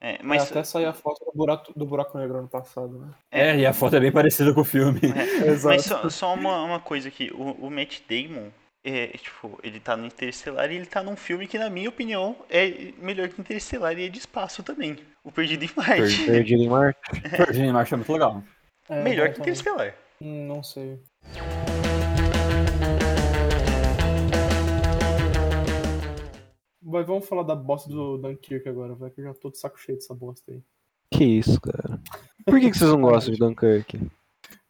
É, 0.00 0.18
Mas 0.22 0.42
mas. 0.42 0.50
até 0.50 0.64
sair 0.64 0.84
a 0.86 0.92
foto 0.92 1.24
do 1.24 1.32
buraco, 1.32 1.72
do 1.76 1.86
buraco 1.86 2.18
negro 2.18 2.38
ano 2.38 2.48
passado, 2.48 2.98
né? 2.98 3.08
É, 3.30 3.56
e 3.58 3.64
a 3.66 3.72
foto 3.72 3.94
é 3.96 4.00
bem 4.00 4.10
parecida 4.10 4.52
com 4.52 4.60
o 4.60 4.64
filme. 4.64 5.00
é, 5.14 5.46
Exato. 5.50 5.74
mas 5.74 5.84
só, 5.84 6.08
só 6.10 6.34
uma, 6.34 6.62
uma 6.64 6.80
coisa 6.80 7.06
aqui, 7.08 7.30
o, 7.32 7.66
o 7.66 7.70
Matt 7.70 8.00
Damon, 8.08 8.50
é, 8.84 9.06
tipo, 9.16 9.60
ele 9.62 9.78
tá 9.78 9.96
no 9.96 10.06
Interestelar 10.06 10.70
e 10.70 10.74
ele 10.74 10.86
tá 10.86 11.02
num 11.02 11.14
filme 11.14 11.46
que, 11.46 11.56
na 11.56 11.70
minha 11.70 11.88
opinião, 11.88 12.36
é 12.50 12.92
melhor 12.98 13.28
que 13.28 13.40
Interestelar 13.40 13.96
e 13.96 14.06
é 14.06 14.08
de 14.08 14.18
espaço 14.18 14.62
também. 14.62 14.98
O 15.22 15.30
Perdido 15.30 15.64
em 15.64 15.70
Marte. 15.76 16.26
Perdido 16.26 16.62
em 16.62 16.68
Marte. 16.68 17.00
Perdido 17.30 17.64
em 17.64 17.72
Marte 17.72 17.94
é 17.94 17.96
muito 17.96 18.12
legal. 18.12 18.42
É, 18.88 19.02
melhor 19.02 19.32
que. 19.32 19.40
Hum, 20.20 20.46
Não 20.48 20.62
sei. 20.64 20.98
Mas 26.84 27.06
vamos 27.06 27.26
falar 27.28 27.44
da 27.44 27.54
bosta 27.54 27.88
do 27.88 28.18
Dunkirk 28.18 28.68
agora, 28.68 28.94
vai, 28.94 29.10
que 29.10 29.20
eu 29.20 29.24
já 29.26 29.34
tô 29.34 29.48
de 29.48 29.58
saco 29.58 29.78
cheio 29.78 29.96
dessa 29.96 30.12
bosta 30.12 30.50
aí. 30.50 30.60
Que 31.10 31.24
isso, 31.24 31.60
cara. 31.60 32.00
Por 32.44 32.58
que, 32.58 32.70
que 32.70 32.76
vocês 32.76 32.90
não 32.90 33.00
gostam 33.00 33.32
de 33.32 33.38
Dunkirk? 33.38 34.10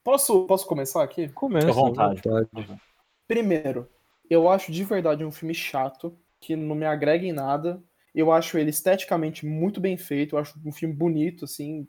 Posso, 0.04 0.44
posso 0.46 0.66
começar 0.66 1.02
aqui? 1.02 1.28
Começa, 1.30 1.70
à 1.70 1.72
vontade. 1.72 2.20
vontade. 2.22 2.80
Primeiro, 3.26 3.88
eu 4.28 4.48
acho 4.48 4.72
de 4.72 4.84
verdade 4.84 5.24
um 5.24 5.30
filme 5.30 5.54
chato, 5.54 6.18
que 6.40 6.56
não 6.56 6.74
me 6.74 6.86
agrega 6.86 7.24
em 7.24 7.32
nada. 7.32 7.82
Eu 8.14 8.30
acho 8.30 8.58
ele 8.58 8.70
esteticamente 8.70 9.46
muito 9.46 9.80
bem 9.80 9.96
feito, 9.96 10.34
eu 10.34 10.38
acho 10.38 10.58
um 10.64 10.72
filme 10.72 10.94
bonito, 10.94 11.44
assim, 11.44 11.86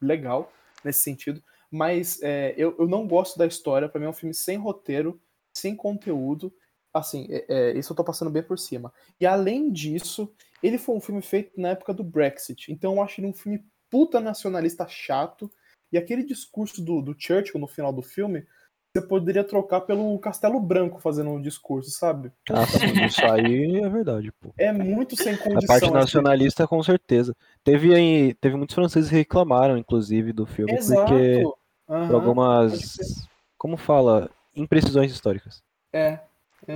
legal 0.00 0.52
nesse 0.84 1.00
sentido. 1.00 1.42
Mas 1.70 2.22
é, 2.22 2.54
eu, 2.56 2.74
eu 2.78 2.88
não 2.88 3.06
gosto 3.06 3.38
da 3.38 3.46
história, 3.46 3.88
pra 3.88 4.00
mim 4.00 4.06
é 4.06 4.10
um 4.10 4.14
filme 4.14 4.34
sem 4.34 4.56
roteiro, 4.56 5.20
sem 5.54 5.76
conteúdo. 5.76 6.52
Assim, 6.92 7.26
é, 7.30 7.44
é, 7.48 7.78
isso 7.78 7.92
eu 7.92 7.96
tô 7.96 8.02
passando 8.02 8.30
bem 8.30 8.42
por 8.42 8.58
cima. 8.58 8.92
E 9.20 9.26
além 9.26 9.70
disso, 9.70 10.32
ele 10.62 10.78
foi 10.78 10.96
um 10.96 11.00
filme 11.00 11.20
feito 11.20 11.60
na 11.60 11.70
época 11.70 11.92
do 11.92 12.02
Brexit, 12.02 12.72
então 12.72 12.94
eu 12.94 13.02
acho 13.02 13.20
ele 13.20 13.28
um 13.28 13.34
filme 13.34 13.62
puta 13.90 14.20
nacionalista 14.20 14.86
chato. 14.88 15.50
E 15.90 15.96
aquele 15.96 16.22
discurso 16.22 16.82
do, 16.82 17.00
do 17.00 17.16
Churchill 17.18 17.58
no 17.58 17.66
final 17.66 17.92
do 17.92 18.02
filme, 18.02 18.46
você 18.94 19.06
poderia 19.06 19.44
trocar 19.44 19.82
pelo 19.82 20.18
Castelo 20.18 20.58
Branco 20.60 20.98
fazendo 21.00 21.30
um 21.30 21.40
discurso, 21.40 21.90
sabe? 21.90 22.32
Ah, 22.50 22.66
sim, 22.66 23.04
isso 23.04 23.24
aí 23.26 23.80
é 23.80 23.88
verdade, 23.88 24.32
pô. 24.32 24.52
É 24.56 24.72
muito 24.72 25.16
sem 25.16 25.34
A 25.34 25.38
condição. 25.38 25.66
parte 25.66 25.84
assim. 25.84 25.92
nacionalista, 25.92 26.66
com 26.66 26.82
certeza. 26.82 27.36
Teve 27.62 27.94
aí, 27.94 28.34
teve 28.34 28.56
muitos 28.56 28.74
franceses 28.74 29.10
que 29.10 29.16
reclamaram, 29.16 29.76
inclusive, 29.76 30.32
do 30.32 30.46
filme, 30.46 30.72
Exato. 30.72 31.02
porque 31.02 31.44
Aham, 31.88 32.06
por 32.06 32.14
algumas, 32.14 33.28
como 33.56 33.76
fala, 33.76 34.30
imprecisões 34.54 35.12
históricas. 35.12 35.62
É. 35.92 36.20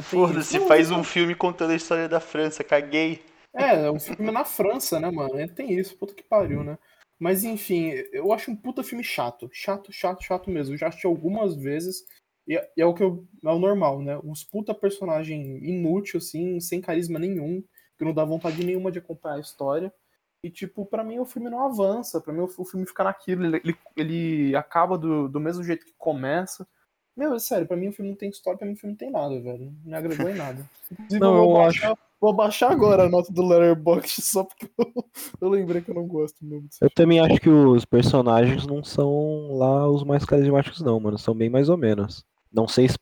Foda-se, 0.01 0.61
faz 0.61 0.91
um 0.91 1.03
filme 1.03 1.35
contando 1.35 1.73
a 1.73 1.77
história 1.77 2.09
da 2.09 2.21
França, 2.21 2.63
caguei. 2.63 3.21
É, 3.55 3.85
é 3.87 3.91
um 3.91 3.99
filme 3.99 4.31
na 4.31 4.45
França, 4.45 4.99
né, 5.01 5.11
mano? 5.11 5.39
É, 5.39 5.47
Tem 5.47 5.73
isso, 5.73 5.97
puta 5.97 6.15
que 6.15 6.23
pariu, 6.23 6.63
né? 6.63 6.79
Mas 7.23 7.45
enfim, 7.45 7.91
eu 8.13 8.33
acho 8.33 8.51
um 8.51 8.57
puta 8.57 8.83
filme 8.83 9.05
chato. 9.05 9.49
Chato, 9.53 9.93
chato, 9.93 10.25
chato 10.25 10.51
mesmo. 10.51 10.75
Eu 10.75 10.79
já 10.79 10.89
assisti 10.89 11.07
algumas 11.07 11.55
vezes. 11.55 12.05
E 12.49 12.57
é, 12.57 12.73
e 12.77 12.83
é 12.83 12.85
o 12.85 12.93
que 12.93 13.05
eu, 13.05 13.25
é 13.45 13.49
o 13.49 13.61
normal, 13.61 14.03
né? 14.03 14.19
Uns 14.25 14.43
puta 14.43 14.75
personagem 14.75 15.65
inútil, 15.65 16.19
assim, 16.19 16.59
sem 16.59 16.81
carisma 16.81 17.21
nenhum, 17.21 17.63
que 17.97 18.05
não 18.05 18.13
dá 18.13 18.25
vontade 18.25 18.65
nenhuma 18.67 18.91
de 18.91 18.99
acompanhar 18.99 19.37
a 19.37 19.41
história. 19.41 19.95
E, 20.43 20.51
tipo, 20.51 20.85
pra 20.85 21.05
mim 21.05 21.21
o 21.21 21.25
filme 21.25 21.49
não 21.49 21.65
avança. 21.65 22.21
Pra 22.21 22.33
mim 22.33 22.41
o, 22.41 22.51
o 22.59 22.65
filme 22.65 22.85
fica 22.85 23.05
naquilo. 23.05 23.45
Ele, 23.45 23.59
ele, 23.59 23.79
ele 23.97 24.57
acaba 24.57 24.99
do, 24.99 25.29
do 25.29 25.39
mesmo 25.39 25.63
jeito 25.63 25.87
que 25.87 25.95
começa. 25.97 26.67
Meu, 27.17 27.35
é 27.35 27.39
sério, 27.39 27.67
pra 27.67 27.77
mim 27.77 27.89
o 27.89 27.93
filme 27.93 28.11
não 28.11 28.17
tem 28.17 28.31
história, 28.31 28.59
pra 28.59 28.67
mim 28.67 28.73
o 28.75 28.77
filme 28.77 28.93
não 28.93 28.99
tem 28.99 29.11
nada, 29.11 29.39
velho. 29.41 29.67
Não 29.85 29.91
me 29.91 29.95
agregou 29.95 30.29
em 30.31 30.35
nada. 30.35 30.65
Inclusive, 30.91 31.21
Não, 31.21 31.37
eu 31.37 31.53
baixar, 31.53 31.99
vou 32.21 32.33
baixar 32.33 32.71
agora 32.73 33.05
a 33.05 33.09
nota 33.09 33.33
do 33.33 33.47
Letterboxd 33.47 34.21
só 34.23 34.45
porque 34.45 34.69
eu, 34.79 35.05
eu 35.41 35.49
lembrei 35.51 35.83
que 35.83 35.91
eu 35.91 35.95
não 35.95 36.07
gosto 36.07 36.45
mesmo. 36.45 36.69
Eu 36.81 36.91
também 36.91 37.21
acho 37.21 37.39
que 37.41 37.51
os 37.51 37.85
personagens 37.85 38.67
não 38.67 38.83
são 38.83 39.57
lá 39.59 39.89
os 39.89 40.05
mais 40.05 40.25
carismáticos, 40.25 40.81
não, 40.81 40.99
mano. 40.99 41.19
São 41.19 41.35
bem 41.35 41.51
mais 41.51 41.69
ou 41.69 41.77
menos. 41.77 42.25
Não 42.53 42.67
sei 42.67 42.89
se 42.89 42.97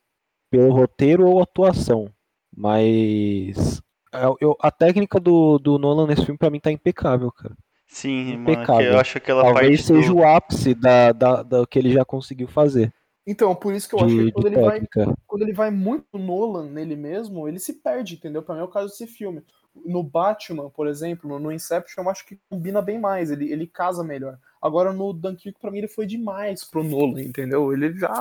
pelo 0.50 0.72
roteiro 0.72 1.28
ou 1.28 1.40
atuação, 1.40 2.11
mas 2.56 3.80
eu- 4.12 4.36
eu- 4.40 4.56
a 4.61 4.70
técnica 4.70 5.20
do, 5.20 5.58
do 5.58 5.78
Nolan 5.78 6.06
nesse 6.08 6.24
filme 6.24 6.38
pra 6.38 6.50
mim 6.50 6.58
tá 6.61 6.72
impecável, 6.72 7.30
cara. 7.30 7.56
Sim, 7.86 8.36
mano, 8.36 8.44
que 8.46 8.52
Impecável. 8.52 8.92
eu 8.92 9.00
acho 9.00 9.18
aquela 9.18 9.42
Talvez 9.42 9.80
parte 9.80 9.82
seja 9.82 10.08
do... 10.08 10.18
o 10.18 10.24
ápice 10.26 10.74
da, 10.74 11.12
da, 11.12 11.42
da 11.42 11.66
que 11.66 11.78
ele 11.78 11.92
já 11.92 12.04
conseguiu 12.04 12.46
fazer 12.46 12.92
Então, 13.31 13.55
por 13.55 13.72
isso 13.72 13.89
que 13.89 13.95
eu 13.95 14.01
acho 14.01 14.09
de, 14.09 14.24
que 14.24 14.33
quando 14.33 14.47
ele, 14.49 14.57
vai, 14.61 14.83
quando 15.24 15.43
ele 15.43 15.53
vai 15.53 15.70
muito 15.70 16.18
Nolan 16.18 16.68
nele 16.68 16.97
mesmo, 16.97 17.47
ele 17.47 17.61
se 17.61 17.74
perde, 17.74 18.14
entendeu? 18.14 18.43
Pra 18.43 18.57
mim 18.57 18.61
é 18.61 18.64
o 18.64 18.68
caso 18.68 18.89
desse 18.89 19.07
filme. 19.07 19.41
No 19.87 20.03
Batman, 20.03 20.68
por 20.68 20.89
exemplo, 20.89 21.39
no 21.39 21.53
Inception, 21.53 22.03
eu 22.03 22.11
acho 22.11 22.26
que 22.26 22.37
combina 22.49 22.83
bem 22.83 22.99
mais, 22.99 23.31
ele, 23.31 23.53
ele 23.53 23.68
casa 23.68 24.03
melhor. 24.03 24.37
Agora 24.61 24.93
no 24.93 25.12
Dunkirk, 25.12 25.61
pra 25.61 25.70
mim, 25.70 25.78
ele 25.78 25.87
foi 25.87 26.07
demais 26.07 26.64
pro 26.64 26.83
Nolan, 26.83 27.22
entendeu? 27.22 27.72
Ele 27.72 27.97
já. 27.97 28.20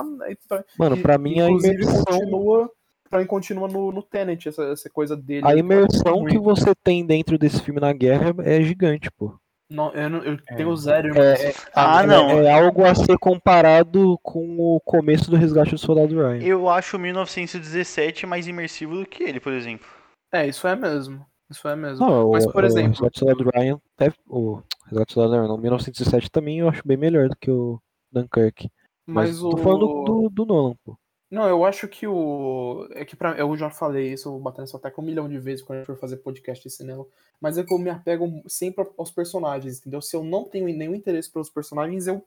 Mano, 0.78 0.96
e- 0.96 1.02
pra 1.02 1.18
mim 1.18 1.40
a 1.40 1.50
imersão, 1.50 2.04
continua. 2.04 2.70
Pra 3.10 3.18
mim, 3.18 3.26
continua 3.26 3.66
no, 3.66 3.90
no 3.90 4.04
Tenet, 4.04 4.48
essa, 4.48 4.62
essa 4.62 4.88
coisa 4.88 5.16
dele. 5.16 5.44
a 5.44 5.56
imersão 5.56 6.20
ruim. 6.20 6.30
que 6.30 6.38
você 6.38 6.72
tem 6.84 7.04
dentro 7.04 7.36
desse 7.36 7.60
filme 7.60 7.80
na 7.80 7.92
guerra 7.92 8.32
é 8.44 8.62
gigante, 8.62 9.10
pô. 9.10 9.34
Não, 9.70 9.92
eu, 9.94 10.10
não- 10.10 10.22
eu 10.24 10.36
É. 10.48 10.54
tenho 10.56 10.76
zero. 10.76 11.16
É, 11.16 11.54
Ah, 11.74 12.02
é- 12.02 12.06
não. 12.06 12.30
É 12.40 12.52
algo 12.52 12.84
a 12.84 12.94
ser 12.94 13.16
comparado 13.18 14.18
com 14.22 14.56
o 14.58 14.80
começo 14.80 15.30
do 15.30 15.36
resgate 15.36 15.70
do 15.70 15.78
soldado 15.78 16.14
Ryan. 16.16 16.42
Eu 16.42 16.68
acho 16.68 16.98
1917 16.98 18.26
mais 18.26 18.46
imersivo 18.48 18.96
do 18.96 19.06
que 19.06 19.22
ele, 19.22 19.38
por 19.40 19.52
exemplo. 19.52 19.86
É, 20.32 20.46
isso 20.46 20.66
é 20.66 20.74
mesmo. 20.74 21.24
Isso 21.50 21.66
é 21.68 21.74
mesmo. 21.76 22.04
Não, 22.06 22.30
Mas, 22.30 22.44
o, 22.46 22.52
por 22.52 22.62
o 22.64 22.66
exemplo- 22.66 22.90
Resgate 22.90 23.12
do 23.12 23.18
Soldado 23.18 23.50
Ryan, 23.54 23.80
deve, 23.98 24.14
o 24.28 24.62
Resgate 24.86 25.06
do 25.06 25.12
Soldado 25.14 25.34
Ryan, 25.34 25.48
não, 25.48 25.58
1917 25.58 26.30
também 26.30 26.58
eu 26.60 26.68
acho 26.68 26.82
bem 26.86 26.96
melhor 26.96 27.28
do 27.28 27.36
que 27.40 27.50
o 27.50 27.80
Dunkirk. 28.12 28.68
Mas, 29.06 29.30
Mas, 29.30 29.40
tô 29.40 29.48
o. 29.54 29.56
falando 29.56 30.04
do, 30.04 30.28
do 30.30 30.46
Nolan, 30.46 30.74
pô. 30.84 30.96
Não, 31.30 31.48
eu 31.48 31.64
acho 31.64 31.86
que 31.86 32.06
o. 32.08 32.88
É 32.90 33.04
que 33.04 33.14
pra... 33.14 33.38
eu 33.38 33.56
já 33.56 33.70
falei 33.70 34.12
isso, 34.12 34.28
eu 34.28 34.32
vou 34.32 34.40
bater 34.40 34.62
nessa 34.62 34.78
tecla 34.80 35.02
um 35.02 35.06
milhão 35.06 35.28
de 35.28 35.38
vezes 35.38 35.64
quando 35.64 35.76
a 35.76 35.80
gente 35.80 35.86
for 35.86 35.96
fazer 35.96 36.16
podcast 36.16 36.62
de 36.62 36.74
cinema. 36.74 37.06
Mas 37.40 37.56
é 37.56 37.62
que 37.62 37.72
eu 37.72 37.78
me 37.78 37.88
apego 37.88 38.42
sempre 38.48 38.84
aos 38.98 39.12
personagens, 39.12 39.78
entendeu? 39.78 40.02
Se 40.02 40.16
eu 40.16 40.24
não 40.24 40.44
tenho 40.44 40.66
nenhum 40.76 40.94
interesse 40.94 41.32
pelos 41.32 41.48
personagens, 41.48 42.06
eu. 42.08 42.24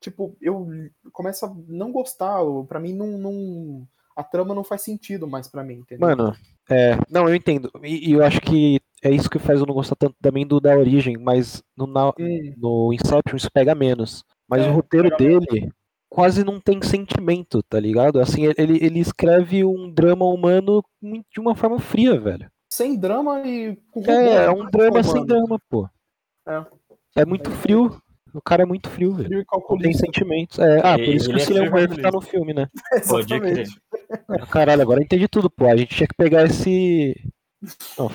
Tipo, 0.00 0.36
eu 0.40 0.68
começo 1.12 1.44
a 1.44 1.52
não 1.66 1.90
gostar. 1.90 2.38
Pra 2.68 2.78
mim, 2.78 2.92
não, 2.92 3.18
não. 3.18 3.88
A 4.14 4.22
trama 4.22 4.54
não 4.54 4.62
faz 4.62 4.82
sentido 4.82 5.26
mais 5.26 5.48
pra 5.48 5.64
mim, 5.64 5.78
entendeu? 5.78 6.06
Mano, 6.06 6.34
é. 6.70 6.96
Não, 7.10 7.28
eu 7.28 7.34
entendo. 7.34 7.70
E, 7.82 8.10
e 8.10 8.12
eu 8.12 8.22
acho 8.22 8.40
que 8.40 8.80
é 9.02 9.10
isso 9.10 9.28
que 9.28 9.38
faz 9.38 9.58
eu 9.58 9.66
não 9.66 9.74
gostar 9.74 9.96
tanto 9.96 10.14
também 10.22 10.46
do 10.46 10.60
da 10.60 10.76
origem, 10.76 11.16
mas 11.18 11.62
no, 11.76 11.86
na- 11.86 12.12
Hum, 12.18 12.54
no 12.56 12.92
Inception 12.92 13.36
isso 13.36 13.50
pega 13.50 13.74
menos. 13.74 14.24
Mas 14.48 14.62
É, 14.62 14.70
o 14.70 14.72
roteiro 14.74 15.10
dele 15.16 15.70
quase 16.08 16.44
não 16.44 16.60
tem 16.60 16.80
sentimento, 16.82 17.62
tá 17.62 17.78
ligado? 17.80 18.20
Assim, 18.20 18.44
ele, 18.56 18.78
ele 18.84 19.00
escreve 19.00 19.64
um 19.64 19.90
drama 19.90 20.24
humano 20.26 20.82
de 21.02 21.40
uma 21.40 21.54
forma 21.54 21.78
fria, 21.78 22.18
velho. 22.18 22.48
sem 22.72 22.98
drama 22.98 23.40
e 23.46 23.76
É, 24.06 24.44
é 24.46 24.50
um 24.50 24.64
né, 24.64 24.70
drama 24.70 25.02
sem 25.02 25.24
drama, 25.24 25.58
pô. 25.68 25.88
É. 26.48 26.64
É 27.16 27.24
muito 27.24 27.50
frio. 27.50 28.00
O 28.34 28.42
cara 28.42 28.64
é 28.64 28.66
muito 28.66 28.90
frio, 28.90 29.14
velho. 29.14 29.28
Frio 29.28 29.40
e 29.40 29.70
Não 29.70 29.78
tem 29.78 29.94
sentimentos. 29.94 30.58
É, 30.58 30.78
ah, 30.84 30.96
por 30.98 31.08
isso 31.08 31.26
que 31.26 31.32
ele 31.32 31.40
o 31.40 31.42
é 31.42 31.44
Cillian 31.46 31.70
Murphy 31.70 32.02
tá 32.02 32.10
no 32.10 32.20
filme, 32.20 32.52
né? 32.52 32.68
Pode 33.08 33.40
crer. 33.40 33.60
Exatamente. 33.60 33.80
Caralho, 34.52 34.82
agora 34.82 35.00
eu 35.00 35.04
entendi 35.04 35.26
tudo, 35.26 35.48
pô. 35.50 35.66
A 35.66 35.76
gente 35.76 35.94
tinha 35.96 36.06
que 36.06 36.14
pegar 36.14 36.44
esse. 36.44 37.14
Não, 37.98 38.10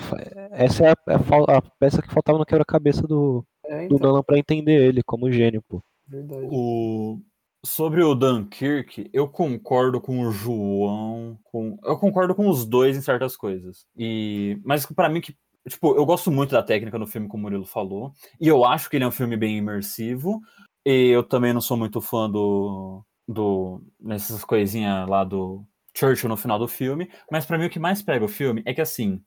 essa 0.52 0.86
é 0.86 0.90
a, 0.92 1.16
a 1.16 1.20
fal- 1.20 1.50
a 1.50 1.62
peça 1.80 2.02
que 2.02 2.14
faltava 2.14 2.38
no 2.38 2.46
quebra-cabeça 2.46 3.02
do, 3.08 3.44
É, 3.66 3.88
do 3.88 3.96
então, 3.96 4.10
Nolan 4.12 4.22
pra 4.24 4.38
entender 4.38 4.88
ele 4.88 5.02
como 5.04 5.32
gênio, 5.32 5.64
pô. 5.68 5.82
verdade. 6.08 6.48
O... 6.52 7.20
Sobre 7.64 8.02
o 8.02 8.16
Dunkirk, 8.16 9.08
eu 9.14 9.28
concordo 9.30 10.02
com 10.02 10.22
o 10.22 10.32
João. 10.32 11.38
Com... 11.44 11.78
Eu 11.84 11.96
concordo 11.98 12.34
com 12.34 12.50
os 12.50 12.66
dois 12.66 12.98
em 12.98 13.02
certas 13.02 13.38
coisas. 13.38 13.86
E... 13.96 14.60
Mas 14.66 14.86
pra 14.86 15.10
mim, 15.10 15.22
que. 15.22 15.38
Tipo, 15.70 15.96
eu 15.96 16.04
gosto 16.04 16.32
muito 16.32 16.52
da 16.52 16.64
técnica 16.64 16.98
no 16.98 17.06
filme, 17.06 17.28
como 17.28 17.42
o 17.42 17.44
Murilo 17.44 17.66
falou. 17.68 18.14
E 18.40 18.48
eu 18.48 18.66
acho 18.66 18.90
que 18.90 18.96
ele 18.96 19.04
é 19.04 19.08
um 19.08 19.12
filme 19.12 19.38
bem 19.38 19.58
imersivo. 19.58 20.42
E 20.84 21.10
eu 21.10 21.24
também 21.24 21.54
não 21.54 21.62
sou 21.62 21.78
muito 21.78 22.02
fã 22.02 22.28
do. 22.28 23.06
do 23.28 23.80
nessas 24.00 24.44
coisinhas 24.44 25.08
lá 25.08 25.24
do 25.24 25.64
Churchill 25.96 26.30
no 26.30 26.38
final 26.38 26.58
do 26.58 26.68
filme. 26.68 27.12
Mas 27.32 27.46
pra 27.46 27.60
mim, 27.60 27.68
o 27.68 27.70
que 27.70 27.80
mais 27.80 28.02
pega 28.02 28.26
o 28.26 28.30
filme 28.30 28.64
é 28.66 28.74
que, 28.74 28.82
assim. 28.82 29.24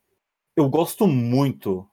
Eu 0.56 0.68
gosto 0.68 1.06
muito 1.06 1.88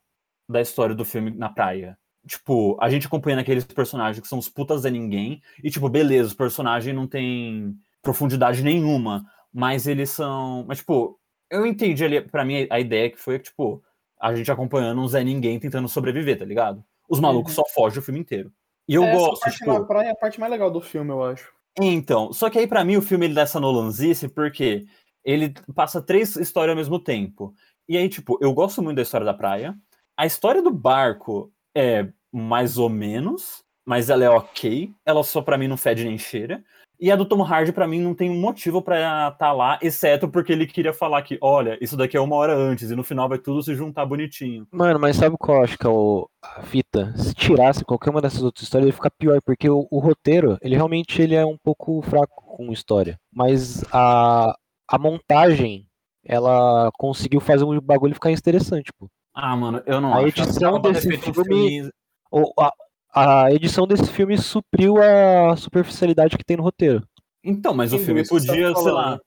da 0.49 0.61
história 0.61 0.95
do 0.95 1.05
filme 1.05 1.31
na 1.31 1.49
praia. 1.49 1.97
Tipo, 2.27 2.77
a 2.79 2.89
gente 2.89 3.07
acompanhando 3.07 3.39
aqueles 3.39 3.63
personagens 3.65 4.21
que 4.21 4.27
são 4.27 4.37
os 4.37 4.47
putas 4.47 4.85
a 4.85 4.89
ninguém. 4.89 5.41
E, 5.63 5.69
tipo, 5.71 5.89
beleza, 5.89 6.27
os 6.27 6.33
personagens 6.33 6.95
não 6.95 7.07
tem 7.07 7.75
profundidade 8.01 8.61
nenhuma. 8.63 9.25
Mas 9.53 9.87
eles 9.87 10.09
são. 10.11 10.63
Mas, 10.67 10.77
tipo, 10.79 11.19
eu 11.49 11.65
entendi 11.65 12.05
ali, 12.05 12.21
pra 12.21 12.45
mim, 12.45 12.67
a 12.69 12.79
ideia 12.79 13.09
que 13.09 13.17
foi, 13.17 13.39
tipo, 13.39 13.83
a 14.19 14.33
gente 14.35 14.51
acompanhando 14.51 15.01
um 15.01 15.07
Zé 15.07 15.23
Ninguém 15.23 15.59
tentando 15.59 15.87
sobreviver, 15.89 16.37
tá 16.37 16.45
ligado? 16.45 16.83
Os 17.09 17.19
malucos 17.19 17.57
Uhum. 17.57 17.63
só 17.65 17.73
fogem 17.73 17.99
o 17.99 18.01
filme 18.03 18.19
inteiro. 18.19 18.51
E 18.87 18.93
eu 18.93 19.03
É, 19.03 19.07
essa 19.09 19.17
gosto, 19.19 19.41
parte 19.41 19.57
tipo... 19.57 19.73
na 19.73 19.83
praia 19.83 20.07
é 20.07 20.11
a 20.11 20.15
parte 20.15 20.39
mais 20.39 20.51
legal 20.51 20.71
do 20.71 20.79
filme, 20.81 21.09
eu 21.11 21.23
acho. 21.23 21.51
Então, 21.81 22.31
só 22.33 22.49
que 22.49 22.59
aí 22.59 22.67
pra 22.67 22.83
mim 22.85 22.97
o 22.97 23.01
filme 23.01 23.25
ele 23.25 23.33
dá 23.33 23.41
essa 23.41 23.59
nolanzice 23.59 24.27
porque 24.27 24.85
ele 25.23 25.53
passa 25.73 26.01
três 26.01 26.35
histórias 26.35 26.71
ao 26.73 26.77
mesmo 26.77 26.99
tempo. 26.99 27.53
E 27.89 27.97
aí, 27.97 28.07
tipo, 28.09 28.37
eu 28.41 28.53
gosto 28.53 28.81
muito 28.81 28.95
da 28.97 29.01
história 29.01 29.25
da 29.25 29.33
praia. 29.33 29.75
A 30.17 30.25
história 30.25 30.61
do 30.61 30.71
barco 30.71 31.51
é 31.75 32.07
mais 32.31 32.77
ou 32.77 32.89
menos, 32.89 33.63
mas 33.85 34.09
ela 34.09 34.23
é 34.23 34.29
ok. 34.29 34.91
Ela 35.05 35.23
só 35.23 35.41
pra 35.41 35.57
mim 35.57 35.67
não 35.67 35.77
fede 35.77 36.03
nem 36.03 36.17
cheira. 36.17 36.63
E 37.01 37.09
a 37.09 37.15
do 37.15 37.25
Tom 37.25 37.41
Hardy 37.43 37.71
pra 37.71 37.87
mim 37.87 37.99
não 37.99 38.13
tem 38.13 38.29
um 38.29 38.39
motivo 38.39 38.79
pra 38.79 39.29
estar 39.29 39.51
lá, 39.53 39.79
exceto 39.81 40.29
porque 40.29 40.51
ele 40.51 40.67
queria 40.67 40.93
falar 40.93 41.23
que, 41.23 41.35
olha, 41.41 41.75
isso 41.81 41.97
daqui 41.97 42.15
é 42.15 42.21
uma 42.21 42.35
hora 42.35 42.55
antes 42.55 42.91
e 42.91 42.95
no 42.95 43.03
final 43.03 43.27
vai 43.27 43.39
tudo 43.39 43.63
se 43.63 43.73
juntar 43.73 44.05
bonitinho. 44.05 44.67
Mano, 44.71 44.99
mas 44.99 45.15
sabe 45.15 45.35
qual 45.39 45.57
eu 45.57 45.63
acho 45.63 45.79
que 45.79 45.87
é 45.87 45.89
o, 45.89 46.29
a 46.43 46.61
fita? 46.61 47.11
Se 47.17 47.33
tirasse 47.33 47.83
qualquer 47.83 48.11
uma 48.11 48.21
dessas 48.21 48.43
outras 48.43 48.61
histórias, 48.61 48.85
ia 48.85 48.93
ficar 48.93 49.09
pior, 49.09 49.41
porque 49.43 49.67
o, 49.67 49.87
o 49.89 49.97
roteiro, 49.97 50.59
ele 50.61 50.75
realmente 50.75 51.19
ele 51.19 51.33
é 51.33 51.43
um 51.43 51.57
pouco 51.57 52.03
fraco 52.03 52.43
com 52.55 52.71
história. 52.71 53.17
Mas 53.33 53.83
a, 53.91 54.55
a 54.87 54.99
montagem, 54.99 55.87
ela 56.23 56.91
conseguiu 56.99 57.39
fazer 57.39 57.63
um 57.63 57.81
bagulho 57.81 58.13
ficar 58.13 58.29
interessante, 58.29 58.93
pô. 58.93 59.09
Ah, 59.33 59.55
mano, 59.55 59.81
eu 59.85 60.01
não 60.01 60.13
A 60.13 60.17
acho. 60.17 60.27
edição 60.27 60.79
desse 60.81 61.17
filme- 61.17 61.33
filme- 61.33 61.91
O- 62.31 62.53
a, 62.59 63.43
a 63.45 63.51
edição 63.53 63.85
desse 63.85 64.09
filme 64.09 64.37
supriu 64.37 64.95
a 65.01 65.55
superficialidade 65.57 66.37
que 66.37 66.43
tem 66.45 66.57
no 66.57 66.63
roteiro. 66.63 67.05
Então, 67.43 67.73
mas 67.73 67.91
o 67.91 67.95
Entendo 67.95 68.05
filme 68.05 68.23
tá 68.23 68.29
podia, 68.29 68.75
sei 68.75 68.91
lá, 68.91 69.19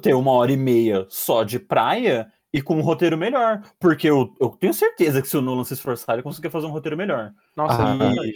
ter 0.00 0.14
uma 0.14 0.30
hora 0.32 0.52
e 0.52 0.56
meia 0.56 1.06
só 1.08 1.42
de 1.42 1.58
praia 1.58 2.30
e 2.52 2.60
com 2.62 2.76
um 2.76 2.82
roteiro 2.82 3.16
melhor. 3.16 3.62
Porque 3.80 4.08
eu, 4.08 4.34
eu 4.40 4.50
tenho 4.50 4.74
certeza 4.74 5.20
que 5.22 5.28
se 5.28 5.36
o 5.36 5.40
Nolan 5.42 5.64
se 5.64 5.74
esforçar, 5.74 6.14
ele 6.14 6.22
conseguia 6.22 6.50
fazer 6.50 6.66
um 6.66 6.70
roteiro 6.70 6.96
melhor. 6.96 7.32
Nossa, 7.56 7.82
Ah, 7.84 7.94
é 7.94 7.98
verdade. 7.98 8.32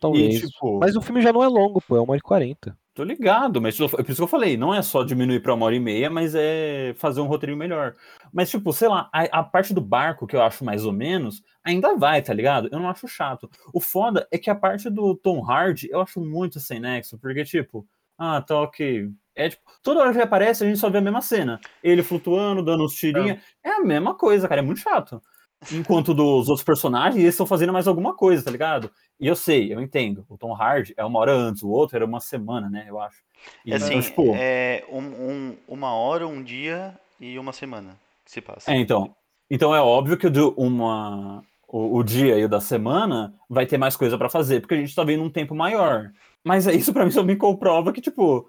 Talvez. 0.00 0.34
E, 0.42 0.46
tipo, 0.48 0.78
Mas 0.80 0.96
o 0.96 1.00
filme 1.00 1.20
já 1.22 1.32
não 1.32 1.44
é 1.44 1.48
longo, 1.48 1.80
pô, 1.80 1.96
é 1.96 2.00
uma 2.00 2.10
hora 2.12 2.18
e 2.18 2.22
quarenta. 2.22 2.76
Tô 2.94 3.04
ligado, 3.04 3.60
mas 3.60 3.78
é 3.80 3.88
por 3.88 4.00
isso 4.02 4.16
que 4.16 4.22
eu 4.22 4.26
falei, 4.28 4.56
não 4.56 4.74
é 4.74 4.82
só 4.82 5.02
diminuir 5.02 5.40
pra 5.40 5.54
uma 5.54 5.66
hora 5.66 5.74
e 5.74 5.80
meia, 5.80 6.10
mas 6.10 6.34
é 6.34 6.94
fazer 6.96 7.20
um 7.20 7.26
roteiro 7.26 7.56
melhor. 7.56 7.94
Mas, 8.32 8.50
tipo, 8.50 8.72
sei 8.72 8.88
lá, 8.88 9.08
a, 9.12 9.22
a 9.40 9.42
parte 9.42 9.72
do 9.72 9.80
barco, 9.80 10.26
que 10.26 10.36
eu 10.36 10.42
acho 10.42 10.64
mais 10.64 10.84
ou 10.84 10.92
menos, 10.92 11.42
ainda 11.64 11.96
vai, 11.96 12.20
tá 12.22 12.34
ligado? 12.34 12.68
Eu 12.70 12.78
não 12.78 12.88
acho 12.88 13.08
chato. 13.08 13.50
O 13.72 13.80
foda 13.80 14.26
é 14.30 14.38
que 14.38 14.50
a 14.50 14.54
parte 14.54 14.90
do 14.90 15.14
Tom 15.16 15.44
Hardy 15.44 15.88
eu 15.90 16.00
acho 16.00 16.20
muito 16.20 16.60
sem 16.60 16.80
nexo, 16.80 17.18
porque, 17.18 17.44
tipo, 17.44 17.86
ah, 18.18 18.40
tá 18.42 18.60
ok. 18.60 19.10
É 19.34 19.48
tipo, 19.48 19.62
toda 19.82 20.00
hora 20.00 20.10
que 20.10 20.18
ele 20.18 20.24
aparece, 20.24 20.62
a 20.62 20.66
gente 20.66 20.78
só 20.78 20.90
vê 20.90 20.98
a 20.98 21.00
mesma 21.02 21.22
cena. 21.22 21.58
Ele 21.82 22.02
flutuando, 22.02 22.62
dando 22.62 22.84
uns 22.84 22.94
tirinhos. 22.94 23.38
É. 23.64 23.70
a 23.70 23.80
mesma 23.80 24.14
coisa, 24.14 24.46
cara. 24.46 24.60
É 24.60 24.64
muito 24.64 24.80
chato. 24.80 25.22
Enquanto 25.70 26.12
dos 26.12 26.48
outros 26.48 26.64
personagens, 26.64 27.16
eles 27.22 27.34
estão 27.34 27.46
fazendo 27.46 27.72
mais 27.72 27.86
alguma 27.86 28.14
coisa, 28.14 28.44
tá 28.44 28.50
ligado? 28.50 28.90
E 29.20 29.26
eu 29.28 29.36
sei, 29.36 29.72
eu 29.72 29.80
entendo. 29.80 30.24
O 30.28 30.36
Tom 30.36 30.54
Hardy 30.54 30.92
é 30.96 31.04
uma 31.04 31.18
hora 31.20 31.32
antes, 31.32 31.62
o 31.62 31.68
outro 31.68 31.96
era 31.96 32.04
uma 32.04 32.18
semana, 32.20 32.68
né? 32.68 32.86
Eu 32.88 33.00
acho. 33.00 33.18
E, 33.64 33.72
É 33.72 33.76
assim, 33.76 33.86
então, 33.98 34.00
tipo, 34.02 34.32
é 34.34 34.84
um, 34.90 34.98
um- 35.00 35.56
uma 35.68 35.92
hora, 35.94 36.26
um 36.26 36.42
dia 36.42 36.98
e 37.20 37.38
uma 37.38 37.52
semana 37.52 37.96
que 38.24 38.32
se 38.32 38.40
passa. 38.40 38.72
É, 38.72 38.76
então. 38.76 39.14
Então 39.50 39.74
é 39.74 39.80
óbvio 39.80 40.16
que 40.16 40.26
o, 40.26 40.54
uma, 40.56 41.42
o, 41.68 41.98
o 41.98 42.02
dia 42.02 42.38
e 42.38 42.44
o 42.44 42.48
da 42.48 42.60
semana 42.60 43.34
vai 43.48 43.66
ter 43.66 43.76
mais 43.78 43.96
coisa 43.96 44.16
pra 44.16 44.30
fazer, 44.30 44.60
porque 44.60 44.74
a 44.74 44.78
gente 44.78 44.94
tá 44.94 45.04
vendo 45.04 45.22
um 45.22 45.30
tempo 45.30 45.54
maior. 45.54 46.10
Mas 46.42 46.66
é 46.66 46.72
isso 46.74 46.92
pra 46.92 47.04
mim 47.04 47.10
só 47.10 47.22
me 47.22 47.36
comprova 47.36 47.92
que, 47.92 48.00
tipo, 48.00 48.48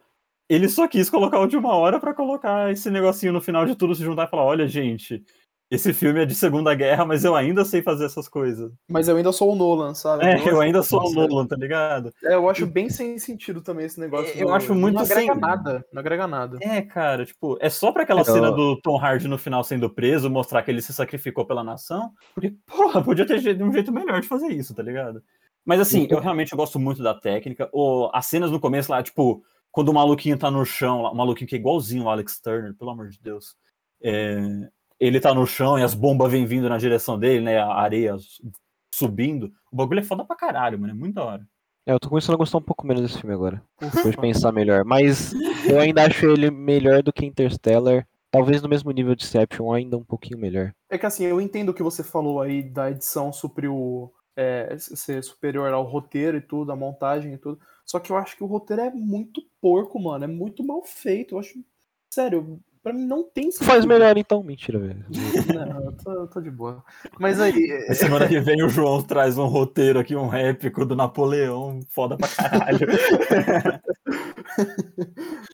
ele 0.49 0.67
só 0.69 0.87
quis 0.87 1.09
colocar 1.09 1.39
o 1.39 1.47
de 1.47 1.57
uma 1.57 1.75
hora 1.75 1.99
pra 1.99 2.13
colocar 2.13 2.71
esse 2.71 2.89
negocinho 2.89 3.33
no 3.33 3.41
final 3.41 3.65
de 3.65 3.75
tudo 3.75 3.93
se 3.93 4.03
juntar 4.03 4.25
e 4.27 4.29
falar: 4.29 4.43
olha, 4.45 4.67
gente, 4.67 5.23
esse 5.75 5.93
filme 5.93 6.21
é 6.21 6.25
de 6.25 6.35
Segunda 6.35 6.73
Guerra, 6.75 7.05
mas 7.05 7.23
eu 7.25 7.35
ainda 7.35 7.65
sei 7.65 7.81
fazer 7.81 8.05
essas 8.05 8.27
coisas. 8.29 8.71
Mas 8.87 9.07
eu 9.07 9.15
ainda 9.17 9.31
sou 9.31 9.51
o 9.51 9.55
Nolan, 9.55 9.93
sabe? 9.93 10.25
É, 10.25 10.33
acho- 10.35 10.49
eu 10.49 10.61
ainda 10.61 10.83
sou 10.83 11.01
o 11.05 11.11
Nolan, 11.13 11.45
tá 11.47 11.55
ligado? 11.55 12.13
É, 12.23 12.35
eu 12.35 12.49
acho 12.49 12.65
bem 12.65 12.89
sem 12.89 13.17
sentido 13.17 13.61
também 13.61 13.85
esse 13.85 13.99
negócio. 13.99 14.31
Eu 14.37 14.47
do- 14.47 14.53
acho 14.53 14.75
muito 14.75 14.95
Não 14.95 15.01
agrega 15.01 15.31
sem- 15.33 15.41
nada. 15.41 15.85
Não 15.91 15.99
agrega 15.99 16.27
nada. 16.27 16.57
É, 16.61 16.81
cara, 16.81 17.25
tipo, 17.25 17.57
é 17.61 17.69
só 17.69 17.91
pra 17.91 18.03
aquela 18.03 18.21
Eu- 18.21 18.25
cena 18.25 18.51
do 18.51 18.79
Tom 18.81 18.97
Hardy 18.97 19.27
no 19.27 19.37
final 19.37 19.63
sendo 19.63 19.89
preso, 19.89 20.29
mostrar 20.29 20.61
que 20.63 20.71
ele 20.71 20.81
se 20.81 20.93
sacrificou 20.93 21.45
pela 21.45 21.63
nação, 21.63 22.11
porque, 22.33 22.53
porra, 22.67 23.03
podia 23.03 23.25
ter 23.25 23.35
um 23.63 23.71
jeito 23.73 23.91
melhor 23.91 24.21
de 24.21 24.27
fazer 24.27 24.47
isso, 24.51 24.73
tá 24.75 24.83
ligado? 24.83 25.21
Mas 25.65 25.79
assim, 25.79 26.07
eu 26.09 26.19
realmente 26.19 26.55
gosto 26.55 26.77
muito 26.77 27.01
da 27.01 27.13
técnica. 27.13 27.69
O, 27.71 28.09
as 28.13 28.25
cenas 28.25 28.51
no 28.51 28.59
começo 28.59 28.91
lá, 28.91 29.01
tipo, 29.01 29.41
quando 29.71 29.89
o 29.89 29.93
maluquinho 29.93 30.37
tá 30.37 30.51
no 30.51 30.65
chão, 30.65 31.01
lá, 31.01 31.11
o 31.11 31.15
maluquinho 31.15 31.47
que 31.47 31.55
é 31.55 31.59
igualzinho 31.59 32.03
o 32.03 32.09
Alex 32.09 32.39
Turner, 32.39 32.75
pelo 32.77 32.91
amor 32.91 33.07
de 33.09 33.19
Deus. 33.21 33.55
é, 34.05 34.67
ele 34.99 35.19
tá 35.19 35.33
no 35.33 35.45
chão 35.45 35.77
e 35.77 35.83
as 35.83 35.93
bombas 35.93 36.31
vêm 36.31 36.45
vindo 36.45 36.69
na 36.69 36.77
direção 36.77 37.17
dele, 37.17 37.41
né? 37.41 37.59
A 37.59 37.73
areia 37.73 38.15
subindo. 38.93 39.51
O 39.71 39.75
bagulho 39.75 39.99
é 39.99 40.03
foda 40.03 40.23
pra 40.23 40.35
caralho, 40.35 40.79
mano. 40.79 40.93
É 40.93 40.95
muito 40.95 41.15
da 41.15 41.23
hora. 41.23 41.47
É, 41.85 41.91
eu 41.91 41.99
tô 41.99 42.07
começando 42.07 42.35
a 42.35 42.37
gostar 42.37 42.59
um 42.59 42.61
pouco 42.61 42.87
menos 42.87 43.01
desse 43.01 43.19
filme 43.19 43.33
agora. 43.33 43.61
Depois 43.79 44.11
de 44.11 44.17
pensar 44.17 44.51
melhor. 44.51 44.85
Mas 44.85 45.33
eu 45.67 45.79
ainda 45.79 46.05
acho 46.05 46.25
ele 46.25 46.49
melhor 46.49 47.03
do 47.03 47.11
que 47.11 47.25
Interstellar. 47.25 48.07
Talvez 48.31 48.61
no 48.61 48.69
mesmo 48.69 48.89
nível 48.91 49.13
de 49.13 49.23
Inception, 49.23 49.65
ou 49.65 49.73
ainda 49.73 49.97
um 49.97 50.03
pouquinho 50.03 50.39
melhor. 50.39 50.73
É 50.89 50.97
que 50.97 51.05
assim, 51.05 51.25
eu 51.25 51.39
entendo 51.39 51.69
o 51.69 51.73
que 51.73 51.83
você 51.83 52.03
falou 52.03 52.41
aí 52.41 52.63
da 52.63 52.89
edição 52.89 53.31
supriu 53.31 54.11
é, 54.35 54.75
ser 54.79 55.23
superior 55.23 55.71
ao 55.71 55.83
roteiro 55.83 56.37
e 56.37 56.41
tudo, 56.41 56.71
a 56.71 56.75
montagem 56.75 57.33
e 57.33 57.37
tudo. 57.37 57.59
Só 57.85 57.99
que 57.99 58.11
eu 58.11 58.17
acho 58.17 58.35
que 58.35 58.43
o 58.43 58.47
roteiro 58.47 58.81
é 58.81 58.89
muito 58.89 59.41
porco, 59.61 59.99
mano. 59.99 60.23
É 60.23 60.27
muito 60.27 60.63
mal 60.63 60.83
feito. 60.83 61.35
Eu 61.35 61.39
acho. 61.39 61.53
Sério, 62.09 62.59
pra 62.83 62.93
mim 62.93 63.05
não 63.05 63.23
tem 63.23 63.49
sentido. 63.49 63.65
Faz 63.67 63.85
melhor 63.85 64.17
então, 64.17 64.43
mentira, 64.43 64.77
velho. 64.77 65.05
Não, 65.55 65.85
eu 65.85 65.91
tô, 65.93 66.11
eu 66.11 66.27
tô 66.27 66.41
de 66.41 66.51
boa. 66.51 66.83
Mas 67.17 67.39
aí. 67.39 67.53
é, 67.89 67.93
Semana 67.93 68.27
que 68.27 68.39
vem 68.39 68.61
o 68.61 68.69
João 68.69 69.01
traz 69.01 69.37
um 69.37 69.47
roteiro 69.47 69.97
aqui, 69.97 70.15
um 70.15 70.31
épico 70.33 70.85
do 70.85 70.95
Napoleão, 70.95 71.79
foda 71.89 72.17
pra 72.17 72.27
caralho. 72.27 72.87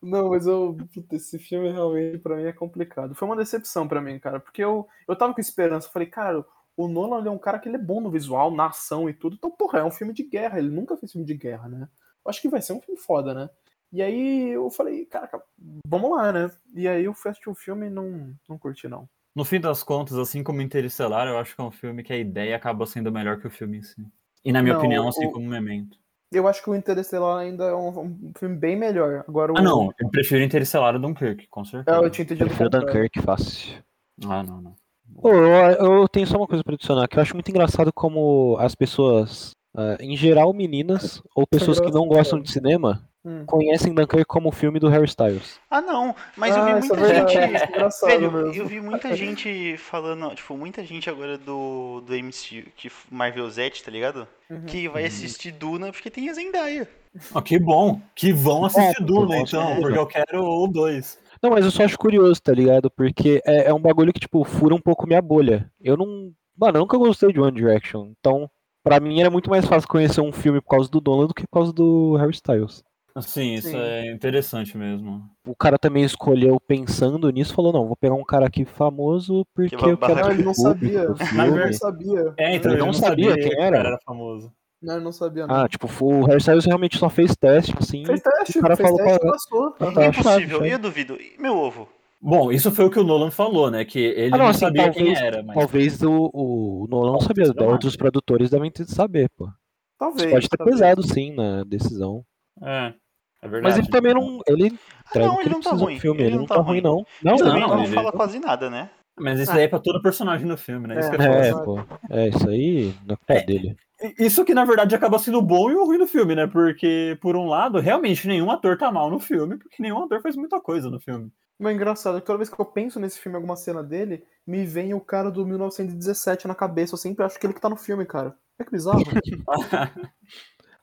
Não, 0.02 0.30
mas 0.30 0.48
eu. 0.48 0.76
puta, 0.94 1.16
esse 1.16 1.38
filme 1.38 1.72
realmente 1.72 2.18
pra 2.18 2.36
mim 2.36 2.44
é 2.44 2.52
complicado. 2.52 3.14
Foi 3.14 3.28
uma 3.28 3.38
decepção 3.38 3.88
pra 3.88 4.02
mim, 4.02 4.18
cara. 4.20 4.40
Porque 4.40 4.64
eu, 4.64 4.88
eu 5.08 5.16
tava 5.16 5.34
com 5.34 5.40
esperança. 5.40 5.88
Eu 5.88 5.92
falei, 5.92 6.08
cara, 6.08 6.44
o 6.76 6.88
Nolan 6.88 7.26
é 7.26 7.30
um 7.30 7.38
cara 7.38 7.60
que 7.60 7.70
ele 7.70 7.76
é 7.76 7.82
bom 7.82 8.02
no 8.02 8.10
visual, 8.10 8.52
na 8.52 8.68
ação 8.68 9.10
e 9.10 9.14
tudo. 9.14 9.36
Então, 9.36 9.52
porra, 9.52 9.80
é 9.80 9.84
um 9.84 9.92
filme 9.92 10.14
de 10.14 10.24
guerra. 10.24 10.58
Ele 10.58 10.70
nunca 10.70 10.98
fez 10.98 11.12
filme 11.12 11.28
de 11.28 11.36
guerra, 11.36 11.70
né? 11.70 11.88
Eu 12.26 12.30
acho 12.30 12.42
que 12.42 12.50
vai 12.50 12.62
ser 12.62 12.74
um 12.74 12.82
filme 12.82 13.00
foda, 13.00 13.34
né? 13.34 13.50
E 13.92 14.02
aí 14.02 14.50
eu 14.50 14.70
falei, 14.70 15.06
caraca, 15.06 15.42
vamos 15.88 16.12
lá, 16.12 16.32
né? 16.32 16.52
E 16.76 16.88
aí 16.88 17.06
eu 17.06 17.14
fui 17.14 17.32
assistir 17.32 17.50
o 17.50 17.56
filme 17.56 17.88
e 17.88 17.90
não, 17.90 18.34
não 18.48 18.58
curti, 18.58 18.88
não. 18.88 19.10
No 19.36 19.44
fim 19.46 19.60
das 19.60 19.84
contas, 19.84 20.18
assim 20.18 20.44
como 20.44 20.62
Interestelar, 20.62 21.28
eu 21.28 21.38
acho 21.38 21.56
que 21.56 21.62
é 21.62 21.64
um 21.64 21.72
filme 21.72 22.04
que 22.04 22.14
a 22.14 22.18
ideia 22.18 22.56
acaba 22.56 22.86
sendo 22.86 23.12
melhor 23.12 23.40
que 23.40 23.48
o 23.48 23.52
filme 23.52 23.78
em 23.78 23.84
si. 23.84 24.06
E 24.44 24.52
na 24.52 24.62
minha 24.62 24.74
Não, 24.74 24.80
opinião, 24.80 25.06
o- 25.06 25.10
assim 25.10 25.32
como 25.32 25.48
Memento. 25.48 25.98
Eu 26.32 26.48
acho 26.48 26.62
que 26.64 26.70
o 26.70 26.76
Interestelar 26.76 27.40
ainda 27.40 27.64
é 27.66 27.74
um, 27.74 28.00
um 28.00 28.32
filme 28.38 28.56
bem 28.56 28.76
melhor. 28.76 29.24
Agora 29.28 29.52
o. 29.52 29.58
Ah, 29.58 29.62
não, 29.64 29.92
eu 30.00 30.10
prefiro 30.10 30.44
Interestelar 30.44 30.94
do 30.94 31.00
Dunkirk, 31.00 31.48
com 31.48 31.62
É, 31.62 31.66
certeza. 31.66 31.98
eu 31.98 32.10
tinha 32.12 32.24
entendido. 32.24 32.46
o 32.46 32.48
Prefiro. 32.50 32.70
Dunkirk 32.70 33.22
fácil. 33.22 33.84
Ah, 34.26 34.44
não, 34.44 34.62
não. 34.62 34.76
Pô, 35.22 35.30
eu, 35.34 36.02
eu 36.02 36.08
tenho 36.08 36.28
só 36.28 36.38
uma 36.38 36.48
coisa 36.48 36.64
pra 36.64 36.76
adicionar, 36.76 37.08
que 37.08 37.18
eu 37.18 37.22
acho 37.22 37.34
muito 37.34 37.50
engraçado 37.50 37.92
como 37.92 38.56
as 38.60 38.76
pessoas, 38.76 39.56
ah, 39.76 39.98
em 40.00 40.16
geral 40.16 40.54
meninas, 40.54 41.22
ou 41.36 41.48
pessoas 41.48 41.80
que 41.80 41.90
não 41.92 42.08
gostam 42.08 42.38
cara. 42.38 42.44
de 42.44 42.52
cinema, 42.52 43.09
Hum. 43.26 43.44
conhecem 43.46 43.94
Dunkirk 43.94 44.26
como 44.26 44.48
o 44.48 44.52
filme 44.52 44.80
do 44.80 44.88
Harry 44.88 45.06
Styles. 45.06 45.60
Ah, 45.70 45.82
não, 45.82 46.16
mas 46.38 46.56
eu 46.56 46.62
Ah, 46.64 46.74
vi 46.74 46.80
isso 46.86 46.94
é 46.94 46.98
muita 46.98 47.28
gente. 47.28 47.38
é 48.06 48.08
Velho, 48.08 48.32
mesmo. 48.32 48.54
eu 48.54 48.66
vi 48.68 48.80
muita 48.82 49.16
gente 49.16 49.76
falando, 49.78 50.34
tipo, 50.36 50.56
muita 50.56 50.86
gente 50.86 51.10
agora 51.10 51.38
do, 51.38 52.02
do 52.02 52.14
MCU, 52.14 52.70
que 52.76 52.90
Marvel 53.12 53.50
Z, 53.50 53.72
tá 53.84 53.92
ligado? 53.92 54.26
Uhum. 54.50 54.66
Que 54.66 54.88
vai 54.88 55.04
assistir 55.06 55.52
Duna 55.52 55.92
porque 55.92 56.10
tem 56.10 56.30
a 56.30 56.34
Zendaya. 56.34 56.88
Ah, 57.36 57.42
que 57.42 57.60
bom, 57.60 58.00
que 58.16 58.32
vão 58.32 58.66
assistir 58.66 59.02
É, 59.02 59.06
Duna, 59.06 59.38
então, 59.40 59.82
porque 59.82 59.98
eu 59.98 60.06
quero 60.08 60.44
o 60.44 60.68
2. 60.68 61.20
Não, 61.42 61.50
mas 61.50 61.66
eu 61.66 61.72
só 61.72 61.84
acho 61.84 61.98
curioso, 61.98 62.42
tá 62.42 62.54
ligado? 62.54 62.90
Porque 62.92 63.42
é, 63.46 63.70
é 63.70 63.74
um 63.74 63.80
bagulho 63.82 64.14
que, 64.14 64.20
tipo, 64.20 64.44
fura 64.44 64.76
um 64.76 64.82
pouco 64.82 65.08
minha 65.08 65.22
bolha. 65.22 65.70
Eu 65.82 65.98
não. 65.98 66.32
Mano, 66.58 66.78
eu 66.78 66.82
nunca 66.82 66.98
gostei 66.98 67.32
de 67.34 67.40
One 67.40 67.52
Direction. 67.56 68.12
Então, 68.20 68.50
pra 68.84 69.00
mim 69.00 69.20
era 69.20 69.30
muito 69.30 69.50
mais 69.50 69.66
fácil 69.66 69.88
conhecer 69.90 70.20
um 70.22 70.32
filme 70.32 70.62
por 70.62 70.70
causa 70.70 70.90
do 70.90 71.00
Dolan 71.02 71.28
do 71.28 71.34
que 71.34 71.44
por 71.48 71.60
causa 71.60 71.72
do 71.74 72.16
Harry 72.18 72.32
Styles. 72.34 72.84
Sim, 73.22 73.56
isso 73.56 73.70
Sim. 73.70 73.78
é 73.78 74.12
interessante 74.12 74.78
mesmo. 74.78 75.24
O 75.46 75.56
cara 75.56 75.78
também 75.78 76.04
escolheu 76.04 76.60
pensando 76.60 77.30
nisso, 77.32 77.54
falou, 77.54 77.74
não, 77.74 77.86
vou 77.88 77.96
pegar 77.96 78.16
um 78.16 78.24
cara 78.24 78.46
aqui 78.46 78.64
famoso 78.66 79.46
porque 79.54 79.76
vai 79.76 79.92
eu 79.92 79.98
quero 79.98 80.22
Não, 80.22 80.32
ele 80.32 80.44
não 80.44 80.54
sabia. 80.54 81.08
não 81.10 81.74
sabia. 81.74 82.34
É, 82.38 82.56
então 82.56 82.72
Ele 82.72 82.82
não 82.82 82.94
sabia 82.94 83.34
quem 83.36 83.50
que 83.50 83.56
o 83.56 83.60
era? 83.62 83.78
cara 83.78 83.88
era 83.90 84.00
famoso. 84.06 84.52
Não, 84.82 84.96
ele 84.96 85.04
não 85.04 85.12
sabia, 85.12 85.46
não. 85.46 85.56
Ah, 85.56 85.68
tipo, 85.68 85.88
o 86.06 86.24
Harry 86.26 86.38
Styles 86.40 86.64
realmente 86.66 86.98
só 86.98 87.10
fez 87.10 87.36
teste, 87.36 87.74
assim. 87.78 88.06
fez 88.06 88.22
teste, 88.22 88.60
o 88.60 88.62
cara 88.62 88.78
fez 88.78 88.88
falou 88.90 89.04
teste 89.04 89.16
e 89.18 89.20
pra- 89.20 89.32
passou. 89.32 89.76
Ah, 89.80 89.84
Aham. 89.84 89.94
tá. 89.94 90.06
Impossível, 90.08 90.58
chave, 90.60 90.72
eu 90.72 90.80
duvido. 90.80 91.18
E 91.20 91.36
Meu 91.42 91.58
ovo. 91.58 91.90
Bom, 92.22 92.52
isso 92.52 92.72
foi 92.72 92.86
o 92.86 92.90
que 92.90 93.00
o 93.00 93.04
Nolan 93.04 93.32
falou, 93.32 93.70
né? 93.72 93.84
Que 93.84 94.00
ele 94.00 94.28
Ah, 94.28 94.38
não, 94.38 94.38
não, 94.40 94.48
assim, 94.48 94.60
sabia 94.60 94.90
quem 94.92 95.06
talvez- 95.06 95.20
era, 95.22 95.44
mas. 95.44 95.56
Talvez 95.58 96.02
o, 96.04 96.30
o 96.34 96.88
Nolan 96.90 97.14
não 97.14 97.22
sabia, 97.22 97.46
outros 97.66 97.96
produtores 97.98 98.50
devem 98.50 98.72
ter 98.72 98.86
saber, 98.86 99.30
pô. 99.38 99.50
Talvez. 99.98 100.22
Isso 100.24 100.32
pode 100.32 100.50
ter 100.50 100.58
talvez. 100.58 100.80
pesado, 100.80 101.04
sim, 101.08 101.34
na 101.34 101.64
decisão. 101.66 102.24
É. 102.62 102.94
É 103.42 103.48
verdade. 103.48 103.64
Mas 103.76 103.78
ele 103.78 103.88
também 103.90 104.14
não. 104.14 104.42
Ele 104.48 104.78
traz 105.14 105.28
não, 105.28 105.40
ele 105.40 105.50
não 105.50 105.62
tá 105.62 105.72
ruim. 105.72 106.00
filme. 106.00 106.20
Ele 106.20 106.28
Ele, 106.28 106.36
não 106.36 106.42
não 106.42 106.48
tá 106.48 106.56
tá 106.56 106.62
ruim, 106.62 106.82
não. 106.82 107.06
Não, 107.24 107.34
Ele 107.36 107.44
não, 107.44 107.68
não 107.70 107.84
ele- 107.84 107.94
fala 107.94 108.12
quase 108.12 108.38
nada, 108.40 108.70
né? 108.70 108.90
Mas 109.18 109.40
isso 109.40 109.54
daí 109.54 109.64
é 109.64 109.68
pra 109.68 109.80
todo 109.80 110.02
personagem 110.02 110.48
no 110.48 110.58
filme, 110.58 110.88
né? 110.88 111.00
Isso 111.00 111.10
É. 111.10 111.18
que 111.18 111.22
é 111.24 111.50
É, 111.50 111.54
pô. 111.54 111.80
É, 112.10 112.30
isso 112.30 112.50
aí 112.50 112.94
não 113.06 113.14
é 113.14 113.18
culpa 113.18 113.42
dele. 113.46 113.76
Isso 114.18 114.46
que 114.46 114.54
na 114.54 114.64
verdade 114.64 114.96
acaba 114.96 115.20
sendo 115.20 115.40
o 115.40 115.42
bom 115.42 115.70
e 115.70 115.76
o 115.76 115.84
ruim 115.86 115.98
do 115.98 116.08
filme, 116.08 116.36
né? 116.36 116.48
Porque, 116.48 117.18
por 117.22 117.36
um 117.36 117.46
lado, 117.48 117.80
realmente 117.80 118.28
nenhum 118.28 118.50
ator 118.50 118.78
tá 118.78 118.90
mal 118.92 119.10
no 119.10 119.20
filme, 119.20 119.58
porque 119.58 119.82
nenhum 119.84 120.04
ator 120.04 120.22
faz 120.22 120.36
muita 120.38 120.60
coisa 120.62 120.90
no 120.90 121.00
filme. 121.02 121.30
Mas 121.60 121.74
é 121.74 121.76
engraçado, 121.76 122.18
é 122.18 122.22
que 122.22 122.26
toda 122.28 122.38
vez 122.38 122.50
que 122.50 122.60
eu 122.60 122.66
penso 122.66 122.98
nesse 123.02 123.20
filme, 123.20 123.36
alguma 123.36 123.58
cena 123.58 123.84
dele, 123.84 124.24
me 124.48 124.66
vem 124.66 124.94
o 124.94 125.02
cara 125.02 125.30
do 125.30 125.46
1917 125.46 126.48
na 126.48 126.56
cabeça. 126.56 126.94
Eu 126.94 126.98
sempre 126.98 127.26
acho 127.26 127.38
que 127.38 127.46
ele 127.46 127.54
que 127.54 127.60
tá 127.60 127.68
no 127.70 127.76
filme, 127.76 128.06
cara. 128.06 128.34
É 128.58 128.64
que 128.64 128.72
bizarro. 128.72 129.02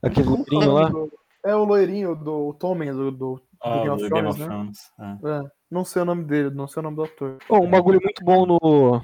Aquele 0.03 0.27
Como 0.27 0.45
que 0.45 0.55
é 0.55 0.59
o 0.59 0.61
loirinho 0.61 0.91
nome 0.93 1.11
lá. 1.11 1.17
Do- 1.47 1.51
É 1.51 1.57
o 1.57 1.65
loirinho 1.65 2.15
do 2.17 2.53
Tommen, 2.55 2.93
do, 2.93 3.11
do, 3.11 3.43
Ah, 3.63 3.77
Game 3.79 3.89
of 3.91 4.03
do 4.03 4.11
Game 4.11 4.29
Thrones, 4.29 4.35
of 4.35 4.41
né? 4.41 4.47
Thrones. 4.47 4.79
é. 5.25 5.29
é, 5.47 5.51
não 5.71 5.85
sei 5.85 6.03
o 6.03 6.05
nome 6.05 6.25
dele, 6.25 6.51
não 6.51 6.67
sei 6.69 6.81
o 6.81 6.83
nome 6.85 6.97
do 6.97 7.05
ator. 7.05 7.39
Pô, 7.49 7.59
um 7.61 7.71
bagulho 7.71 8.01
muito 8.03 8.25
bom 8.25 8.47
no. 8.47 9.03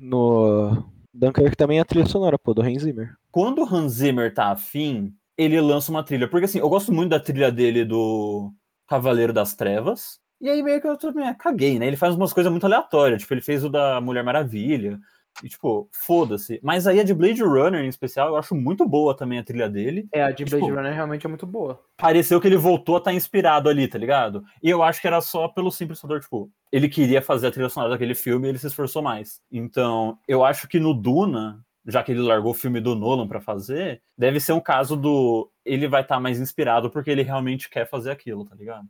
No. 0.00 0.84
Dunkirk 1.12 1.56
também 1.56 1.78
é 1.78 1.80
a 1.80 1.84
trilha 1.84 2.06
sonora, 2.06 2.38
pô, 2.38 2.54
do 2.54 2.62
Hans 2.62 2.82
Zimmer. 2.82 3.14
Quando 3.32 3.62
o 3.62 3.66
Hans 3.74 3.92
Zimmer 3.94 4.32
tá 4.32 4.50
afim, 4.52 5.12
ele 5.36 5.60
lança 5.60 5.90
uma 5.90 6.04
trilha. 6.04 6.28
Porque 6.28 6.44
assim, 6.44 6.58
eu 6.60 6.68
gosto 6.68 6.92
muito 6.92 7.10
da 7.10 7.18
trilha 7.20 7.50
dele 7.50 7.84
do 7.84 8.52
Cavaleiro 8.88 9.32
das 9.32 9.54
Trevas. 9.54 10.18
E 10.40 10.48
aí 10.48 10.62
meio 10.62 10.80
que 10.80 10.86
eu 10.86 10.96
também 10.96 11.26
ah, 11.26 11.34
caguei, 11.34 11.78
né? 11.78 11.86
Ele 11.88 11.96
faz 11.96 12.14
umas 12.14 12.32
coisas 12.32 12.50
muito 12.52 12.64
aleatórias. 12.64 13.22
Tipo, 13.22 13.34
ele 13.34 13.40
fez 13.40 13.64
o 13.64 13.68
da 13.68 14.00
Mulher 14.00 14.22
Maravilha. 14.22 15.00
E, 15.42 15.48
tipo, 15.48 15.88
foda-se. 15.92 16.58
Mas 16.62 16.86
aí 16.86 16.98
a 17.00 17.04
de 17.04 17.14
Blade 17.14 17.42
Runner, 17.42 17.84
em 17.84 17.88
especial, 17.88 18.28
eu 18.28 18.36
acho 18.36 18.54
muito 18.54 18.86
boa 18.86 19.16
também 19.16 19.38
a 19.38 19.44
trilha 19.44 19.68
dele. 19.68 20.08
É, 20.12 20.22
a 20.22 20.30
de 20.30 20.44
Blade 20.44 20.64
Tipo- 20.64 20.76
Runner 20.76 20.92
realmente 20.92 21.24
é 21.26 21.28
muito 21.28 21.46
boa. 21.46 21.80
Pareceu 21.96 22.40
que 22.40 22.48
ele 22.48 22.56
voltou 22.56 22.96
a 22.96 22.98
estar 22.98 23.12
inspirado 23.12 23.68
ali, 23.68 23.86
tá 23.86 23.98
ligado? 23.98 24.44
E 24.62 24.68
eu 24.68 24.82
acho 24.82 25.00
que 25.00 25.06
era 25.06 25.20
só 25.20 25.48
pelo 25.48 25.70
simples 25.70 26.00
fator, 26.00 26.20
tipo, 26.20 26.50
ele 26.72 26.88
queria 26.88 27.22
fazer 27.22 27.46
a 27.46 27.50
trilha 27.50 27.68
sonora 27.68 27.92
daquele 27.92 28.14
filme 28.14 28.46
e 28.46 28.50
ele 28.50 28.58
se 28.58 28.66
esforçou 28.66 29.02
mais. 29.02 29.40
Então, 29.50 30.18
eu 30.26 30.44
acho 30.44 30.66
que 30.66 30.80
no 30.80 30.92
Duna, 30.92 31.64
já 31.86 32.02
que 32.02 32.12
ele 32.12 32.20
largou 32.20 32.50
o 32.50 32.54
filme 32.54 32.80
do 32.80 32.94
Nolan 32.94 33.26
pra 33.28 33.40
fazer, 33.40 34.02
deve 34.16 34.40
ser 34.40 34.52
um 34.52 34.60
caso 34.60 34.96
do 34.96 35.50
ele 35.64 35.86
vai 35.86 36.02
estar 36.02 36.18
mais 36.20 36.40
inspirado 36.40 36.90
porque 36.90 37.10
ele 37.10 37.22
realmente 37.22 37.68
quer 37.68 37.88
fazer 37.88 38.10
aquilo, 38.10 38.44
tá 38.44 38.54
ligado? 38.54 38.86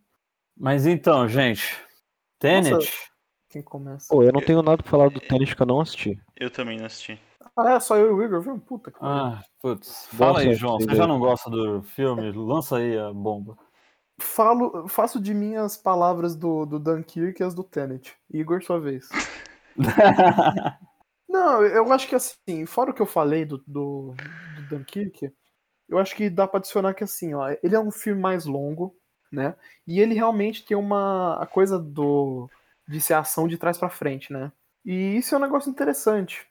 Mas 0.56 0.86
então, 0.86 1.28
gente, 1.28 1.76
Tenet, 2.38 2.70
Nossa. 2.72 2.88
Quem 3.48 3.62
começa? 3.62 4.08
Pô, 4.10 4.22
eu 4.22 4.32
não 4.32 4.40
tenho 4.40 4.62
nada 4.62 4.82
pra 4.82 4.90
falar 4.90 5.08
do 5.08 5.20
Tenet 5.20 5.56
que 5.56 5.62
eu 5.62 5.66
não 5.66 5.80
assisti. 5.80 6.20
Eu 6.36 6.50
também 6.50 6.78
não 6.78 6.86
assisti. 6.86 7.18
Ah, 7.56 7.72
é, 7.72 7.80
só 7.80 7.96
eu 7.96 8.08
e 8.08 8.10
o 8.10 8.22
Igor, 8.22 8.40
viu? 8.42 8.58
Puta 8.58 8.90
que 8.90 8.98
ah, 9.00 9.42
putz, 9.60 10.06
fala 10.12 10.40
aí, 10.40 10.54
João, 10.54 10.78
você 10.78 10.94
já 10.94 11.06
não 11.06 11.18
gosta 11.18 11.50
do 11.50 11.82
filme? 11.82 12.30
Lança 12.30 12.76
aí 12.76 12.96
a 12.96 13.12
bomba. 13.12 13.56
Falo, 14.20 14.86
faço 14.88 15.20
de 15.20 15.32
mim 15.32 15.56
as 15.56 15.76
palavras 15.76 16.36
do, 16.36 16.66
do 16.66 16.78
Dunkirk 16.78 17.40
e 17.40 17.44
as 17.44 17.54
do 17.54 17.64
Tenet. 17.64 18.14
Igor, 18.30 18.62
sua 18.62 18.78
vez. 18.78 19.08
Não, 21.28 21.62
eu 21.62 21.92
acho 21.92 22.08
que 22.08 22.14
assim, 22.14 22.66
fora 22.66 22.90
o 22.90 22.94
que 22.94 23.02
eu 23.02 23.06
falei 23.06 23.44
do, 23.44 23.58
do, 23.66 24.14
do 24.56 24.62
Dunkirk, 24.68 25.32
eu 25.88 25.98
acho 25.98 26.16
que 26.16 26.28
dá 26.28 26.46
pra 26.48 26.58
adicionar 26.58 26.94
que 26.94 27.04
assim, 27.04 27.34
ó, 27.34 27.48
ele 27.62 27.74
é 27.74 27.80
um 27.80 27.90
filme 27.90 28.20
mais 28.20 28.44
longo, 28.44 28.94
né? 29.30 29.54
E 29.86 30.00
ele 30.00 30.14
realmente 30.14 30.64
tem 30.64 30.76
uma 30.76 31.40
a 31.40 31.46
coisa 31.46 31.78
do 31.78 32.48
de 32.88 33.00
ser 33.00 33.14
ação 33.14 33.46
de 33.46 33.56
trás 33.58 33.76
pra 33.78 33.90
frente, 33.90 34.32
né? 34.32 34.50
E 34.84 35.16
isso 35.18 35.34
é 35.34 35.38
um 35.38 35.40
negócio 35.42 35.70
interessante. 35.70 36.46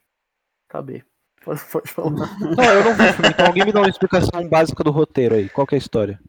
Acabei. 0.68 1.02
Pode, 1.44 1.60
pode 1.66 1.90
falar. 1.90 2.10
Não, 2.10 2.64
eu 2.64 2.84
não 2.84 2.94
vi 2.94 3.02
o 3.08 3.12
filme, 3.12 3.28
então 3.30 3.46
alguém 3.46 3.64
me 3.64 3.72
dá 3.72 3.80
uma 3.80 3.88
explicação 3.88 4.46
básica 4.48 4.82
do 4.82 4.90
roteiro 4.90 5.36
aí. 5.36 5.48
Qual 5.48 5.66
que 5.66 5.74
é 5.74 5.78
a 5.78 5.78
história? 5.78 6.20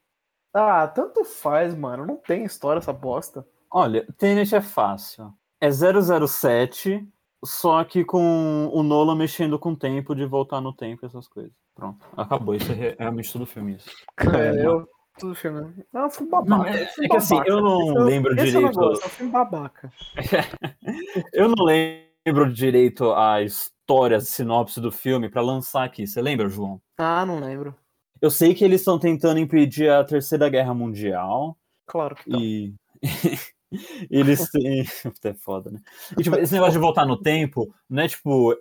Ah, 0.54 0.88
tanto 0.88 1.26
faz, 1.26 1.74
mano. 1.76 2.06
Não 2.06 2.16
tem 2.16 2.44
história 2.46 2.78
essa 2.80 2.94
bosta. 2.94 3.46
Olha, 3.72 4.06
Tenet 4.18 4.56
é 4.56 4.62
fácil. 4.62 5.34
É 5.60 5.70
007, 5.72 7.06
só 7.44 7.84
que 7.84 8.06
com 8.06 8.68
o 8.72 8.84
Nolan 8.84 9.16
mexendo 9.16 9.58
com 9.60 9.72
o 9.72 9.76
tempo 9.76 10.16
de 10.16 10.26
voltar 10.26 10.62
no 10.62 10.72
tempo 10.74 11.04
e 11.04 11.08
essas 11.08 11.28
coisas. 11.28 11.52
Pronto, 11.76 12.06
acabou. 12.16 12.54
Isso 12.56 12.72
é 12.72 12.76
re- 12.76 12.96
realmente 13.00 13.34
todo 13.34 13.46
filme 13.48 13.76
isso. 13.76 13.90
É, 14.20 14.66
eu. 14.66 14.88
Tudo 15.20 15.36
filme. 15.36 15.74
É 15.94 16.00
um 16.06 16.10
filme 16.10 16.32
babaca. 16.32 16.50
Não, 16.50 16.66
é- 16.66 16.84
é 16.84 17.08
que 17.08 17.16
assim, 17.16 17.36
babaca. 17.36 17.50
eu 17.52 17.62
não 17.62 17.82
Esse 17.82 17.98
é 17.98 18.00
lembro 18.04 18.32
esse 18.34 18.42
É 18.42 18.46
direito. 18.46 18.66
negócio, 18.80 19.04
é 19.04 19.06
um 19.06 19.10
filme 19.10 19.32
babaca. 19.32 19.94
Eu 21.34 21.50
não 21.50 21.66
lembro 21.66 22.52
direito 22.54 23.12
a 23.14 23.42
história, 23.42 24.18
a 24.18 24.22
sinopse 24.22 24.80
do 24.82 24.92
filme 24.92 25.30
pra 25.30 25.42
lançar 25.42 25.84
aqui. 25.84 26.06
Você 26.08 26.22
lembra, 26.22 26.48
João? 26.50 26.82
Ah, 26.98 27.26
não 27.26 27.40
lembro. 27.40 27.76
Eu 28.22 28.30
sei 28.32 28.54
que 28.54 28.64
eles 28.66 28.82
estão 28.82 29.00
tentando 29.00 29.40
impedir 29.40 29.90
a 29.90 30.04
Terceira 30.04 30.50
Guerra 30.50 30.74
Mundial 30.74 31.58
Claro 31.86 32.16
que 32.16 32.30
tá. 32.30 32.38
e 32.38 32.74
eles 34.10 34.50
têm. 34.52 34.84
É 35.24 35.34
foda, 35.34 35.72
né? 35.72 35.80
E, 36.18 36.24
tipo, 36.24 36.36
esse 36.38 36.54
negócio 36.54 36.74
de 36.74 36.80
voltar 36.80 37.06
no 37.06 37.18
tempo 37.18 37.74
não 37.90 38.04
é 38.04 38.08
tipo, 38.08 38.56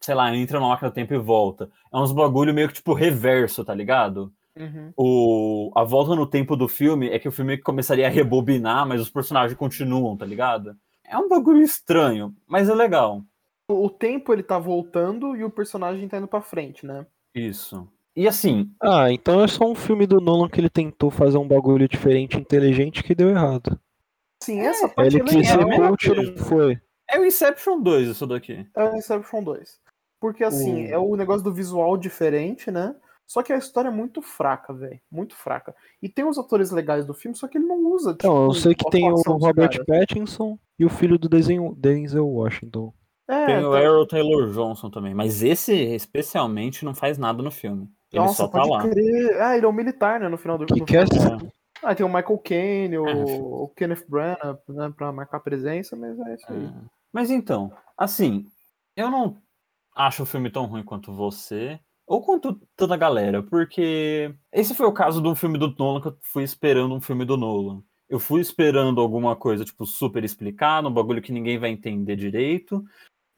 sei 0.00 0.14
lá, 0.14 0.34
entra 0.34 0.58
na 0.60 0.68
máquina 0.68 0.90
do 0.90 0.94
tempo 0.94 1.12
e 1.14 1.18
volta. 1.18 1.70
É 1.92 1.96
uns 1.98 2.12
bagulho 2.12 2.54
meio 2.54 2.68
que 2.68 2.74
tipo 2.74 2.94
reverso, 2.94 3.64
tá 3.64 3.74
ligado? 3.74 4.32
Uhum. 4.56 4.92
O, 4.96 5.72
a 5.74 5.82
volta 5.82 6.14
no 6.14 6.26
tempo 6.26 6.56
do 6.56 6.68
filme 6.68 7.08
é 7.08 7.18
que 7.18 7.28
o 7.28 7.32
filme 7.32 7.58
começaria 7.58 8.06
a 8.06 8.10
rebobinar, 8.10 8.86
mas 8.86 9.00
os 9.00 9.10
personagens 9.10 9.58
continuam, 9.58 10.16
tá 10.16 10.24
ligado? 10.24 10.76
É 11.04 11.18
um 11.18 11.28
bagulho 11.28 11.60
estranho, 11.62 12.34
mas 12.46 12.68
é 12.68 12.74
legal. 12.74 13.22
O 13.68 13.88
tempo 13.90 14.32
ele 14.32 14.42
tá 14.42 14.58
voltando 14.58 15.34
e 15.36 15.42
o 15.44 15.50
personagem 15.50 16.06
tá 16.08 16.18
indo 16.18 16.28
pra 16.28 16.40
frente, 16.42 16.86
né? 16.86 17.06
Isso. 17.34 17.88
E 18.16 18.28
assim, 18.28 18.70
Ah, 18.80 19.10
então 19.10 19.42
é 19.42 19.48
só 19.48 19.64
um 19.68 19.74
filme 19.74 20.06
do 20.06 20.20
Nolan 20.20 20.48
que 20.48 20.60
ele 20.60 20.70
tentou 20.70 21.10
fazer 21.10 21.36
um 21.38 21.48
bagulho 21.48 21.88
diferente, 21.88 22.36
inteligente, 22.38 23.02
que 23.02 23.14
deu 23.14 23.30
errado. 23.30 23.78
Sim, 24.42 24.60
essa 24.60 24.88
parte 24.88 25.16
Ele 25.16 25.22
é 25.22 25.24
quis 25.24 25.48
é 25.48 25.52
a 25.52 25.58
ser 25.58 25.64
mesma 25.66 25.88
coach 25.88 26.08
não 26.10 26.36
foi. 26.36 26.78
é 27.10 27.18
o 27.18 27.24
Inception 27.24 27.80
2 27.80 28.08
isso 28.08 28.26
daqui. 28.26 28.64
É 28.76 28.84
o 28.84 28.94
Inception 28.96 29.42
2. 29.42 29.80
Porque 30.20 30.44
assim, 30.44 30.84
O- 30.84 30.88
é 30.90 30.98
o 30.98 31.16
negócio 31.16 31.42
do 31.42 31.52
visual 31.52 31.96
diferente, 31.96 32.70
né? 32.70 32.94
Só 33.26 33.42
que 33.42 33.52
a 33.52 33.56
história 33.56 33.88
é 33.88 33.92
muito 33.92 34.20
fraca, 34.20 34.72
velho. 34.72 35.00
Muito 35.10 35.34
fraca. 35.34 35.74
E 36.02 36.08
tem 36.08 36.24
os 36.24 36.38
atores 36.38 36.70
legais 36.70 37.06
do 37.06 37.14
filme, 37.14 37.36
só 37.36 37.48
que 37.48 37.58
ele 37.58 37.66
não 37.66 37.84
usa. 37.86 38.12
Então, 38.12 38.44
eu 38.44 38.48
tipo, 38.50 38.60
sei 38.62 38.74
que 38.74 38.90
tem 38.90 39.10
o 39.10 39.16
Robert 39.22 39.70
caras. 39.70 39.86
Pattinson 39.86 40.58
e 40.78 40.84
o 40.84 40.90
filho 40.90 41.18
do 41.18 41.28
Denzel 41.28 41.74
Denzel 41.76 42.26
Washington. 42.28 42.92
É, 43.26 43.46
Tem 43.46 43.64
o 43.64 43.70
tá- 43.72 43.82
Errol 43.82 44.06
Taylor 44.06 44.50
Johnson 44.52 44.90
também, 44.90 45.14
mas 45.14 45.42
esse 45.42 45.72
especialmente 45.72 46.84
não 46.84 46.94
faz 46.94 47.16
nada 47.16 47.42
no 47.42 47.50
filme. 47.50 47.88
Ele 48.12 48.22
Nossa, 48.22 48.34
só 48.44 48.48
tá 48.48 48.62
lá. 48.62 48.82
crer. 48.88 49.40
Ah, 49.42 49.56
ele 49.56 49.64
é 49.64 49.68
um 49.68 49.72
militar, 49.72 50.20
né? 50.20 50.28
No 50.28 50.36
final 50.36 50.58
do 50.58 50.66
Que 50.66 50.78
no 50.80 50.84
que 50.86 50.96
é 50.96 51.06
final. 51.06 51.40
É. 51.40 51.48
Ah, 51.82 51.94
tem 51.94 52.04
o 52.04 52.08
Michael 52.08 52.38
Caine, 52.38 52.98
o, 52.98 53.06
É. 53.08 53.14
o 53.14 53.72
Kenneth 53.76 54.04
Branagh, 54.08 54.58
né, 54.68 54.92
pra 54.96 55.10
marcar 55.12 55.40
presença, 55.40 55.96
mas 55.96 56.18
é 56.18 56.34
isso 56.34 56.46
aí. 56.48 56.64
É. 56.66 56.72
Mas 57.12 57.30
então, 57.30 57.72
assim, 57.96 58.44
eu 58.96 59.10
não 59.10 59.38
acho 59.96 60.22
o 60.22 60.26
filme 60.26 60.50
tão 60.50 60.66
ruim 60.66 60.82
quanto 60.84 61.12
você, 61.12 61.78
ou 62.06 62.22
quanto 62.22 62.60
toda 62.76 62.94
a 62.94 62.98
galera, 62.98 63.42
porque 63.42 64.34
esse 64.52 64.74
foi 64.74 64.86
o 64.86 64.92
caso 64.92 65.22
de 65.22 65.28
um 65.28 65.34
filme 65.34 65.58
do 65.58 65.74
Nolan 65.78 66.00
que 66.00 66.08
eu 66.08 66.18
fui 66.22 66.44
esperando 66.44 66.94
um 66.94 67.00
filme 67.00 67.24
do 67.24 67.36
Nolan. 67.36 67.82
Eu 68.08 68.20
fui 68.20 68.40
esperando 68.40 69.00
alguma 69.00 69.34
coisa, 69.34 69.64
tipo, 69.64 69.86
super 69.86 70.22
explicada, 70.22 70.88
um 70.88 70.92
bagulho 70.92 71.22
que 71.22 71.32
ninguém 71.32 71.58
vai 71.58 71.70
entender 71.70 72.16
direito, 72.16 72.84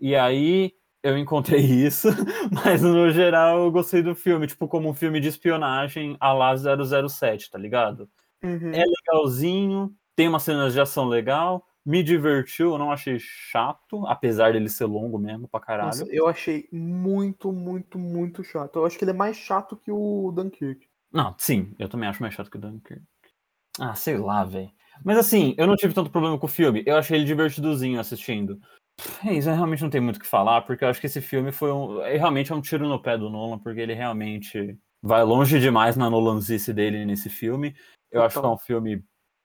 e 0.01 0.17
aí 0.17 0.73
eu 1.03 1.17
encontrei 1.17 1.61
isso, 1.87 2.09
mas 2.53 2.83
no 2.83 3.11
geral 3.11 3.65
eu 3.65 3.71
gostei 3.71 4.03
do 4.03 4.15
filme, 4.15 4.47
tipo, 4.47 4.67
como 4.67 4.89
um 4.89 4.95
filme 4.95 5.21
de 5.21 5.29
espionagem 5.29 6.17
a 6.19 6.33
lá 6.33 6.53
007, 6.57 7.51
tá 7.51 7.59
ligado? 7.59 8.09
Uhum. 8.43 8.73
É 8.73 8.85
legalzinho, 8.85 9.95
tem 10.17 10.29
umas 10.29 10.43
cenas 10.43 10.73
de 10.73 10.81
ação 10.81 11.07
legal, 11.07 11.65
me 11.87 12.03
divertiu, 12.03 12.73
eu 12.73 12.79
não 12.79 12.91
achei 12.91 13.17
chato, 13.21 14.05
apesar 14.09 14.53
dele 14.53 14.69
ser 14.69 14.87
longo 14.87 15.17
mesmo 15.19 15.47
pra 15.47 15.61
caralho. 15.61 15.87
Nossa, 15.87 16.07
eu 16.11 16.27
achei 16.27 16.69
muito, 16.73 17.53
muito, 17.53 17.97
muito 17.97 18.43
chato. 18.43 18.81
Eu 18.81 18.85
acho 18.85 18.99
que 18.99 19.05
ele 19.05 19.13
é 19.13 19.15
mais 19.15 19.37
chato 19.37 19.77
que 19.77 19.93
o 19.93 20.33
Dunkirk. 20.35 20.85
Não, 21.13 21.33
sim, 21.39 21.73
eu 21.79 21.89
também 21.89 22.09
acho 22.09 22.21
mais 22.21 22.35
chato 22.35 22.51
que 22.51 22.57
o 22.57 22.61
Dunkirk. 22.61 23.05
Ah, 23.79 23.95
sei 23.95 24.19
lá, 24.19 24.43
velho. 24.43 24.71
Mas 25.05 25.17
assim, 25.17 25.55
eu 25.57 25.67
não 25.67 25.77
tive 25.77 25.95
tanto 25.95 26.11
problema 26.11 26.37
com 26.37 26.47
o 26.47 26.51
filme, 26.51 26.83
eu 26.85 26.97
achei 26.97 27.19
ele 27.19 27.25
divertidozinho 27.25 28.01
assistindo. 28.01 28.61
É 29.25 29.33
isso, 29.33 29.49
eu 29.49 29.55
realmente 29.55 29.83
não 29.83 29.91
tem 29.91 30.01
muito 30.01 30.17
o 30.17 30.21
que 30.21 30.27
falar, 30.27 30.63
porque 30.63 30.83
eu 30.83 30.89
acho 30.89 31.01
que 31.01 31.07
esse 31.07 31.21
filme 31.21 31.53
foi 31.53 31.71
um. 31.71 32.01
é, 32.03 32.17
Realmente 32.17 32.51
é 32.51 32.55
um 32.55 32.63
tiro 32.63 32.89
no 32.89 33.01
pé 33.01 33.17
do 33.17 33.31
Nolan, 33.31 33.59
porque 33.59 33.81
ele 33.81 33.95
realmente 33.95 34.77
vai 35.03 35.23
longe 35.23 35.61
demais 35.61 35.97
na 35.97 36.11
Nolanzice 36.11 36.73
dele 36.73 37.05
nesse 37.05 37.29
filme. 37.31 37.77
Eu 38.11 38.23
acho 38.23 38.41
que 38.41 38.47
é 38.47 38.49
um 38.49 38.59
filme 38.59 39.05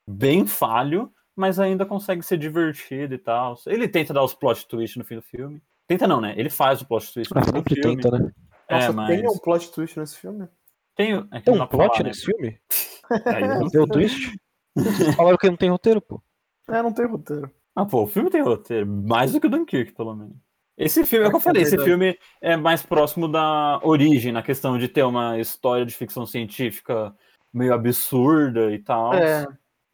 bem 0.10 0.48
falho, 0.48 1.14
mas 1.36 1.60
ainda 1.60 1.86
consegue 1.86 2.22
ser 2.24 2.38
divertido 2.38 3.14
e 3.14 3.18
tal. 3.18 3.56
Ele 3.68 3.88
tenta 3.88 4.14
dar 4.14 4.24
os 4.24 4.34
plot 4.34 4.68
twists 4.68 4.98
no 4.98 5.04
fim 5.06 5.16
do 5.16 5.22
filme. 5.22 5.62
Tenta 5.88 6.08
não, 6.08 6.22
né? 6.22 6.34
Ele 6.38 6.50
faz 6.50 6.82
o 6.82 6.86
plot 6.88 7.14
twist 7.14 7.34
no 7.34 7.42
Ah, 7.42 7.44
fim 7.44 7.52
do 7.52 7.58
sempre 7.58 7.76
filme. 7.82 8.02
tenta, 8.02 8.18
né? 8.18 8.32
Nossa, 8.70 8.92
é, 8.92 8.94
mas 8.94 9.08
tem 9.08 9.28
um 9.30 9.38
plot 9.38 9.72
twist 9.72 10.00
nesse 10.00 10.18
filme? 10.18 10.48
tem, 10.96 11.16
o- 11.18 11.28
é 11.32 11.40
que 11.40 11.52
Tem 11.52 11.54
um 11.54 11.68
plot 11.68 11.88
falar, 11.88 12.04
né? 12.04 12.10
nesse 12.10 12.26
filme? 12.26 12.60
Aí 13.28 13.44
eu 13.44 13.60
não 13.60 13.70
Tem 13.70 13.82
o 13.82 13.88
twist? 13.88 14.38
Vocês 14.76 15.16
falaram 15.16 15.38
que 15.38 15.50
não 15.50 15.58
tem 15.58 15.70
roteiro, 15.70 16.02
pô. 16.02 16.22
É, 16.70 16.82
não 16.82 16.94
tem 16.94 17.06
roteiro. 17.06 17.52
Ah, 17.76 17.86
pô, 17.86 18.04
o 18.04 18.08
filme 18.08 18.30
tem 18.30 18.42
roteiro, 18.42 18.86
mais 18.88 19.32
do 19.34 19.40
que 19.42 19.48
o 19.48 19.50
Dunkirk, 19.50 19.94
pelo 19.94 20.16
menos. 20.16 20.36
Esse 20.78 21.06
filme, 21.06 21.26
é 21.26 21.28
o 21.28 21.32
que 21.32 21.36
eu 21.36 21.40
É 21.40 21.44
falei, 21.44 21.62
esse 21.64 21.78
filme 21.78 22.18
é 22.42 22.56
mais 22.56 22.82
próximo 22.82 23.28
da 23.28 23.80
origem, 23.84 24.32
na 24.32 24.42
questão 24.42 24.78
de 24.78 24.88
ter 24.88 25.04
uma 25.04 25.40
história 25.40 25.86
de 25.86 25.94
ficção 25.94 26.26
científica 26.26 27.14
meio 27.54 27.74
absurda 27.74 28.72
e 28.72 28.80
tal. 28.80 29.14
É, 29.14 29.46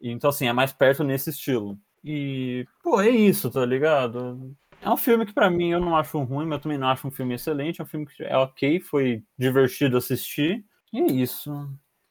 Então, 0.02 0.30
assim, 0.30 0.48
é 0.48 0.54
mais 0.54 0.72
perto 0.72 1.04
nesse 1.04 1.30
estilo. 1.30 1.78
E, 2.04 2.66
pô, 2.84 3.02
é 3.02 3.10
isso, 3.10 3.50
tá 3.50 3.66
ligado? 3.66 4.56
É 4.82 4.90
um 4.90 4.98
filme 4.98 5.26
que 5.26 5.34
pra 5.34 5.50
mim 5.50 5.72
eu 5.72 5.80
não 5.80 5.96
acho 5.96 6.20
ruim, 6.24 6.46
mas 6.46 6.58
eu 6.60 6.64
também 6.64 6.78
não 6.78 6.88
acho 6.88 7.08
um 7.08 7.12
filme 7.12 7.34
excelente. 7.36 7.82
É 7.82 7.84
um 7.84 7.88
filme 7.88 8.06
que 8.06 8.24
é 8.24 8.38
ok, 8.38 8.80
foi 8.80 9.24
divertido 9.38 9.98
assistir. 9.98 10.64
E 10.94 11.00
é 11.02 11.06
isso. 11.08 11.52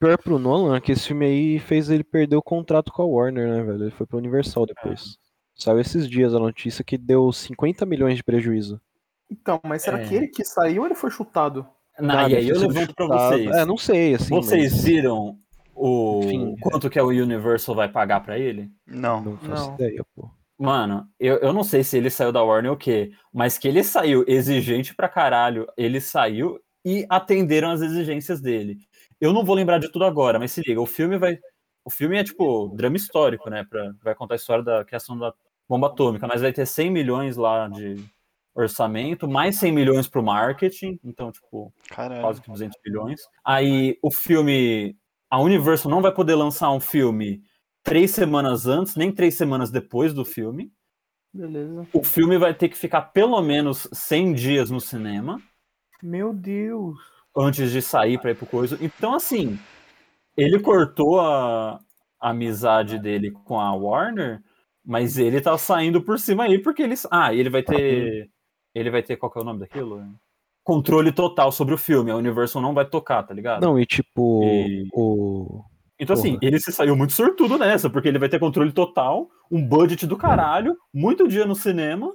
Pior 0.00 0.18
pro 0.18 0.38
Nolan 0.38 0.76
é 0.76 0.80
que 0.80 0.92
esse 0.92 1.06
filme 1.06 1.24
aí 1.24 1.58
fez 1.58 1.88
ele 1.88 2.04
perder 2.04 2.36
o 2.36 2.42
contrato 2.42 2.92
com 2.92 3.02
a 3.02 3.06
Warner, 3.06 3.48
né, 3.48 3.62
velho? 3.62 3.84
Ele 3.84 3.90
foi 3.92 4.04
pra 4.06 4.18
Universal 4.18 4.66
depois. 4.66 5.16
Saiu 5.54 5.80
esses 5.80 6.06
dias 6.10 6.34
a 6.34 6.38
notícia 6.38 6.84
que 6.84 6.98
deu 6.98 7.32
50 7.32 7.86
milhões 7.86 8.16
de 8.16 8.22
prejuízo. 8.24 8.80
então, 9.30 9.58
mas 9.64 9.82
será 9.82 10.00
É. 10.00 10.06
que 10.06 10.14
ele 10.14 10.28
que 10.28 10.44
saiu 10.44 10.82
ou 10.82 10.86
ele 10.86 10.94
foi 10.94 11.10
chutado? 11.10 11.66
Não, 11.98 12.18
Ah, 12.18 12.28
e 12.28 12.36
aí 12.36 12.48
eu 12.48 12.58
levanto 12.60 12.94
pra 12.94 13.06
vocês. 13.06 13.50
É, 13.56 13.64
não 13.64 13.76
sei, 13.78 14.14
assim. 14.14 14.34
Vocês 14.34 14.72
mas 14.74 14.84
viram 14.84 15.38
o 15.77 16.20
Enfim. 16.24 16.57
quanto 16.61 16.89
que 16.90 16.98
a 16.98 17.05
Universal 17.05 17.74
vai 17.74 17.89
pagar 17.89 18.20
pra 18.20 18.39
ele? 18.39 18.70
Não. 18.86 19.20
Não 19.23 19.36
faço 19.36 19.69
Não. 19.69 19.74
ideia, 19.74 20.05
pô. 20.15 20.31
Mano, 20.59 21.07
eu, 21.20 21.36
eu 21.36 21.53
não 21.53 21.62
sei 21.62 21.85
se 21.85 21.98
ele 21.98 22.09
saiu 22.09 22.32
da 22.32 22.43
Warner 22.43 22.70
ou 22.70 22.77
o 22.77 22.78
quê, 22.78 23.12
mas 23.32 23.59
que 23.59 23.69
ele 23.69 23.85
saiu 23.85 24.24
exigente 24.27 24.94
pra 24.94 25.07
caralho, 25.09 25.66
ele 25.77 26.01
saiu 26.01 26.59
e 26.82 27.05
atenderam 27.11 27.70
as 27.70 27.82
exigências 27.82 28.40
dele. 28.40 28.78
Eu 29.20 29.35
não 29.35 29.44
vou 29.44 29.55
lembrar 29.55 29.78
de 29.78 29.90
tudo 29.90 30.07
agora, 30.07 30.39
mas 30.39 30.53
se 30.53 30.62
liga, 30.66 30.81
o 30.81 30.86
filme 30.86 31.19
vai. 31.19 31.39
O 31.85 31.90
filme 31.90 32.16
é 32.16 32.24
tipo 32.24 32.69
drama 32.74 32.97
histórico, 32.97 33.51
né? 33.51 33.65
Pra, 33.69 33.93
vai 34.03 34.15
contar 34.15 34.35
a 34.35 34.36
história 34.36 34.65
da 34.65 34.85
questão 34.85 35.19
da 35.19 35.32
bomba 35.69 35.89
atômica, 35.89 36.27
mas 36.27 36.40
vai 36.40 36.53
ter 36.53 36.65
100 36.66 36.90
milhões 36.90 37.36
lá 37.36 37.69
de 37.69 37.97
orçamento, 38.55 39.28
mais 39.28 39.57
100 39.57 39.73
milhões 39.73 40.09
pro 40.09 40.23
marketing, 40.23 40.98
então, 41.05 41.31
tipo, 41.31 41.73
Caralho. 41.90 42.23
quase 42.23 42.40
que 42.40 42.51
200 42.51 42.78
milhões. 42.85 43.20
Aí 43.44 43.98
o 44.03 44.11
filme. 44.11 44.97
A 45.31 45.40
Universal 45.40 45.90
não 45.90 46.03
vai 46.03 46.12
poder 46.12 46.35
lançar 46.35 46.70
um 46.70 46.81
filme 46.81 47.43
três 47.82 48.11
semanas 48.11 48.66
antes, 48.66 48.97
nem 48.97 49.12
três 49.12 49.36
semanas 49.36 49.70
depois 49.70 50.12
do 50.12 50.24
filme. 50.24 50.73
Beleza. 51.32 51.86
O 51.93 52.03
filme 52.03 52.39
vai 52.39 52.55
ter 52.55 52.69
que 52.69 52.77
ficar 52.77 53.03
pelo 53.03 53.40
menos 53.43 53.89
100 53.93 54.32
dias 54.32 54.70
no 54.70 54.81
cinema 54.81 55.40
Meu 56.03 56.32
Deus. 56.32 56.98
antes 57.36 57.70
de 57.70 57.82
sair 57.82 58.19
para 58.19 58.31
ir 58.31 58.36
pro 58.36 58.47
coisa. 58.47 58.78
Então, 58.81 59.15
assim, 59.15 59.59
ele 60.36 60.59
cortou 60.59 61.20
a, 61.20 61.78
a 62.20 62.31
amizade 62.31 62.98
dele 62.98 63.31
com 63.31 63.61
a 63.61 63.74
Warner, 63.74 64.43
mas 64.85 65.19
ele 65.19 65.40
tá 65.40 65.59
saindo 65.59 66.03
por 66.03 66.19
cima 66.19 66.44
aí 66.44 66.59
porque 66.59 66.82
ele. 66.82 66.94
Ah, 67.11 67.35
ele 67.35 67.51
vai 67.51 67.62
ter. 67.62 68.31
Ele 68.74 68.90
vai 68.90 69.03
ter. 69.03 69.16
Qual 69.16 69.31
que 69.31 69.39
é 69.39 69.43
o 69.43 69.44
nome 69.44 69.61
daquilo? 69.61 70.03
Controle 70.66 71.12
total 71.12 71.52
sobre 71.52 71.74
o 71.74 71.78
filme. 71.78 72.10
A 72.10 72.16
Universal 72.16 72.60
não 72.60 72.74
vai 72.74 72.84
tocar, 72.84 73.22
tá 73.22 73.32
ligado? 73.32 73.62
Não, 73.62 73.78
e 73.78 73.86
tipo, 73.86 74.43
E- 74.43 74.88
o. 74.93 75.62
Então, 75.97 76.14
assim, 76.14 76.32
Porra. 76.32 76.40
ele 76.43 76.59
se 76.59 76.72
saiu 76.72 76.97
muito 76.97 77.12
sortudo 77.12 77.56
nessa, 77.56 77.88
porque 77.88 78.09
ele 78.09 78.18
vai 78.18 78.28
ter 78.28 78.40
controle 78.40 78.72
total, 78.72 79.30
um 79.48 79.64
budget 79.64 80.05
do 80.09 80.16
caralho, 80.16 80.76
muito 80.93 81.28
dia 81.28 81.47
no 81.47 81.55
cinema. 81.55 82.12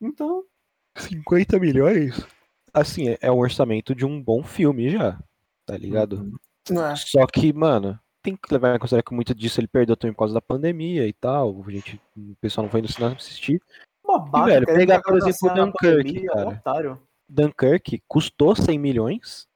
Então, 0.00 0.42
50 0.96 1.58
milhões? 1.58 2.26
Assim, 2.72 3.10
é- 3.10 3.18
é 3.20 3.30
um 3.30 3.38
orçamento 3.38 3.94
de 3.94 4.06
um 4.06 4.22
bom 4.22 4.42
filme 4.42 4.88
já, 4.88 5.18
tá 5.66 5.76
ligado? 5.76 6.32
Não 6.70 6.86
é. 6.86 6.96
Só 6.96 7.26
que, 7.26 7.52
mano, 7.52 8.00
tem 8.22 8.34
que 8.34 8.50
levar 8.50 8.74
em 8.74 8.78
consideração 8.78 9.04
que 9.06 9.14
muito 9.14 9.34
disso 9.34 9.60
ele 9.60 9.68
perdeu 9.68 9.98
também 9.98 10.14
por 10.14 10.20
causa 10.20 10.32
da 10.32 10.40
pandemia 10.40 11.06
e 11.06 11.12
tal. 11.12 11.62
A 11.66 11.70
gente, 11.70 12.00
o 12.16 12.34
pessoal 12.40 12.64
não 12.64 12.70
foi 12.70 12.80
no 12.80 12.88
cinema 12.88 13.14
assistir. 13.16 13.60
Babaca, 14.02 14.46
velho, 14.46 14.64
querendo 14.66 14.80
pegar, 14.80 15.02
pagar 15.02 15.18
por 15.20 15.28
exemplo, 15.28 15.48
na 15.48 15.64
Dunkirk, 15.66 15.96
pandemia, 16.02 16.20
é 16.20 16.32
um 16.32 16.34
cara. 16.34 16.48
otário. 16.48 17.02
Dunkirk 17.28 18.02
custou 18.08 18.54
100 18.54 18.78
milhões. 18.78 19.46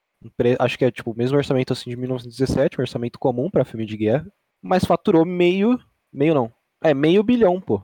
Acho 0.58 0.78
que 0.78 0.84
é 0.84 0.90
tipo 0.90 1.10
o 1.12 1.16
mesmo 1.16 1.36
orçamento 1.36 1.72
assim 1.72 1.90
de 1.90 1.96
1917, 1.96 2.78
um 2.78 2.82
orçamento 2.82 3.18
comum 3.18 3.50
pra 3.50 3.64
filme 3.64 3.84
de 3.86 3.96
guerra, 3.96 4.26
mas 4.62 4.84
faturou 4.84 5.24
meio, 5.24 5.78
meio 6.12 6.34
não. 6.34 6.52
É 6.82 6.92
meio 6.94 7.22
bilhão, 7.22 7.60
pô. 7.60 7.82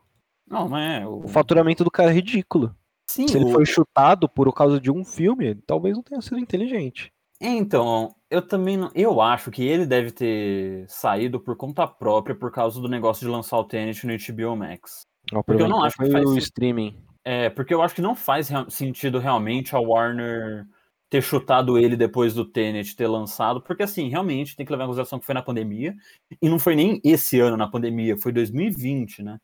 não, 0.49 0.69
não 0.69 0.77
é. 0.77 1.07
O... 1.07 1.25
O 1.25 1.29
faturamento 1.29 1.85
do 1.85 1.91
cara 1.91 2.11
é 2.11 2.15
ridículo. 2.15 2.75
Sim, 3.09 3.29
Se 3.29 3.37
ele 3.37 3.45
o- 3.47 3.51
foi 3.53 3.67
chutado 3.67 4.29
por 4.29 4.53
causa 4.55 4.81
de 4.81 4.91
um 4.91 5.05
filme, 5.05 5.55
talvez 5.67 5.97
não 5.97 6.03
tenha 6.03 6.21
sido 6.21 6.39
inteligente. 6.39 7.13
Então, 7.41 8.15
eu 8.31 8.41
também 8.41 8.77
não. 8.77 8.91
Eu 8.95 9.21
acho 9.21 9.51
que 9.51 9.63
ele 9.65 9.85
deve 9.85 10.11
ter 10.13 10.85
saído 10.89 11.41
por 11.41 11.57
conta 11.57 11.87
própria 11.87 12.35
por 12.37 12.51
causa 12.53 12.81
do 12.81 12.89
negócio 12.89 13.27
de 13.27 13.31
lançar 13.33 13.59
o 13.59 13.65
Tenet 13.65 14.07
no 14.07 14.13
HBO 14.15 14.57
Max. 14.57 15.03
Porque 15.45 15.63
eu 15.63 15.69
não 15.69 15.83
acho 15.83 15.97
que 15.97 16.11
faz 16.11 16.25
o 16.25 16.39
streaming. 16.39 16.97
É, 17.24 17.49
porque 17.51 17.73
eu 17.73 17.82
acho 17.82 17.94
que 17.94 18.03
não 18.03 18.16
faz 18.16 18.49
sentido 18.69 19.19
realmente 19.19 19.77
a 19.77 19.81
Warner 19.81 20.66
ter 21.09 21.23
chutado 21.23 21.78
ele 21.78 21.97
depois 21.97 22.35
do 22.35 22.44
Tenet 22.44 22.97
ter 22.97 23.07
lançado, 23.07 23.62
porque 23.62 23.82
assim, 23.82 24.09
realmente 24.09 24.57
tem 24.57 24.65
que 24.66 24.73
levar 24.73 24.85
em 24.85 24.86
consideração 24.89 25.20
que 25.20 25.27
foi 25.27 25.35
na 25.35 25.43
pandemia, 25.43 25.94
e 26.40 26.49
não 26.49 26.59
foi 26.59 26.74
nem 26.74 27.01
esse 27.05 27.39
ano 27.39 27.57
na 27.57 27.69
pandemia, 27.69 28.16
foi 28.19 28.32
2020, 28.32 29.23
né? 29.23 29.39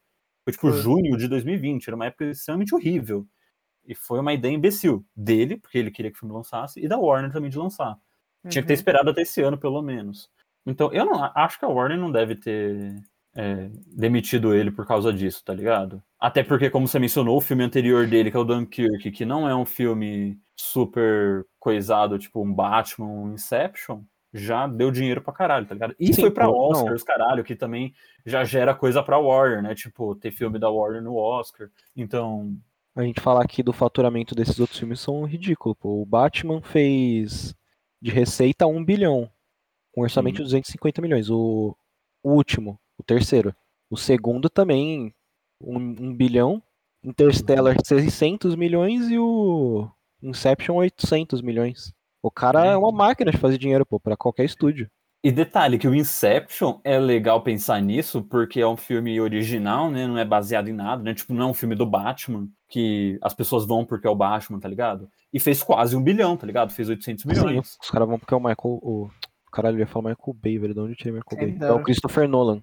Foi 0.44 0.52
tipo 0.52 0.70
Foi. 0.70 0.72
junho 0.72 1.16
de 1.18 1.28
2020, 1.28 1.86
era 1.88 1.96
uma 1.96 2.06
época 2.06 2.24
extremamente 2.30 2.74
horrível. 2.74 3.26
E 3.86 3.94
foi 3.94 4.20
uma 4.20 4.32
ideia 4.34 4.52
imbecil 4.54 5.04
dele, 5.16 5.58
porque 5.58 5.78
ele 5.78 5.90
queria 5.90 6.10
que 6.12 6.16
o 6.18 6.20
filme 6.20 6.34
lançasse, 6.34 6.80
e 6.80 6.88
da 6.88 6.98
Warner 6.98 7.32
também 7.32 7.50
de 7.50 7.58
lançar. 7.58 7.96
Tinha 8.50 8.62
que 8.62 8.68
ter 8.68 8.74
Uhum. 8.74 8.76
esperado 8.76 9.10
até 9.10 9.22
esse 9.22 9.42
ano, 9.42 9.58
pelo 9.58 9.82
menos. 9.82 10.30
Então, 10.66 10.92
eu 10.92 11.04
não 11.06 11.24
acho 11.36 11.58
que 11.58 11.64
a 11.66 11.68
Warner 11.68 11.98
não 11.98 12.12
deve 12.12 12.36
ter 12.36 12.96
é, 13.38 13.70
demitido 13.86 14.52
ele 14.52 14.68
por 14.68 14.84
causa 14.84 15.12
disso, 15.12 15.44
tá 15.44 15.54
ligado? 15.54 16.02
Até 16.18 16.42
porque, 16.42 16.68
como 16.68 16.88
você 16.88 16.98
mencionou, 16.98 17.36
o 17.36 17.40
filme 17.40 17.62
anterior 17.62 18.04
dele, 18.04 18.32
que 18.32 18.36
é 18.36 18.40
o 18.40 18.44
Dunkirk, 18.44 19.12
que 19.12 19.24
não 19.24 19.48
é 19.48 19.54
um 19.54 19.64
filme 19.64 20.36
super 20.56 21.46
coisado, 21.56 22.18
tipo 22.18 22.42
um 22.42 22.52
Batman, 22.52 23.06
um 23.06 23.34
Inception, 23.34 24.02
já 24.34 24.66
deu 24.66 24.90
dinheiro 24.90 25.22
pra 25.22 25.32
caralho, 25.32 25.66
tá 25.66 25.74
ligado? 25.74 25.94
E 26.00 26.12
Sim, 26.12 26.22
foi 26.22 26.30
pra 26.32 26.46
pô, 26.46 26.72
não. 26.72 26.80
Oscars, 26.80 27.04
caralho, 27.04 27.44
que 27.44 27.54
também 27.54 27.94
já 28.26 28.42
gera 28.42 28.74
coisa 28.74 29.04
pra 29.04 29.18
Warner, 29.18 29.62
né? 29.62 29.72
Tipo, 29.72 30.16
ter 30.16 30.32
filme 30.32 30.58
da 30.58 30.68
Warner 30.68 31.00
no 31.00 31.14
Oscar. 31.14 31.70
Então, 31.96 32.56
A 32.96 33.02
gente 33.04 33.20
falar 33.20 33.44
aqui 33.44 33.62
do 33.62 33.72
faturamento 33.72 34.34
desses 34.34 34.58
outros 34.58 34.80
filmes 34.80 34.98
são 34.98 35.22
ridículos, 35.22 35.78
pô. 35.78 36.02
O 36.02 36.06
Batman 36.06 36.60
fez 36.60 37.54
de 38.02 38.10
receita 38.10 38.66
1 38.66 38.84
bilhão, 38.84 39.30
com 39.92 40.00
orçamento 40.00 40.38
de 40.38 40.42
250 40.42 41.00
milhões. 41.00 41.30
O, 41.30 41.76
o 42.20 42.32
último, 42.32 42.80
terceiro. 43.08 43.54
O 43.90 43.96
segundo 43.96 44.50
também, 44.50 45.14
1, 45.60 45.76
1 45.78 46.14
bilhão. 46.14 46.62
Interstellar, 47.02 47.76
600 47.82 48.54
milhões 48.54 49.08
e 49.08 49.18
o 49.18 49.88
Inception, 50.22 50.76
800 50.76 51.40
milhões. 51.40 51.92
O 52.20 52.30
cara 52.30 52.66
é 52.66 52.76
uma 52.76 52.92
máquina 52.92 53.30
de 53.30 53.38
fazer 53.38 53.56
dinheiro, 53.56 53.86
pô, 53.86 53.98
pra 53.98 54.16
qualquer 54.16 54.44
estúdio. 54.44 54.90
E 55.22 55.32
detalhe 55.32 55.78
que 55.78 55.88
o 55.88 55.94
Inception 55.94 56.80
é 56.84 56.98
legal 56.98 57.42
pensar 57.42 57.80
nisso 57.80 58.22
porque 58.22 58.60
é 58.60 58.66
um 58.66 58.76
filme 58.76 59.20
original, 59.20 59.90
né? 59.90 60.06
Não 60.06 60.18
é 60.18 60.24
baseado 60.24 60.68
em 60.68 60.72
nada, 60.72 61.02
né? 61.02 61.14
Tipo, 61.14 61.34
não 61.34 61.48
é 61.48 61.50
um 61.50 61.54
filme 61.54 61.74
do 61.74 61.86
Batman 61.86 62.48
que 62.68 63.18
as 63.22 63.34
pessoas 63.34 63.66
vão 63.66 63.84
porque 63.84 64.06
é 64.06 64.10
o 64.10 64.14
Batman, 64.14 64.60
tá 64.60 64.68
ligado? 64.68 65.08
E 65.32 65.40
fez 65.40 65.62
quase 65.62 65.96
um 65.96 66.02
bilhão, 66.02 66.36
tá 66.36 66.46
ligado? 66.46 66.72
Fez 66.72 66.88
800 66.88 67.24
milhões. 67.24 67.68
Sim, 67.68 67.78
os 67.82 67.90
caras 67.90 68.08
vão 68.08 68.18
porque 68.18 68.34
é 68.34 68.36
o 68.36 68.40
Michael. 68.40 68.58
O, 68.82 69.10
caralho, 69.52 69.76
eu 69.76 69.80
ia 69.80 69.86
falar 69.86 70.10
Michael 70.10 70.36
Bay, 70.40 70.58
velho. 70.58 70.74
De 70.74 70.80
onde 70.80 70.92
eu 70.92 70.96
tirei 70.96 71.12
Michael 71.12 71.40
Bay? 71.40 71.56
É 71.56 71.58
dera. 71.58 71.74
o 71.74 71.82
Christopher 71.82 72.28
Nolan. 72.28 72.62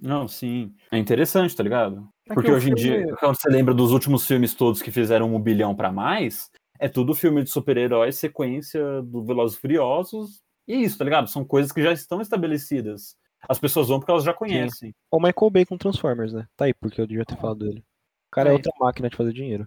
Não, 0.00 0.26
sim. 0.28 0.74
É 0.90 0.98
interessante, 0.98 1.54
tá 1.56 1.62
ligado? 1.62 2.08
É 2.26 2.30
que 2.30 2.34
Porque 2.34 2.50
o 2.50 2.54
hoje 2.54 2.70
em 2.70 2.76
filme- 2.76 3.04
dia, 3.06 3.16
quando 3.16 3.36
você 3.36 3.48
lembra 3.48 3.72
dos 3.74 3.92
últimos 3.92 4.26
filmes 4.26 4.54
todos 4.54 4.82
que 4.82 4.90
fizeram 4.90 5.34
um 5.34 5.40
bilhão 5.40 5.74
pra 5.74 5.90
mais, 5.92 6.50
é 6.78 6.88
tudo 6.88 7.14
filme 7.14 7.42
de 7.42 7.50
super-heróis, 7.50 8.16
sequência 8.16 9.02
do 9.02 9.24
Velozes 9.24 9.56
Furiosos. 9.58 10.40
E 10.68 10.74
é 10.74 10.76
isso, 10.76 10.98
tá 10.98 11.04
ligado? 11.04 11.28
São 11.28 11.44
coisas 11.44 11.70
que 11.72 11.82
já 11.82 11.92
estão 11.92 12.20
estabelecidas. 12.20 13.16
As 13.48 13.58
pessoas 13.58 13.88
vão 13.88 13.98
porque 14.00 14.10
elas 14.10 14.24
já 14.24 14.34
conhecem. 14.34 14.92
Ou 15.10 15.20
Michael 15.20 15.50
Bay 15.50 15.64
com 15.64 15.78
Transformers, 15.78 16.32
né? 16.32 16.46
Tá 16.56 16.64
aí, 16.64 16.74
porque 16.74 17.00
eu 17.00 17.06
devia 17.06 17.24
ter 17.24 17.36
falado 17.36 17.60
dele. 17.60 17.80
O 17.80 18.30
cara 18.32 18.48
é 18.48 18.50
Aí. 18.50 18.56
outra 18.56 18.72
máquina 18.80 19.08
de 19.08 19.16
fazer 19.16 19.32
dinheiro. 19.32 19.66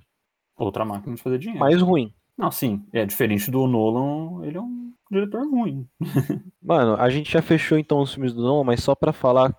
Outra 0.58 0.84
máquina 0.84 1.16
de 1.16 1.22
fazer 1.22 1.38
dinheiro. 1.40 1.60
Mais 1.60 1.82
ruim. 1.82 2.14
Não, 2.38 2.52
sim. 2.52 2.86
É 2.92 3.06
diferente 3.06 3.50
do 3.50 3.66
Nolan, 3.68 4.46
ele 4.46 4.58
é 4.58 4.62
um 4.62 4.92
diretor 5.10 5.48
ruim. 5.50 5.88
Mano, 6.62 6.96
a 6.96 7.10
gente 7.10 7.32
já 7.32 7.42
fechou 7.42 7.78
então 7.78 8.02
os 8.02 8.14
filmes 8.14 8.34
do 8.34 8.42
Nolan, 8.42 8.66
mas 8.66 8.84
só 8.84 8.94
pra 8.94 9.14
falar 9.14 9.56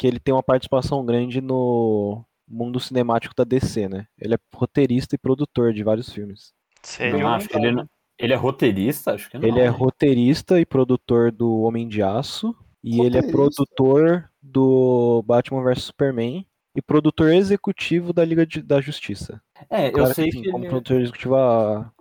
que 0.00 0.06
ele 0.06 0.18
tem 0.18 0.32
uma 0.32 0.42
participação 0.42 1.04
grande 1.04 1.42
no 1.42 2.24
mundo 2.48 2.80
cinemático 2.80 3.34
da 3.36 3.44
DC, 3.44 3.86
né? 3.86 4.06
Ele 4.18 4.32
é 4.34 4.38
roteirista 4.54 5.14
e 5.14 5.18
produtor 5.18 5.74
de 5.74 5.84
vários 5.84 6.10
filmes. 6.10 6.54
Sério? 6.82 7.18
Não 7.18 7.28
acho. 7.28 7.48
Ele, 7.54 7.70
não- 7.72 7.86
ele 8.18 8.32
é 8.32 8.36
roteirista? 8.36 9.12
Acho 9.12 9.28
que 9.30 9.36
não. 9.36 9.46
Ele 9.46 9.60
é 9.60 9.68
roteirista 9.68 10.58
e 10.58 10.64
produtor 10.64 11.30
do 11.30 11.60
Homem 11.60 11.86
de 11.86 12.02
Aço. 12.02 12.56
E 12.82 12.94
ele 13.02 13.18
é 13.18 13.20
Roteirista? 13.20 13.30
produtor 13.32 14.30
do 14.42 15.22
Batman 15.26 15.62
vs 15.62 15.82
Superman. 15.84 16.46
E 16.74 16.80
produtor 16.80 17.30
executivo 17.34 18.10
da 18.14 18.24
Liga 18.24 18.46
de- 18.46 18.62
da 18.62 18.80
Justiça. 18.80 19.38
É, 19.68 19.88
eu 19.88 19.92
Claro 19.92 20.14
sei 20.14 20.30
assim, 20.30 20.40
que 20.42 20.50
como 20.50 20.64
ele... 20.64 20.68
é 20.68 20.70
produtor 20.70 21.00
executivo 21.02 21.34
ah, 21.36 21.92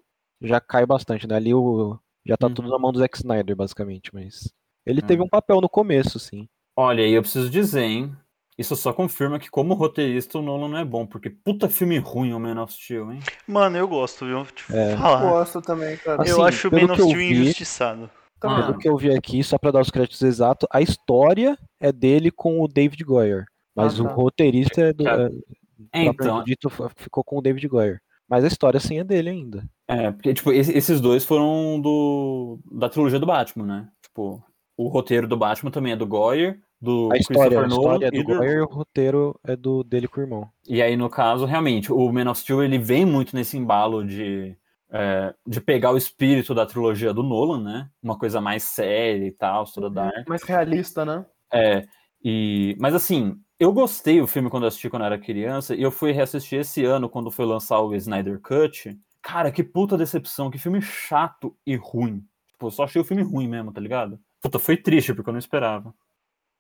já 0.41 0.61
cai 0.61 0.85
bastante, 0.85 1.27
né? 1.27 1.35
Ali 1.35 1.53
o, 1.53 1.99
já 2.26 2.38
tá 2.38 2.47
Uhum. 2.47 2.53
tudo 2.53 2.69
na 2.69 2.80
mão 2.80 2.93
do 2.93 2.99
Zack 2.99 3.17
Snyder, 3.17 3.57
basicamente. 3.57 4.13
Mas 4.13 4.53
ele 4.85 5.01
Uhum. 5.01 5.07
teve 5.07 5.21
um 5.21 5.27
papel 5.27 5.59
no 5.59 5.67
começo, 5.67 6.17
sim. 6.17 6.47
Olha, 6.81 7.06
e 7.06 7.11
eu 7.14 7.22
preciso 7.22 7.49
dizer, 7.49 7.81
hein? 7.84 8.15
Isso 8.57 8.73
só 8.76 8.93
confirma 8.93 9.38
que 9.39 9.49
como 9.49 9.73
roteirista 9.73 10.38
o 10.38 10.41
Nolan 10.41 10.69
não 10.69 10.77
é 10.77 10.85
bom, 10.85 11.06
porque 11.06 11.30
puta 11.30 11.68
filme 11.68 11.97
ruim 11.97 12.34
o 12.34 12.39
Man 12.39 12.61
of 12.61 12.72
Steel, 12.73 13.11
hein? 13.11 13.19
Mano, 13.47 13.77
eu 13.77 13.88
gosto, 13.88 14.26
viu? 14.26 14.45
Tipo, 14.45 14.73
É. 14.73 14.95
falar. 14.97 15.22
Gosto 15.30 15.61
também, 15.61 15.97
cara. 15.97 16.22
Assim, 16.22 16.31
eu 16.31 16.43
acho 16.43 16.68
o 16.68 16.72
Man 16.72 16.85
of 16.93 16.99
eu 17.01 17.07
Steel 17.07 17.18
vi- 17.18 17.31
injustiçado. 17.41 18.10
Pelo 18.39 18.77
que 18.77 18.88
eu 18.88 18.95
vi 18.95 19.14
aqui, 19.14 19.43
só 19.43 19.57
pra 19.57 19.72
dar 19.72 19.81
os 19.81 19.89
créditos 19.89 20.22
exatos, 20.22 20.65
a 20.72 20.81
história 20.81 21.57
é 21.81 21.91
dele 21.91 22.31
com 22.31 22.61
o 22.61 22.68
David 22.69 23.03
Goyer. 23.03 23.43
Mas 23.76 23.99
Ah, 23.99 24.03
o 24.03 24.07
tá. 24.07 24.14
roteirista 24.14 24.81
é 24.81 24.93
do. 24.93 25.06
É, 25.07 25.30
Então, 25.93 26.43
dito, 26.43 26.69
ficou 26.95 27.23
com 27.23 27.38
o 27.38 27.41
David 27.41 27.68
Goyer. 27.68 27.99
Mas 28.30 28.43
a 28.43 28.47
história 28.47 28.80
sim 28.80 28.99
é 28.99 29.03
dele 29.03 29.30
ainda. 29.30 29.64
É, 29.88 30.11
porque, 30.11 30.34
tipo, 30.34 30.51
esse- 30.53 30.72
esses 30.77 31.01
dois 31.01 31.26
foram 31.26 31.80
do 31.81 32.60
da 32.72 32.88
trilogia 32.89 33.19
do 33.19 33.26
Batman, 33.26 33.65
né? 33.65 33.88
Tipo, 34.03 34.41
o 34.77 34.88
roteiro 34.88 35.27
do 35.27 35.35
Batman 35.38 35.72
também 35.72 35.93
é 35.93 35.95
do 35.97 36.06
Goyer, 36.07 36.60
do 36.81 37.10
A 37.11 37.18
história, 37.18 37.60
a 37.60 37.64
Christopher 37.64 37.69
Nolan 37.69 37.93
história 37.95 38.06
é 38.06 38.10
e 38.19 38.23
do 38.23 38.23
Goyer 38.23 38.57
e 38.57 38.61
o 38.61 38.65
roteiro 38.65 39.39
é 39.43 39.56
do 39.56 39.84
dele 39.84 40.07
com 40.07 40.19
o 40.19 40.23
irmão. 40.23 40.49
E 40.68 40.81
aí, 40.81 40.95
no 40.95 41.10
caso, 41.10 41.45
realmente, 41.45 41.91
o 41.91 42.11
Man 42.11 42.30
of 42.30 42.39
Steel, 42.39 42.64
ele 42.64 42.77
vem 42.77 43.06
muito 43.06 43.35
nesse 43.35 43.57
embalo 43.57 44.06
de, 44.06 44.56
é, 44.91 45.34
de 45.45 45.60
pegar 45.60 45.91
o 45.91 45.97
espírito 45.97 46.56
da 46.56 46.65
trilogia 46.65 47.14
do 47.14 47.23
Nolan, 47.23 47.61
né? 47.61 47.89
Uma 48.01 48.18
coisa 48.18 48.39
mais 48.39 48.64
séria 48.64 49.26
e 49.26 49.31
tal, 49.31 49.65
toda 49.65 49.89
dark. 49.89 50.27
Mais 50.27 50.43
realista, 50.43 51.03
né? 51.03 51.26
É, 51.51 51.85
e, 52.23 52.76
mas 52.80 52.93
assim, 52.93 53.38
eu 53.60 53.73
gostei 53.73 54.22
do 54.22 54.27
filme 54.27 54.49
quando 54.49 54.64
eu 54.64 54.68
assisti 54.68 54.89
quando 54.89 55.01
eu 55.01 55.07
era 55.07 55.19
criança, 55.19 55.76
e 55.76 55.81
eu 55.81 55.91
fui 55.91 56.11
reassistir 56.11 56.60
esse 56.60 56.85
ano 56.85 57.10
quando 57.10 57.31
foi 57.31 57.45
lançar 57.45 57.80
o 57.81 57.93
Snyder 57.95 58.39
Cut. 58.39 58.97
Cara, 59.22 59.51
que 59.51 59.64
puta 59.64 59.97
decepção, 59.97 60.49
que 60.49 60.57
filme 60.57 60.81
chato 60.81 61.53
e 61.65 61.76
ruim. 61.76 62.23
Tipo, 62.47 62.68
eu 62.68 62.72
só 62.72 62.84
achei 62.84 63.01
o 63.01 63.06
filme 63.06 63.22
ruim 63.22 63.49
mesmo, 63.49 63.72
tá 63.72 63.81
ligado? 63.81 64.18
Puta, 64.41 64.60
foi 64.60 64.77
triste, 64.77 65.14
porque 65.14 65.30
eu 65.30 65.34
não 65.34 65.39
esperava. 65.39 65.93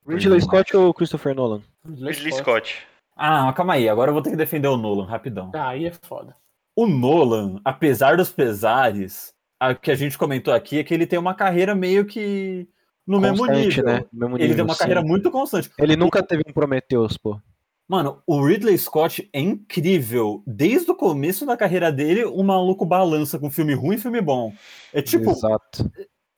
Ridley 0.07 0.41
Scott 0.41 0.75
ou 0.75 0.93
Christopher 0.93 1.35
Nolan? 1.35 1.61
Ridley 1.85 2.33
Scott. 2.33 2.77
Ah, 3.15 3.45
mas 3.45 3.55
calma 3.55 3.73
aí, 3.73 3.89
agora 3.89 4.09
eu 4.09 4.13
vou 4.13 4.23
ter 4.23 4.29
que 4.31 4.35
defender 4.37 4.67
o 4.67 4.77
Nolan, 4.77 5.05
rapidão. 5.05 5.51
Ah, 5.53 5.69
aí 5.69 5.85
é 5.85 5.91
foda. 5.91 6.35
O 6.75 6.87
Nolan, 6.87 7.59
apesar 7.65 8.15
dos 8.15 8.29
pesares, 8.29 9.33
a 9.59 9.75
que 9.75 9.91
a 9.91 9.95
gente 9.95 10.17
comentou 10.17 10.53
aqui 10.53 10.79
é 10.79 10.83
que 10.83 10.93
ele 10.93 11.05
tem 11.05 11.19
uma 11.19 11.33
carreira 11.33 11.75
meio 11.75 12.05
que 12.05 12.67
no 13.05 13.19
mesmo 13.19 13.45
nível. 13.47 13.83
né? 13.83 14.05
Mesmo 14.13 14.37
Ele 14.37 14.43
nível, 14.43 14.55
tem 14.55 14.65
uma 14.65 14.73
sim. 14.73 14.79
carreira 14.79 15.01
muito 15.01 15.29
constante. 15.31 15.69
Ele 15.77 15.95
nunca 15.95 16.23
teve 16.23 16.43
um 16.47 16.53
Prometheus, 16.53 17.17
pô. 17.17 17.39
Mano, 17.87 18.21
o 18.27 18.45
Ridley 18.45 18.77
Scott 18.77 19.27
é 19.33 19.39
incrível. 19.39 20.43
Desde 20.45 20.91
o 20.91 20.95
começo 20.95 21.43
da 21.43 21.57
carreira 21.57 21.91
dele, 21.91 22.23
o 22.23 22.43
maluco 22.43 22.85
balança 22.85 23.39
com 23.39 23.49
filme 23.49 23.73
ruim 23.73 23.95
e 23.95 23.99
filme 23.99 24.21
bom. 24.21 24.53
É 24.93 25.01
tipo, 25.01 25.31
Exato. 25.31 25.91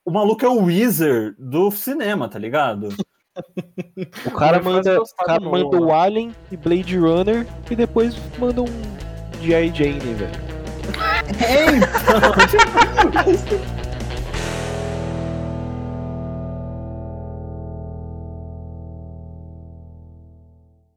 o 0.06 0.12
maluco 0.12 0.46
é 0.46 0.48
o 0.48 0.64
Weezer 0.64 1.36
do 1.38 1.70
cinema, 1.70 2.30
tá 2.30 2.40
ligado? 2.40 2.88
O 4.26 4.32
cara 4.32 4.62
manda, 4.62 5.02
o 5.02 5.06
cara 5.26 5.40
manda 5.40 5.80
o 5.80 5.94
Alien 5.94 6.36
e 6.52 6.58
Blade 6.58 6.98
Runner 6.98 7.48
e 7.70 7.76
depois 7.76 8.16
manda 8.38 8.62
um 8.62 8.68
G.I. 9.42 9.74
Jane, 9.74 10.00
velho. 10.00 10.32
É, 11.40 11.66
então. 11.78 11.92